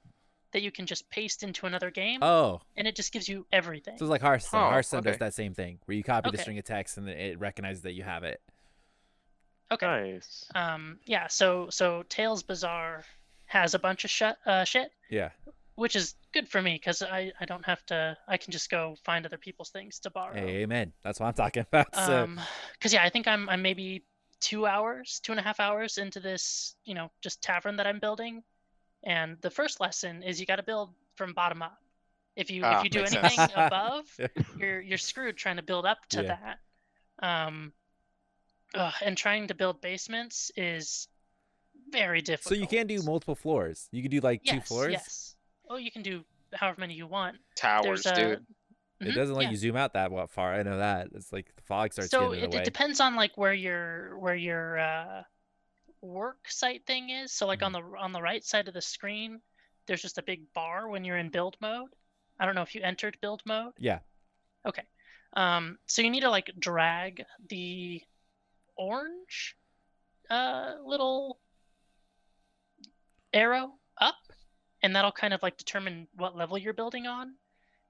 that 0.52 0.62
you 0.62 0.70
can 0.72 0.86
just 0.86 1.10
paste 1.10 1.42
into 1.42 1.66
another 1.66 1.90
game, 1.90 2.22
Oh, 2.22 2.62
and 2.78 2.88
it 2.88 2.96
just 2.96 3.12
gives 3.12 3.28
you 3.28 3.46
everything. 3.52 3.98
so 3.98 4.06
it's 4.06 4.10
like 4.10 4.22
Hearthstone. 4.22 4.62
Oh, 4.62 4.70
Hearthstone 4.70 5.02
does 5.02 5.18
that 5.18 5.34
same 5.34 5.52
thing, 5.52 5.78
where 5.84 5.94
you 5.94 6.02
copy 6.02 6.30
the 6.30 6.38
string 6.38 6.56
of 6.58 6.64
text 6.64 6.96
and 6.96 7.06
it 7.06 7.38
recognizes 7.38 7.82
that 7.82 7.92
you 7.92 8.02
have 8.04 8.24
it. 8.24 8.40
okay. 9.70 10.12
Nice. 10.14 10.46
Um, 10.54 10.98
yeah. 11.04 11.26
So 11.26 11.68
so 11.68 12.04
Tales 12.08 12.42
Bazaar 12.42 13.04
has 13.46 13.74
a 13.74 13.78
bunch 13.78 14.04
of 14.04 14.10
shut, 14.10 14.38
uh, 14.46 14.64
shit, 14.64 14.90
Yeah. 15.10 15.30
Which 15.78 15.96
is 15.96 16.14
good 16.32 16.48
for 16.48 16.60
me 16.60 16.74
because 16.74 17.02
I, 17.02 17.32
I 17.40 17.44
don't 17.44 17.64
have 17.64 17.84
to. 17.86 18.16
I 18.26 18.36
can 18.36 18.52
just 18.52 18.70
go 18.70 18.96
find 19.04 19.24
other 19.24 19.38
people's 19.38 19.70
things 19.70 20.00
to 20.00 20.10
borrow. 20.10 20.34
Amen. 20.36 20.92
That's 21.02 21.20
what 21.20 21.26
I'm 21.26 21.34
talking 21.34 21.64
about. 21.72 21.94
So 21.94 22.28
Um, 22.28 22.40
because 22.72 22.92
yeah, 22.92 23.04
I 23.04 23.10
think 23.10 23.26
I'm 23.26 23.48
I'm 23.48 23.62
maybe 23.62 24.04
two 24.40 24.66
hours, 24.66 25.20
two 25.22 25.32
and 25.32 25.40
a 25.40 25.42
half 25.42 25.60
hours 25.60 25.98
into 25.98 26.20
this, 26.20 26.74
you 26.84 26.94
know, 26.94 27.10
just 27.22 27.42
tavern 27.42 27.76
that 27.76 27.86
I'm 27.86 27.98
building, 28.00 28.42
and 29.04 29.36
the 29.40 29.50
first 29.50 29.80
lesson 29.80 30.22
is 30.22 30.40
you 30.40 30.46
got 30.46 30.56
to 30.56 30.62
build 30.62 30.94
from 31.16 31.32
bottom 31.34 31.62
up. 31.62 31.78
If 32.36 32.50
you 32.50 32.64
Ah, 32.64 32.72
if 32.72 32.84
you 32.84 32.90
do 32.90 33.04
anything 33.04 33.38
sense. 33.38 33.52
above, 33.56 34.04
you're 34.58 34.80
you're 34.80 34.98
screwed 34.98 35.36
trying 35.36 35.56
to 35.56 35.62
build 35.62 35.86
up 35.86 35.98
to 36.10 36.22
Yeah. 36.22 36.28
that. 36.28 36.58
Um, 37.22 37.72
ugh, 38.74 38.94
and 39.02 39.16
trying 39.16 39.48
to 39.48 39.54
build 39.54 39.80
basements 39.80 40.50
is 40.56 41.08
very 41.90 42.20
difficult 42.22 42.54
so 42.54 42.60
you 42.60 42.66
can 42.66 42.86
do 42.86 43.02
multiple 43.02 43.34
floors. 43.34 43.88
You 43.92 44.02
can 44.02 44.10
do 44.10 44.20
like 44.20 44.44
two 44.44 44.60
floors. 44.60 44.92
Yes. 44.92 45.27
Oh, 45.70 45.76
you 45.76 45.90
can 45.90 46.02
do 46.02 46.24
however 46.54 46.80
many 46.80 46.94
you 46.94 47.06
want. 47.06 47.36
Towers, 47.56 48.06
a, 48.06 48.14
dude. 48.14 48.46
It 49.00 49.04
Mhm, 49.04 49.14
doesn't 49.14 49.34
let 49.36 49.44
yeah. 49.44 49.50
you 49.50 49.56
zoom 49.56 49.76
out 49.76 49.92
that 49.92 50.10
far. 50.30 50.54
I 50.54 50.62
know 50.62 50.78
that. 50.78 51.08
It's 51.14 51.32
like 51.32 51.54
the 51.54 51.62
fog 51.62 51.92
starts 51.92 52.10
so 52.10 52.30
getting 52.30 52.44
it, 52.44 52.50
the 52.50 52.58
it 52.58 52.64
depends 52.64 53.00
on 53.00 53.14
like 53.14 53.36
where 53.36 53.52
your 53.54 54.18
where 54.18 54.34
your 54.34 54.78
uh, 54.78 55.22
work 56.00 56.38
site 56.48 56.84
thing 56.86 57.10
is 57.10 57.32
so 57.32 57.46
like 57.46 57.62
on 57.62 57.72
Mm-hmm. 57.72 57.92
the 57.92 57.98
on 57.98 58.12
the 58.12 58.22
right 58.22 58.44
side 58.44 58.68
of 58.68 58.74
the 58.74 58.80
screen 58.80 59.40
there's 59.86 60.02
just 60.02 60.18
a 60.18 60.22
big 60.22 60.52
bar 60.54 60.88
when 60.88 61.04
you're 61.04 61.16
in 61.16 61.28
build 61.28 61.56
mode 61.60 61.88
i 62.38 62.46
don't 62.46 62.54
know 62.54 62.62
if 62.62 62.74
you 62.74 62.80
entered 62.82 63.16
build 63.20 63.42
mode 63.46 63.72
Yeah. 63.78 63.98
okay 64.64 64.84
um 65.34 65.76
so 65.86 66.02
you 66.02 66.10
need 66.10 66.20
to 66.20 66.30
like 66.30 66.50
drag 66.58 67.24
the 67.48 68.00
orange 68.76 69.56
uh 70.30 70.74
little 70.84 71.40
arrow 73.32 73.64
up 73.64 73.72
and 74.82 74.94
that'll 74.94 75.12
kind 75.12 75.34
of 75.34 75.42
like 75.42 75.56
determine 75.56 76.06
what 76.16 76.36
level 76.36 76.58
you're 76.58 76.72
building 76.72 77.06
on 77.06 77.34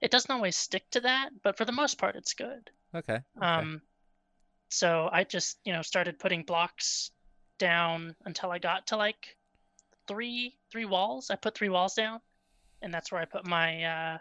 it 0.01 0.11
doesn't 0.11 0.30
always 0.30 0.57
stick 0.57 0.89
to 0.91 1.01
that 1.01 1.30
but 1.43 1.57
for 1.57 1.64
the 1.64 1.72
most 1.72 1.99
part 1.99 2.16
it's 2.16 2.34
good 2.34 2.70
Okay. 2.95 3.14
okay. 3.14 3.47
um, 3.47 3.82
so 4.70 5.09
I 5.12 5.24
just, 5.24 5.59
you 5.64 5.72
know, 5.72 5.82
started 5.82 6.18
putting 6.18 6.43
blocks 6.43 7.11
down 7.59 8.14
until 8.24 8.51
I 8.51 8.59
got 8.59 8.86
to 8.89 8.97
like 8.97 9.36
three 10.07 10.57
three 10.70 10.84
walls. 10.84 11.30
I 11.30 11.36
put 11.36 11.55
three 11.55 11.70
walls 11.70 11.95
down, 11.95 12.20
and 12.82 12.93
that's 12.93 13.11
where 13.11 13.20
I 13.20 13.24
put 13.24 13.47
my. 13.47 13.84
Uh... 13.84 14.18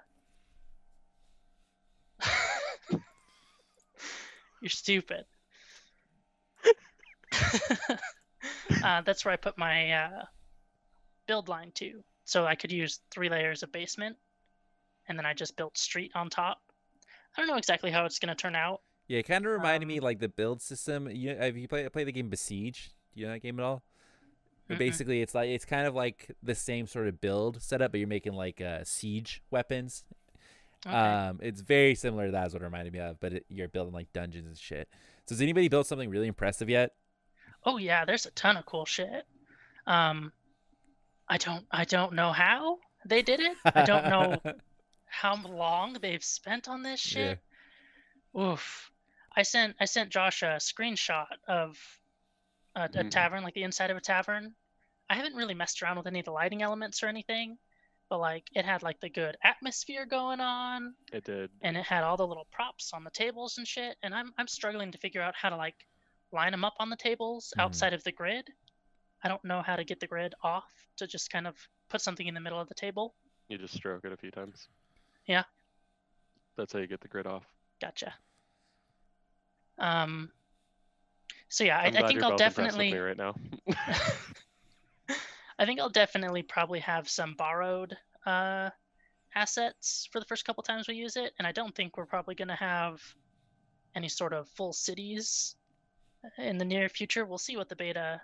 You're 4.61 4.69
stupid. 4.69 5.25
uh, 8.83 9.01
that's 9.01 9.23
where 9.23 9.33
I 9.33 9.37
put 9.37 9.57
my 9.57 9.91
uh, 9.91 10.25
build 11.27 11.47
line 11.49 11.71
to, 11.75 12.03
so 12.27 12.45
I 12.45 12.55
could 12.55 12.73
use 12.73 12.99
three 13.09 13.29
layers 13.29 13.63
of 13.63 13.71
basement, 13.71 14.17
and 15.07 15.17
then 15.17 15.25
I 15.25 15.33
just 15.33 15.55
built 15.55 15.77
street 15.77 16.11
on 16.13 16.29
top. 16.29 16.59
I 17.35 17.41
don't 17.41 17.47
know 17.47 17.55
exactly 17.55 17.89
how 17.89 18.03
it's 18.03 18.19
gonna 18.19 18.35
turn 18.35 18.53
out. 18.53 18.81
Yeah, 19.07 19.19
it 19.19 19.23
kind 19.23 19.45
of 19.45 19.51
reminded 19.53 19.87
me 19.87 19.99
um, 19.99 20.03
like 20.03 20.19
the 20.19 20.27
build 20.27 20.61
system. 20.61 21.07
You 21.09 21.37
have 21.37 21.55
you 21.55 21.69
play 21.69 21.87
play 21.87 22.03
the 22.03 22.11
game 22.11 22.29
Besiege? 22.29 22.91
Do 23.15 23.21
you 23.21 23.27
know 23.27 23.33
that 23.33 23.39
game 23.39 23.57
at 23.59 23.63
all? 23.63 23.81
Mm-mm. 24.69 24.77
basically, 24.77 25.21
it's 25.21 25.33
like 25.33 25.47
it's 25.47 25.63
kind 25.63 25.87
of 25.87 25.95
like 25.95 26.29
the 26.43 26.53
same 26.53 26.85
sort 26.85 27.07
of 27.07 27.21
build 27.21 27.61
setup, 27.61 27.91
but 27.91 27.99
you're 27.99 28.09
making 28.09 28.33
like 28.33 28.59
uh, 28.59 28.83
siege 28.83 29.41
weapons. 29.49 30.03
Okay. 30.85 30.93
Um, 30.93 31.39
it's 31.41 31.61
very 31.61 31.95
similar 31.95 32.25
to 32.25 32.31
that. 32.33 32.47
Is 32.47 32.53
what 32.53 32.61
it 32.61 32.65
reminded 32.65 32.91
me 32.91 32.99
of, 32.99 33.21
but 33.21 33.31
it, 33.31 33.45
you're 33.47 33.69
building 33.69 33.93
like 33.93 34.11
dungeons 34.11 34.47
and 34.47 34.57
shit. 34.57 34.89
So 35.27 35.33
has 35.33 35.41
anybody 35.41 35.69
built 35.69 35.87
something 35.87 36.09
really 36.09 36.27
impressive 36.27 36.69
yet? 36.69 36.91
Oh 37.63 37.77
yeah, 37.77 38.03
there's 38.03 38.25
a 38.25 38.31
ton 38.31 38.57
of 38.57 38.65
cool 38.65 38.85
shit. 38.85 39.25
Um, 39.85 40.33
I 41.29 41.37
don't 41.37 41.65
I 41.71 41.83
don't 41.85 42.13
know 42.13 42.31
how 42.31 42.77
they 43.05 43.21
did 43.21 43.39
it. 43.39 43.57
I 43.75 43.83
don't 43.85 44.07
know 44.07 44.41
how 45.05 45.35
long 45.45 45.97
they've 46.01 46.23
spent 46.23 46.67
on 46.67 46.83
this 46.83 47.03
Yeah. 47.15 47.35
shit. 47.35 47.39
Oof. 48.39 48.91
I 49.35 49.43
sent 49.43 49.75
I 49.79 49.85
sent 49.85 50.09
Josh 50.09 50.41
a 50.43 50.57
screenshot 50.59 51.27
of 51.47 51.77
a, 52.75 52.83
a 52.83 52.87
Mhm. 52.89 53.09
tavern, 53.11 53.43
like 53.43 53.53
the 53.53 53.63
inside 53.63 53.91
of 53.91 53.97
a 53.97 54.01
tavern. 54.01 54.55
I 55.09 55.15
haven't 55.15 55.35
really 55.35 55.53
messed 55.53 55.81
around 55.81 55.97
with 55.97 56.07
any 56.07 56.19
of 56.19 56.25
the 56.25 56.31
lighting 56.31 56.61
elements 56.61 57.01
or 57.01 57.07
anything, 57.07 57.57
but 58.09 58.19
like 58.19 58.47
it 58.53 58.65
had 58.65 58.83
like 58.83 58.99
the 58.99 59.09
good 59.09 59.37
atmosphere 59.43 60.05
going 60.05 60.39
on, 60.41 60.93
It 61.13 61.23
did. 61.23 61.49
and 61.61 61.77
it 61.77 61.85
had 61.85 62.03
all 62.03 62.17
the 62.17 62.27
little 62.27 62.47
props 62.51 62.91
on 62.93 63.03
the 63.03 63.11
tables 63.11 63.57
and 63.57 63.67
shit. 63.67 63.97
And 64.03 64.13
I'm 64.13 64.33
I'm 64.37 64.47
struggling 64.47 64.91
to 64.91 64.97
figure 64.97 65.21
out 65.21 65.35
how 65.35 65.49
to 65.49 65.55
like 65.57 65.85
line 66.31 66.51
them 66.51 66.65
up 66.65 66.75
on 66.79 66.89
the 66.89 66.95
tables 66.97 67.53
Mhm. 67.57 67.61
outside 67.63 67.93
of 67.93 68.03
the 68.03 68.11
grid. 68.11 68.49
I 69.27 69.29
don't 69.29 69.43
know 69.43 69.61
how 69.61 69.75
to 69.75 69.83
get 69.83 69.99
the 69.99 70.07
grid 70.07 70.35
off 70.41 70.71
to 70.95 71.05
just 71.05 71.29
kind 71.29 71.47
of 71.47 71.57
put 71.89 71.99
something 71.99 72.27
in 72.27 72.33
the 72.33 72.39
middle 72.39 72.61
of 72.61 72.69
the 72.69 72.73
table. 72.73 73.13
You 73.49 73.57
just 73.57 73.73
stroke 73.73 74.05
it 74.05 74.13
a 74.13 74.15
few 74.15 74.31
times. 74.31 74.69
Yeah. 75.25 75.43
That's 76.55 76.71
how 76.71 76.79
you 76.79 76.87
get 76.87 77.01
the 77.01 77.09
grid 77.09 77.27
off. 77.27 77.43
Gotcha. 77.81 78.13
Um. 79.79 80.31
So 81.49 81.65
yeah, 81.65 81.77
I, 81.77 81.87
I 81.87 82.07
think 82.07 82.23
I'll 82.23 82.37
both 82.37 82.39
impressed 82.39 82.57
with 82.57 82.65
definitely. 82.77 82.93
me 82.93 82.97
right 82.99 83.17
now. 83.17 83.35
I 85.59 85.65
think 85.65 85.81
I'll 85.81 85.89
definitely 85.89 86.43
probably 86.43 86.79
have 86.79 87.09
some 87.09 87.35
borrowed 87.37 87.97
uh, 88.25 88.69
assets 89.35 90.07
for 90.09 90.21
the 90.21 90.25
first 90.25 90.45
couple 90.45 90.63
times 90.63 90.87
we 90.87 90.95
use 90.95 91.17
it, 91.17 91.33
and 91.37 91.45
I 91.45 91.51
don't 91.51 91.75
think 91.75 91.97
we're 91.97 92.05
probably 92.05 92.35
going 92.35 92.47
to 92.47 92.55
have 92.55 93.01
any 93.93 94.07
sort 94.07 94.31
of 94.31 94.47
full 94.47 94.71
cities 94.71 95.57
in 96.37 96.57
the 96.57 96.65
near 96.65 96.87
future. 96.87 97.25
We'll 97.25 97.37
see 97.37 97.57
what 97.57 97.67
the 97.67 97.75
beta 97.75 98.21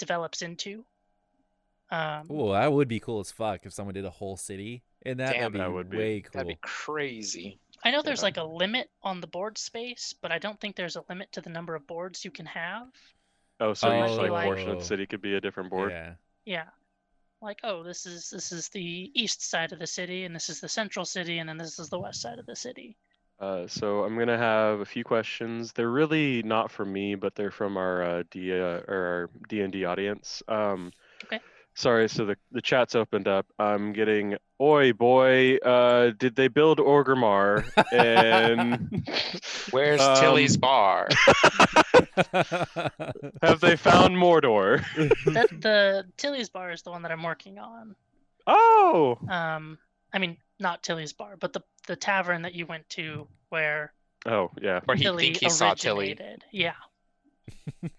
develops 0.00 0.42
into. 0.42 0.84
Um, 1.90 2.30
Ooh, 2.30 2.52
that 2.52 2.72
would 2.72 2.88
be 2.88 3.00
cool 3.00 3.20
as 3.20 3.30
fuck 3.30 3.66
if 3.66 3.72
someone 3.72 3.94
did 3.94 4.04
a 4.04 4.10
whole 4.10 4.36
city 4.36 4.82
in 5.02 5.18
that. 5.18 5.32
Damn, 5.32 5.38
that'd 5.40 5.52
be 5.52 5.58
that 5.58 5.72
would 5.72 5.90
be- 5.90 5.98
way 5.98 6.20
cool. 6.20 6.30
That'd 6.32 6.48
be 6.48 6.58
crazy. 6.60 7.60
I 7.84 7.90
know 7.90 8.02
there's 8.02 8.20
yeah. 8.20 8.24
like 8.26 8.36
a 8.36 8.44
limit 8.44 8.90
on 9.02 9.20
the 9.20 9.26
board 9.26 9.56
space, 9.56 10.14
but 10.20 10.30
I 10.30 10.38
don't 10.38 10.60
think 10.60 10.76
there's 10.76 10.96
a 10.96 11.04
limit 11.08 11.32
to 11.32 11.40
the 11.40 11.48
number 11.50 11.74
of 11.74 11.86
boards 11.86 12.24
you 12.24 12.30
can 12.30 12.46
have. 12.46 12.88
oh, 13.60 13.72
so 13.74 13.88
might 13.88 14.10
each 14.10 14.18
like 14.18 14.30
like- 14.30 14.44
portion 14.44 14.68
of 14.70 14.78
the 14.78 14.84
city 14.84 15.06
could 15.06 15.22
be 15.22 15.34
a 15.34 15.40
different 15.40 15.70
board. 15.70 15.92
Yeah. 15.92 16.14
Yeah. 16.44 16.66
Like, 17.42 17.60
oh, 17.64 17.82
this 17.82 18.04
is 18.04 18.28
this 18.28 18.52
is 18.52 18.68
the 18.68 19.10
east 19.14 19.42
side 19.42 19.72
of 19.72 19.78
the 19.78 19.86
city, 19.86 20.24
and 20.24 20.34
this 20.34 20.50
is 20.50 20.60
the 20.60 20.68
central 20.68 21.06
city, 21.06 21.38
and 21.38 21.48
then 21.48 21.56
this 21.56 21.78
is 21.78 21.88
the 21.88 21.98
west 21.98 22.20
side 22.20 22.38
of 22.38 22.44
the 22.44 22.56
city. 22.56 22.98
Uh, 23.40 23.66
so 23.66 24.04
I'm 24.04 24.18
gonna 24.18 24.36
have 24.36 24.80
a 24.80 24.84
few 24.84 25.02
questions. 25.02 25.72
They're 25.72 25.90
really 25.90 26.42
not 26.42 26.70
from 26.70 26.92
me, 26.92 27.14
but 27.14 27.34
they're 27.34 27.50
from 27.50 27.76
our 27.78 28.02
uh, 28.02 28.22
D 28.30 28.52
uh, 28.52 28.56
or 28.86 28.86
our 28.88 29.30
D 29.48 29.62
and 29.62 29.72
D 29.72 29.84
audience. 29.84 30.42
Um, 30.48 30.92
Okay. 31.24 31.40
Sorry, 31.74 32.08
so 32.08 32.26
the 32.26 32.36
the 32.52 32.60
chat's 32.60 32.94
opened 32.94 33.28
up. 33.28 33.46
I'm 33.58 33.92
getting, 33.92 34.36
oi 34.60 34.92
boy, 34.92 35.56
uh, 35.58 36.10
did 36.18 36.34
they 36.34 36.48
build 36.48 36.78
Orgrimmar? 36.78 37.64
And 37.92 39.06
Where's 39.70 40.00
Um, 40.00 40.16
Tilly's 40.16 40.56
bar? 40.56 41.08
have 43.42 43.60
they 43.60 43.76
found 43.76 44.16
Mordor? 44.16 44.84
That 45.26 45.48
the 45.60 46.06
Tilly's 46.16 46.48
bar 46.48 46.72
is 46.72 46.82
the 46.82 46.90
one 46.90 47.02
that 47.02 47.12
I'm 47.12 47.22
working 47.22 47.58
on. 47.58 47.94
Oh, 48.46 49.16
Um, 49.28 49.78
I 50.12 50.18
mean, 50.18 50.36
not 50.60 50.82
Tilly's 50.82 51.12
bar, 51.12 51.36
but 51.38 51.52
the 51.52 51.62
the 51.86 51.96
tavern 51.96 52.42
that 52.42 52.54
you 52.54 52.66
went 52.66 52.88
to 52.90 53.26
where 53.48 53.92
oh 54.26 54.50
yeah. 54.60 54.80
Where 54.84 54.96
he 54.96 55.02
Tilly 55.04 55.24
think 55.24 55.36
he 55.38 55.48
saw 55.50 55.74
Tilly. 55.74 56.08
originated. 56.10 56.44
Yeah. 56.50 56.74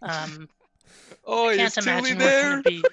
Um, 0.01 0.47
Oh, 1.25 1.49
I 1.49 1.57
can't 1.57 1.77
imagine 1.77 2.17
we're 2.17 2.49
gonna 2.49 2.61
be. 2.63 2.83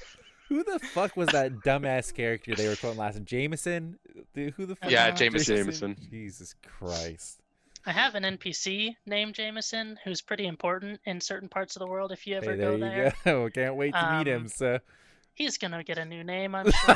Who 0.48 0.62
the 0.64 0.78
fuck 0.78 1.16
was 1.16 1.28
that 1.28 1.52
dumbass 1.64 2.12
character 2.14 2.54
they 2.54 2.68
were 2.68 2.76
quoting 2.76 2.98
last 2.98 3.14
time? 3.14 3.24
Jameson? 3.24 3.98
Dude, 4.34 4.54
Who 4.54 4.66
the 4.66 4.76
fuck? 4.76 4.90
Yeah, 4.90 5.10
Jameson. 5.10 5.56
Jameson. 5.56 5.96
Jesus 6.10 6.54
Christ. 6.62 7.40
I 7.86 7.92
have 7.92 8.14
an 8.14 8.22
NPC 8.22 8.96
named 9.06 9.34
Jameson 9.34 9.98
who's 10.04 10.20
pretty 10.22 10.46
important 10.46 11.00
in 11.04 11.20
certain 11.20 11.48
parts 11.48 11.76
of 11.76 11.80
the 11.80 11.86
world. 11.86 12.12
If 12.12 12.26
you 12.26 12.36
ever 12.36 12.52
Hey, 12.52 12.56
there 12.56 12.66
go 12.70 12.72
you 12.76 12.80
there, 12.80 13.14
go. 13.24 13.50
Can't 13.54 13.76
wait 13.76 13.92
to 13.94 14.16
meet 14.18 14.26
him. 14.26 14.42
Um, 14.42 14.48
So. 14.48 14.78
he's 15.34 15.58
gonna 15.58 15.82
get 15.84 15.98
a 15.98 16.04
new 16.04 16.24
name, 16.24 16.54
I'm 16.54 16.70
sure. 16.70 16.94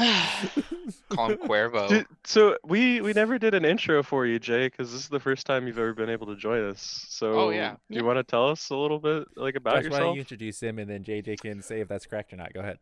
Call 1.10 1.28
him 1.30 1.38
Cuervo. 1.38 1.88
Did, 1.88 2.06
so 2.24 2.56
we 2.64 3.00
we 3.00 3.12
never 3.12 3.38
did 3.38 3.54
an 3.54 3.64
intro 3.64 4.02
for 4.02 4.26
you, 4.26 4.38
Jay, 4.38 4.66
because 4.66 4.90
this 4.92 5.02
is 5.02 5.08
the 5.08 5.20
first 5.20 5.46
time 5.46 5.66
you've 5.66 5.78
ever 5.78 5.94
been 5.94 6.08
able 6.10 6.26
to 6.28 6.36
join 6.36 6.64
us. 6.64 7.06
So 7.08 7.32
oh, 7.32 7.50
yeah. 7.50 7.72
do 7.72 7.76
Yeah. 7.90 8.00
you 8.00 8.04
want 8.06 8.18
to 8.18 8.22
tell 8.24 8.48
us 8.48 8.70
a 8.70 8.76
little 8.76 8.98
bit 8.98 9.26
like 9.36 9.56
about 9.56 9.82
Josh, 9.82 9.92
why 9.92 9.98
don't 10.00 10.14
you 10.14 10.20
introduce 10.20 10.60
him 10.62 10.78
and 10.78 10.90
then 10.90 11.04
JJ 11.04 11.40
can 11.40 11.62
say 11.62 11.80
if 11.80 11.88
that's 11.88 12.06
correct 12.06 12.32
or 12.32 12.36
not. 12.36 12.52
Go 12.52 12.60
ahead. 12.60 12.78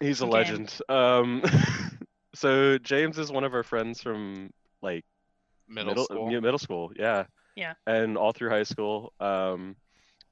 He's 0.00 0.20
a 0.20 0.24
Okay. 0.24 0.32
legend. 0.32 0.78
Um, 0.88 1.42
so 2.34 2.78
James 2.78 3.18
is 3.18 3.30
one 3.32 3.44
of 3.44 3.54
our 3.54 3.62
friends 3.62 4.02
from 4.02 4.52
like 4.82 5.04
middle, 5.68 6.04
school. 6.04 6.30
yeah, 6.30 6.40
middle 6.40 6.58
school, 6.58 6.92
yeah. 6.96 7.24
Yeah. 7.54 7.74
And 7.86 8.18
all 8.18 8.32
through 8.32 8.50
high 8.50 8.64
school. 8.64 9.12
Um, 9.20 9.76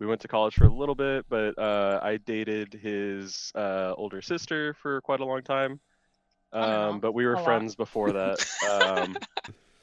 we 0.00 0.06
went 0.06 0.20
to 0.22 0.28
college 0.28 0.54
for 0.54 0.64
a 0.64 0.72
little 0.72 0.94
bit, 0.94 1.24
but 1.28 1.58
uh, 1.58 2.00
I 2.02 2.16
dated 2.18 2.72
his 2.74 3.52
uh, 3.54 3.94
older 3.96 4.20
sister 4.22 4.74
for 4.74 5.00
quite 5.00 5.20
a 5.20 5.24
long 5.24 5.42
time. 5.42 5.80
I 6.52 6.60
don't 6.60 6.70
know, 6.70 6.90
Um, 6.90 7.00
but 7.00 7.12
we 7.12 7.26
were 7.26 7.32
a 7.34 7.36
lot. 7.36 7.44
friends 7.44 7.74
before 7.74 8.12
that. 8.12 8.38
Um, 8.70 9.16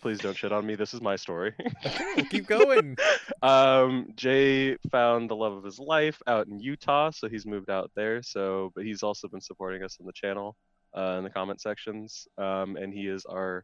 please 0.01 0.17
don't 0.19 0.35
shit 0.35 0.51
on 0.51 0.65
me. 0.65 0.73
This 0.75 0.93
is 0.95 1.01
my 1.01 1.15
story. 1.15 1.53
Keep 2.31 2.47
going. 2.47 2.97
um, 3.43 4.07
Jay 4.15 4.75
found 4.89 5.29
the 5.29 5.35
love 5.35 5.53
of 5.53 5.63
his 5.63 5.77
life 5.79 6.19
out 6.27 6.47
in 6.47 6.59
Utah, 6.59 7.11
so 7.11 7.29
he's 7.29 7.45
moved 7.45 7.69
out 7.69 7.91
there. 7.95 8.23
So, 8.23 8.71
but 8.75 8.83
he's 8.83 9.03
also 9.03 9.27
been 9.27 9.41
supporting 9.41 9.83
us 9.83 9.97
on 9.99 10.07
the 10.07 10.13
channel, 10.13 10.55
uh, 10.97 11.15
in 11.19 11.23
the 11.23 11.29
comment 11.29 11.61
sections, 11.61 12.27
um, 12.37 12.75
and 12.77 12.91
he 12.93 13.07
is 13.07 13.25
our 13.25 13.63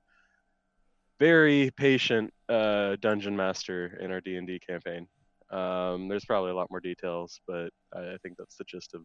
very 1.19 1.71
patient 1.75 2.31
uh, 2.47 2.95
dungeon 3.01 3.35
master 3.35 3.97
in 3.99 4.11
our 4.11 4.21
D 4.21 4.35
and 4.35 4.45
D 4.47 4.59
campaign. 4.59 5.07
Um, 5.49 6.07
there's 6.07 6.25
probably 6.25 6.51
a 6.51 6.55
lot 6.55 6.69
more 6.69 6.79
details, 6.79 7.39
but 7.47 7.69
I, 7.95 7.99
I 7.99 8.17
think 8.21 8.37
that's 8.37 8.55
the 8.57 8.65
gist 8.65 8.93
of 8.93 9.01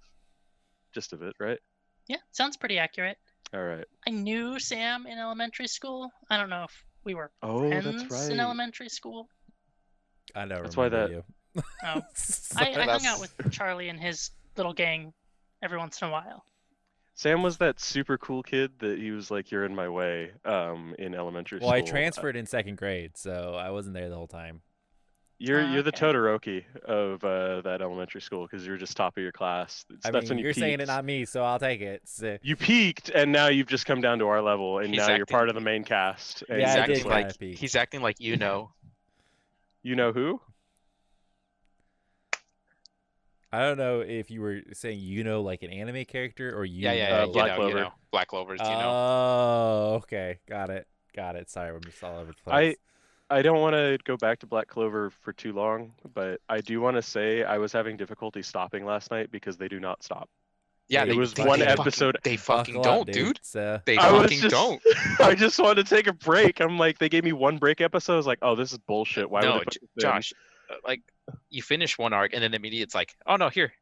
gist 0.93 1.12
of 1.12 1.22
it, 1.22 1.34
right? 1.38 1.59
Yeah, 2.09 2.18
sounds 2.32 2.57
pretty 2.57 2.78
accurate. 2.78 3.16
All 3.55 3.62
right. 3.62 3.84
I 4.07 4.11
knew 4.11 4.59
Sam 4.59 5.07
in 5.07 5.18
elementary 5.18 5.68
school. 5.68 6.11
I 6.30 6.36
don't 6.36 6.51
know 6.51 6.64
if 6.64 6.84
we 7.05 7.14
were 7.14 7.30
Oh, 7.43 7.68
friends 7.68 8.09
that's 8.09 8.28
in 8.28 8.40
elementary 8.40 8.88
school. 8.88 9.28
I 10.34 10.45
know. 10.45 10.62
That's 10.62 10.76
why 10.76 10.88
that- 10.88 11.11
you. 11.11 11.24
Oh, 11.84 12.01
I, 12.57 12.74
I 12.74 12.84
hung 12.86 13.05
out 13.05 13.20
with 13.20 13.34
Charlie 13.51 13.90
and 13.90 14.01
his 14.01 14.30
little 14.57 14.72
gang 14.72 15.12
every 15.62 15.76
once 15.78 16.01
in 16.01 16.09
a 16.09 16.11
while. 16.11 16.45
Sam 17.14 17.43
was 17.43 17.59
that 17.59 17.78
super 17.78 18.16
cool 18.16 18.43
kid 18.43 18.72
that 18.78 18.99
he 18.99 19.11
was 19.11 19.30
like, 19.30 19.51
"You're 19.51 19.66
in 19.66 19.74
my 19.74 19.88
way," 19.90 20.32
um, 20.47 20.95
in 20.99 21.14
elementary 21.14 21.59
well, 21.59 21.68
school. 21.68 21.78
Well, 21.78 21.86
I 21.86 21.86
transferred 21.86 22.36
in 22.36 22.47
second 22.47 22.78
grade, 22.78 23.18
so 23.18 23.55
I 23.55 23.70
wasn't 23.70 23.95
there 23.95 24.09
the 24.09 24.16
whole 24.16 24.26
time. 24.26 24.62
You're 25.45 25.61
Ah, 25.64 25.72
you're 25.72 25.82
the 25.82 25.88
okay. 25.88 26.07
Todoroki 26.07 26.64
of 26.84 27.24
uh, 27.24 27.62
that 27.62 27.82
elementary 27.82 28.20
school 28.20 28.47
because 28.47 28.64
you're 28.64 28.76
just 28.76 28.97
top 28.97 29.16
of 29.16 29.22
your 29.24 29.32
class. 29.32 29.84
It's- 29.90 30.07
I 30.07 30.11
That's 30.12 30.24
mean, 30.24 30.28
when 30.30 30.38
you 30.38 30.45
you're 30.45 30.55
saying 30.55 30.78
it, 30.80 30.86
not 30.86 31.05
me, 31.05 31.24
so 31.24 31.43
I'll 31.43 31.59
take 31.59 31.80
it. 31.80 32.03
So, 32.05 32.38
You 32.43 32.55
peaked, 32.55 33.09
and 33.09 33.32
now 33.32 33.49
you've 33.49 33.66
just 33.66 33.84
come 33.84 34.01
down 34.01 34.20
to 34.20 34.28
our 34.28 34.40
level, 34.40 34.78
and 34.78 34.88
He's 34.95 34.99
now 34.99 35.16
you're 35.16 35.26
part 35.26 35.49
of 35.49 35.57
the 35.57 35.61
main 35.61 35.82
cast. 35.82 36.45
and 36.49 36.61
Yeah, 36.61 36.66
he's 36.68 36.74
I 36.74 36.78
you're 36.78 36.86
did 36.86 36.95
just 36.95 37.07
acting 37.07 37.26
like 37.26 37.38
peek. 37.38 37.59
he's 37.59 37.74
acting 37.74 38.03
like 38.03 38.20
you 38.20 38.36
know. 38.36 38.70
you 39.82 39.97
know 39.97 40.12
who? 40.12 40.40
I 43.55 43.61
don't 43.61 43.76
know 43.76 44.01
if 44.01 44.30
you 44.30 44.40
were 44.40 44.61
saying 44.72 44.99
you 45.01 45.24
know 45.24 45.43
like 45.43 45.62
an 45.62 45.70
anime 45.70 46.05
character 46.07 46.57
or 46.57 46.64
you. 46.64 46.84
Yeah, 46.84 46.93
yeah, 46.93 47.09
know- 47.09 47.14
yeah. 47.16 47.22
Uh, 47.22 47.26
you 47.26 47.32
Black 47.32 47.49
know, 47.49 47.57
Clover. 47.57 47.68
you 47.78 47.84
know. 47.84 47.93
Black 48.11 48.28
Clovers, 48.28 48.61
you 48.62 48.66
know. 48.68 48.90
Oh, 48.90 49.95
okay, 50.05 50.38
got 50.49 50.70
it, 50.70 50.86
got 51.14 51.36
it. 51.36 51.51
Sorry, 51.51 51.74
I'm 51.74 51.82
just 51.82 52.03
all 52.05 52.18
over 52.18 52.32
the 52.32 52.51
I 52.51 52.61
place. 52.62 52.76
I 52.76 52.91
don't 53.40 53.60
want 53.60 53.74
to 53.74 53.96
go 54.04 54.18
back 54.18 54.40
to 54.40 54.46
Black 54.46 54.66
Clover 54.68 55.08
for 55.22 55.32
too 55.32 55.52
long, 55.54 55.92
but 56.12 56.40
I 56.50 56.60
do 56.60 56.80
want 56.82 56.96
to 56.96 57.02
say 57.02 57.42
I 57.44 57.56
was 57.56 57.72
having 57.72 57.96
difficulty 57.96 58.42
stopping 58.42 58.84
last 58.84 59.10
night 59.10 59.30
because 59.30 59.56
they 59.56 59.68
do 59.68 59.80
not 59.80 60.02
stop. 60.02 60.28
Yeah, 60.88 61.04
It 61.04 61.06
they, 61.06 61.14
was 61.14 61.32
they- 61.32 61.44
one 61.44 61.60
they 61.60 61.64
fucking- 61.66 61.80
episode- 61.80 62.16
they 62.24 62.36
fucking 62.36 62.74
Buckle 62.74 62.90
up, 63.00 63.06
don't, 63.06 63.14
dude. 63.14 63.40
So, 63.42 63.80
They 63.86 63.96
I 63.96 64.10
fucking 64.10 64.40
just- 64.40 64.50
don't. 64.54 64.82
I 65.20 65.34
just 65.34 65.58
wanted 65.58 65.86
to 65.86 65.94
take 65.94 66.08
a 66.08 66.12
break. 66.12 66.60
I'm 66.60 66.76
like, 66.76 66.98
they 66.98 67.08
gave 67.08 67.24
me 67.24 67.32
one 67.32 67.56
break 67.56 67.80
episode. 67.80 68.14
I 68.14 68.16
was 68.16 68.26
like, 68.26 68.40
oh, 68.42 68.54
this 68.56 68.72
is 68.72 68.78
bullshit. 68.78 69.30
Why 69.30 69.40
no, 69.40 69.54
would 69.54 69.68
they 69.68 70.02
J- 70.02 70.06
Josh, 70.06 70.32
uh, 70.70 70.74
like 70.84 71.00
you 71.48 71.62
finish 71.62 71.96
one 71.96 72.12
arc 72.12 72.34
and 72.34 72.42
then 72.42 72.52
immediately 72.52 72.82
it's 72.82 72.94
like, 72.94 73.14
oh 73.26 73.36
no, 73.36 73.48
here, 73.48 73.72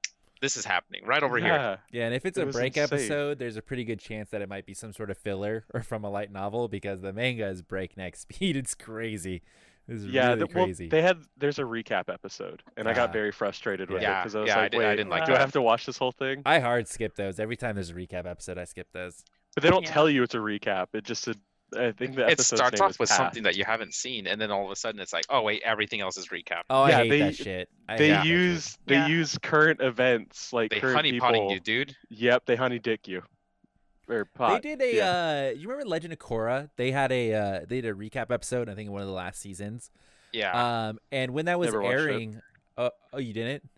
this 0.41 0.57
is 0.57 0.65
happening 0.65 1.05
right 1.05 1.23
over 1.23 1.39
here. 1.39 1.49
Yeah. 1.49 1.77
yeah, 1.93 2.05
and 2.07 2.15
if 2.15 2.25
it's 2.27 2.39
It 2.39 2.49
a 2.49 2.51
break 2.51 2.77
insane. 2.77 2.85
episode, 2.99 3.39
there's 3.39 3.57
a 3.57 3.63
pretty 3.63 3.85
good 3.85 3.99
chance 4.01 4.31
that 4.31 4.43
it 4.43 4.49
might 4.49 4.67
be 4.67 4.75
some 4.75 4.93
sort 4.93 5.11
of 5.11 5.19
filler 5.19 5.65
or 5.75 5.83
from 5.83 6.05
a 6.05 6.11
light 6.11 6.33
novel 6.33 6.69
because 6.69 7.01
the 7.03 7.13
manga 7.13 7.47
is 7.47 7.63
breakneck 7.63 8.17
speed. 8.17 8.57
It's 8.57 8.75
crazy. 8.75 9.43
It's 9.89 10.05
Yeah, 10.05 10.29
really 10.29 10.41
th- 10.45 10.55
well, 10.55 10.65
crazy. 10.67 10.89
they 10.89 11.03
had 11.03 11.19
there's 11.37 11.59
a 11.59 11.63
recap 11.65 12.13
episode, 12.13 12.63
and 12.77 12.89
I 12.89 12.95
got 12.95 13.13
very 13.13 13.33
frustrated 13.33 13.91
with 13.91 14.03
it 14.03 14.07
because 14.07 14.35
I 14.37 14.41
was 14.41 14.49
yeah, 14.49 14.59
I 14.59 14.63
like, 14.63 14.71
did- 14.73 14.81
I 14.81 14.85
wait, 14.85 14.97
didn't 14.97 15.11
like 15.11 15.27
do 15.27 15.35
I 15.35 15.39
have 15.39 15.53
to 15.53 15.63
watch 15.63 15.85
this 15.87 15.99
whole 15.99 16.13
thing? 16.13 16.43
I 16.47 16.61
hard 16.61 16.87
skip 16.87 17.17
those 17.17 17.41
every 17.41 17.57
time 17.57 17.75
there's 17.75 17.91
a 17.91 17.95
recap 17.95 18.25
episode. 18.27 18.57
I 18.59 18.65
skip 18.65 18.89
those. 18.93 19.25
But 19.55 19.65
they 19.65 19.71
don't 19.71 19.83
Yeah. 19.85 19.91
tell 19.93 20.09
you 20.09 20.23
it's 20.23 20.35
a 20.35 20.39
recap. 20.39 20.87
It 20.93 21.03
just 21.05 21.27
a, 21.27 21.35
I 21.77 21.93
think 21.93 22.17
the 22.17 22.29
It 22.29 22.41
starts 22.41 22.81
off 22.81 22.99
with 22.99 23.09
Path. 23.09 23.17
something 23.19 23.43
that 23.45 23.57
you 23.57 23.65
haven't 23.65 23.95
seen, 23.95 24.27
and 24.27 24.41
then 24.41 24.51
all 24.51 24.65
of 24.65 24.71
a 24.71 24.77
sudden 24.77 25.01
it's 25.01 25.13
like, 25.13 25.25
oh 25.31 25.43
wait, 25.43 25.63
everything 25.65 26.01
else 26.01 26.17
is 26.17 26.29
recap. 26.29 26.63
Oh, 26.71 26.87
Yeah, 26.87 26.99
I 26.99 27.03
hate 27.03 27.09
they- 27.11 27.19
that 27.21 27.37
shit. 27.37 27.69
I 27.89 27.97
They 27.97 28.09
hate 28.09 28.13
that 28.15 28.23
shit. 28.25 28.31
use 28.33 28.79
they 28.87 28.95
Yeah. 28.97 29.07
use 29.09 29.39
current 29.39 29.81
events 29.81 30.53
like 30.53 30.71
They 30.71 30.81
current 30.81 30.97
honey 30.97 31.13
people. 31.13 31.27
potting 31.29 31.51
you, 31.51 31.61
dude. 31.61 31.95
Yep, 32.09 32.47
they 32.47 32.57
honey 32.57 32.79
dick 32.79 33.07
you. 33.09 33.23
Or 34.09 34.25
pot. 34.25 34.63
They 34.63 34.75
did 34.77 34.83
a. 34.83 34.97
yeah. 34.97 35.51
uh 35.53 35.59
You 35.59 35.69
remember 35.69 35.89
Legend 35.89 36.13
of 36.13 36.19
Korra? 36.19 36.71
They 36.77 36.91
had 36.91 37.13
a. 37.13 37.33
uh 37.35 37.61
They 37.69 37.81
did 37.81 37.91
a 37.91 37.95
recap 37.95 38.31
episode. 38.33 38.69
I 38.69 38.75
think 38.75 38.87
in 38.89 38.93
one 38.93 39.03
of 39.03 39.09
the 39.09 39.15
last 39.15 39.41
seasons. 39.41 39.91
Yeah. 40.33 40.89
Um, 40.89 40.99
and 41.13 41.33
when 41.33 41.45
that 41.47 41.59
was 41.59 41.69
Never 41.73 41.85
airing, 41.85 42.41
uh, 42.79 42.91
oh, 43.13 43.19
you 43.19 43.33
didn't? 43.33 43.69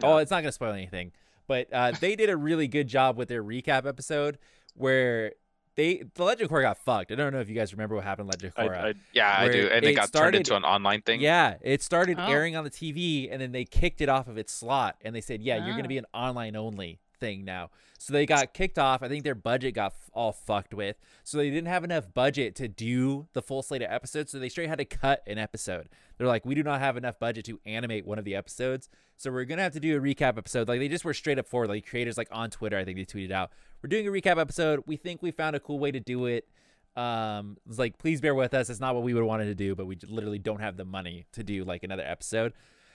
No. 0.00 0.14
Oh, 0.14 0.16
it's 0.18 0.30
not 0.30 0.42
gonna 0.42 0.52
spoil 0.52 0.72
anything. 0.72 1.12
But 1.48 1.68
uh, 1.72 1.92
they 2.00 2.14
did 2.16 2.30
a 2.30 2.36
really 2.36 2.68
good 2.68 2.86
job 2.88 3.16
with 3.16 3.28
their 3.28 3.42
recap 3.42 3.86
episode 3.86 4.38
where 4.74 5.32
they 5.76 6.02
the 6.14 6.24
Legend 6.24 6.50
of 6.50 6.50
Korra 6.50 6.62
got 6.62 6.78
fucked. 6.78 7.12
I 7.12 7.14
don't 7.14 7.32
know 7.32 7.40
if 7.40 7.48
you 7.48 7.54
guys 7.54 7.72
remember 7.72 7.94
what 7.94 8.04
happened 8.04 8.26
in 8.26 8.30
Legend 8.30 8.52
of 8.56 8.70
I, 8.70 8.94
yeah, 9.12 9.34
I 9.38 9.48
do. 9.48 9.68
And 9.72 9.84
it 9.84 9.90
it 9.90 9.94
got 9.94 10.08
started- 10.08 10.24
turned 10.32 10.36
into 10.36 10.56
an 10.56 10.64
online 10.64 11.02
thing. 11.02 11.20
Yeah, 11.20 11.56
it 11.62 11.82
started 11.82 12.18
Oh. 12.18 12.26
airing 12.26 12.56
on 12.56 12.64
the 12.64 12.70
TV, 12.70 13.28
and 13.30 13.40
then 13.40 13.52
they 13.52 13.64
kicked 13.64 14.00
it 14.00 14.08
off 14.08 14.28
of 14.28 14.38
its 14.38 14.52
slot, 14.52 14.96
and 15.02 15.14
they 15.14 15.20
said, 15.20 15.42
"Yeah, 15.42 15.56
you're 15.64 15.74
Ah. 15.74 15.76
gonna 15.76 15.88
be 15.88 15.98
an 15.98 16.06
online 16.14 16.56
only 16.56 17.00
thing 17.22 17.44
now." 17.44 17.70
So 17.98 18.12
they 18.12 18.26
got 18.26 18.52
kicked 18.52 18.78
off. 18.78 19.02
I 19.02 19.08
think 19.08 19.22
their 19.22 19.36
budget 19.36 19.74
got 19.74 19.92
f- 19.92 20.10
all 20.12 20.32
fucked 20.32 20.74
with, 20.74 20.96
so 21.22 21.38
they 21.38 21.50
didn't 21.50 21.68
have 21.68 21.84
enough 21.84 22.12
budget 22.12 22.56
to 22.56 22.66
do 22.66 23.28
the 23.32 23.40
full 23.40 23.62
slate 23.62 23.82
of 23.82 23.90
episodes. 23.92 24.32
So 24.32 24.40
they 24.40 24.48
straight 24.48 24.68
had 24.68 24.78
to 24.78 24.84
cut 24.84 25.22
an 25.26 25.38
episode. 25.38 25.88
They're 26.18 26.26
like, 26.26 26.44
"We 26.44 26.56
do 26.56 26.62
not 26.62 26.80
have 26.80 26.96
enough 26.96 27.18
budget 27.20 27.44
to 27.46 27.60
animate 27.64 28.04
one 28.04 28.18
of 28.18 28.24
the 28.24 28.34
episodes, 28.34 28.88
so 29.16 29.30
we're 29.30 29.44
gonna 29.44 29.62
have 29.62 29.72
to 29.74 29.80
do 29.80 29.96
a 29.96 30.00
recap 30.00 30.36
episode." 30.36 30.68
Like 30.68 30.80
they 30.80 30.88
just 30.88 31.04
were 31.04 31.14
straight 31.14 31.38
up 31.38 31.46
forward. 31.46 31.68
Like 31.68 31.86
creators, 31.86 32.18
like 32.18 32.28
on 32.32 32.50
Twitter, 32.50 32.76
I 32.76 32.84
think 32.84 32.98
they 32.98 33.04
tweeted 33.04 33.30
out, 33.30 33.52
"We're 33.82 33.88
doing 33.88 34.08
a 34.08 34.10
recap 34.10 34.38
episode. 34.38 34.82
We 34.86 34.96
think 34.96 35.22
we 35.22 35.30
found 35.30 35.56
a 35.56 35.60
cool 35.60 35.78
way 35.78 35.92
to 35.92 36.00
do 36.00 36.26
it." 36.26 36.48
um 36.94 37.56
it's 37.66 37.78
like 37.78 37.96
please 37.96 38.20
bear 38.20 38.34
with 38.34 38.52
us 38.52 38.68
it's 38.68 38.78
not 38.78 38.94
what 38.94 39.02
we 39.02 39.14
would 39.14 39.22
wanted 39.22 39.46
to 39.46 39.54
do 39.54 39.74
but 39.74 39.86
we 39.86 39.96
literally 40.06 40.38
don't 40.38 40.60
have 40.60 40.76
the 40.76 40.84
money 40.84 41.24
to 41.32 41.42
do 41.42 41.64
like 41.64 41.82
another 41.82 42.02
episode 42.02 42.52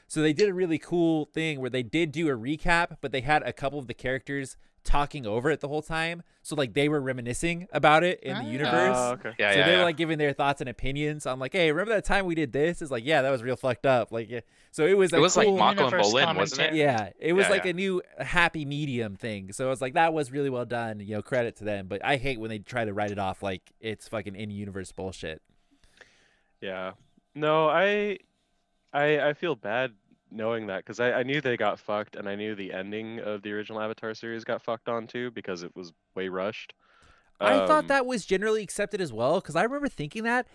so 0.08 0.22
they 0.22 0.34
did 0.34 0.49
a 0.49 0.53
really 0.53 0.78
cool 0.80 1.26
thing 1.26 1.60
where 1.60 1.70
they 1.70 1.84
did 1.84 2.12
do 2.12 2.28
a 2.30 2.32
recap 2.38 2.97
but 3.01 3.12
they 3.12 3.22
had 3.22 3.43
a 3.43 3.53
couple 3.53 3.78
of 3.80 3.88
the 3.88 3.93
characters 3.93 4.58
talking 4.84 5.28
over 5.28 5.49
it 5.49 5.60
the 5.60 5.68
whole 5.68 5.82
time 5.82 6.24
so 6.41 6.55
like 6.55 6.74
they 6.74 6.88
were 6.88 7.01
reminiscing 7.01 7.68
about 7.74 8.05
it 8.05 8.22
in 8.22 8.34
Ah. 8.38 8.41
the 8.41 8.47
universe 8.49 8.95
Oh, 8.97 9.12
okay. 9.14 9.32
Yeah, 9.38 9.51
so 9.51 9.58
yeah, 9.60 9.66
they 9.66 9.72
were 9.74 9.78
yeah. 9.80 9.84
like 9.84 9.97
giving 9.97 10.18
their 10.18 10.32
thoughts 10.32 10.62
and 10.62 10.70
opinions 10.70 11.26
i'm 11.26 11.39
like 11.39 11.51
hey 11.51 11.70
remember 11.70 11.93
that 11.93 12.05
time 12.05 12.26
we 12.26 12.36
did 12.36 12.53
this 12.53 12.82
it's 12.82 12.89
like 12.89 13.05
yeah 13.05 13.22
that 13.22 13.30
was 13.30 13.43
real 13.43 13.58
fucked 13.58 13.86
up 13.86 14.14
like 14.14 14.30
yeah. 14.30 14.39
so 14.72 14.86
it 14.88 14.97
was 14.97 15.12
it 15.12 15.18
a 15.18 15.22
was 15.22 15.36
like 15.36 15.47
cool, 15.47 15.58
Mako 15.58 15.88
and 15.88 15.93
Bolin, 15.95 16.36
wasn't 16.38 16.62
it? 16.62 16.76
yeah, 16.76 17.10
it 17.20 17.34
was 17.34 17.45
Yeah, 17.47 17.49
like 17.51 17.66
yeah. 17.66 17.72
a 17.72 17.74
new 17.74 18.01
happy 18.20 18.64
medium 18.64 19.18
thing. 19.18 19.51
So 19.51 19.72
it's 19.72 19.82
like 19.82 19.95
that 19.95 20.14
was 20.14 20.32
really 20.32 20.49
well 20.49 20.66
done. 20.66 20.99
You 21.01 21.16
know, 21.16 21.22
credit 21.22 21.55
to 21.58 21.64
them. 21.66 21.88
But 21.88 22.05
I 22.05 22.16
hate 22.18 22.39
when 22.39 22.49
they 22.49 22.60
try 22.60 22.86
to 22.86 22.93
write 22.93 23.10
it 23.12 23.18
off 23.20 23.41
like 23.43 23.72
it's 23.82 24.08
fucking 24.08 24.36
in 24.36 24.51
universe 24.51 24.91
bullshit. 24.91 25.41
Yeah. 26.62 26.91
No, 27.36 27.68
I, 27.70 28.20
I, 28.98 29.30
I 29.30 29.34
feel 29.34 29.56
bad 29.56 29.91
knowing 30.32 30.68
that 30.68 30.80
because 30.80 31.00
I, 31.00 31.12
I 31.14 31.24
knew 31.24 31.39
they 31.41 31.56
got 31.58 31.80
fucked, 31.80 32.16
and 32.16 32.28
I 32.28 32.36
knew 32.36 32.56
the 32.56 32.74
ending 32.74 33.20
of 33.20 33.41
the 33.43 33.52
original 33.54 33.80
Avatar 33.82 34.14
series 34.14 34.43
got 34.43 34.62
fucked 34.62 34.89
on 34.89 35.08
too 35.08 35.32
because 35.32 35.64
it 35.64 35.76
was 35.76 35.93
way 36.16 36.28
rushed. 36.30 36.74
I 37.39 37.66
thought 37.68 37.84
Um, 37.84 37.88
that 37.88 38.06
was 38.06 38.26
generally 38.26 38.64
accepted 38.64 39.00
as 39.00 39.14
well 39.14 39.39
because 39.39 39.56
I 39.56 39.64
remember 39.64 39.88
thinking 39.88 40.24
that. 40.24 40.48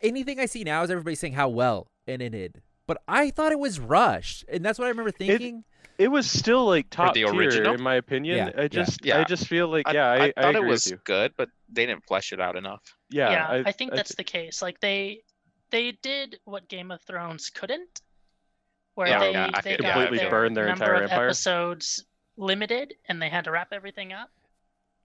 Anything 0.00 0.38
I 0.38 0.46
see 0.46 0.62
now 0.64 0.82
is 0.84 0.90
everybody 0.90 1.16
saying 1.16 1.32
how 1.32 1.48
well 1.48 1.90
and 2.06 2.22
it 2.22 2.26
ended, 2.26 2.62
but 2.86 3.02
I 3.08 3.30
thought 3.30 3.50
it 3.52 3.58
was 3.58 3.80
rushed, 3.80 4.44
and 4.48 4.64
that's 4.64 4.78
what 4.78 4.86
I 4.86 4.88
remember 4.90 5.10
thinking. 5.10 5.64
it 5.98 6.06
was 6.08 6.30
still 6.30 6.66
like 6.66 6.88
top 6.88 7.14
the 7.14 7.24
tier 7.24 7.34
original? 7.34 7.74
in 7.74 7.82
my 7.82 7.96
opinion. 7.96 8.36
Yeah, 8.36 8.50
yeah. 8.54 8.62
I 8.62 8.68
just, 8.68 9.04
Yeah. 9.04 9.18
I 9.18 9.24
just 9.24 9.48
feel 9.48 9.66
like, 9.68 9.88
I, 9.88 9.92
yeah, 9.94 10.06
I, 10.08 10.16
I 10.36 10.42
thought 10.42 10.54
agree 10.54 10.68
it 10.68 10.70
was 10.70 10.84
with 10.84 10.92
you. 10.92 11.00
good, 11.04 11.32
but 11.36 11.48
they 11.68 11.84
didn't 11.86 12.04
flesh 12.06 12.32
it 12.32 12.40
out 12.40 12.54
enough. 12.56 12.80
Yeah, 13.10 13.30
Yeah, 13.32 13.62
I, 13.66 13.72
think 13.72 13.92
I 13.92 13.96
that's 13.96 14.10
thi- 14.14 14.18
the 14.18 14.24
case. 14.24 14.62
Like 14.62 14.78
they 14.78 15.22
they 15.70 15.92
did 15.92 16.38
what 16.44 16.68
Game 16.68 16.90
of 16.90 17.00
Thrones 17.02 17.50
couldn't, 17.50 18.00
where 18.94 19.08
Yeah, 19.08 19.18
they 19.20 19.32
yeah, 19.32 19.60
they 19.62 19.76
got 19.76 19.92
Completely 19.92 20.18
their 20.18 20.30
burned 20.30 20.56
their 20.56 20.66
number 20.66 20.84
entire 20.84 21.02
of 21.04 21.10
empire. 21.10 21.26
episodes 21.26 22.04
limited, 22.36 22.94
and 23.08 23.20
they 23.20 23.28
had 23.28 23.44
to 23.44 23.50
wrap 23.50 23.72
everything 23.72 24.12
up. 24.12 24.30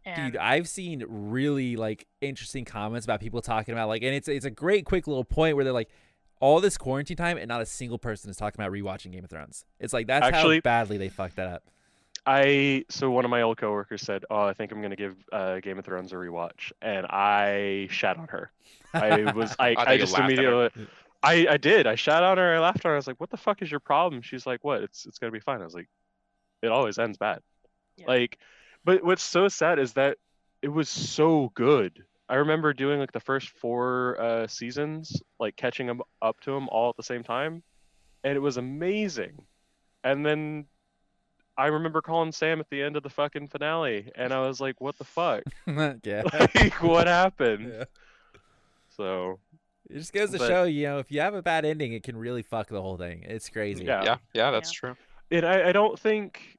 And 0.05 0.33
Dude, 0.33 0.37
I've 0.41 0.67
seen 0.67 1.03
really 1.07 1.75
like 1.77 2.07
interesting 2.21 2.65
comments 2.65 3.05
about 3.05 3.19
people 3.21 3.41
talking 3.41 3.73
about 3.73 3.87
like, 3.87 4.03
and 4.03 4.13
it's 4.13 4.27
it's 4.27 4.45
a 4.45 4.51
great 4.51 4.85
quick 4.85 5.07
little 5.07 5.23
point 5.23 5.55
where 5.55 5.63
they're 5.63 5.73
like, 5.73 5.89
all 6.41 6.59
this 6.59 6.77
quarantine 6.77 7.15
time 7.15 7.37
and 7.37 7.47
not 7.47 7.61
a 7.61 7.65
single 7.65 7.97
person 7.97 8.29
is 8.29 8.35
talking 8.35 8.59
about 8.59 8.71
rewatching 8.73 9.11
Game 9.13 9.23
of 9.23 9.29
Thrones. 9.29 9.63
It's 9.79 9.93
like 9.93 10.07
that's 10.07 10.25
Actually- 10.25 10.57
how 10.57 10.61
badly 10.61 10.97
they 10.97 11.09
fucked 11.09 11.37
that 11.37 11.47
up. 11.47 11.63
I 12.25 12.85
so 12.89 13.11
one 13.11 13.25
of 13.25 13.31
my 13.31 13.41
old 13.41 13.57
coworkers 13.57 14.01
said, 14.01 14.23
"Oh, 14.29 14.43
I 14.43 14.53
think 14.53 14.71
I'm 14.71 14.81
gonna 14.81 14.95
give 14.95 15.15
uh, 15.31 15.59
Game 15.59 15.77
of 15.77 15.85
Thrones 15.85 16.13
a 16.13 16.15
rewatch," 16.15 16.71
and 16.81 17.05
I 17.05 17.87
shat 17.91 18.17
on 18.17 18.27
her. 18.29 18.51
I 18.93 19.31
was, 19.33 19.55
I, 19.59 19.75
I 19.75 19.91
I 19.93 19.97
just 19.97 20.13
laughed 20.13 20.31
at 20.31 20.37
her. 20.37 20.43
immediately, 20.43 20.87
I, 21.21 21.47
I 21.49 21.57
did. 21.57 21.85
I 21.85 21.95
shat 21.95 22.23
on 22.23 22.37
her. 22.37 22.55
I 22.55 22.59
laughed 22.59 22.79
at 22.79 22.85
her. 22.85 22.93
I 22.93 22.95
was 22.95 23.07
like, 23.07 23.19
"What 23.19 23.29
the 23.29 23.37
fuck 23.37 23.61
is 23.61 23.69
your 23.69 23.81
problem?" 23.81 24.21
She's 24.21 24.45
like, 24.45 24.63
"What? 24.63 24.83
It's, 24.83 25.05
it's 25.05 25.19
gonna 25.19 25.31
be 25.31 25.41
fine." 25.41 25.61
I 25.61 25.65
was 25.65 25.73
like, 25.73 25.89
"It 26.61 26.67
always 26.67 26.97
ends 26.97 27.17
bad." 27.17 27.41
Yeah. 27.97 28.07
Like, 28.07 28.37
but 28.85 29.03
what's 29.03 29.23
so 29.23 29.49
sad 29.49 29.77
is 29.79 29.93
that 29.93 30.17
it 30.61 30.69
was 30.69 30.87
so 30.87 31.51
good. 31.55 32.03
I 32.29 32.35
remember 32.35 32.73
doing 32.73 32.99
like 32.99 33.11
the 33.11 33.19
first 33.19 33.49
four 33.49 34.19
uh, 34.19 34.47
seasons, 34.47 35.21
like 35.39 35.57
catching 35.57 35.87
them 35.87 36.01
up 36.21 36.39
to 36.41 36.51
them 36.51 36.69
all 36.69 36.89
at 36.89 36.95
the 36.95 37.03
same 37.03 37.23
time, 37.23 37.63
and 38.23 38.37
it 38.37 38.39
was 38.39 38.55
amazing. 38.55 39.43
And 40.05 40.25
then 40.25 40.65
I 41.57 41.67
remember 41.67 42.01
calling 42.01 42.31
Sam 42.31 42.59
at 42.59 42.69
the 42.69 42.81
end 42.81 42.97
of 42.97 43.03
the 43.03 43.09
fucking 43.09 43.47
finale, 43.49 44.11
and 44.15 44.33
I 44.33 44.39
was 44.47 44.59
like, 44.59 44.81
"What 44.81 44.97
the 44.97 45.03
fuck? 45.03 45.43
yeah. 46.03 46.23
like, 46.55 46.81
what 46.81 47.07
happened?" 47.07 47.71
Yeah. 47.73 47.83
So, 48.95 49.39
It 49.89 49.97
just 49.97 50.13
goes 50.13 50.31
to 50.31 50.37
But- 50.37 50.47
show, 50.47 50.63
you 50.63 50.83
know, 50.87 50.99
if 50.99 51.11
you 51.11 51.19
have 51.21 51.33
a 51.33 51.41
bad 51.41 51.65
ending, 51.65 51.93
it 51.93 52.03
can 52.03 52.15
really 52.17 52.43
fuck 52.43 52.69
the 52.69 52.81
whole 52.81 52.97
thing. 52.97 53.23
It's 53.23 53.49
crazy. 53.49 53.85
Yeah. 53.85 54.03
Yeah, 54.03 54.17
yeah, 54.33 54.51
that's 54.51 54.71
true. 54.71 54.95
it 55.29 55.43
I, 55.43 55.69
I 55.69 55.71
don't 55.71 55.99
think 55.99 56.57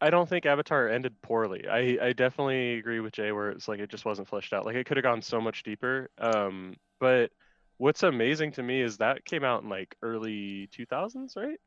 I 0.00 0.10
don't 0.10 0.28
think 0.28 0.44
Avatar 0.46 0.88
ended 0.88 1.14
poorly. 1.22 1.66
I, 1.68 1.98
I 2.02 2.12
definitely 2.12 2.74
agree 2.74 3.00
with 3.00 3.12
Jay 3.12 3.32
where 3.32 3.50
it's 3.50 3.68
like 3.68 3.80
it 3.80 3.88
just 3.90 4.04
wasn't 4.04 4.28
fleshed 4.28 4.52
out. 4.52 4.66
Like 4.66 4.76
it 4.76 4.84
could 4.86 4.96
have 4.96 5.04
gone 5.04 5.22
so 5.22 5.40
much 5.40 5.62
deeper. 5.62 6.10
Um, 6.18 6.74
but 7.00 7.30
what's 7.78 8.02
amazing 8.02 8.52
to 8.52 8.62
me 8.62 8.82
is 8.82 8.98
that 8.98 9.24
came 9.24 9.44
out 9.44 9.62
in 9.62 9.68
like 9.68 9.96
early 10.02 10.68
2000s, 10.76 11.36
right? 11.36 11.58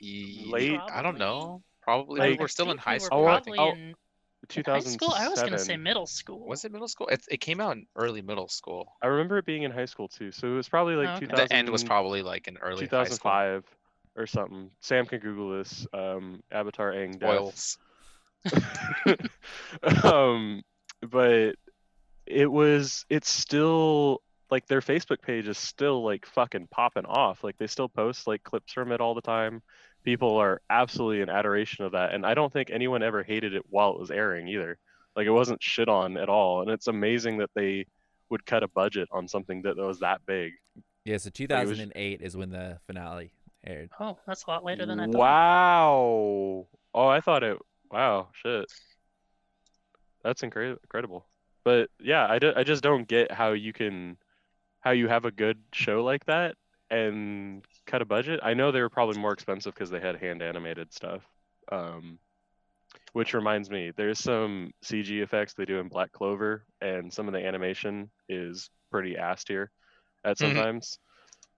Ye- 0.00 0.50
Late- 0.50 0.80
I 0.90 1.02
don't 1.02 1.18
know. 1.18 1.62
Probably 1.82 2.20
Like- 2.20 2.40
we're 2.40 2.48
still 2.48 2.70
in 2.70 2.78
high 2.78 2.94
we 2.94 3.00
school. 3.00 3.18
Oh, 3.18 3.26
I- 3.26 3.40
Probably 3.40 3.58
oh, 3.58 3.70
in, 3.72 3.94
in 4.56 4.64
high 4.64 4.80
school. 4.80 5.12
I 5.12 5.28
was 5.28 5.42
gonna 5.42 5.58
say 5.58 5.76
middle 5.76 6.06
school. 6.06 6.46
Was 6.46 6.64
it 6.64 6.72
middle 6.72 6.88
school? 6.88 7.06
It, 7.08 7.24
it 7.30 7.40
came 7.40 7.60
out 7.60 7.76
in 7.76 7.86
early 7.96 8.22
middle 8.22 8.48
school. 8.48 8.96
I 9.02 9.06
remember 9.08 9.38
it 9.38 9.46
being 9.46 9.62
in 9.62 9.70
high 9.70 9.84
school 9.84 10.08
too. 10.08 10.32
So 10.32 10.48
it 10.48 10.54
was 10.54 10.68
probably 10.68 10.96
like 10.96 11.08
Oh, 11.08 11.16
okay. 11.16 11.26
2000, 11.26 11.48
The 11.48 11.54
end 11.54 11.68
was 11.68 11.84
probably 11.84 12.22
like 12.22 12.48
in 12.48 12.56
early 12.58 12.86
high 12.86 13.04
school. 13.04 13.16
2005 13.20 13.64
or 14.16 14.26
something. 14.26 14.70
Sam 14.80 15.06
can 15.06 15.20
Google 15.20 15.58
this. 15.58 15.86
Um, 15.92 16.42
Avatar 16.50 16.92
Aang 16.92 17.18
death. 17.18 17.30
Spoils. 17.38 17.78
um, 20.04 20.62
but 21.02 21.54
it 22.26 22.50
was 22.50 23.04
it's 23.08 23.30
still 23.30 24.22
like 24.50 24.66
their 24.66 24.80
Facebook 24.80 25.22
page 25.22 25.48
is 25.48 25.58
still 25.58 26.02
like 26.02 26.26
fucking 26.26 26.68
popping 26.70 27.04
off. 27.04 27.44
Like 27.44 27.56
they 27.58 27.66
still 27.66 27.88
post 27.88 28.26
like 28.26 28.42
clips 28.42 28.72
from 28.72 28.92
it 28.92 29.00
all 29.00 29.14
the 29.14 29.20
time. 29.20 29.62
People 30.02 30.36
are 30.36 30.60
absolutely 30.70 31.20
in 31.20 31.28
adoration 31.28 31.84
of 31.84 31.92
that, 31.92 32.14
and 32.14 32.24
I 32.24 32.34
don't 32.34 32.52
think 32.52 32.70
anyone 32.70 33.02
ever 33.02 33.22
hated 33.22 33.54
it 33.54 33.62
while 33.68 33.92
it 33.92 34.00
was 34.00 34.10
airing 34.10 34.48
either. 34.48 34.78
Like 35.14 35.26
it 35.26 35.30
wasn't 35.30 35.62
shit 35.62 35.88
on 35.88 36.16
at 36.16 36.28
all, 36.28 36.62
and 36.62 36.70
it's 36.70 36.86
amazing 36.86 37.38
that 37.38 37.50
they 37.54 37.86
would 38.30 38.46
cut 38.46 38.62
a 38.62 38.68
budget 38.68 39.08
on 39.12 39.28
something 39.28 39.62
that 39.62 39.76
was 39.76 40.00
that 40.00 40.20
big. 40.26 40.52
Yeah, 41.04 41.16
so 41.18 41.28
was- 41.28 41.32
2008 41.34 42.20
is 42.22 42.36
when 42.36 42.50
the 42.50 42.78
finale 42.86 43.32
aired. 43.66 43.90
Oh, 44.00 44.18
that's 44.26 44.44
a 44.44 44.50
lot 44.50 44.64
later 44.64 44.86
than 44.86 45.00
I 45.00 45.06
thought. 45.06 45.16
Wow. 45.18 46.66
Oh, 46.94 47.08
I 47.08 47.20
thought 47.20 47.42
it. 47.42 47.58
Wow, 47.90 48.28
shit. 48.32 48.66
That's 50.22 50.42
incre- 50.42 50.78
incredible. 50.82 51.26
But 51.64 51.90
yeah, 52.00 52.26
I, 52.28 52.38
d- 52.38 52.52
I 52.56 52.62
just 52.64 52.82
don't 52.82 53.06
get 53.06 53.30
how 53.32 53.52
you 53.52 53.72
can, 53.72 54.16
how 54.80 54.92
you 54.92 55.08
have 55.08 55.24
a 55.24 55.30
good 55.30 55.58
show 55.72 56.04
like 56.04 56.24
that 56.26 56.54
and 56.90 57.64
cut 57.86 58.02
a 58.02 58.04
budget. 58.04 58.40
I 58.42 58.54
know 58.54 58.70
they 58.72 58.80
were 58.80 58.88
probably 58.90 59.20
more 59.20 59.32
expensive 59.32 59.74
because 59.74 59.90
they 59.90 60.00
had 60.00 60.16
hand 60.16 60.42
animated 60.42 60.92
stuff. 60.92 61.22
Um, 61.70 62.18
which 63.12 63.34
reminds 63.34 63.70
me, 63.70 63.92
there's 63.96 64.18
some 64.18 64.72
CG 64.84 65.22
effects 65.22 65.54
they 65.54 65.64
do 65.64 65.78
in 65.78 65.88
Black 65.88 66.12
Clover, 66.12 66.64
and 66.80 67.12
some 67.12 67.26
of 67.28 67.32
the 67.34 67.44
animation 67.44 68.10
is 68.28 68.70
pretty 68.90 69.16
ass 69.16 69.44
tier 69.44 69.70
at 70.24 70.36
Mhm. 70.36 70.40
sometimes. 70.40 70.98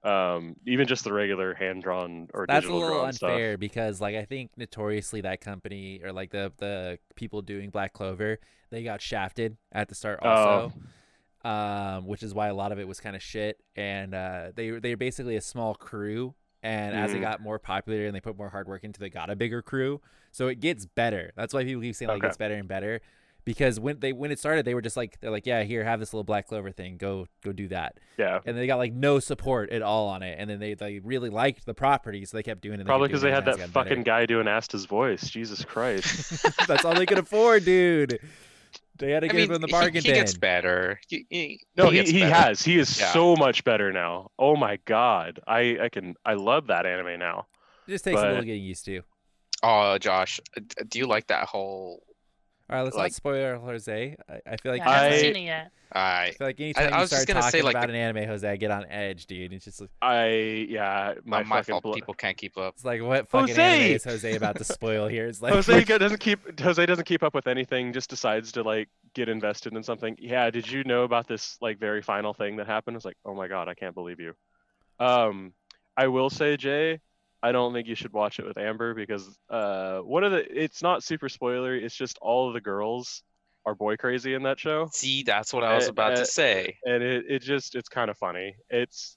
Um, 0.04 0.56
even 0.66 0.88
just 0.88 1.04
the 1.04 1.12
regular 1.12 1.54
hand 1.54 1.82
drawn 1.82 2.28
or 2.34 2.44
That's 2.46 2.66
a 2.66 2.72
little 2.72 2.88
drawn 2.88 3.12
stuff. 3.12 3.30
unfair 3.30 3.56
because, 3.56 4.00
like, 4.00 4.16
I 4.16 4.24
think 4.24 4.50
notoriously 4.56 5.20
that 5.20 5.40
company 5.40 6.00
or 6.02 6.12
like 6.12 6.30
the 6.30 6.52
the 6.58 6.98
people 7.14 7.40
doing 7.40 7.70
Black 7.70 7.92
Clover, 7.92 8.40
they 8.70 8.82
got 8.82 9.00
shafted 9.00 9.56
at 9.70 9.88
the 9.88 9.94
start 9.94 10.18
Oh. 10.22 10.72
Um, 11.44 12.06
which 12.06 12.22
is 12.22 12.34
why 12.34 12.48
a 12.48 12.54
lot 12.54 12.72
of 12.72 12.78
it 12.78 12.86
was 12.86 13.00
kind 13.00 13.16
of 13.16 13.22
shit. 13.22 13.58
And 13.76 14.14
uh, 14.14 14.52
they 14.54 14.70
they're 14.70 14.96
basically 14.96 15.36
a 15.36 15.40
small 15.40 15.74
crew, 15.74 16.34
and 16.62 16.96
as 16.96 17.12
they 17.12 17.18
Mhm. 17.18 17.22
got 17.22 17.40
more 17.40 17.58
popular 17.58 18.06
and 18.06 18.14
they 18.14 18.20
put 18.20 18.36
more 18.36 18.48
hard 18.50 18.68
work 18.68 18.84
into, 18.84 19.00
they 19.00 19.10
got 19.10 19.30
a 19.30 19.36
bigger 19.36 19.62
crew. 19.62 20.00
So 20.30 20.48
it 20.48 20.60
gets 20.60 20.86
better. 20.86 21.32
That's 21.36 21.52
why 21.52 21.64
people 21.64 21.82
keep 21.82 21.94
saying 21.94 22.08
like 22.08 22.18
Okay. 22.18 22.26
it 22.26 22.28
gets 22.30 22.36
better 22.38 22.54
and 22.54 22.68
better. 22.68 23.00
Because 23.44 23.80
when 23.80 23.98
they 23.98 24.12
when 24.12 24.30
it 24.30 24.38
started, 24.38 24.64
they 24.64 24.72
were 24.72 24.80
just 24.80 24.96
like 24.96 25.18
they're 25.20 25.32
like, 25.32 25.46
yeah, 25.46 25.64
here, 25.64 25.82
have 25.82 25.98
this 25.98 26.12
little 26.14 26.22
Black 26.22 26.46
Clover 26.46 26.70
thing. 26.70 26.96
Go 26.96 27.26
go 27.42 27.50
do 27.52 27.66
that 27.68 27.98
Yeah, 28.16 28.38
and 28.46 28.56
they 28.56 28.68
got 28.68 28.76
like 28.76 28.92
no 28.92 29.18
support 29.18 29.70
at 29.70 29.82
all 29.82 30.06
on 30.08 30.22
it. 30.22 30.36
And 30.38 30.48
then 30.48 30.60
they 30.60 30.74
they 30.74 31.00
really 31.00 31.28
liked 31.28 31.66
the 31.66 31.74
property, 31.74 32.24
so 32.24 32.36
they 32.36 32.44
kept 32.44 32.60
doing 32.60 32.78
it. 32.78 32.86
probably 32.86 33.08
because 33.08 33.22
because 33.22 33.44
they 33.44 33.50
had 33.50 33.58
that 33.58 33.68
fucking 33.70 34.04
guy 34.04 34.26
doing 34.26 34.46
Asta's 34.46 34.84
voice. 34.86 35.28
Jesus 35.28 35.64
Christ. 35.64 36.46
That's 36.68 36.84
all 36.84 36.94
they 36.94 37.04
could 37.04 37.18
afford, 37.18 37.64
dude. 37.64 38.20
They 38.98 39.10
had 39.10 39.20
to 39.20 39.26
I 39.26 39.28
give 39.30 39.48
mean, 39.48 39.56
him 39.56 39.60
the 39.62 39.68
bargain 39.68 40.04
he, 40.04 40.12
gets 40.12 40.34
better. 40.34 41.00
He, 41.08 41.26
he, 41.30 41.60
No, 41.76 41.86
he, 41.88 41.96
gets 41.96 42.10
he 42.10 42.20
better. 42.20 42.34
has. 42.34 42.62
He 42.62 42.78
is 42.78 43.00
Yeah. 43.00 43.12
so 43.12 43.34
much 43.36 43.64
better 43.64 43.92
now. 43.92 44.30
Oh 44.38 44.54
my 44.56 44.78
god. 44.84 45.40
I 45.46 45.78
I 45.82 45.88
can 45.88 46.14
I 46.24 46.34
love 46.34 46.66
that 46.68 46.84
anime 46.86 47.18
now. 47.18 47.46
It 47.88 47.92
just 47.92 48.04
takes 48.04 48.20
a 48.20 48.24
little 48.26 48.42
getting 48.42 48.62
used 48.62 48.84
to. 48.84 49.02
Oh, 49.62 49.96
Josh, 49.98 50.40
do 50.88 50.98
you 50.98 51.06
like 51.06 51.28
that 51.28 51.48
whole? 51.48 52.02
All 52.70 52.76
right, 52.78 52.82
let's 52.82 52.96
Like- 52.96 53.10
not 53.12 53.12
spoil 53.14 53.58
Jose. 53.60 54.16
I, 54.28 54.40
I 54.46 54.56
feel 54.56 54.72
like 54.72 54.80
Yeah, 54.80 54.90
I 54.90 54.98
haven't 55.04 55.18
seen 55.20 55.36
it 55.36 55.40
yet. 55.40 55.70
I 55.94 56.00
I 56.00 56.30
feel 56.30 56.46
like 56.46 56.58
anytime 56.58 56.84
I 56.94 56.96
you 56.96 57.00
was 57.02 57.10
just 57.10 57.22
start 57.22 57.28
gonna 57.34 57.40
talking 57.44 57.58
say, 57.60 57.62
like, 57.62 57.74
about 57.74 57.88
the- 57.88 57.92
an 57.92 57.98
anime, 58.16 58.26
Jose, 58.26 58.48
I 58.48 58.56
get 58.56 58.70
on 58.70 58.86
edge, 58.86 59.26
dude. 59.26 59.52
It's 59.52 59.66
just 59.66 59.80
like- 59.82 59.90
I 60.00 60.26
yeah, 60.70 61.14
my, 61.24 61.42
my, 61.42 61.42
my 61.42 61.56
fucking 61.58 61.72
fault. 61.72 61.82
blo- 61.82 61.92
People 61.92 62.14
can't 62.14 62.36
keep 62.38 62.56
up. 62.56 62.74
it's 62.76 62.84
like 62.84 63.02
what 63.02 63.28
fucking 63.28 63.58
anime 63.58 63.92
is 63.96 64.04
Jose 64.04 64.34
about 64.34 64.56
to 64.56 64.64
spoil 64.64 65.06
here? 65.08 65.26
It's 65.26 65.42
like 65.42 65.52
Jose 65.52 65.84
go- 65.84 65.98
doesn't 65.98 66.20
keep 66.20 66.58
Jose 66.60 66.86
doesn't 66.86 67.04
keep 67.04 67.22
up 67.22 67.34
with 67.34 67.46
anything. 67.46 67.92
Just 67.92 68.08
decides 68.08 68.52
to 68.52 68.62
like 68.62 68.88
get 69.14 69.28
invested 69.28 69.74
in 69.74 69.82
something. 69.82 70.16
Yeah, 70.18 70.48
did 70.50 70.70
you 70.70 70.82
know 70.84 71.02
about 71.02 71.26
this 71.28 71.58
like 71.60 71.78
very 71.78 72.00
final 72.00 72.32
thing 72.32 72.56
that 72.56 72.66
happened? 72.66 72.96
It's 72.96 73.04
like, 73.04 73.18
oh 73.26 73.34
my 73.34 73.48
god, 73.48 73.68
I 73.68 73.74
can't 73.74 73.94
believe 73.94 74.18
you. 74.18 74.32
Um, 74.98 75.52
I 75.96 76.06
will 76.06 76.30
say, 76.30 76.56
Jay, 76.56 77.00
I 77.42 77.50
don't 77.52 77.72
think 77.72 77.88
you 77.88 77.94
should 77.96 78.12
watch 78.12 78.38
it 78.38 78.46
with 78.46 78.56
Amber 78.56 78.94
because 78.94 79.28
uh, 79.50 79.98
one 79.98 80.22
of 80.24 80.32
the 80.32 80.62
it's 80.62 80.82
not 80.82 81.02
super 81.02 81.28
spoilery. 81.28 81.82
It's 81.82 81.96
just 81.96 82.18
all 82.20 82.48
of 82.48 82.54
the 82.54 82.60
girls 82.60 83.22
are 83.66 83.74
boy 83.74 83.96
crazy 83.96 84.34
in 84.34 84.42
that 84.44 84.58
show, 84.58 84.88
See, 84.92 85.22
that's 85.22 85.52
what 85.52 85.62
I 85.64 85.74
was 85.74 85.86
Uh, 85.86 85.90
about 85.90 86.12
uh, 86.12 86.16
to 86.16 86.26
say. 86.26 86.78
and 86.84 87.02
it, 87.02 87.24
it 87.28 87.42
just 87.42 87.74
it's 87.74 87.88
kind 87.88 88.10
of 88.10 88.18
funny. 88.18 88.56
It's 88.70 89.16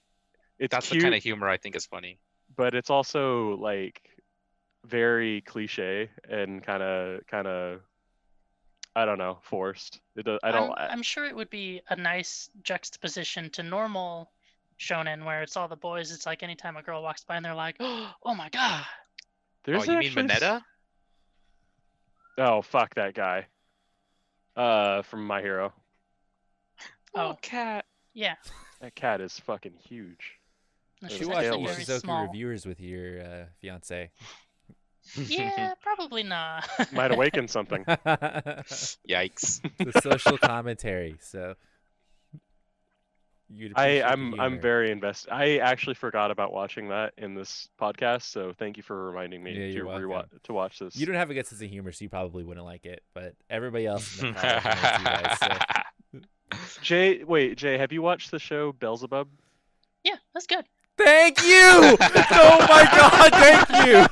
it's 0.59 0.71
That's 0.71 0.88
cute, 0.89 1.01
the 1.01 1.05
kind 1.05 1.15
of 1.15 1.23
humor 1.23 1.49
I 1.49 1.57
think 1.57 1.76
is 1.76 1.86
funny. 1.86 2.19
but 2.55 2.73
it's 2.76 2.89
also 2.89 3.55
like 3.57 4.01
very 4.86 5.41
cliche 5.41 6.09
and 6.30 6.63
kind 6.63 6.84
of 6.84 7.26
kind 7.28 7.47
of 7.47 7.82
I 8.95 9.03
don't 9.05 9.17
know 9.17 9.39
forced. 9.41 9.99
It 10.15 10.26
does, 10.26 10.39
I 10.43 10.51
don't. 10.51 10.71
I'm, 10.78 10.91
I'm 10.91 11.03
sure 11.03 11.26
it 11.26 11.36
would 11.36 11.49
be 11.49 11.82
a 11.89 11.95
nice 11.95 12.49
juxtaposition 12.63 13.49
to 13.51 13.63
normal 13.63 14.32
shonen 14.80 15.26
where 15.26 15.41
it's 15.43 15.55
all 15.57 15.67
the 15.67 15.76
boys. 15.76 16.11
It's 16.11 16.26
like 16.26 16.43
anytime 16.43 16.78
a 16.78 16.82
girl 16.84 17.01
walks 17.03 17.23
by 17.23 17.36
and 17.38 17.45
they're 17.45 17.55
like, 17.55 17.76
"Oh 17.80 18.34
my 18.36 18.49
god!" 18.49 18.84
there's 19.63 19.88
oh, 19.88 19.91
you 19.93 19.97
mean 19.99 20.07
actually 20.07 20.32
s- 20.32 20.41
Mineta? 20.41 20.61
Oh 22.38 22.61
fuck 22.61 22.95
that 22.95 23.13
guy. 23.13 23.47
Uh, 24.55 25.01
from 25.03 25.26
My 25.28 25.41
Hero. 25.41 25.73
Oh. 27.13 27.38
cat. 27.41 27.86
Yeah, 28.13 28.36
That 28.82 28.95
cat 28.95 29.19
is 29.21 29.38
fucking 29.39 29.73
huge. 29.88 30.34
no, 31.01 31.09
You 31.09 31.13
you 31.13 31.17
she's 31.17 31.28
watch 31.28 31.36
watch 31.36 31.45
actually 31.45 31.61
the 31.63 31.67
Taylor. 31.67 31.73
very 31.73 31.84
Ishuzoku 31.86 32.01
small. 32.01 32.26
reviewers 32.28 32.65
with 32.65 32.80
your 32.80 33.21
uh, 33.21 33.45
fiance. 33.61 34.11
Yeah, 35.15 35.76
probably 35.82 36.23
not. 36.23 36.67
Might 36.91 37.11
awaken 37.11 37.47
something. 37.47 37.84
Yikes. 37.86 39.61
The 39.78 40.01
social 40.01 40.38
commentary. 40.39 41.17
So 41.21 41.53
you'd 43.50 43.74
I, 43.76 44.02
I'm 44.02 44.39
I'm 44.39 44.60
very 44.60 44.91
invested. 44.91 45.32
I 45.32 45.58
actually 45.58 45.96
forgot 45.96 46.32
about 46.32 46.52
watching 46.54 46.89
that 46.89 47.14
in 47.18 47.36
this 47.36 47.70
podcast, 47.80 48.24
so 48.24 48.54
thank 48.58 48.78
you 48.78 48.84
for 48.84 49.06
reminding 49.08 49.43
me 49.43 49.52
Yeah, 49.52 49.68
to 49.68 49.72
you're 49.74 49.86
rewatch 49.86 50.28
to 50.43 50.54
watch 50.54 50.80
this. 50.80 50.96
You 50.96 51.06
don't 51.06 51.16
have 51.16 51.30
a 51.30 51.34
good 51.34 51.46
sense 51.46 51.62
of 51.62 51.70
humor, 51.70 51.91
so 51.91 52.04
you 52.04 52.10
probably 52.10 52.43
wouldn't 52.43 52.66
like 52.66 52.86
it. 52.86 53.04
But 53.14 53.34
everybody 53.50 53.86
else 53.86 54.22
in 54.22 54.34
the 54.34 54.39
you 55.00 55.06
guys, 55.06 55.38
so- 55.39 56.20
Jay, 56.82 57.24
wait, 57.24 57.58
Jay, 57.58 57.78
have 57.78 57.91
you 57.91 58.02
watched 58.02 58.32
the 58.32 58.39
show 58.39 58.72
Beelzebub? 58.74 59.28
yeah, 60.04 60.16
that's 60.34 60.48
good. 60.48 60.66
Thank 60.98 61.41
you! 61.43 61.98
oh 62.00 62.66
my 62.70 62.88
god, 62.96 63.32
thank 63.34 63.70
you, 63.86 64.06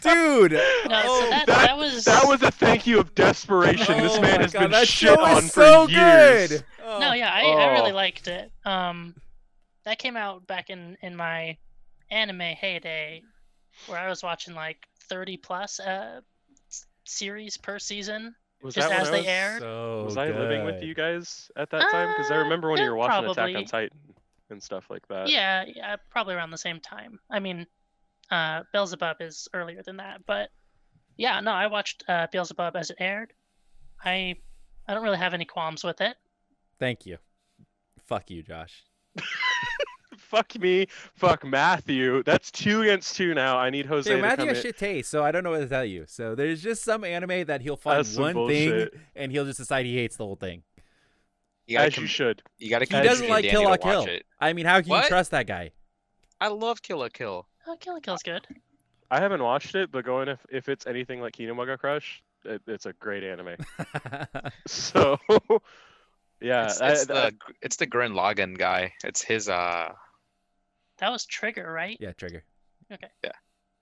dude! 0.00 0.52
No, 0.52 1.02
Oh, 1.04 1.20
so 1.24 1.30
that, 1.30 1.46
that- 1.46 1.66
that 1.66 1.76
was 1.78 2.04
That 2.04 2.26
was 2.26 2.42
a 2.42 2.50
thank 2.50 2.86
you 2.86 2.98
of 2.98 3.14
desperation. 3.14 3.98
this 3.98 4.16
Oh 4.16 4.20
man 4.20 4.40
has 4.40 4.52
God, 4.52 4.60
been 4.62 4.70
that 4.72 4.88
shit 4.88 5.10
show 5.14 5.24
on 5.24 5.44
is 5.44 5.52
for 5.54 5.62
so 5.64 5.88
years. 5.88 6.48
good. 6.50 6.64
Oh. 6.84 6.98
no, 6.98 7.12
yeah, 7.12 7.30
I, 7.32 7.42
I 7.42 7.72
really 7.78 7.92
Oh. 7.92 7.94
liked 7.94 8.26
it. 8.26 8.50
Um, 8.64 9.14
that 9.84 9.98
came 9.98 10.16
out 10.16 10.46
back 10.48 10.68
in 10.70 10.96
in 11.00 11.14
my 11.14 11.56
anime 12.10 12.40
heyday, 12.40 13.22
where 13.86 13.98
I 13.98 14.08
was 14.08 14.22
watching 14.22 14.54
like 14.54 14.78
thirty 15.08 15.36
plus 15.36 15.78
uh 15.78 16.20
series 17.04 17.56
per 17.56 17.78
season. 17.78 18.34
Was 18.62 18.74
Just 18.74 18.88
that 18.88 19.00
as 19.02 19.08
I 19.08 19.10
they 19.12 19.18
was, 19.18 19.26
aired? 19.28 19.60
So 19.60 20.04
Was 20.04 20.16
I 20.16 20.28
living 20.30 20.64
with 20.64 20.82
you 20.82 20.94
guys 20.94 21.50
at 21.56 21.70
that 21.70 21.82
time? 21.90 22.08
Because 22.16 22.30
I 22.30 22.36
Uh, 22.36 22.44
remember 22.44 22.70
when 22.70 22.82
you 22.82 22.88
were 22.90 22.96
watching 22.96 23.30
Attack 23.30 23.54
on 23.54 23.64
Titan 23.66 23.98
and 24.50 24.62
stuff 24.62 24.84
like 24.90 25.06
that. 25.08 25.28
yeah, 25.28 25.64
yeah, 25.66 25.96
probably 26.10 26.34
around 26.34 26.50
the 26.50 26.58
same 26.58 26.80
time. 26.80 27.18
I 27.30 27.40
mean, 27.40 27.66
uh, 28.30 28.62
Beelzebub 28.72 29.16
is 29.20 29.48
earlier 29.54 29.82
than 29.82 29.96
that, 29.98 30.20
but 30.26 30.50
yeah, 31.16 31.40
no, 31.40 31.52
I 31.52 31.66
watched 31.66 32.04
uh, 32.08 32.26
Beelzebub 32.32 32.76
as 32.76 32.90
it 32.90 32.96
aired. 33.00 33.32
I 34.04 34.36
I 34.86 34.94
don't 34.94 35.02
really 35.02 35.18
have 35.18 35.34
any 35.34 35.44
qualms 35.44 35.82
with 35.84 36.00
it. 36.00 36.16
Thank 36.78 37.06
you. 37.06 37.18
Fuck 38.06 38.30
you, 38.30 38.42
Josh. 38.42 38.84
fuck 40.18 40.58
me, 40.58 40.86
fuck 41.14 41.44
Matthew. 41.44 42.22
That's 42.22 42.50
two 42.50 42.82
against 42.82 43.16
two 43.16 43.34
now. 43.34 43.56
I 43.56 43.70
need 43.70 43.86
Jose 43.86 44.08
Hey, 44.10 44.16
to 44.16 44.22
Matthew 44.22 44.36
come 44.38 44.48
has 44.48 44.58
in. 44.58 44.62
shit 44.62 44.78
taste, 44.78 45.10
so 45.10 45.22
I 45.24 45.30
don't 45.32 45.44
know 45.44 45.50
what 45.52 45.60
to 45.60 45.68
tell 45.68 45.84
you. 45.84 46.04
So 46.06 46.34
there's 46.34 46.62
just 46.62 46.82
some 46.82 47.04
anime 47.04 47.44
that 47.46 47.60
he'll 47.62 47.76
find 47.76 48.00
That's 48.00 48.10
some 48.10 48.34
one 48.34 48.48
thing 48.48 48.88
and 49.16 49.32
he'll 49.32 49.44
just 49.46 49.58
decide 49.58 49.86
he 49.86 49.96
hates 49.96 50.16
the 50.16 50.24
whole 50.24 50.36
thing. 50.36 50.62
You 51.66 51.78
gotta, 51.78 51.86
As 51.88 51.96
you 51.96 52.06
should. 52.06 52.42
you 52.58 52.68
gotta 52.70 52.84
He 52.84 52.90
doesn't 53.02 53.28
like 53.28 53.42
Danny 53.44 53.52
Kill 53.52 53.62
to 53.62 53.68
la 53.68 53.76
Kill. 53.76 54.04
it. 54.06 54.26
I 54.40 54.52
mean, 54.52 54.66
how 54.66 54.80
can 54.82 54.92
you 54.92 55.02
trust 55.08 55.30
that 55.30 55.46
guy? 55.46 55.70
I 56.40 56.48
love 56.48 56.82
Kill 56.82 56.98
la 56.98 57.08
Kill. 57.08 57.46
Oh, 57.66 57.76
Kill 57.80 57.94
la 57.94 58.00
Kill's 58.00 58.22
good. 58.22 58.46
I 59.10 59.20
haven't 59.20 59.42
watched 59.42 59.74
it, 59.74 59.90
but 59.90 60.04
going 60.04 60.28
if 60.28 60.40
if 60.50 60.68
it's 60.68 60.86
anything 60.86 61.20
like 61.20 61.36
Kinemanga 61.36 61.78
Crush, 61.78 62.22
it, 62.44 62.60
it's 62.66 62.84
a 62.86 62.92
great 62.94 63.22
anime. 63.24 63.56
So, 64.66 65.18
yeah, 66.40 66.64
it's, 66.66 66.80
it's 66.80 67.10
I- 67.10 67.30
the 67.30 67.36
it's 67.62 67.76
the 67.76 67.86
Gurren 67.86 68.12
Lagann 68.12 68.58
guy. 68.58 68.92
It's 69.04 69.22
his 69.22 69.48
uh, 69.48 69.92
That 70.98 71.10
was 71.10 71.24
Trigger, 71.26 71.70
right? 71.70 71.96
yeah, 72.00 72.12
Trigger. 72.12 72.44
Okay. 72.92 73.08
Yeah, 73.22 73.32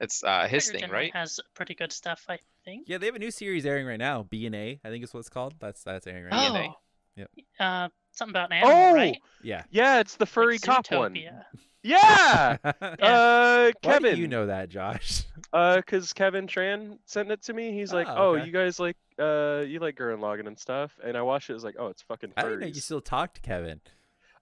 it's 0.01 0.23
uh 0.23 0.47
his 0.47 0.67
Trigger 0.67 0.81
thing, 0.81 0.91
right? 0.91 1.13
Has 1.15 1.41
pretty 1.55 1.75
good 1.75 1.93
stuff, 1.93 2.25
I 2.29 2.39
think. 2.65 2.85
Yeah, 2.89 2.99
they 2.99 3.07
have 3.07 3.17
a 3.17 3.19
new 3.21 3.31
series 3.33 3.67
airing 3.67 3.87
right 3.87 3.99
now. 3.99 4.23
B 4.29 4.47
and 4.47 4.55
A, 4.55 4.81
I 4.85 4.89
think 4.91 5.03
is 5.03 5.13
what 5.13 5.21
it's 5.21 5.29
called. 5.29 5.55
That's 5.59 5.83
that's 5.83 6.07
airing 6.07 6.25
right 6.25 6.33
now. 6.33 6.77
BNA. 7.17 7.19
Yep. 7.19 7.31
Uh, 7.61 7.89
something 8.13 8.33
about 8.33 8.51
an 8.51 8.59
animal, 8.59 8.77
oh, 8.77 8.95
right? 8.95 9.19
Yeah. 9.43 9.65
yeah, 9.71 10.01
it's 10.01 10.17
the 10.17 10.23
Like 10.25 10.29
furry 10.31 10.59
cop 10.59 10.91
one. 10.91 11.15
Zootopia. 11.15 11.45
Yeah. 11.83 12.57
Uh, 13.03 13.73
Kevin. 13.83 14.15
do 14.15 14.21
you 14.21 14.29
know 14.29 14.47
that, 14.47 14.69
Josh? 14.69 15.25
Uh, 15.53 15.83
cause 15.87 16.15
Kevin 16.15 16.47
Tran 16.47 16.97
sent 17.05 17.31
it 17.31 17.43
to 17.43 17.53
me. 17.53 17.73
He's 17.73 17.93
like, 17.93 18.07
Oh, 18.09 18.15
"Oh, 18.17 18.35
okay. 18.37 18.47
you 18.47 18.53
guys 18.53 18.81
like 18.81 18.97
uh, 19.19 19.63
you 19.67 19.81
like 19.81 19.97
Gurren 19.97 20.21
Lagann 20.21 20.47
and 20.47 20.59
stuff." 20.59 20.99
And 21.05 21.15
I 21.15 21.21
watched 21.21 21.51
it. 21.51 21.53
it 21.53 21.57
was 21.57 21.65
like, 21.65 21.75
"Oh, 21.79 21.89
it's 21.89 22.01
fucking 22.01 22.33
I 22.39 22.43
didn't 22.45 22.61
know 22.61 22.67
you 22.69 22.75
still 22.75 23.03
talk 23.03 23.35
to 23.35 23.41
Kevin. 23.43 23.81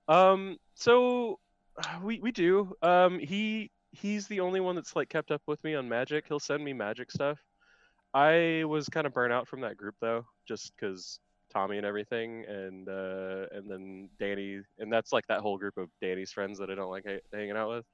Um, 0.07 0.59
so 0.75 1.41
we 2.01 2.21
we 2.21 2.31
do. 2.31 2.77
Um, 2.83 3.18
he 3.18 3.73
he's 3.91 4.29
the 4.29 4.39
only 4.39 4.61
one 4.61 4.77
that's 4.77 4.95
like 4.95 5.09
kept 5.09 5.33
up 5.33 5.43
with 5.49 5.64
me 5.64 5.75
on 5.75 5.89
Magic. 5.89 6.27
He'll 6.29 6.39
send 6.39 6.64
me 6.64 6.73
Magic 6.75 7.11
stuff. 7.11 7.39
I 8.14 8.62
was 8.68 8.89
kind 8.89 9.05
of 9.07 9.12
burnt 9.12 9.33
out 9.33 9.49
from 9.49 9.62
that 9.62 9.77
group 9.77 9.97
though, 10.01 10.27
just 10.47 10.73
because 10.77 11.18
Tommy 11.53 11.76
and 11.76 11.86
everything, 11.86 12.44
and 12.46 12.88
uh, 12.88 13.46
and 13.53 13.70
then 13.70 14.09
Danny, 14.18 14.61
and 14.78 14.92
that's 14.92 15.12
like 15.12 15.26
that 15.28 15.40
whole 15.40 15.59
group 15.59 15.76
of 15.76 15.88
Danny's 16.01 16.32
friends 16.32 16.59
that 16.59 16.70
I 16.70 16.74
don't 16.74 16.90
like 16.90 17.05
ha- 17.07 17.20
hanging 17.32 17.57
out 17.57 17.70
with. 17.70 17.84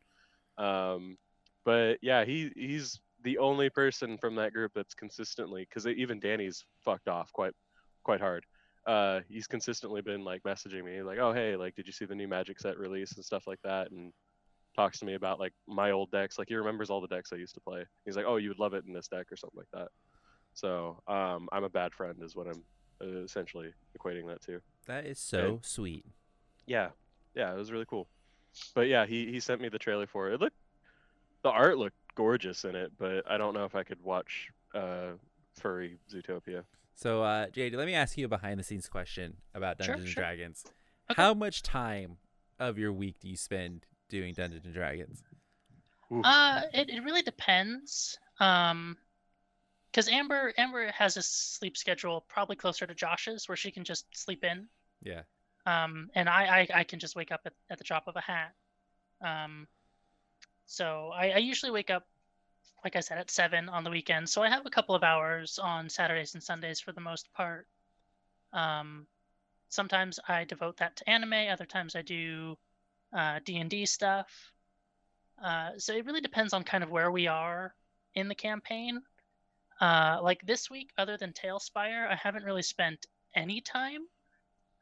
Um, 0.65 1.17
but 1.65 1.99
yeah, 2.03 2.25
he 2.25 2.51
he's 2.57 3.01
the 3.23 3.39
only 3.39 3.69
person 3.71 4.17
from 4.19 4.37
that 4.37 4.53
group 4.53 4.73
that's 4.75 4.95
consistently 4.95 5.67
because 5.69 5.87
even 5.87 6.21
Danny's 6.21 6.65
fucked 6.85 7.09
off 7.09 7.33
quite 7.33 7.53
quite 8.05 8.21
hard. 8.21 8.47
Uh 8.87 9.21
he's 9.29 9.49
consistently 9.49 10.01
been 10.01 10.25
like 10.25 10.43
messaging 10.45 10.85
me 10.85 11.03
like 11.03 11.19
oh 11.19 11.33
hey 11.33 11.57
like 11.57 11.75
did 11.75 11.89
you 11.89 11.93
see 11.93 12.05
the 12.05 12.15
new 12.15 12.29
magic 12.29 12.61
set 12.61 12.79
release 12.79 13.13
and 13.17 13.25
stuff 13.25 13.47
like 13.47 13.59
that? 13.65 13.91
and 13.91 14.13
talks 14.77 14.99
to 15.01 15.07
me 15.07 15.15
about 15.15 15.41
like 15.41 15.55
my 15.67 15.91
old 15.91 16.11
decks. 16.13 16.39
Like 16.39 16.49
he 16.49 16.55
remembers 16.55 16.91
all 16.91 17.01
the 17.01 17.09
decks 17.09 17.33
i 17.33 17.37
used 17.37 17.55
to 17.55 17.61
play. 17.61 17.85
He's 18.05 18.17
like 18.17 18.27
oh 18.29 18.37
you 18.37 18.49
would 18.49 18.61
love 18.61 18.75
it 18.75 18.85
in 18.87 18.93
this 18.93 19.09
deck 19.09 19.33
or 19.33 19.37
something 19.37 19.59
like 19.59 19.71
that. 19.73 19.89
So 20.55 21.03
um 21.09 21.49
i'm 21.51 21.65
a 21.65 21.69
bad 21.69 21.93
friend 21.95 22.17
is 22.23 22.37
what 22.37 22.47
i'm 22.47 22.63
uh, 23.03 23.23
essentially 23.25 23.73
equating 23.99 24.27
that 24.27 24.41
to 24.43 24.61
That 24.87 25.07
is 25.07 25.19
so 25.19 25.61
sweet. 25.63 26.05
yeah 26.67 26.89
yeah 27.35 27.53
it 27.53 27.57
was 27.57 27.71
really 27.73 27.85
cool 27.87 28.09
but 28.75 28.89
yeah 28.89 29.05
he 29.07 29.31
he 29.31 29.41
sent 29.41 29.61
me 29.61 29.69
the 29.69 29.79
trailer 29.79 30.07
for 30.07 30.31
it 30.31 30.35
it 30.35 30.41
looked 30.41 30.57
the 31.43 31.51
art 31.51 31.77
looked 31.79 31.97
gorgeous 32.15 32.65
in 32.65 32.75
it 32.75 32.91
but 32.99 33.31
i 33.31 33.37
don't 33.37 33.53
know 33.55 33.65
if 33.67 33.75
i 33.75 33.83
could 33.83 34.03
watch 34.03 34.49
uh 34.75 35.13
furry 35.55 35.99
zootopia 36.11 36.65
So, 36.95 37.23
uh, 37.23 37.49
JD, 37.49 37.75
let 37.77 37.87
me 37.87 37.95
ask 37.95 38.17
you 38.17 38.25
a 38.25 38.29
behind 38.29 38.59
the 38.59 38.65
scenes 38.65 38.89
question 38.89 39.37
about 39.55 39.77
Dungeons 39.77 39.99
sure. 39.99 40.05
and 40.07 40.15
Dragons. 40.39 40.65
Okay. 41.11 41.21
How 41.23 41.35
much 41.35 41.63
time 41.63 42.17
of 42.59 42.79
your 42.79 42.91
week 42.91 43.17
do 43.21 43.29
you 43.29 43.37
spend 43.37 43.85
doing 44.09 44.33
Dungeons 44.33 44.65
and 44.65 44.73
Dragons? 44.73 45.23
Oof. 46.11 46.25
Uh, 46.25 46.63
it, 46.73 46.89
it 46.89 47.05
really 47.05 47.21
depends. 47.21 48.19
Um, 48.41 48.97
because 49.97 50.11
Amber 50.11 50.53
Amber 50.59 50.93
has 50.93 51.17
a 51.17 51.23
sleep 51.23 51.75
schedule 51.75 52.27
probably 52.29 52.55
closer 52.55 52.87
to 52.87 52.95
Josh's, 52.95 53.49
where 53.49 53.57
she 53.57 53.71
can 53.71 53.83
just 53.83 54.05
sleep 54.15 54.45
in. 54.45 54.69
Yeah. 55.03 55.23
Um, 55.65 56.11
and 56.15 56.29
I 56.29 56.69
I, 56.75 56.81
I 56.81 56.85
can 56.85 56.99
just 56.99 57.17
wake 57.17 57.33
up 57.33 57.41
at, 57.47 57.55
at 57.71 57.79
the 57.79 57.85
drop 57.85 58.07
of 58.07 58.15
a 58.15 58.21
hat. 58.21 58.53
Um, 59.23 59.67
so 60.67 61.13
I, 61.15 61.31
I 61.31 61.39
usually 61.39 61.73
wake 61.73 61.89
up, 61.89 62.07
like 62.85 62.95
I 62.95 63.01
said, 63.01 63.17
at 63.17 63.31
seven 63.31 63.71
on 63.71 63.85
the 63.85 63.91
weekend. 63.91 64.29
So 64.29 64.43
I 64.43 64.51
have 64.51 64.67
a 64.67 64.71
couple 64.71 64.95
of 64.95 65.03
hours 65.03 65.59
on 65.59 65.89
Saturdays 65.89 66.35
and 66.35 66.43
Sundays 66.43 66.79
for 66.79 66.93
the 66.93 67.01
most 67.01 67.33
part. 67.33 67.67
Um, 68.53 69.07
sometimes 69.71 70.21
I 70.29 70.45
devote 70.45 70.77
that 70.77 70.97
to 70.97 71.09
anime. 71.09 71.49
Other 71.51 71.65
times 71.65 71.97
I 71.97 72.03
do 72.03 72.59
uh, 73.17 73.39
D 73.47 73.57
and 73.57 73.71
D 73.71 73.87
stuff. 73.87 74.29
Uh, 75.43 75.71
so 75.79 75.95
it 75.95 76.05
really 76.05 76.21
depends 76.21 76.53
on 76.53 76.65
kind 76.65 76.85
of 76.85 76.91
where 76.91 77.11
we 77.11 77.29
are 77.29 77.75
in 78.15 78.29
the 78.29 78.35
campaign. 78.35 79.01
Uh, 79.81 80.19
like 80.23 80.41
this 80.47 80.71
week, 80.71 80.91
other 80.97 81.17
than 81.17 81.33
TaleSpire, 81.33 82.09
I 82.11 82.15
haven't 82.17 82.45
really 82.45 82.63
spent 82.63 83.07
any 83.35 83.61
time 83.61 84.01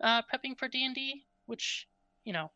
uh, 0.01 0.23
prepping 0.23 0.57
for 0.59 0.69
D 0.69 0.85
and 0.85 0.95
D, 0.95 1.25
which 1.47 1.89
you 2.25 2.33
know 2.33 2.51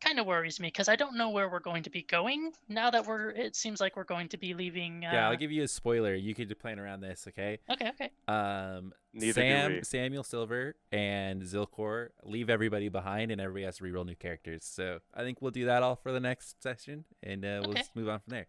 kind 0.00 0.18
of 0.18 0.26
worries 0.26 0.60
me 0.60 0.68
because 0.68 0.88
I 0.90 0.96
don't 0.96 1.16
know 1.16 1.30
where 1.30 1.48
we're 1.48 1.58
going 1.60 1.82
to 1.84 1.90
be 1.90 2.02
going 2.02 2.52
now 2.68 2.90
that 2.90 3.06
we're. 3.06 3.30
It 3.30 3.56
seems 3.56 3.80
like 3.80 3.96
we're 3.96 4.04
going 4.04 4.28
to 4.30 4.36
be 4.36 4.52
leaving. 4.52 5.04
Uh, 5.04 5.10
Yeah, 5.12 5.28
I'll 5.28 5.36
give 5.36 5.52
you 5.52 5.62
a 5.62 5.68
spoiler. 5.68 6.14
You 6.14 6.34
could 6.34 6.58
plan 6.58 6.78
around 6.78 7.00
this, 7.00 7.26
okay? 7.28 7.58
Okay, 7.70 7.88
okay. 7.90 8.10
Um, 8.28 8.92
Neither 9.14 9.42
do 9.42 9.48
Sam, 9.48 9.72
we. 9.76 9.82
Samuel 9.84 10.22
Silver, 10.24 10.74
and 10.92 11.40
Zilkor 11.42 12.08
leave 12.24 12.50
everybody 12.50 12.88
behind, 12.90 13.30
and 13.30 13.40
everybody 13.40 13.64
has 13.64 13.78
to 13.78 13.84
reroll 13.84 14.04
new 14.04 14.14
characters. 14.16 14.64
So 14.64 14.98
I 15.14 15.22
think 15.22 15.40
we'll 15.40 15.52
do 15.52 15.64
that 15.66 15.82
all 15.82 15.96
for 15.96 16.12
the 16.12 16.20
next 16.20 16.62
session, 16.62 17.04
and 17.22 17.44
uh, 17.44 17.60
we'll 17.62 17.70
Okay. 17.70 17.80
just 17.80 17.96
move 17.96 18.08
on 18.08 18.18
from 18.20 18.32
there. 18.32 18.46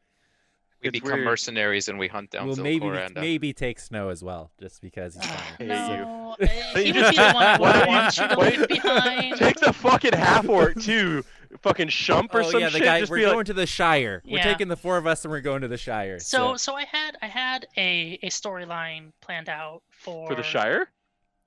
We 0.83 0.91
become 0.91 1.11
weird. 1.13 1.25
mercenaries 1.25 1.87
and 1.87 1.97
we 1.97 2.07
hunt 2.07 2.29
down 2.31 2.45
we'll 2.47 2.55
maybe 2.57 2.85
and 2.87 3.17
uh, 3.17 3.21
maybe 3.21 3.51
take 3.51 3.79
Snow 3.79 4.09
as 4.09 4.23
well, 4.23 4.51
just 4.59 4.79
because 4.81 5.15
he's 5.15 5.23
Uh, 5.23 5.27
funny. 5.57 5.69
hate 5.71 5.89
you. 5.89 5.97
no, 6.05 6.35
he 6.39 6.91
would 6.91 7.09
be 7.09 7.15
the 7.15 7.31
one 7.33 7.45
I 7.45 7.57
Why 7.57 7.71
would 7.71 7.73
don't 7.73 7.87
you- 7.87 7.95
want 7.95 8.17
you 8.17 8.27
to 8.27 8.35
why- 8.35 8.65
behind. 8.67 9.37
Take 9.37 9.59
the 9.59 9.73
fucking 9.73 10.13
half 10.13 10.47
orc 10.47 10.79
too. 10.81 11.23
Fucking 11.61 11.87
shump 11.87 12.33
or 12.35 12.41
oh 12.41 12.51
some 12.51 12.59
yeah, 12.59 12.67
the 12.67 12.73
shit. 12.77 12.83
guy. 12.83 12.99
Just 12.99 13.09
We're 13.09 13.17
be 13.17 13.23
going 13.23 13.37
like, 13.37 13.45
to 13.47 13.53
the 13.53 13.65
Shire. 13.65 14.21
We're 14.25 14.43
taking 14.43 14.67
the 14.67 14.75
four 14.75 14.97
of 14.97 15.07
us, 15.07 15.23
and 15.25 15.31
we're 15.31 15.39
going 15.41 15.61
to 15.61 15.67
the 15.69 15.77
Shire. 15.77 16.19
So, 16.19 16.57
so 16.57 16.75
I 16.75 16.83
had 16.83 17.17
I 17.21 17.27
had 17.27 17.67
a 17.77 18.19
a 18.21 18.27
storyline 18.29 19.13
planned 19.21 19.47
out 19.49 19.81
for 19.89 20.27
for 20.27 20.35
the 20.35 20.43
Shire. 20.43 20.89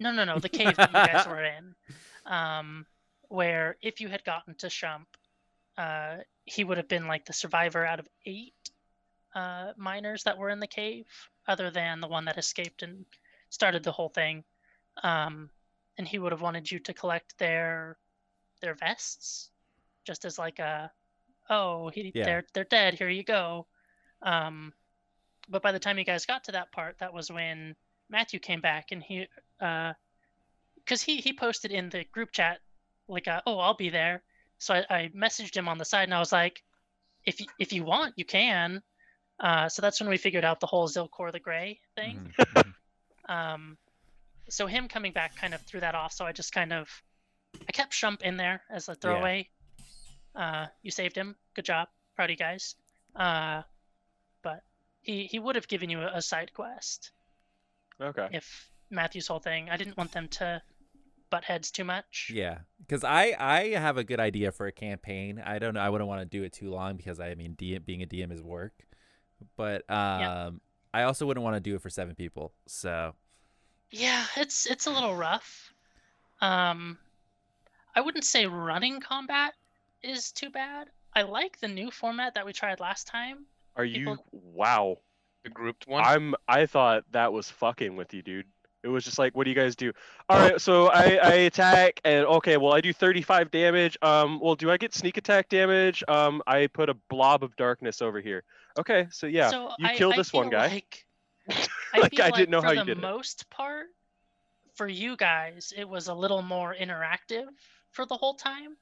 No, 0.00 0.10
no, 0.10 0.24
no, 0.24 0.38
the 0.38 0.48
cave 0.58 0.74
that 0.76 0.88
you 0.88 0.94
guys 0.94 1.26
were 1.26 1.44
in. 1.44 1.74
Um, 2.26 2.86
where 3.28 3.76
if 3.82 4.00
you 4.00 4.08
had 4.08 4.24
gotten 4.24 4.54
to 4.56 4.66
Shump, 4.68 5.04
uh, 5.76 6.16
he 6.46 6.64
would 6.64 6.78
have 6.78 6.88
been 6.88 7.06
like 7.06 7.26
the 7.26 7.32
survivor 7.34 7.84
out 7.84 8.00
of 8.00 8.08
eight 8.26 8.54
uh, 9.34 9.72
miners 9.76 10.24
that 10.24 10.38
were 10.38 10.50
in 10.50 10.60
the 10.60 10.66
cave, 10.66 11.06
other 11.46 11.70
than 11.70 12.00
the 12.00 12.08
one 12.08 12.24
that 12.24 12.38
escaped 12.38 12.82
and 12.82 13.04
started 13.50 13.82
the 13.82 13.92
whole 13.92 14.08
thing. 14.08 14.44
Um, 15.02 15.50
and 15.98 16.06
he 16.06 16.18
would 16.18 16.32
have 16.32 16.40
wanted 16.40 16.70
you 16.70 16.78
to 16.80 16.94
collect 16.94 17.36
their 17.38 17.96
their 18.60 18.74
vests, 18.74 19.50
just 20.04 20.24
as 20.24 20.38
like 20.38 20.58
a, 20.58 20.90
oh, 21.48 21.88
he, 21.88 22.12
Yeah. 22.14 22.24
they're 22.24 22.44
they're 22.54 22.64
dead. 22.64 22.94
Here 22.94 23.08
you 23.08 23.24
go. 23.24 23.66
Um, 24.22 24.72
but 25.48 25.62
by 25.62 25.72
the 25.72 25.78
time 25.78 25.98
you 25.98 26.04
guys 26.04 26.26
got 26.26 26.44
to 26.44 26.52
that 26.52 26.72
part, 26.72 26.98
that 26.98 27.12
was 27.12 27.30
when 27.30 27.74
Matthew 28.08 28.38
came 28.38 28.60
back 28.60 28.92
and 28.92 29.02
he, 29.02 29.26
because 29.58 31.02
he 31.02 31.18
he 31.18 31.32
posted 31.32 31.72
in 31.72 31.88
the 31.88 32.04
group 32.04 32.32
chat 32.32 32.60
like, 33.10 33.28
uh, 33.28 33.40
oh, 33.46 33.58
I'll 33.58 33.74
be 33.74 33.90
there. 33.90 34.22
So 34.58 34.74
I, 34.74 34.84
I 34.90 35.10
messaged 35.14 35.56
him 35.56 35.68
on 35.68 35.78
the 35.78 35.84
side 35.84 36.04
and 36.04 36.14
I 36.14 36.20
was 36.20 36.32
like, 36.32 36.62
if 37.24 37.40
you, 37.40 37.46
if 37.58 37.72
you 37.72 37.84
want, 37.84 38.14
you 38.16 38.24
can. 38.24 38.82
Uh, 39.40 39.68
so 39.68 39.80
that's 39.82 40.00
when 40.00 40.08
we 40.10 40.18
figured 40.18 40.44
out 40.44 40.60
the 40.60 40.66
whole 40.66 40.86
Zilkor 40.88 41.32
the 41.32 41.40
Gray 41.40 41.80
thing. 41.96 42.32
Mhm, 42.38 42.44
mhm. 42.54 42.74
Um, 43.28 43.78
so 44.48 44.66
him 44.66 44.88
coming 44.88 45.12
back 45.12 45.36
kind 45.36 45.54
of 45.54 45.60
threw 45.62 45.78
that 45.80 45.94
off. 45.94 46.12
So 46.12 46.24
I 46.24 46.32
just 46.32 46.52
kind 46.52 46.72
of, 46.72 46.88
I 47.68 47.70
kept 47.70 47.92
Shump 47.92 48.22
in 48.22 48.36
there 48.36 48.62
as 48.68 48.88
a 48.88 48.96
throwaway. 48.96 49.48
Uh, 50.34 50.66
you 50.82 50.90
saved 50.90 51.14
him. 51.16 51.36
Good 51.54 51.64
job. 51.64 51.86
Proud 52.16 52.24
of 52.24 52.30
you 52.30 52.36
guys. 52.36 52.74
Uh, 53.14 53.62
but 54.42 54.62
he 55.02 55.26
he 55.26 55.38
would 55.38 55.54
have 55.54 55.68
given 55.68 55.90
you 55.90 56.00
a, 56.00 56.16
a 56.16 56.22
side 56.22 56.52
quest 56.54 57.12
Okay. 58.00 58.28
if 58.32 58.68
Matthew's 58.90 59.28
whole 59.28 59.38
thing. 59.38 59.70
I 59.70 59.76
didn't 59.76 59.96
want 59.96 60.10
them 60.10 60.26
to 60.28 60.60
butt 61.30 61.44
heads 61.44 61.70
too 61.70 61.84
much. 61.84 62.32
Yeah, 62.34 62.58
because 62.80 63.04
I 63.04 63.36
I 63.38 63.68
have 63.78 63.96
a 63.96 64.02
good 64.04 64.18
idea 64.20 64.50
for 64.50 64.66
a 64.66 64.72
campaign. 64.72 65.40
I 65.44 65.60
don't 65.60 65.74
know. 65.74 65.80
I 65.80 65.88
wouldn't 65.88 66.08
want 66.08 66.20
to 66.22 66.26
do 66.26 66.42
it 66.42 66.52
too 66.52 66.70
long 66.70 66.96
because 66.96 67.20
I 67.20 67.34
mean, 67.36 67.54
DM, 67.54 67.84
being 67.84 68.02
a 68.02 68.06
DM 68.06 68.32
is 68.32 68.42
work. 68.42 68.72
But 69.56 69.88
um, 69.90 70.20
Yeah. 70.20 70.50
I 70.92 71.02
also 71.04 71.26
wouldn't 71.26 71.44
want 71.44 71.54
to 71.54 71.60
do 71.60 71.74
it 71.76 71.82
for 71.82 71.90
seven 71.90 72.14
people. 72.14 72.52
So 72.66 73.14
Yeah, 73.90 74.24
it's 74.36 74.66
it's 74.66 74.86
a 74.86 74.90
little 74.90 75.14
rough. 75.14 75.72
Um, 76.40 76.98
I 77.94 78.00
wouldn't 78.00 78.24
say 78.24 78.46
running 78.46 79.00
combat 79.00 79.54
is 80.02 80.32
too 80.32 80.50
bad. 80.50 80.88
I 81.14 81.22
like 81.22 81.58
the 81.60 81.68
new 81.68 81.90
format 81.90 82.34
that 82.34 82.46
we 82.46 82.52
tried 82.52 82.80
last 82.80 83.06
time. 83.06 83.46
Are 83.76 83.84
you? 83.84 84.16
Wow. 84.32 84.98
the 85.42 85.50
grouped 85.50 85.86
one. 85.86 86.04
I'm. 86.04 86.34
I 86.48 86.66
thought 86.66 87.04
that 87.12 87.32
was 87.32 87.50
fucking 87.50 87.96
with 87.96 88.14
you, 88.14 88.22
dude. 88.22 88.46
It 88.82 88.88
was 88.88 89.04
just 89.04 89.18
like, 89.18 89.36
what 89.36 89.44
do 89.44 89.50
you 89.50 89.56
guys 89.56 89.76
do? 89.76 89.92
All 90.28 90.38
right, 90.38 90.60
so 90.60 90.86
I, 90.88 91.18
I 91.22 91.32
attack 91.32 92.00
and 92.04 92.24
okay, 92.26 92.56
well 92.56 92.72
I 92.72 92.80
do 92.80 92.92
35 92.92 93.50
damage. 93.50 93.98
Um, 94.00 94.40
well, 94.40 94.54
do 94.54 94.70
I 94.70 94.76
get 94.76 94.94
sneak 94.94 95.16
attack 95.18 95.48
damage? 95.48 96.02
Um, 96.08 96.42
I 96.46 96.66
put 96.66 96.88
a 96.88 96.94
blob 97.08 97.44
of 97.44 97.54
darkness 97.56 98.00
over 98.00 98.20
here. 98.20 98.42
Okay, 98.78 99.06
so 99.10 99.26
yeah, 99.26 99.50
so 99.50 99.70
you 99.78 99.86
I, 99.86 99.96
kill 99.96 100.12
I 100.12 100.16
this 100.16 100.32
one 100.32 100.48
guy. 100.48 100.68
Like, 100.68 101.06
Like, 101.96 102.14
feel 102.14 102.24
I 102.24 102.30
didn't 102.30 102.50
know 102.50 102.62
how 102.62 102.70
you 102.70 102.84
did 102.84 102.90
it. 102.90 102.94
For 102.96 103.00
the 103.00 103.08
most 103.08 103.50
part, 103.50 103.86
for 104.74 104.86
you 104.86 105.16
guys, 105.16 105.72
it 105.76 105.88
was 105.88 106.08
a 106.08 106.14
little 106.14 106.42
more 106.42 106.74
interactive 106.74 107.46
for 107.90 108.06
the 108.06 108.16
whole 108.16 108.34
time. 108.34 108.76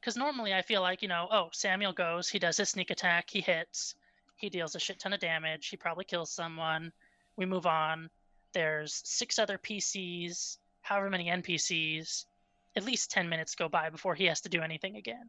Because 0.00 0.16
normally 0.16 0.52
I 0.52 0.62
feel 0.62 0.80
like, 0.80 1.02
you 1.02 1.08
know, 1.08 1.28
oh, 1.30 1.48
Samuel 1.52 1.92
goes, 1.92 2.28
he 2.28 2.40
does 2.40 2.56
his 2.56 2.70
sneak 2.70 2.90
attack, 2.90 3.30
he 3.30 3.40
hits, 3.40 3.94
he 4.34 4.50
deals 4.50 4.74
a 4.74 4.80
shit 4.80 4.98
ton 4.98 5.12
of 5.12 5.20
damage, 5.20 5.68
he 5.68 5.76
probably 5.76 6.04
kills 6.04 6.32
someone, 6.32 6.92
we 7.36 7.46
move 7.46 7.66
on. 7.66 8.10
There's 8.52 9.00
six 9.04 9.38
other 9.38 9.58
PCs, 9.58 10.58
however 10.80 11.10
many 11.10 11.26
NPCs. 11.26 12.26
At 12.74 12.84
least 12.84 13.10
10 13.10 13.28
minutes 13.28 13.54
go 13.54 13.68
by 13.68 13.90
before 13.90 14.14
he 14.14 14.24
has 14.26 14.40
to 14.42 14.48
do 14.48 14.62
anything 14.62 14.96
again. 14.96 15.28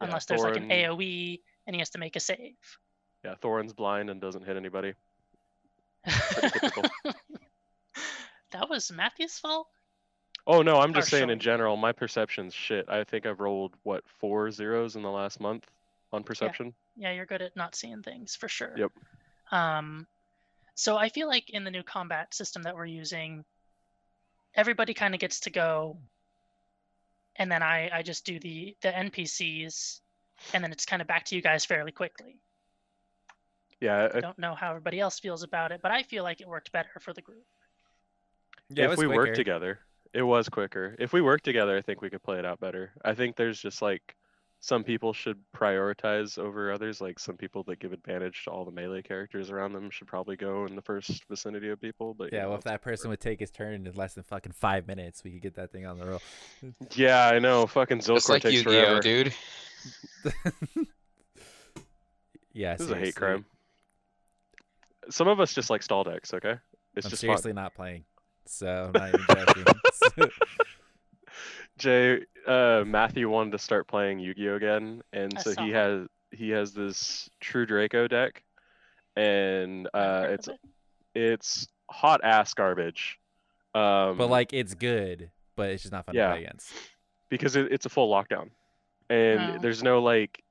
Yeah, 0.00 0.06
Unless 0.06 0.26
there's 0.26 0.42
like 0.42 0.56
an 0.56 0.68
AoE 0.68 1.40
and 1.66 1.76
he 1.76 1.80
has 1.80 1.90
to 1.90 1.98
make 1.98 2.16
a 2.16 2.20
save. 2.20 2.56
Yeah, 3.24 3.34
Thorin's 3.40 3.72
blind 3.72 4.10
and 4.10 4.20
doesn't 4.20 4.44
hit 4.44 4.56
anybody. 4.56 4.94
that 6.04 7.14
was 8.68 8.90
Matthew's 8.90 9.38
fault? 9.38 9.68
Oh 10.46 10.62
no, 10.62 10.76
I'm 10.80 10.94
just 10.94 11.10
saying 11.10 11.30
in 11.30 11.38
general, 11.38 11.76
my 11.76 11.92
perception's 11.92 12.54
shit. 12.54 12.88
I 12.88 13.04
think 13.04 13.26
I've 13.26 13.40
rolled 13.40 13.74
what 13.82 14.02
four 14.18 14.50
zeros 14.50 14.96
in 14.96 15.02
the 15.02 15.10
last 15.10 15.38
month 15.38 15.66
on 16.12 16.24
perception. 16.24 16.74
yeah, 16.96 17.12
you're 17.12 17.26
good 17.26 17.42
at 17.42 17.54
not 17.56 17.74
seeing 17.74 18.02
things 18.02 18.34
for 18.34 18.48
sure. 18.48 18.72
Yep. 18.76 18.90
Um, 19.52 20.06
so 20.80 20.96
I 20.96 21.10
feel 21.10 21.28
like 21.28 21.50
in 21.50 21.62
the 21.64 21.70
new 21.70 21.82
combat 21.82 22.32
system 22.32 22.62
that 22.62 22.74
we're 22.74 22.86
using, 22.86 23.44
everybody 24.54 24.94
kind 24.94 25.12
of 25.12 25.20
gets 25.20 25.40
to 25.40 25.50
go, 25.50 25.98
and 27.36 27.52
then 27.52 27.62
I 27.62 27.90
I 27.92 28.02
just 28.02 28.24
do 28.24 28.38
the 28.40 28.74
the 28.80 28.88
NPCs, 28.88 30.00
and 30.54 30.64
then 30.64 30.72
it's 30.72 30.86
kind 30.86 31.02
of 31.02 31.06
back 31.08 31.26
to 31.26 31.36
you 31.36 31.42
guys 31.42 31.66
fairly 31.66 31.92
quickly. 31.92 32.38
Yeah, 33.78 34.08
I 34.12 34.16
I- 34.16 34.20
don't 34.20 34.38
know 34.38 34.54
how 34.54 34.70
everybody 34.70 35.00
else 35.00 35.20
feels 35.20 35.42
about 35.42 35.70
it, 35.70 35.82
but 35.82 35.90
I 35.92 36.02
feel 36.02 36.22
like 36.24 36.40
it 36.40 36.48
worked 36.48 36.72
better 36.72 36.98
for 36.98 37.12
the 37.12 37.20
group. 37.22 37.44
Yeah, 38.70 38.84
if 38.84 38.90
was 38.92 38.98
we 39.00 39.06
work 39.06 39.26
quicker. 39.26 39.34
together, 39.34 39.80
it 40.14 40.22
was 40.22 40.48
quicker. 40.48 40.96
If 40.98 41.12
we 41.12 41.20
work 41.20 41.42
together, 41.42 41.76
I 41.76 41.82
think 41.82 42.00
we 42.00 42.08
could 42.08 42.22
play 42.22 42.38
it 42.38 42.46
out 42.46 42.58
better. 42.58 42.92
I 43.04 43.12
think 43.12 43.36
there's 43.36 43.60
just 43.60 43.82
like 43.82 44.16
some 44.62 44.84
people 44.84 45.12
should 45.14 45.38
prioritize 45.56 46.38
over 46.38 46.70
others. 46.72 47.00
Like 47.00 47.18
some 47.18 47.36
people 47.36 47.62
that 47.64 47.78
give 47.80 47.92
advantage 47.92 48.44
to 48.44 48.50
all 48.50 48.64
the 48.64 48.70
melee 48.70 49.02
characters 49.02 49.50
around 49.50 49.72
them 49.72 49.90
should 49.90 50.06
probably 50.06 50.36
go 50.36 50.66
in 50.66 50.76
the 50.76 50.82
first 50.82 51.24
vicinity 51.28 51.70
of 51.70 51.80
people. 51.80 52.12
But 52.14 52.30
you 52.32 52.38
Yeah, 52.38 52.42
know, 52.42 52.50
well, 52.50 52.58
if 52.58 52.64
that 52.64 52.82
person 52.82 53.08
would 53.10 53.20
take 53.20 53.40
his 53.40 53.50
turn 53.50 53.86
in 53.86 53.92
less 53.94 54.14
than 54.14 54.24
fucking 54.24 54.52
five 54.52 54.86
minutes, 54.86 55.24
we 55.24 55.30
could 55.32 55.40
get 55.42 55.54
that 55.54 55.72
thing 55.72 55.86
on 55.86 55.98
the 55.98 56.06
roll. 56.06 56.22
yeah, 56.94 57.28
I 57.28 57.38
know. 57.38 57.66
Fucking 57.66 58.00
Just 58.00 58.26
Zilkor 58.26 58.30
like 58.30 58.42
takes 58.42 58.54
Yu-Gi-Oh, 58.56 58.82
forever. 58.82 59.00
dude. 59.00 59.34
yeah, 62.52 62.72
This 62.76 62.82
is 62.86 62.90
a 62.90 62.96
hate 62.96 63.14
crime. 63.16 63.46
Some 65.08 65.26
of 65.28 65.40
us 65.40 65.54
just 65.54 65.70
like 65.70 65.82
stall 65.82 66.04
decks. 66.04 66.34
Okay, 66.34 66.54
it's 66.94 67.06
I'm 67.06 67.10
just 67.10 67.20
seriously 67.20 67.50
fun. 67.52 67.56
not 67.56 67.74
playing, 67.74 68.04
so 68.46 68.92
I'm 68.94 69.00
not 69.00 69.08
even 69.08 69.26
joking. 70.16 70.30
Jay, 71.78 72.20
uh, 72.50 72.84
Matthew 72.86 73.28
wanted 73.28 73.52
to 73.52 73.58
start 73.58 73.86
playing 73.88 74.18
Yu-Gi-Oh 74.18 74.56
again, 74.56 75.02
and 75.12 75.32
I 75.36 75.42
so 75.42 75.50
he 75.50 75.70
that. 75.72 75.76
has 75.78 76.08
he 76.32 76.50
has 76.50 76.72
this 76.72 77.28
True 77.40 77.66
Draco 77.66 78.08
deck, 78.08 78.42
and 79.16 79.88
uh, 79.94 80.26
it's 80.30 80.48
it. 80.48 80.58
it's 81.14 81.68
hot 81.90 82.20
ass 82.24 82.54
garbage. 82.54 83.18
Um, 83.74 84.16
but 84.18 84.28
like, 84.28 84.52
it's 84.52 84.74
good, 84.74 85.30
but 85.56 85.70
it's 85.70 85.82
just 85.82 85.92
not 85.92 86.06
fun 86.06 86.14
Yeah. 86.14 86.28
to 86.28 86.32
play 86.34 86.44
against. 86.44 86.72
because 87.28 87.54
it, 87.56 87.70
it's 87.72 87.86
a 87.86 87.88
full 87.88 88.10
lockdown, 88.12 88.50
and 89.08 89.56
Oh. 89.56 89.58
there's 89.60 89.82
no 89.82 90.00
like. 90.02 90.42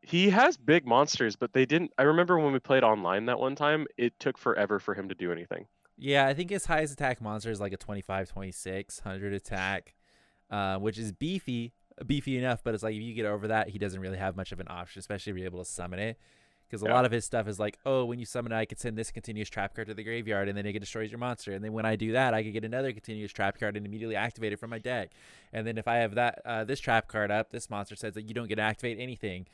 He 0.00 0.30
has 0.30 0.56
big 0.56 0.86
monsters, 0.86 1.36
but 1.36 1.52
they 1.52 1.66
didn't. 1.66 1.90
I 1.98 2.04
remember 2.04 2.38
when 2.38 2.52
we 2.52 2.60
played 2.60 2.82
online 2.82 3.26
that 3.26 3.38
one 3.38 3.54
time, 3.56 3.86
it 3.98 4.18
took 4.18 4.38
forever 4.38 4.78
for 4.78 4.94
him 4.94 5.08
to 5.10 5.14
do 5.14 5.32
anything. 5.32 5.66
Yeah, 5.98 6.26
I 6.26 6.32
think 6.34 6.50
his 6.50 6.64
highest 6.64 6.92
attack 6.94 7.20
monster 7.20 7.50
is 7.50 7.60
like 7.60 7.72
a 7.72 7.76
25, 7.76 8.28
26, 8.30 9.00
100 9.04 9.32
attack, 9.34 9.94
uh, 10.50 10.78
which 10.78 10.98
is 10.98 11.12
beefy, 11.12 11.72
beefy 12.06 12.38
enough. 12.38 12.62
But 12.64 12.74
it's 12.74 12.82
like 12.82 12.94
if 12.94 13.02
you 13.02 13.14
get 13.14 13.26
over 13.26 13.48
that, 13.48 13.68
he 13.70 13.78
doesn't 13.78 14.00
really 14.00 14.18
have 14.18 14.36
much 14.36 14.52
of 14.52 14.60
an 14.60 14.66
option, 14.70 14.98
especially 15.00 15.30
if 15.32 15.36
you're 15.38 15.46
able 15.46 15.58
to 15.60 15.64
summon 15.70 15.98
it. 15.98 16.18
Because 16.68 16.82
a 16.82 16.84
Yeah. 16.86 16.92
lot 16.94 17.06
of 17.06 17.12
his 17.12 17.24
stuff 17.24 17.48
is 17.48 17.58
like, 17.58 17.78
oh, 17.86 18.04
when 18.04 18.18
you 18.18 18.26
summon 18.26 18.52
it, 18.52 18.56
I 18.56 18.66
could 18.66 18.78
send 18.78 18.98
this 18.98 19.10
continuous 19.10 19.48
trap 19.48 19.74
card 19.74 19.88
to 19.88 19.94
the 19.94 20.04
graveyard, 20.04 20.50
and 20.50 20.58
then 20.58 20.66
it 20.66 20.78
destroys 20.78 21.10
your 21.10 21.18
monster. 21.18 21.52
And 21.52 21.64
then 21.64 21.72
when 21.72 21.86
I 21.86 21.96
do 21.96 22.12
that, 22.12 22.34
I 22.34 22.42
could 22.42 22.52
get 22.52 22.62
another 22.62 22.92
continuous 22.92 23.32
trap 23.32 23.58
card 23.58 23.74
and 23.78 23.86
immediately 23.86 24.16
activate 24.16 24.52
it 24.52 24.58
from 24.58 24.68
my 24.68 24.78
deck. 24.78 25.12
And 25.52 25.66
then 25.66 25.78
if 25.78 25.88
I 25.88 25.96
have 25.96 26.14
that 26.16 26.42
uh, 26.44 26.64
this 26.64 26.78
trap 26.78 27.08
card 27.08 27.30
up, 27.30 27.50
this 27.52 27.70
monster 27.70 27.96
says 27.96 28.12
that 28.14 28.28
you 28.28 28.34
don't 28.34 28.48
get 28.48 28.56
to 28.56 28.62
activate 28.62 28.98
anything. 29.00 29.46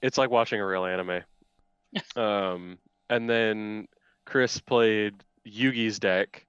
it's 0.00 0.16
like 0.18 0.30
watching 0.30 0.58
a 0.60 0.66
real 0.66 0.84
anime. 0.86 1.20
um, 2.16 2.78
and 3.10 3.28
then 3.28 3.86
Chris 4.24 4.58
played 4.60 5.14
Yugi's 5.46 5.98
deck, 5.98 6.46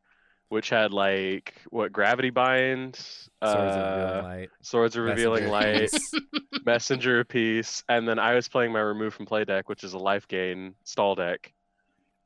which 0.50 0.70
had 0.70 0.94
like 0.94 1.54
what 1.70 1.92
gravity 1.92 2.30
bind, 2.30 2.96
Swords 2.96 3.36
of 3.44 3.82
Revealing 3.84 4.20
uh, 4.20 4.22
Light, 4.24 4.50
swords 4.62 4.96
of 4.96 5.04
revealing 5.04 5.46
Messenger 5.46 5.52
light, 5.52 5.92
Piece. 5.92 6.14
messenger 6.66 7.20
of 7.22 7.28
peace, 7.28 7.84
and 7.90 8.08
then 8.08 8.20
I 8.20 8.34
was 8.36 8.48
playing 8.48 8.72
my 8.72 8.80
remove 8.80 9.14
from 9.14 9.26
play 9.26 9.46
deck, 9.46 9.70
which 9.70 9.84
is 9.84 9.94
a 9.94 9.98
life 10.00 10.28
gain 10.28 10.76
stall 10.84 11.16
deck. 11.16 11.52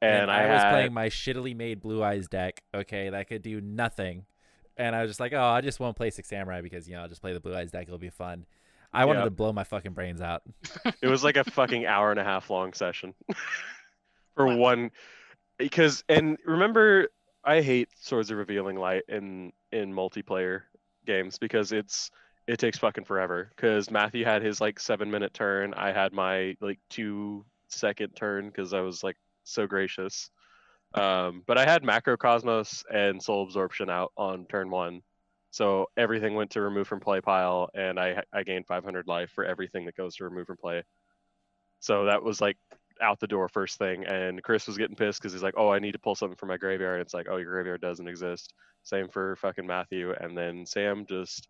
And, 0.01 0.31
I, 0.31 0.49
was 0.49 0.61
had, 0.61 0.71
playing 0.71 0.93
my 0.93 1.07
shittily 1.09 1.53
made 1.55 1.81
Blue 1.81 2.01
Eyes 2.01 2.29
deck. 2.29 2.61
Okay, 2.73 3.09
that 3.09 3.27
could 3.27 3.41
do 3.41 3.59
nothing, 3.59 4.25
and 4.77 4.95
I 4.95 5.01
was 5.01 5.09
just 5.09 5.19
like, 5.19 5.33
oh, 5.33 5.43
I 5.43 5.59
just 5.61 5.79
won't 5.79 5.97
play 5.97 6.09
Six 6.09 6.29
Samurai 6.29 6.61
because 6.61 6.87
you 6.87 6.95
know 6.95 7.01
I'll 7.01 7.09
just 7.09 7.21
play 7.21 7.33
the 7.33 7.41
Blue 7.41 7.53
Eyes 7.55 7.71
deck. 7.71 7.83
It'll 7.87 7.97
be 7.97 8.09
fun. 8.09 8.45
I 8.93 9.05
wanted 9.05 9.19
Yeah. 9.19 9.25
to 9.25 9.31
blow 9.31 9.53
my 9.53 9.63
fucking 9.65 9.91
brains 9.93 10.19
out. 10.21 10.41
it 11.01 11.07
was 11.07 11.23
like 11.23 11.37
a 11.37 11.43
fucking 11.43 11.85
hour 11.85 12.11
and 12.11 12.19
a 12.19 12.23
half 12.23 12.49
long 12.49 12.73
session 12.73 13.13
for 14.35 14.47
Wow. 14.47 14.55
one 14.55 14.91
because 15.57 16.03
and 16.09 16.37
remember 16.45 17.09
i 17.49 17.61
hate 17.61 17.89
swords 17.99 18.29
of 18.29 18.37
revealing 18.37 18.77
light 18.77 19.03
in 19.07 19.51
in 19.71 19.91
multiplayer 19.91 20.61
games 21.05 21.39
because 21.39 21.71
it's 21.71 22.11
it 22.47 22.57
takes 22.57 22.77
fucking 22.77 23.05
forever. 23.05 23.51
Because 23.55 23.89
matthew 23.89 24.23
had 24.23 24.43
his 24.43 24.61
like 24.61 24.79
seven 24.79 25.09
minute 25.09 25.33
turn. 25.33 25.73
I 25.73 25.91
had 25.91 26.13
my 26.13 26.55
like 26.61 26.79
two 26.89 27.45
second 27.67 28.15
turn 28.15 28.47
because 28.47 28.73
i 28.73 28.81
was 28.81 29.03
like 29.03 29.17
so 29.43 29.65
gracious. 29.67 30.29
Um 30.93 31.43
but 31.47 31.57
i 31.57 31.65
had 31.65 31.83
macrocosmos 31.83 32.83
and 32.93 33.21
soul 33.21 33.43
absorption 33.43 33.89
out 33.89 34.11
on 34.15 34.45
turn 34.45 34.69
one. 34.69 35.01
So 35.51 35.87
everything 35.97 36.35
went 36.35 36.51
to 36.51 36.61
remove 36.61 36.87
from 36.87 36.99
play 36.99 37.21
pile 37.21 37.69
and 37.73 37.99
i 37.99 38.21
i 38.31 38.43
gained 38.43 38.67
500 38.67 39.07
life 39.07 39.31
for 39.31 39.43
everything 39.43 39.85
that 39.85 39.97
goes 39.97 40.15
to 40.17 40.25
remove 40.25 40.47
from 40.47 40.57
play. 40.57 40.83
So 41.79 42.05
that 42.05 42.23
was 42.23 42.41
like 42.41 42.57
out 43.01 43.19
the 43.19 43.27
door 43.27 43.47
first 43.49 43.77
thing. 43.77 44.05
And 44.05 44.41
Chris 44.43 44.67
was 44.67 44.77
getting 44.77 44.95
pissed 44.95 45.21
because 45.21 45.33
he's 45.33 45.43
like, 45.43 45.55
"Oh, 45.57 45.69
I 45.69 45.79
need 45.79 45.93
to 45.93 45.99
pull 45.99 46.15
something 46.15 46.37
from 46.37 46.49
my 46.49 46.57
graveyard." 46.57 46.95
And 46.95 47.05
it's 47.05 47.13
like, 47.13 47.27
"Oh, 47.29 47.37
your 47.37 47.51
graveyard 47.51 47.81
doesn't 47.81 48.07
exist." 48.07 48.53
Same 48.83 49.09
for 49.09 49.35
fucking 49.37 49.67
Matthew. 49.67 50.13
And 50.13 50.37
then 50.37 50.65
Sam 50.65 51.05
just 51.07 51.49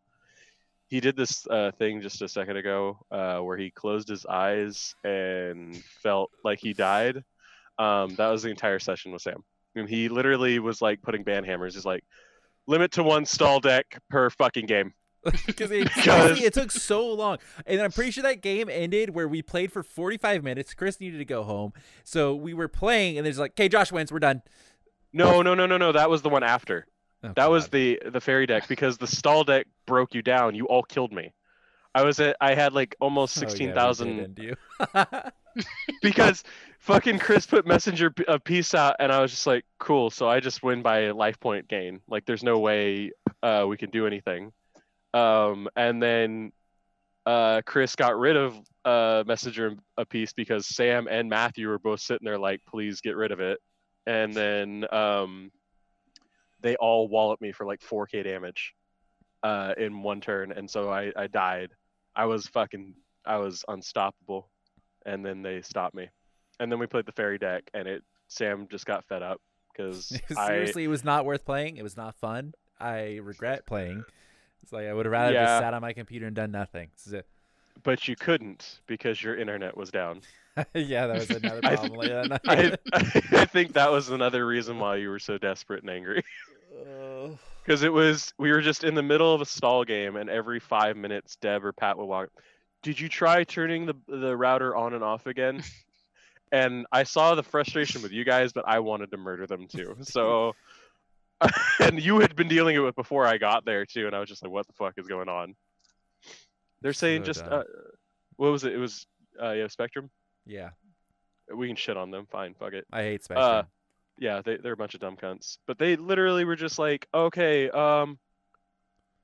he 0.89 0.99
did 0.99 1.15
this 1.15 1.45
uh, 1.47 1.71
thing 1.77 2.01
just 2.01 2.21
a 2.21 2.27
second 2.27 2.57
ago 2.57 2.97
uh, 3.11 3.39
where 3.39 3.57
he 3.57 3.69
closed 3.69 4.09
his 4.09 4.25
eyes 4.25 4.95
and 5.03 5.75
felt 6.01 6.31
like 6.43 6.59
he 6.59 6.73
died. 6.73 7.23
Um, 7.77 8.15
that 8.15 8.27
was 8.27 8.43
the 8.43 8.49
entire 8.49 8.79
session 8.79 9.11
with 9.11 9.21
Sam. 9.21 9.43
And 9.75 9.87
he 9.87 10.09
literally 10.09 10.57
was 10.57 10.81
like 10.81 11.01
putting 11.01 11.23
band 11.23 11.45
hammers. 11.45 11.75
He's 11.75 11.85
like, 11.85 12.03
limit 12.67 12.91
to 12.93 13.03
one 13.03 13.25
stall 13.25 13.59
deck 13.59 13.85
per 14.09 14.31
fucking 14.31 14.65
game. 14.65 14.93
Because 15.45 15.71
it, 15.71 15.89
it 15.97 16.53
took 16.53 16.71
so 16.71 17.05
long, 17.13 17.37
and 17.65 17.81
I'm 17.81 17.91
pretty 17.91 18.11
sure 18.11 18.23
that 18.23 18.41
game 18.41 18.69
ended 18.69 19.09
where 19.11 19.27
we 19.27 19.41
played 19.41 19.71
for 19.71 19.83
45 19.83 20.43
minutes. 20.43 20.73
Chris 20.73 20.99
needed 20.99 21.17
to 21.17 21.25
go 21.25 21.43
home, 21.43 21.73
so 22.03 22.33
we 22.33 22.53
were 22.53 22.67
playing, 22.69 23.17
and 23.17 23.25
there's 23.25 23.37
like, 23.39 23.51
"Okay, 23.51 23.67
Josh 23.67 23.91
wins. 23.91 24.11
We're 24.11 24.19
done." 24.19 24.41
No, 25.11 25.41
no, 25.41 25.55
no, 25.55 25.65
no, 25.65 25.77
no. 25.77 25.91
That 25.91 26.09
was 26.09 26.21
the 26.21 26.29
one 26.29 26.43
after. 26.43 26.85
Oh, 27.23 27.33
That 27.35 27.49
was 27.49 27.67
the 27.67 28.01
the 28.05 28.21
fairy 28.21 28.45
deck 28.45 28.67
because 28.69 28.97
the 28.97 29.07
stall 29.07 29.43
deck 29.43 29.67
broke 29.85 30.13
you 30.13 30.21
down. 30.21 30.55
You 30.55 30.65
all 30.67 30.83
killed 30.83 31.11
me. 31.11 31.33
I 31.93 32.03
was 32.03 32.19
at 32.19 32.37
I 32.39 32.53
had 32.55 32.73
like 32.73 32.95
almost 33.01 33.37
Oh, 33.37 33.41
yeah, 33.41 33.47
sixteen 33.47 33.67
did 33.69 33.75
thousand 33.75 34.19
end 34.21 34.39
you. 34.39 34.55
because 36.01 36.43
fucking 36.79 37.19
Chris 37.19 37.45
put 37.45 37.67
messenger 37.67 38.11
p- 38.11 38.23
a 38.27 38.39
peace 38.39 38.73
out 38.73 38.95
and 38.99 39.11
I 39.11 39.19
was 39.21 39.31
just 39.31 39.47
like 39.47 39.65
cool. 39.79 40.09
So 40.09 40.29
I 40.29 40.39
just 40.39 40.63
win 40.63 40.81
by 40.81 40.99
a 41.01 41.13
life 41.13 41.39
point 41.39 41.67
gain. 41.67 41.99
Like 42.07 42.25
there's 42.25 42.43
no 42.43 42.59
way 42.59 43.11
uh, 43.43 43.65
we 43.67 43.77
can 43.77 43.89
do 43.89 44.07
anything. 44.07 44.51
Um, 45.13 45.67
and 45.75 46.01
then 46.01 46.51
uh, 47.25 47.61
Chris 47.65 47.95
got 47.95 48.17
rid 48.17 48.35
of 48.35 48.59
uh, 48.85 49.23
messenger 49.27 49.75
a 49.97 50.05
peace 50.05 50.33
because 50.33 50.67
Sam 50.67 51.07
and 51.09 51.29
Matthew 51.29 51.67
were 51.67 51.79
both 51.79 52.01
sitting 52.01 52.25
there 52.25 52.37
like 52.37 52.61
please 52.67 53.01
get 53.01 53.15
rid 53.15 53.31
of 53.31 53.39
it. 53.39 53.59
And 54.07 54.33
then 54.33 54.85
um, 54.91 55.51
they 56.61 56.75
all 56.77 57.07
walloped 57.07 57.41
me 57.41 57.51
for 57.51 57.65
like 57.65 57.81
4k 57.81 58.23
damage 58.23 58.73
uh, 59.43 59.73
in 59.77 60.01
one 60.01 60.21
turn, 60.21 60.51
and 60.51 60.69
so 60.69 60.89
I, 60.89 61.11
I 61.15 61.27
died. 61.27 61.69
I 62.15 62.25
was 62.25 62.47
fucking 62.47 62.93
I 63.25 63.37
was 63.37 63.63
unstoppable, 63.67 64.49
and 65.05 65.25
then 65.25 65.41
they 65.41 65.61
stopped 65.61 65.95
me, 65.95 66.09
and 66.59 66.71
then 66.71 66.79
we 66.79 66.87
played 66.87 67.05
the 67.05 67.11
fairy 67.11 67.37
deck, 67.37 67.69
and 67.73 67.87
it 67.87 68.03
Sam 68.27 68.67
just 68.69 68.85
got 68.85 69.05
fed 69.05 69.23
up 69.23 69.39
because 69.71 70.11
I 70.37 70.47
Seriously, 70.47 70.83
it 70.83 70.89
was 70.89 71.03
not 71.03 71.25
worth 71.25 71.45
playing. 71.45 71.77
It 71.77 71.83
was 71.83 71.97
not 71.97 72.15
fun. 72.15 72.53
I 72.79 73.19
regret 73.21 73.65
playing. 73.65 74.03
It's 74.63 74.71
like 74.73 74.87
I 74.87 74.93
would 74.93 75.05
have 75.05 75.11
rather 75.11 75.33
Yeah. 75.33 75.45
just 75.45 75.59
sat 75.63 75.73
on 75.73 75.81
my 75.81 75.93
computer 75.93 76.27
and 76.27 76.35
done 76.35 76.51
nothing. 76.51 76.89
So- 76.95 77.21
but 77.83 78.07
you 78.09 78.15
couldn't 78.17 78.81
because 78.87 79.23
your 79.23 79.37
internet 79.37 79.77
was 79.77 79.89
down. 79.89 80.21
yeah, 80.73 81.07
that 81.07 81.17
was 81.19 81.29
another 81.29 81.61
problem 81.63 81.93
later 81.93 82.27
that 82.27 82.41
I. 82.45 82.77
I 83.41 83.45
think 83.45 83.71
that 83.73 83.89
was 83.89 84.09
another 84.09 84.45
reason 84.45 84.79
why 84.79 84.97
you 84.97 85.09
were 85.09 85.19
so 85.19 85.37
desperate 85.37 85.81
and 85.83 85.89
angry. 85.89 86.23
because 87.63 87.83
it 87.83 87.93
was 87.93 88.33
we 88.37 88.51
were 88.51 88.61
just 88.61 88.83
in 88.83 88.95
the 88.95 89.03
middle 89.03 89.33
of 89.33 89.39
a 89.41 89.45
stall 89.45 89.83
game, 89.85 90.17
and 90.17 90.29
every 90.29 90.59
five 90.59 90.97
minutes, 90.97 91.37
Deb 91.37 91.63
or 91.63 91.71
Pat 91.71 91.97
would 91.97 92.05
walk. 92.05 92.29
Did 92.83 92.99
you 92.99 93.07
try 93.09 93.43
turning 93.45 93.85
the 93.85 93.95
the 94.07 94.35
router 94.35 94.75
on 94.75 94.93
and 94.93 95.03
off 95.03 95.25
again? 95.25 95.63
and 96.51 96.85
I 96.91 97.03
saw 97.03 97.35
the 97.35 97.43
frustration 97.43 98.01
with 98.01 98.11
you 98.11 98.25
guys, 98.25 98.51
but 98.51 98.65
I 98.67 98.79
wanted 98.79 99.11
to 99.11 99.17
murder 99.17 99.45
them 99.47 99.67
too. 99.67 99.95
So, 100.01 100.53
and 101.79 102.01
you 102.01 102.19
had 102.19 102.35
been 102.35 102.47
dealing 102.47 102.75
it 102.75 102.79
with 102.79 102.95
before 102.95 103.25
I 103.25 103.37
got 103.37 103.65
there 103.65 103.85
too, 103.85 104.07
and 104.07 104.15
I 104.15 104.19
was 104.19 104.29
just 104.29 104.43
like, 104.43 104.51
"What 104.51 104.67
the 104.67 104.73
fuck 104.73 104.93
is 104.97 105.07
going 105.07 105.29
on?" 105.29 105.55
They're 106.81 106.93
saying 106.93 107.23
So 107.23 107.25
just 107.25 107.43
uh, 107.43 107.63
what 108.37 108.51
was 108.51 108.63
it? 108.63 108.73
It 108.73 108.77
was 108.77 109.05
uh, 109.41 109.51
yeah, 109.51 109.67
Spectrum. 109.67 110.09
Yeah, 110.45 110.69
We 111.53 111.67
can 111.67 111.75
shit 111.75 111.97
on 111.97 112.11
them. 112.11 112.25
Fine, 112.29 112.55
fuck 112.55 112.73
it. 112.73 112.85
I 112.91 113.03
hate 113.03 113.23
Spectrum. 113.23 113.67
Yeah, 114.17 114.41
they 114.43 114.57
they're 114.57 114.73
a 114.73 114.77
bunch 114.77 114.95
of 114.95 114.99
dumb 114.99 115.15
cunts. 115.15 115.57
But 115.65 115.77
they 115.77 115.95
literally 115.95 116.43
were 116.43 116.57
just 116.57 116.77
like, 116.77 117.07
okay, 117.13 117.69
um, 117.69 118.19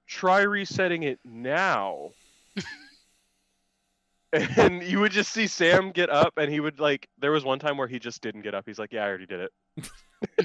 try 0.07 0.41
resetting 0.41 1.03
it 1.03 1.19
now. 1.25 2.11
and 4.33 4.81
you 4.83 4.99
would 5.01 5.11
just 5.11 5.33
see 5.33 5.47
Sam 5.47 5.91
get 5.91 6.09
up, 6.09 6.33
and 6.37 6.51
he 6.51 6.59
would 6.59 6.79
like. 6.79 7.09
There 7.19 7.31
was 7.31 7.43
one 7.43 7.59
time 7.59 7.77
where 7.77 7.87
he 7.87 7.99
just 7.99 8.21
didn't 8.21 8.41
get 8.41 8.55
up. 8.55 8.63
He's 8.65 8.79
like, 8.79 8.93
yeah, 8.93 9.03
I 9.03 9.07
already 9.07 9.25
did 9.25 9.41
it. 9.41 9.51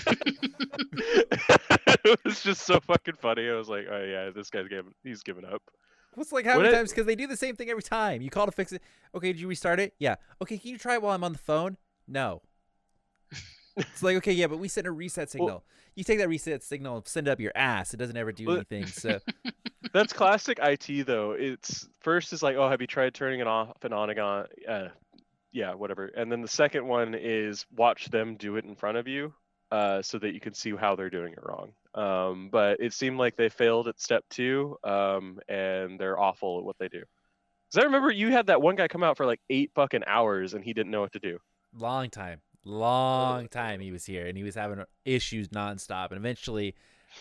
it 2.05 2.21
was 2.25 2.43
just 2.43 2.63
so 2.63 2.81
fucking 2.81 3.15
funny. 3.17 3.49
I 3.49 3.55
was 3.55 3.69
like, 3.69 3.87
oh 3.91 4.03
yeah, 4.05 4.31
this 4.31 4.51
guy's 4.51 4.69
giving, 4.69 4.93
he's 5.05 5.23
giving 5.23 5.45
up. 5.45 5.63
What's 6.15 6.33
like 6.33 6.45
how 6.45 6.57
What 6.57 6.63
many 6.63 6.75
it- 6.75 6.77
times? 6.77 6.91
Because 6.91 7.07
they 7.07 7.15
do 7.15 7.27
the 7.27 7.37
same 7.37 7.57
thing 7.57 7.71
every 7.71 7.83
time. 7.83 8.21
You 8.23 8.31
call 8.31 8.47
to 8.47 8.53
fix 8.53 8.73
it. 8.73 8.83
Okay, 9.15 9.33
did 9.33 9.41
you 9.41 9.49
restart 9.49 9.79
it? 9.81 9.95
Yeah. 9.99 10.17
Okay, 10.43 10.59
can 10.59 10.71
you 10.71 10.79
try 10.79 10.95
it 10.95 11.03
while 11.03 11.15
I'm 11.15 11.25
on 11.25 11.33
the 11.33 11.39
phone? 11.39 11.77
No. 12.09 12.43
it's 13.77 14.03
like 14.03 14.17
okay, 14.17 14.33
yeah, 14.33 14.49
but 14.49 14.59
we 14.59 14.67
sent 14.69 14.87
a 14.87 14.91
reset 14.93 15.31
signal. 15.31 15.65
you 15.95 16.03
take 16.05 16.19
that 16.19 16.29
reset 16.29 16.63
signal 16.63 16.97
and 16.97 17.07
send 17.07 17.29
it 17.29 17.31
up 17.31 17.39
your 17.41 17.53
ass. 17.55 17.95
It 17.95 17.99
doesn't 17.99 18.17
ever 18.17 18.33
do 18.33 18.47
Well- 18.47 18.57
anything. 18.57 18.87
So 18.87 19.21
That's 19.93 20.13
classic 20.13 20.59
IT 20.63 21.07
though. 21.07 21.33
It's 21.33 21.89
first 22.01 22.33
is 22.33 22.43
like, 22.43 22.57
oh, 22.57 22.69
have 22.69 22.81
you 22.81 22.87
tried 22.87 23.15
turning 23.15 23.41
it 23.41 23.47
off 23.47 23.83
and 23.85 23.95
on 23.95 24.11
again? 24.11 24.45
Uh, 24.69 24.89
yeah, 25.53 25.75
whatever. 25.75 26.07
And 26.07 26.31
then 26.31 26.43
the 26.43 26.49
second 26.49 26.87
one 26.87 27.15
is 27.19 27.67
watch 27.77 28.09
them 28.11 28.37
do 28.37 28.57
it 28.57 28.65
in 28.65 28.77
front 28.77 28.99
of 28.99 29.09
you, 29.09 29.33
uh, 29.71 30.03
so 30.03 30.19
that 30.19 30.35
you 30.35 30.41
can 30.41 30.55
see 30.55 30.75
how 30.75 30.97
they're 30.97 31.11
doing 31.11 31.33
it 31.33 31.39
wrong. 31.43 31.73
Um, 31.95 32.49
but 32.51 32.81
it 32.81 32.93
seemed 32.93 33.19
like 33.19 33.37
they 33.37 33.49
failed 33.49 33.89
at 33.89 34.01
step 34.01 34.25
two, 34.31 34.77
um, 34.85 35.39
and 35.49 35.99
they're 35.99 36.19
awful 36.19 36.59
at 36.59 36.65
what 36.65 36.77
they 36.79 36.89
do. 36.89 37.03
Cause 37.73 37.83
I 37.83 37.85
remember 37.85 38.11
you 38.11 38.33
had 38.33 38.47
that 38.49 38.61
one 38.61 38.75
guy 38.75 38.89
come 38.89 39.05
out 39.05 39.17
for 39.17 39.27
like 39.27 39.41
eight 39.49 39.71
fucking 39.77 40.03
hours 40.07 40.55
and 40.55 40.65
he 40.65 40.73
didn't 40.73 40.91
know 40.91 41.03
what 41.03 41.13
to 41.13 41.21
do. 41.21 41.39
long 41.77 42.11
time, 42.11 42.41
long 42.65 43.47
time 43.49 43.79
he 43.81 43.93
was 43.93 44.05
here, 44.05 44.27
and 44.27 44.37
he 44.37 44.43
was 44.43 44.57
having 44.57 44.85
issues 45.05 45.49
nonstop. 45.51 46.09
And 46.09 46.17
eventually, 46.17 46.75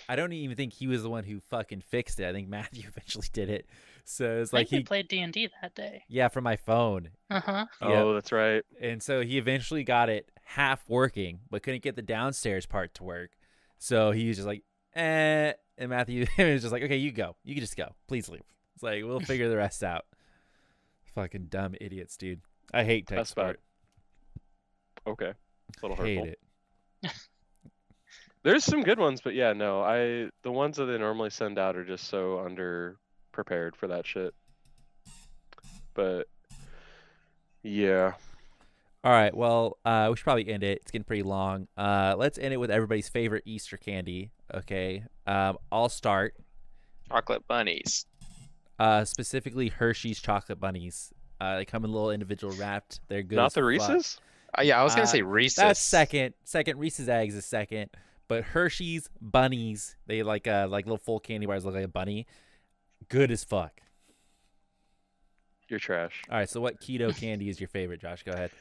I 0.07 0.15
don't 0.15 0.33
even 0.33 0.55
think 0.57 0.73
he 0.73 0.87
was 0.87 1.03
the 1.03 1.09
one 1.09 1.23
who 1.23 1.39
fucking 1.39 1.81
fixed 1.81 2.19
it. 2.19 2.27
I 2.27 2.33
think 2.33 2.49
Matthew 2.57 2.83
eventually 2.87 3.27
did 3.31 3.49
it. 3.49 3.67
So 4.11 4.39
it's 4.41 4.51
I 4.53 4.57
like 4.57 4.69
think 4.69 4.79
he, 4.79 4.83
played 4.85 5.07
D 5.07 5.19
and 5.19 5.31
D 5.31 5.49
that 5.61 5.75
day. 5.75 6.03
yeah, 6.07 6.29
from 6.29 6.43
my 6.43 6.55
phone. 6.55 7.09
Uh 7.29 7.41
huh. 7.41 7.65
Yeah. 7.79 8.01
Oh, 8.01 8.13
that's 8.15 8.31
right. 8.31 8.63
And 8.81 9.03
so 9.03 9.21
he 9.21 9.37
eventually 9.37 9.83
got 9.83 10.09
it 10.09 10.31
half 10.43 10.83
working, 10.89 11.41
but 11.51 11.61
couldn't 11.61 11.83
get 11.83 11.95
the 11.95 12.01
downstairs 12.01 12.65
part 12.65 12.95
to 12.95 13.03
work. 13.03 13.29
So 13.77 14.09
he 14.09 14.27
was 14.27 14.37
just 14.37 14.47
like, 14.47 14.63
eh. 14.95 15.53
And 15.77 15.89
Matthew 15.91 16.25
was 16.39 16.61
just 16.63 16.71
like, 16.71 16.81
okay, 16.81 16.97
you 16.97 17.11
go. 17.11 17.35
You 17.43 17.53
can 17.53 17.61
just 17.61 17.77
go. 17.77 17.93
Please 18.07 18.27
leave. 18.29 18.41
It's 18.73 18.81
like, 18.81 19.03
we'll 19.03 19.19
figure 19.19 19.47
the 19.47 19.57
rest 19.57 19.83
out. 19.83 20.05
Fucking 21.13 21.45
dumb 21.49 21.75
idiots, 21.79 22.17
dude. 22.17 22.41
I 22.73 22.83
hate 22.85 23.05
tech 23.05 23.17
That's 23.19 23.33
bad. 23.35 23.41
support. 23.41 23.59
Okay. 25.19 25.33
A 25.83 25.87
little 25.87 26.03
Hate 26.03 26.17
hurtful. 26.17 26.33
it. 27.03 27.11
There's 28.43 28.63
some 28.63 28.81
good 28.83 28.97
ones, 28.99 29.21
but 29.21 29.35
yeah, 29.35 29.53
no, 29.53 29.81
I 29.83 30.29
the 30.43 30.51
ones 30.51 30.77
that 30.77 30.85
they 30.85 30.97
normally 30.97 31.29
send 31.29 31.59
out 31.59 31.75
are 31.75 31.85
just 31.85 32.05
so 32.07 32.39
under 32.39 32.97
prepared 33.31 33.75
for 33.75 33.87
that 33.87 34.05
shit. 34.05 34.33
But 35.93 36.27
yeah, 37.63 38.13
All 39.03 39.11
right. 39.11 39.35
Well, 39.35 39.77
uh, 39.83 40.07
we 40.09 40.15
should 40.17 40.23
probably 40.23 40.49
end 40.49 40.63
it. 40.63 40.79
It's 40.81 40.91
getting 40.91 41.03
pretty 41.05 41.23
long. 41.23 41.67
Uh, 41.77 42.15
let's 42.17 42.37
end 42.37 42.53
it 42.53 42.57
with 42.57 42.71
everybody's 42.71 43.09
favorite 43.09 43.43
Easter 43.45 43.77
candy. 43.77 44.31
Okay. 44.53 45.03
Um, 45.27 45.57
I'll 45.71 45.89
start. 45.89 46.35
Chocolate 47.09 47.45
bunnies. 47.47 48.05
Uh, 48.77 49.03
specifically 49.03 49.67
Hershey's 49.69 50.21
chocolate 50.21 50.59
bunnies. 50.59 51.13
Uh, 51.41 51.57
they 51.57 51.65
come 51.65 51.83
in 51.85 51.91
little 51.91 52.11
individual 52.11 52.53
wrapped. 52.55 53.01
They're 53.09 53.23
good. 53.23 53.35
not 53.35 53.53
the. 53.53 53.63
Reese's. 53.63 54.19
Uh, 54.57 54.61
yeah, 54.61 54.79
I 54.79 54.83
was 54.83 54.93
gonna 54.93 55.03
Uh, 55.03 55.07
say 55.07 55.21
Reese's. 55.21 55.55
That's 55.57 55.79
second. 55.79 56.33
Second 56.43 56.79
Reese's 56.79 57.09
eggs 57.09 57.35
is 57.35 57.45
second. 57.45 57.89
But 58.27 58.43
Hershey's 58.43 59.09
bunnies, 59.21 59.95
they 60.07 60.23
like 60.23 60.47
uh 60.47 60.67
like 60.69 60.85
little 60.85 60.97
full 60.97 61.19
candy 61.19 61.45
bars 61.45 61.65
look 61.65 61.73
like 61.75 61.83
a 61.83 61.87
bunny. 61.89 62.25
Good 63.07 63.31
as 63.31 63.43
fuck. 63.43 63.81
You're 65.69 65.79
trash. 65.79 66.21
All 66.29 66.37
right, 66.37 66.49
so 66.49 66.59
what 66.59 66.81
keto 66.81 67.15
candy 67.15 67.47
is 67.49 67.59
your 67.59 67.67
favorite, 67.69 68.01
Josh? 68.01 68.23
Go 68.23 68.31
ahead. 68.31 68.51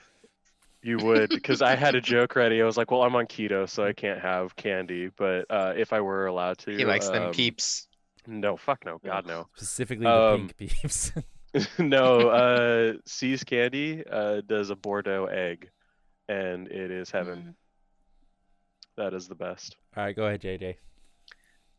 You 0.82 0.98
would 0.98 1.30
because 1.30 1.60
I 1.62 1.74
had 1.74 1.94
a 1.96 2.00
joke 2.00 2.36
ready. 2.36 2.62
I 2.62 2.64
was 2.64 2.76
like, 2.76 2.90
well, 2.90 3.02
I'm 3.02 3.16
on 3.16 3.26
keto, 3.26 3.68
so 3.68 3.84
I 3.84 3.92
can't 3.92 4.20
have 4.20 4.54
candy. 4.54 5.10
But 5.16 5.46
uh, 5.50 5.72
if 5.76 5.92
I 5.92 6.00
were 6.00 6.26
allowed 6.26 6.58
to, 6.58 6.76
He 6.76 6.84
likes 6.84 7.08
them 7.08 7.24
um, 7.24 7.32
peeps. 7.32 7.88
No, 8.26 8.56
fuck 8.56 8.84
no, 8.84 9.00
God 9.04 9.26
no, 9.26 9.48
Specifically 9.56 10.04
the 10.04 10.12
Um, 10.12 10.48
pink 10.48 10.56
peeps. 10.56 11.12
no. 11.78 12.28
Uh, 12.28 12.92
See's 13.06 13.42
Candy 13.42 14.04
uh, 14.08 14.42
does 14.46 14.70
a 14.70 14.76
Bordeaux 14.76 15.24
egg, 15.26 15.70
and 16.28 16.68
it 16.68 16.90
is 16.90 17.10
heaven. 17.10 17.38
Mm. 17.38 17.54
That 18.98 19.14
is 19.14 19.28
the 19.28 19.34
best. 19.34 19.76
All 19.96 20.04
right, 20.04 20.14
go 20.14 20.26
ahead, 20.26 20.42
JJ. 20.42 20.76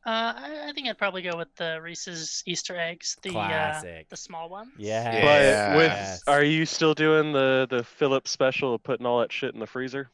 Uh, 0.06 0.34
I, 0.36 0.66
I 0.70 0.72
think 0.74 0.88
I'd 0.88 0.98
probably 0.98 1.22
go 1.22 1.36
with 1.38 1.54
the 1.58 1.80
Reese's 1.82 2.42
Easter 2.46 2.78
eggs, 2.78 3.18
the 3.22 3.30
uh, 3.30 3.34
Classic. 3.34 4.10
the 4.10 4.18
small 4.18 4.50
ones. 4.50 4.72
Yeah. 4.78 5.22
But 5.22 5.78
with, 5.78 6.24
are 6.28 6.44
you 6.44 6.66
still 6.66 6.94
doing 6.94 7.34
the 7.34 7.68
the 7.70 7.84
Phillips 7.84 8.32
special 8.32 8.74
of 8.74 8.84
putting 8.84 9.06
all 9.06 9.20
that 9.20 9.32
shit 9.32 9.54
in 9.54 9.60
the 9.60 9.68
freezer? 9.68 10.10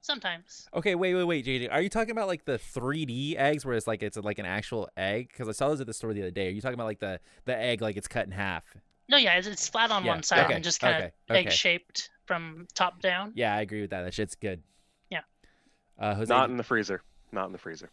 Sometimes. 0.00 0.68
Okay, 0.74 0.94
wait, 0.94 1.14
wait, 1.14 1.24
wait, 1.24 1.44
JJ. 1.44 1.72
Are 1.72 1.80
you 1.80 1.88
talking 1.88 2.12
about 2.12 2.28
like 2.28 2.44
the 2.44 2.58
3D 2.58 3.36
eggs 3.36 3.66
where 3.66 3.76
it's 3.76 3.86
like 3.86 4.02
it's 4.02 4.16
like 4.16 4.38
an 4.38 4.46
actual 4.46 4.88
egg? 4.96 5.28
Because 5.28 5.48
I 5.48 5.52
saw 5.52 5.68
those 5.68 5.80
at 5.80 5.86
the 5.86 5.94
store 5.94 6.14
the 6.14 6.22
other 6.22 6.30
day. 6.30 6.48
Are 6.48 6.50
you 6.50 6.60
talking 6.60 6.74
about 6.74 6.86
like 6.86 7.00
the 7.00 7.18
the 7.46 7.56
egg 7.56 7.80
like 7.80 7.96
it's 7.96 8.08
cut 8.08 8.26
in 8.26 8.32
half? 8.32 8.64
No, 9.08 9.16
yeah, 9.16 9.34
it's, 9.38 9.46
it's 9.46 9.68
flat 9.68 9.90
on 9.90 10.04
Yeah, 10.04 10.12
one 10.12 10.22
side 10.22 10.44
okay, 10.44 10.54
and 10.54 10.62
just 10.62 10.80
kind 10.80 10.96
okay, 10.96 11.04
of 11.06 11.12
okay. 11.30 11.46
egg 11.46 11.52
shaped 11.52 12.10
from 12.26 12.66
top 12.74 13.00
down. 13.00 13.32
Yeah, 13.34 13.54
I 13.54 13.62
agree 13.62 13.80
with 13.80 13.90
that. 13.90 14.02
That 14.02 14.12
shit's 14.14 14.34
good. 14.34 14.62
Yeah. 15.10 15.20
Uh, 15.98 16.14
Jose, 16.14 16.32
Not 16.32 16.50
in 16.50 16.58
the 16.58 16.62
freezer. 16.62 17.02
Not 17.32 17.46
in 17.46 17.52
the 17.52 17.58
freezer. 17.58 17.90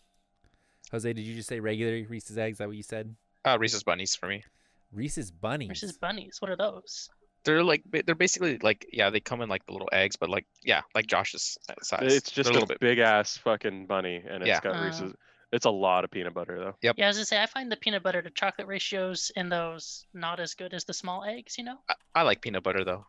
Jose, 0.92 1.12
did 1.14 1.22
you 1.22 1.36
just 1.36 1.50
say 1.50 1.60
regular 1.60 2.06
Reese's 2.08 2.38
eggs? 2.38 2.56
Is 2.56 2.58
that 2.60 2.68
what 2.68 2.78
you 2.78 2.84
said? 2.84 3.16
Uh, 3.44 3.58
Reese's 3.60 3.84
bunnies 3.84 4.16
for 4.16 4.28
me. 4.28 4.44
Reese's 4.92 5.32
bunnies. 5.32 5.70
Reese's 5.70 5.98
bunnies. 5.98 6.38
What 6.40 6.52
are 6.52 6.56
those? 6.56 7.10
They're 7.44 7.64
like 7.64 7.84
they're 8.06 8.16
basically 8.16 8.58
like 8.60 8.88
yeah 8.92 9.12
they 9.12 9.20
come 9.20 9.42
in 9.42 9.50
like 9.50 9.64
the 9.68 9.72
little 9.72 9.90
eggs 9.92 10.16
but 10.16 10.30
like 10.32 10.48
yeah 10.64 10.82
like 10.96 11.06
Josh's 11.06 11.58
size. 11.84 12.00
It's 12.14 12.32
just 12.32 12.48
They're 12.48 12.54
a, 12.54 12.54
a 12.54 12.56
little 12.56 12.68
bit 12.68 12.80
big 12.80 12.98
ass 13.00 13.38
fucking 13.38 13.86
bunny, 13.86 14.16
and 14.28 14.42
it's 14.42 14.48
Yeah. 14.48 14.62
got 14.62 14.76
Uh. 14.78 14.86
Reese's. 14.86 15.14
It's 15.52 15.66
a 15.66 15.70
lot 15.70 16.04
of 16.04 16.12
peanut 16.12 16.34
butter 16.34 16.58
though. 16.58 16.76
Yep. 16.82 16.96
Yeah, 16.98 17.06
I 17.06 17.08
was 17.10 17.18
gonna 17.18 17.26
say 17.26 17.42
I 17.42 17.46
find 17.46 17.72
the 17.72 17.78
peanut 17.78 18.02
butter 18.02 18.22
to 18.22 18.30
chocolate 18.32 18.68
ratios 18.68 19.32
in 19.36 19.48
those 19.50 20.06
not 20.14 20.40
as 20.40 20.56
good 20.56 20.74
as 20.74 20.86
the 20.86 20.94
small 20.94 21.24
eggs. 21.24 21.58
You 21.58 21.66
know. 21.66 21.78
I, 21.88 21.94
I 22.16 22.22
like 22.24 22.42
peanut 22.42 22.64
butter 22.64 22.84
though. 22.84 23.06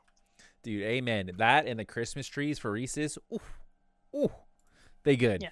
Dude, 0.62 0.82
amen. 0.82 1.30
That 1.38 1.66
and 1.66 1.80
the 1.80 1.84
Christmas 1.86 2.26
trees 2.28 2.58
for 2.58 2.70
Reese's. 2.70 3.16
Ooh, 3.32 3.40
ooh, 4.14 4.30
they 5.04 5.16
good. 5.16 5.42
Yeah. 5.42 5.48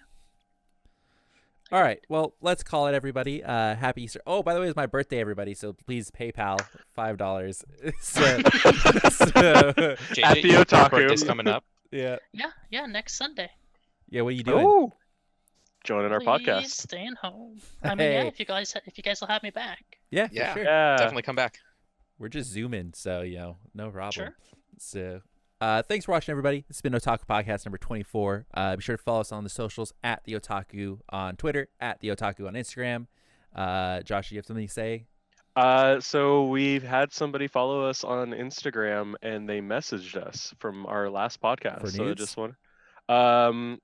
All 1.73 1.81
right. 1.83 2.01
Well, 2.09 2.35
let's 2.41 2.63
call 2.63 2.87
it, 2.89 2.95
everybody. 2.95 3.43
Uh, 3.43 3.75
happy 3.75 4.03
Easter. 4.05 4.21
Oh, 4.27 4.43
by 4.43 4.55
the 4.55 4.61
way, 4.61 4.67
it's 4.69 4.77
my 4.77 4.87
birthday, 4.87 5.19
everybody. 5.21 5.55
So 5.55 5.73
please 5.73 6.11
PayPal 6.11 6.61
five 6.95 7.17
dollars. 7.17 7.65
so, 8.01 8.23
so, 8.23 8.39
JJ, 9.27 10.23
At 10.23 10.35
the 10.43 10.51
Otaku. 10.51 11.11
is 11.13 11.25
coming 11.25 11.49
up. 11.49 11.65
yeah, 11.91 12.17
Yeah, 12.33 12.51
yeah. 12.71 12.87
Next 12.87 13.17
Sunday. 13.17 13.51
yeah. 14.11 14.23
What 14.23 14.29
are 14.31 14.37
you 14.37 14.43
doing? 14.45 14.65
Oh, 14.67 14.93
joining 15.85 16.13
our 16.13 16.21
Please 16.21 16.27
podcast. 16.47 16.67
Staying 16.67 17.15
home. 17.21 17.61
I 17.83 17.95
mean, 17.95 18.13
yeah. 18.13 18.23
If 18.25 18.39
you 18.39 18.47
guys, 18.47 18.75
if 18.87 18.97
you 18.99 19.03
guys 19.03 19.21
will 19.21 19.29
have 19.29 19.43
me 19.43 19.51
back. 19.51 19.83
Yeah, 20.11 20.29
Yeah. 20.31 20.55
sure. 20.55 20.65
Yeah, 20.65 20.97
Definitely 20.99 21.23
come 21.23 21.37
back. 21.37 21.59
We're 22.19 22.29
just 22.29 22.51
zooming, 22.51 22.93
so 22.95 23.23
you 23.23 23.39
know, 23.39 23.57
no 23.75 23.91
problem. 23.91 24.13
Sure. 24.13 24.37
So, 24.79 25.21
uh, 25.61 25.83
thanks 25.83 26.05
for 26.05 26.13
watching, 26.13 26.33
everybody. 26.33 26.65
This 26.69 26.77
has 26.77 26.83
been 26.83 26.93
Otaku 26.93 27.25
Podcast 27.27 27.65
number 27.65 27.79
24. 27.79 28.47
Uh, 28.53 28.77
be 28.77 28.83
sure 28.83 28.97
to 28.97 29.03
follow 29.03 29.21
us 29.21 29.33
on 29.33 29.45
the 29.45 29.51
socials 29.51 29.93
at 30.03 30.23
the 30.25 30.35
Otaku 30.35 30.99
on 31.09 31.37
Twitter, 31.37 31.69
at 31.81 32.01
the 32.01 32.09
Otaku 32.09 32.47
on 32.47 32.55
Instagram. 32.55 33.07
Uh, 33.55 34.03
Josh, 34.03 34.31
you 34.31 34.39
have 34.39 34.47
something 34.47 34.67
to 34.67 34.73
say? 34.73 35.07
Uh, 35.57 36.01
so 36.01 36.47
we've 36.49 36.83
had 36.83 37.13
somebody 37.13 37.47
follow 37.47 37.89
us 37.89 38.03
on 38.03 38.31
Instagram, 38.33 39.15
and 39.23 39.49
they 39.49 39.61
messaged 39.61 40.17
us 40.17 40.53
from 40.59 40.85
our 40.87 41.09
last 41.09 41.41
podcast. 41.41 41.89
So 41.93 42.11
I 42.11 42.15
just 42.15 42.37
want, 42.37 42.55
um, 43.09 43.81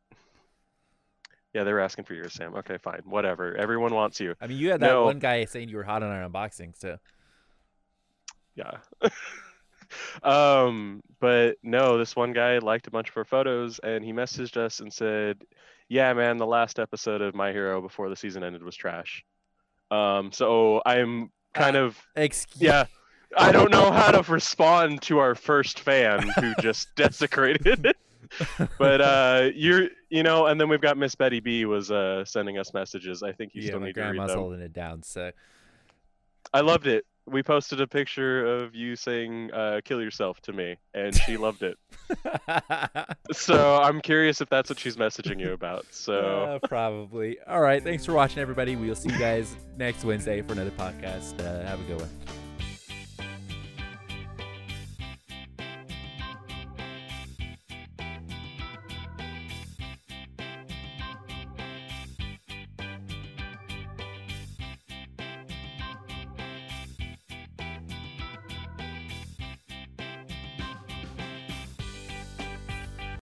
yeah, 1.55 1.63
they 1.63 1.73
were 1.73 1.81
asking 1.81 2.05
for 2.05 2.15
yours, 2.15 2.33
Sam. 2.33 2.57
Okay, 2.57 2.77
fine, 2.79 3.03
whatever. 3.05 3.57
Everyone 3.57 3.95
wants 3.95 4.19
you. 4.19 4.35
I 4.41 4.49
mean, 4.49 4.59
you 4.59 4.71
had 4.73 4.81
that 4.81 4.89
No. 4.89 5.05
one 5.05 5.21
guy 5.21 5.45
saying 5.45 5.69
you 5.69 5.77
were 5.77 5.85
hot 5.85 6.03
on 6.03 6.11
our 6.11 6.29
unboxing, 6.29 6.77
so 6.77 6.99
Yeah. 8.57 8.79
um, 10.23 11.03
but 11.21 11.57
no, 11.63 11.99
this 11.99 12.15
one 12.17 12.33
guy 12.33 12.59
liked 12.59 12.87
a 12.87 12.91
bunch 12.91 13.09
of 13.11 13.17
our 13.17 13.25
photos 13.25 13.79
and 13.81 14.05
he 14.05 14.13
messaged 14.13 14.57
us 14.57 14.81
and 14.81 14.93
said, 14.93 15.43
"Yeah, 15.89 16.13
man, 16.15 16.37
the 16.39 16.47
last 16.47 16.79
episode 16.79 17.21
of 17.23 17.35
My 17.35 17.53
Hero 17.53 17.81
before 17.81 18.09
the 18.09 18.17
season 18.17 18.43
ended 18.45 18.63
was 18.63 18.77
trash." 18.77 19.25
Um, 19.91 20.33
so 20.33 20.81
I'm 20.87 21.31
kind 21.55 21.77
Uh, 21.77 21.81
of 21.85 21.99
Excuse. 22.17 22.63
yeah. 22.63 22.85
I 23.37 23.53
don't 23.53 23.71
know 23.71 23.93
how 23.93 24.11
to 24.11 24.33
respond 24.33 25.03
to 25.03 25.19
our 25.19 25.35
first 25.37 25.81
fan 25.81 26.29
who 26.41 26.53
just 26.61 26.89
desecrated 26.97 27.87
it. 27.87 27.97
But 28.79 29.01
uh, 29.01 29.51
you're, 29.55 29.89
you 30.09 30.23
know, 30.25 30.47
and 30.47 30.61
then 30.61 30.69
we've 30.69 30.81
got 30.81 30.97
Miss 30.99 31.15
Betty 31.15 31.39
B 31.41 31.65
was 31.65 31.91
uh, 31.93 32.25
sending 32.25 32.59
us 32.59 32.73
messages. 32.75 33.23
I 33.23 33.31
think 33.33 33.55
you 33.55 33.63
yeah, 33.63 33.69
still 33.69 33.81
my 33.81 33.87
need 33.87 33.95
to 33.95 34.01
read 34.01 34.07
grandma's 34.15 34.31
them. 34.31 34.39
holding 34.41 34.61
it 34.61 34.73
down. 34.73 35.03
So 35.05 35.31
I 36.53 36.61
loved 36.61 36.87
it. 36.89 37.05
We 37.31 37.43
posted 37.43 37.81
a 37.81 37.87
picture 37.87 38.45
of 38.45 38.75
you 38.75 38.97
saying 38.97 39.53
uh, 39.53 39.81
"kill 39.85 40.03
yourself" 40.03 40.41
to 40.43 40.53
me, 40.53 40.77
and 40.95 41.15
she 41.15 41.37
loved 41.37 41.63
it. 41.63 41.79
So 43.33 43.81
I'm 43.81 44.01
curious 44.01 44.41
if 44.41 44.49
that's 44.49 44.69
what 44.69 44.79
she's 44.79 44.97
messaging 44.97 45.39
you 45.41 45.53
about. 45.53 45.87
So 45.91 46.13
Uh, 46.63 46.67
probably. 46.67 47.39
All 47.47 47.61
right. 47.61 47.83
Thanks 47.83 48.05
for 48.05 48.13
watching, 48.13 48.39
everybody. 48.41 48.75
We'll 48.77 48.95
see 48.97 49.11
you 49.11 49.19
guys 49.19 49.55
next 49.77 50.05
Wednesday 50.05 50.43
for 50.43 50.53
another 50.53 50.73
podcast. 50.73 51.39
Uh, 51.41 51.65
have 51.67 51.81
a 51.81 51.85
good 51.85 52.01
one. 52.01 52.11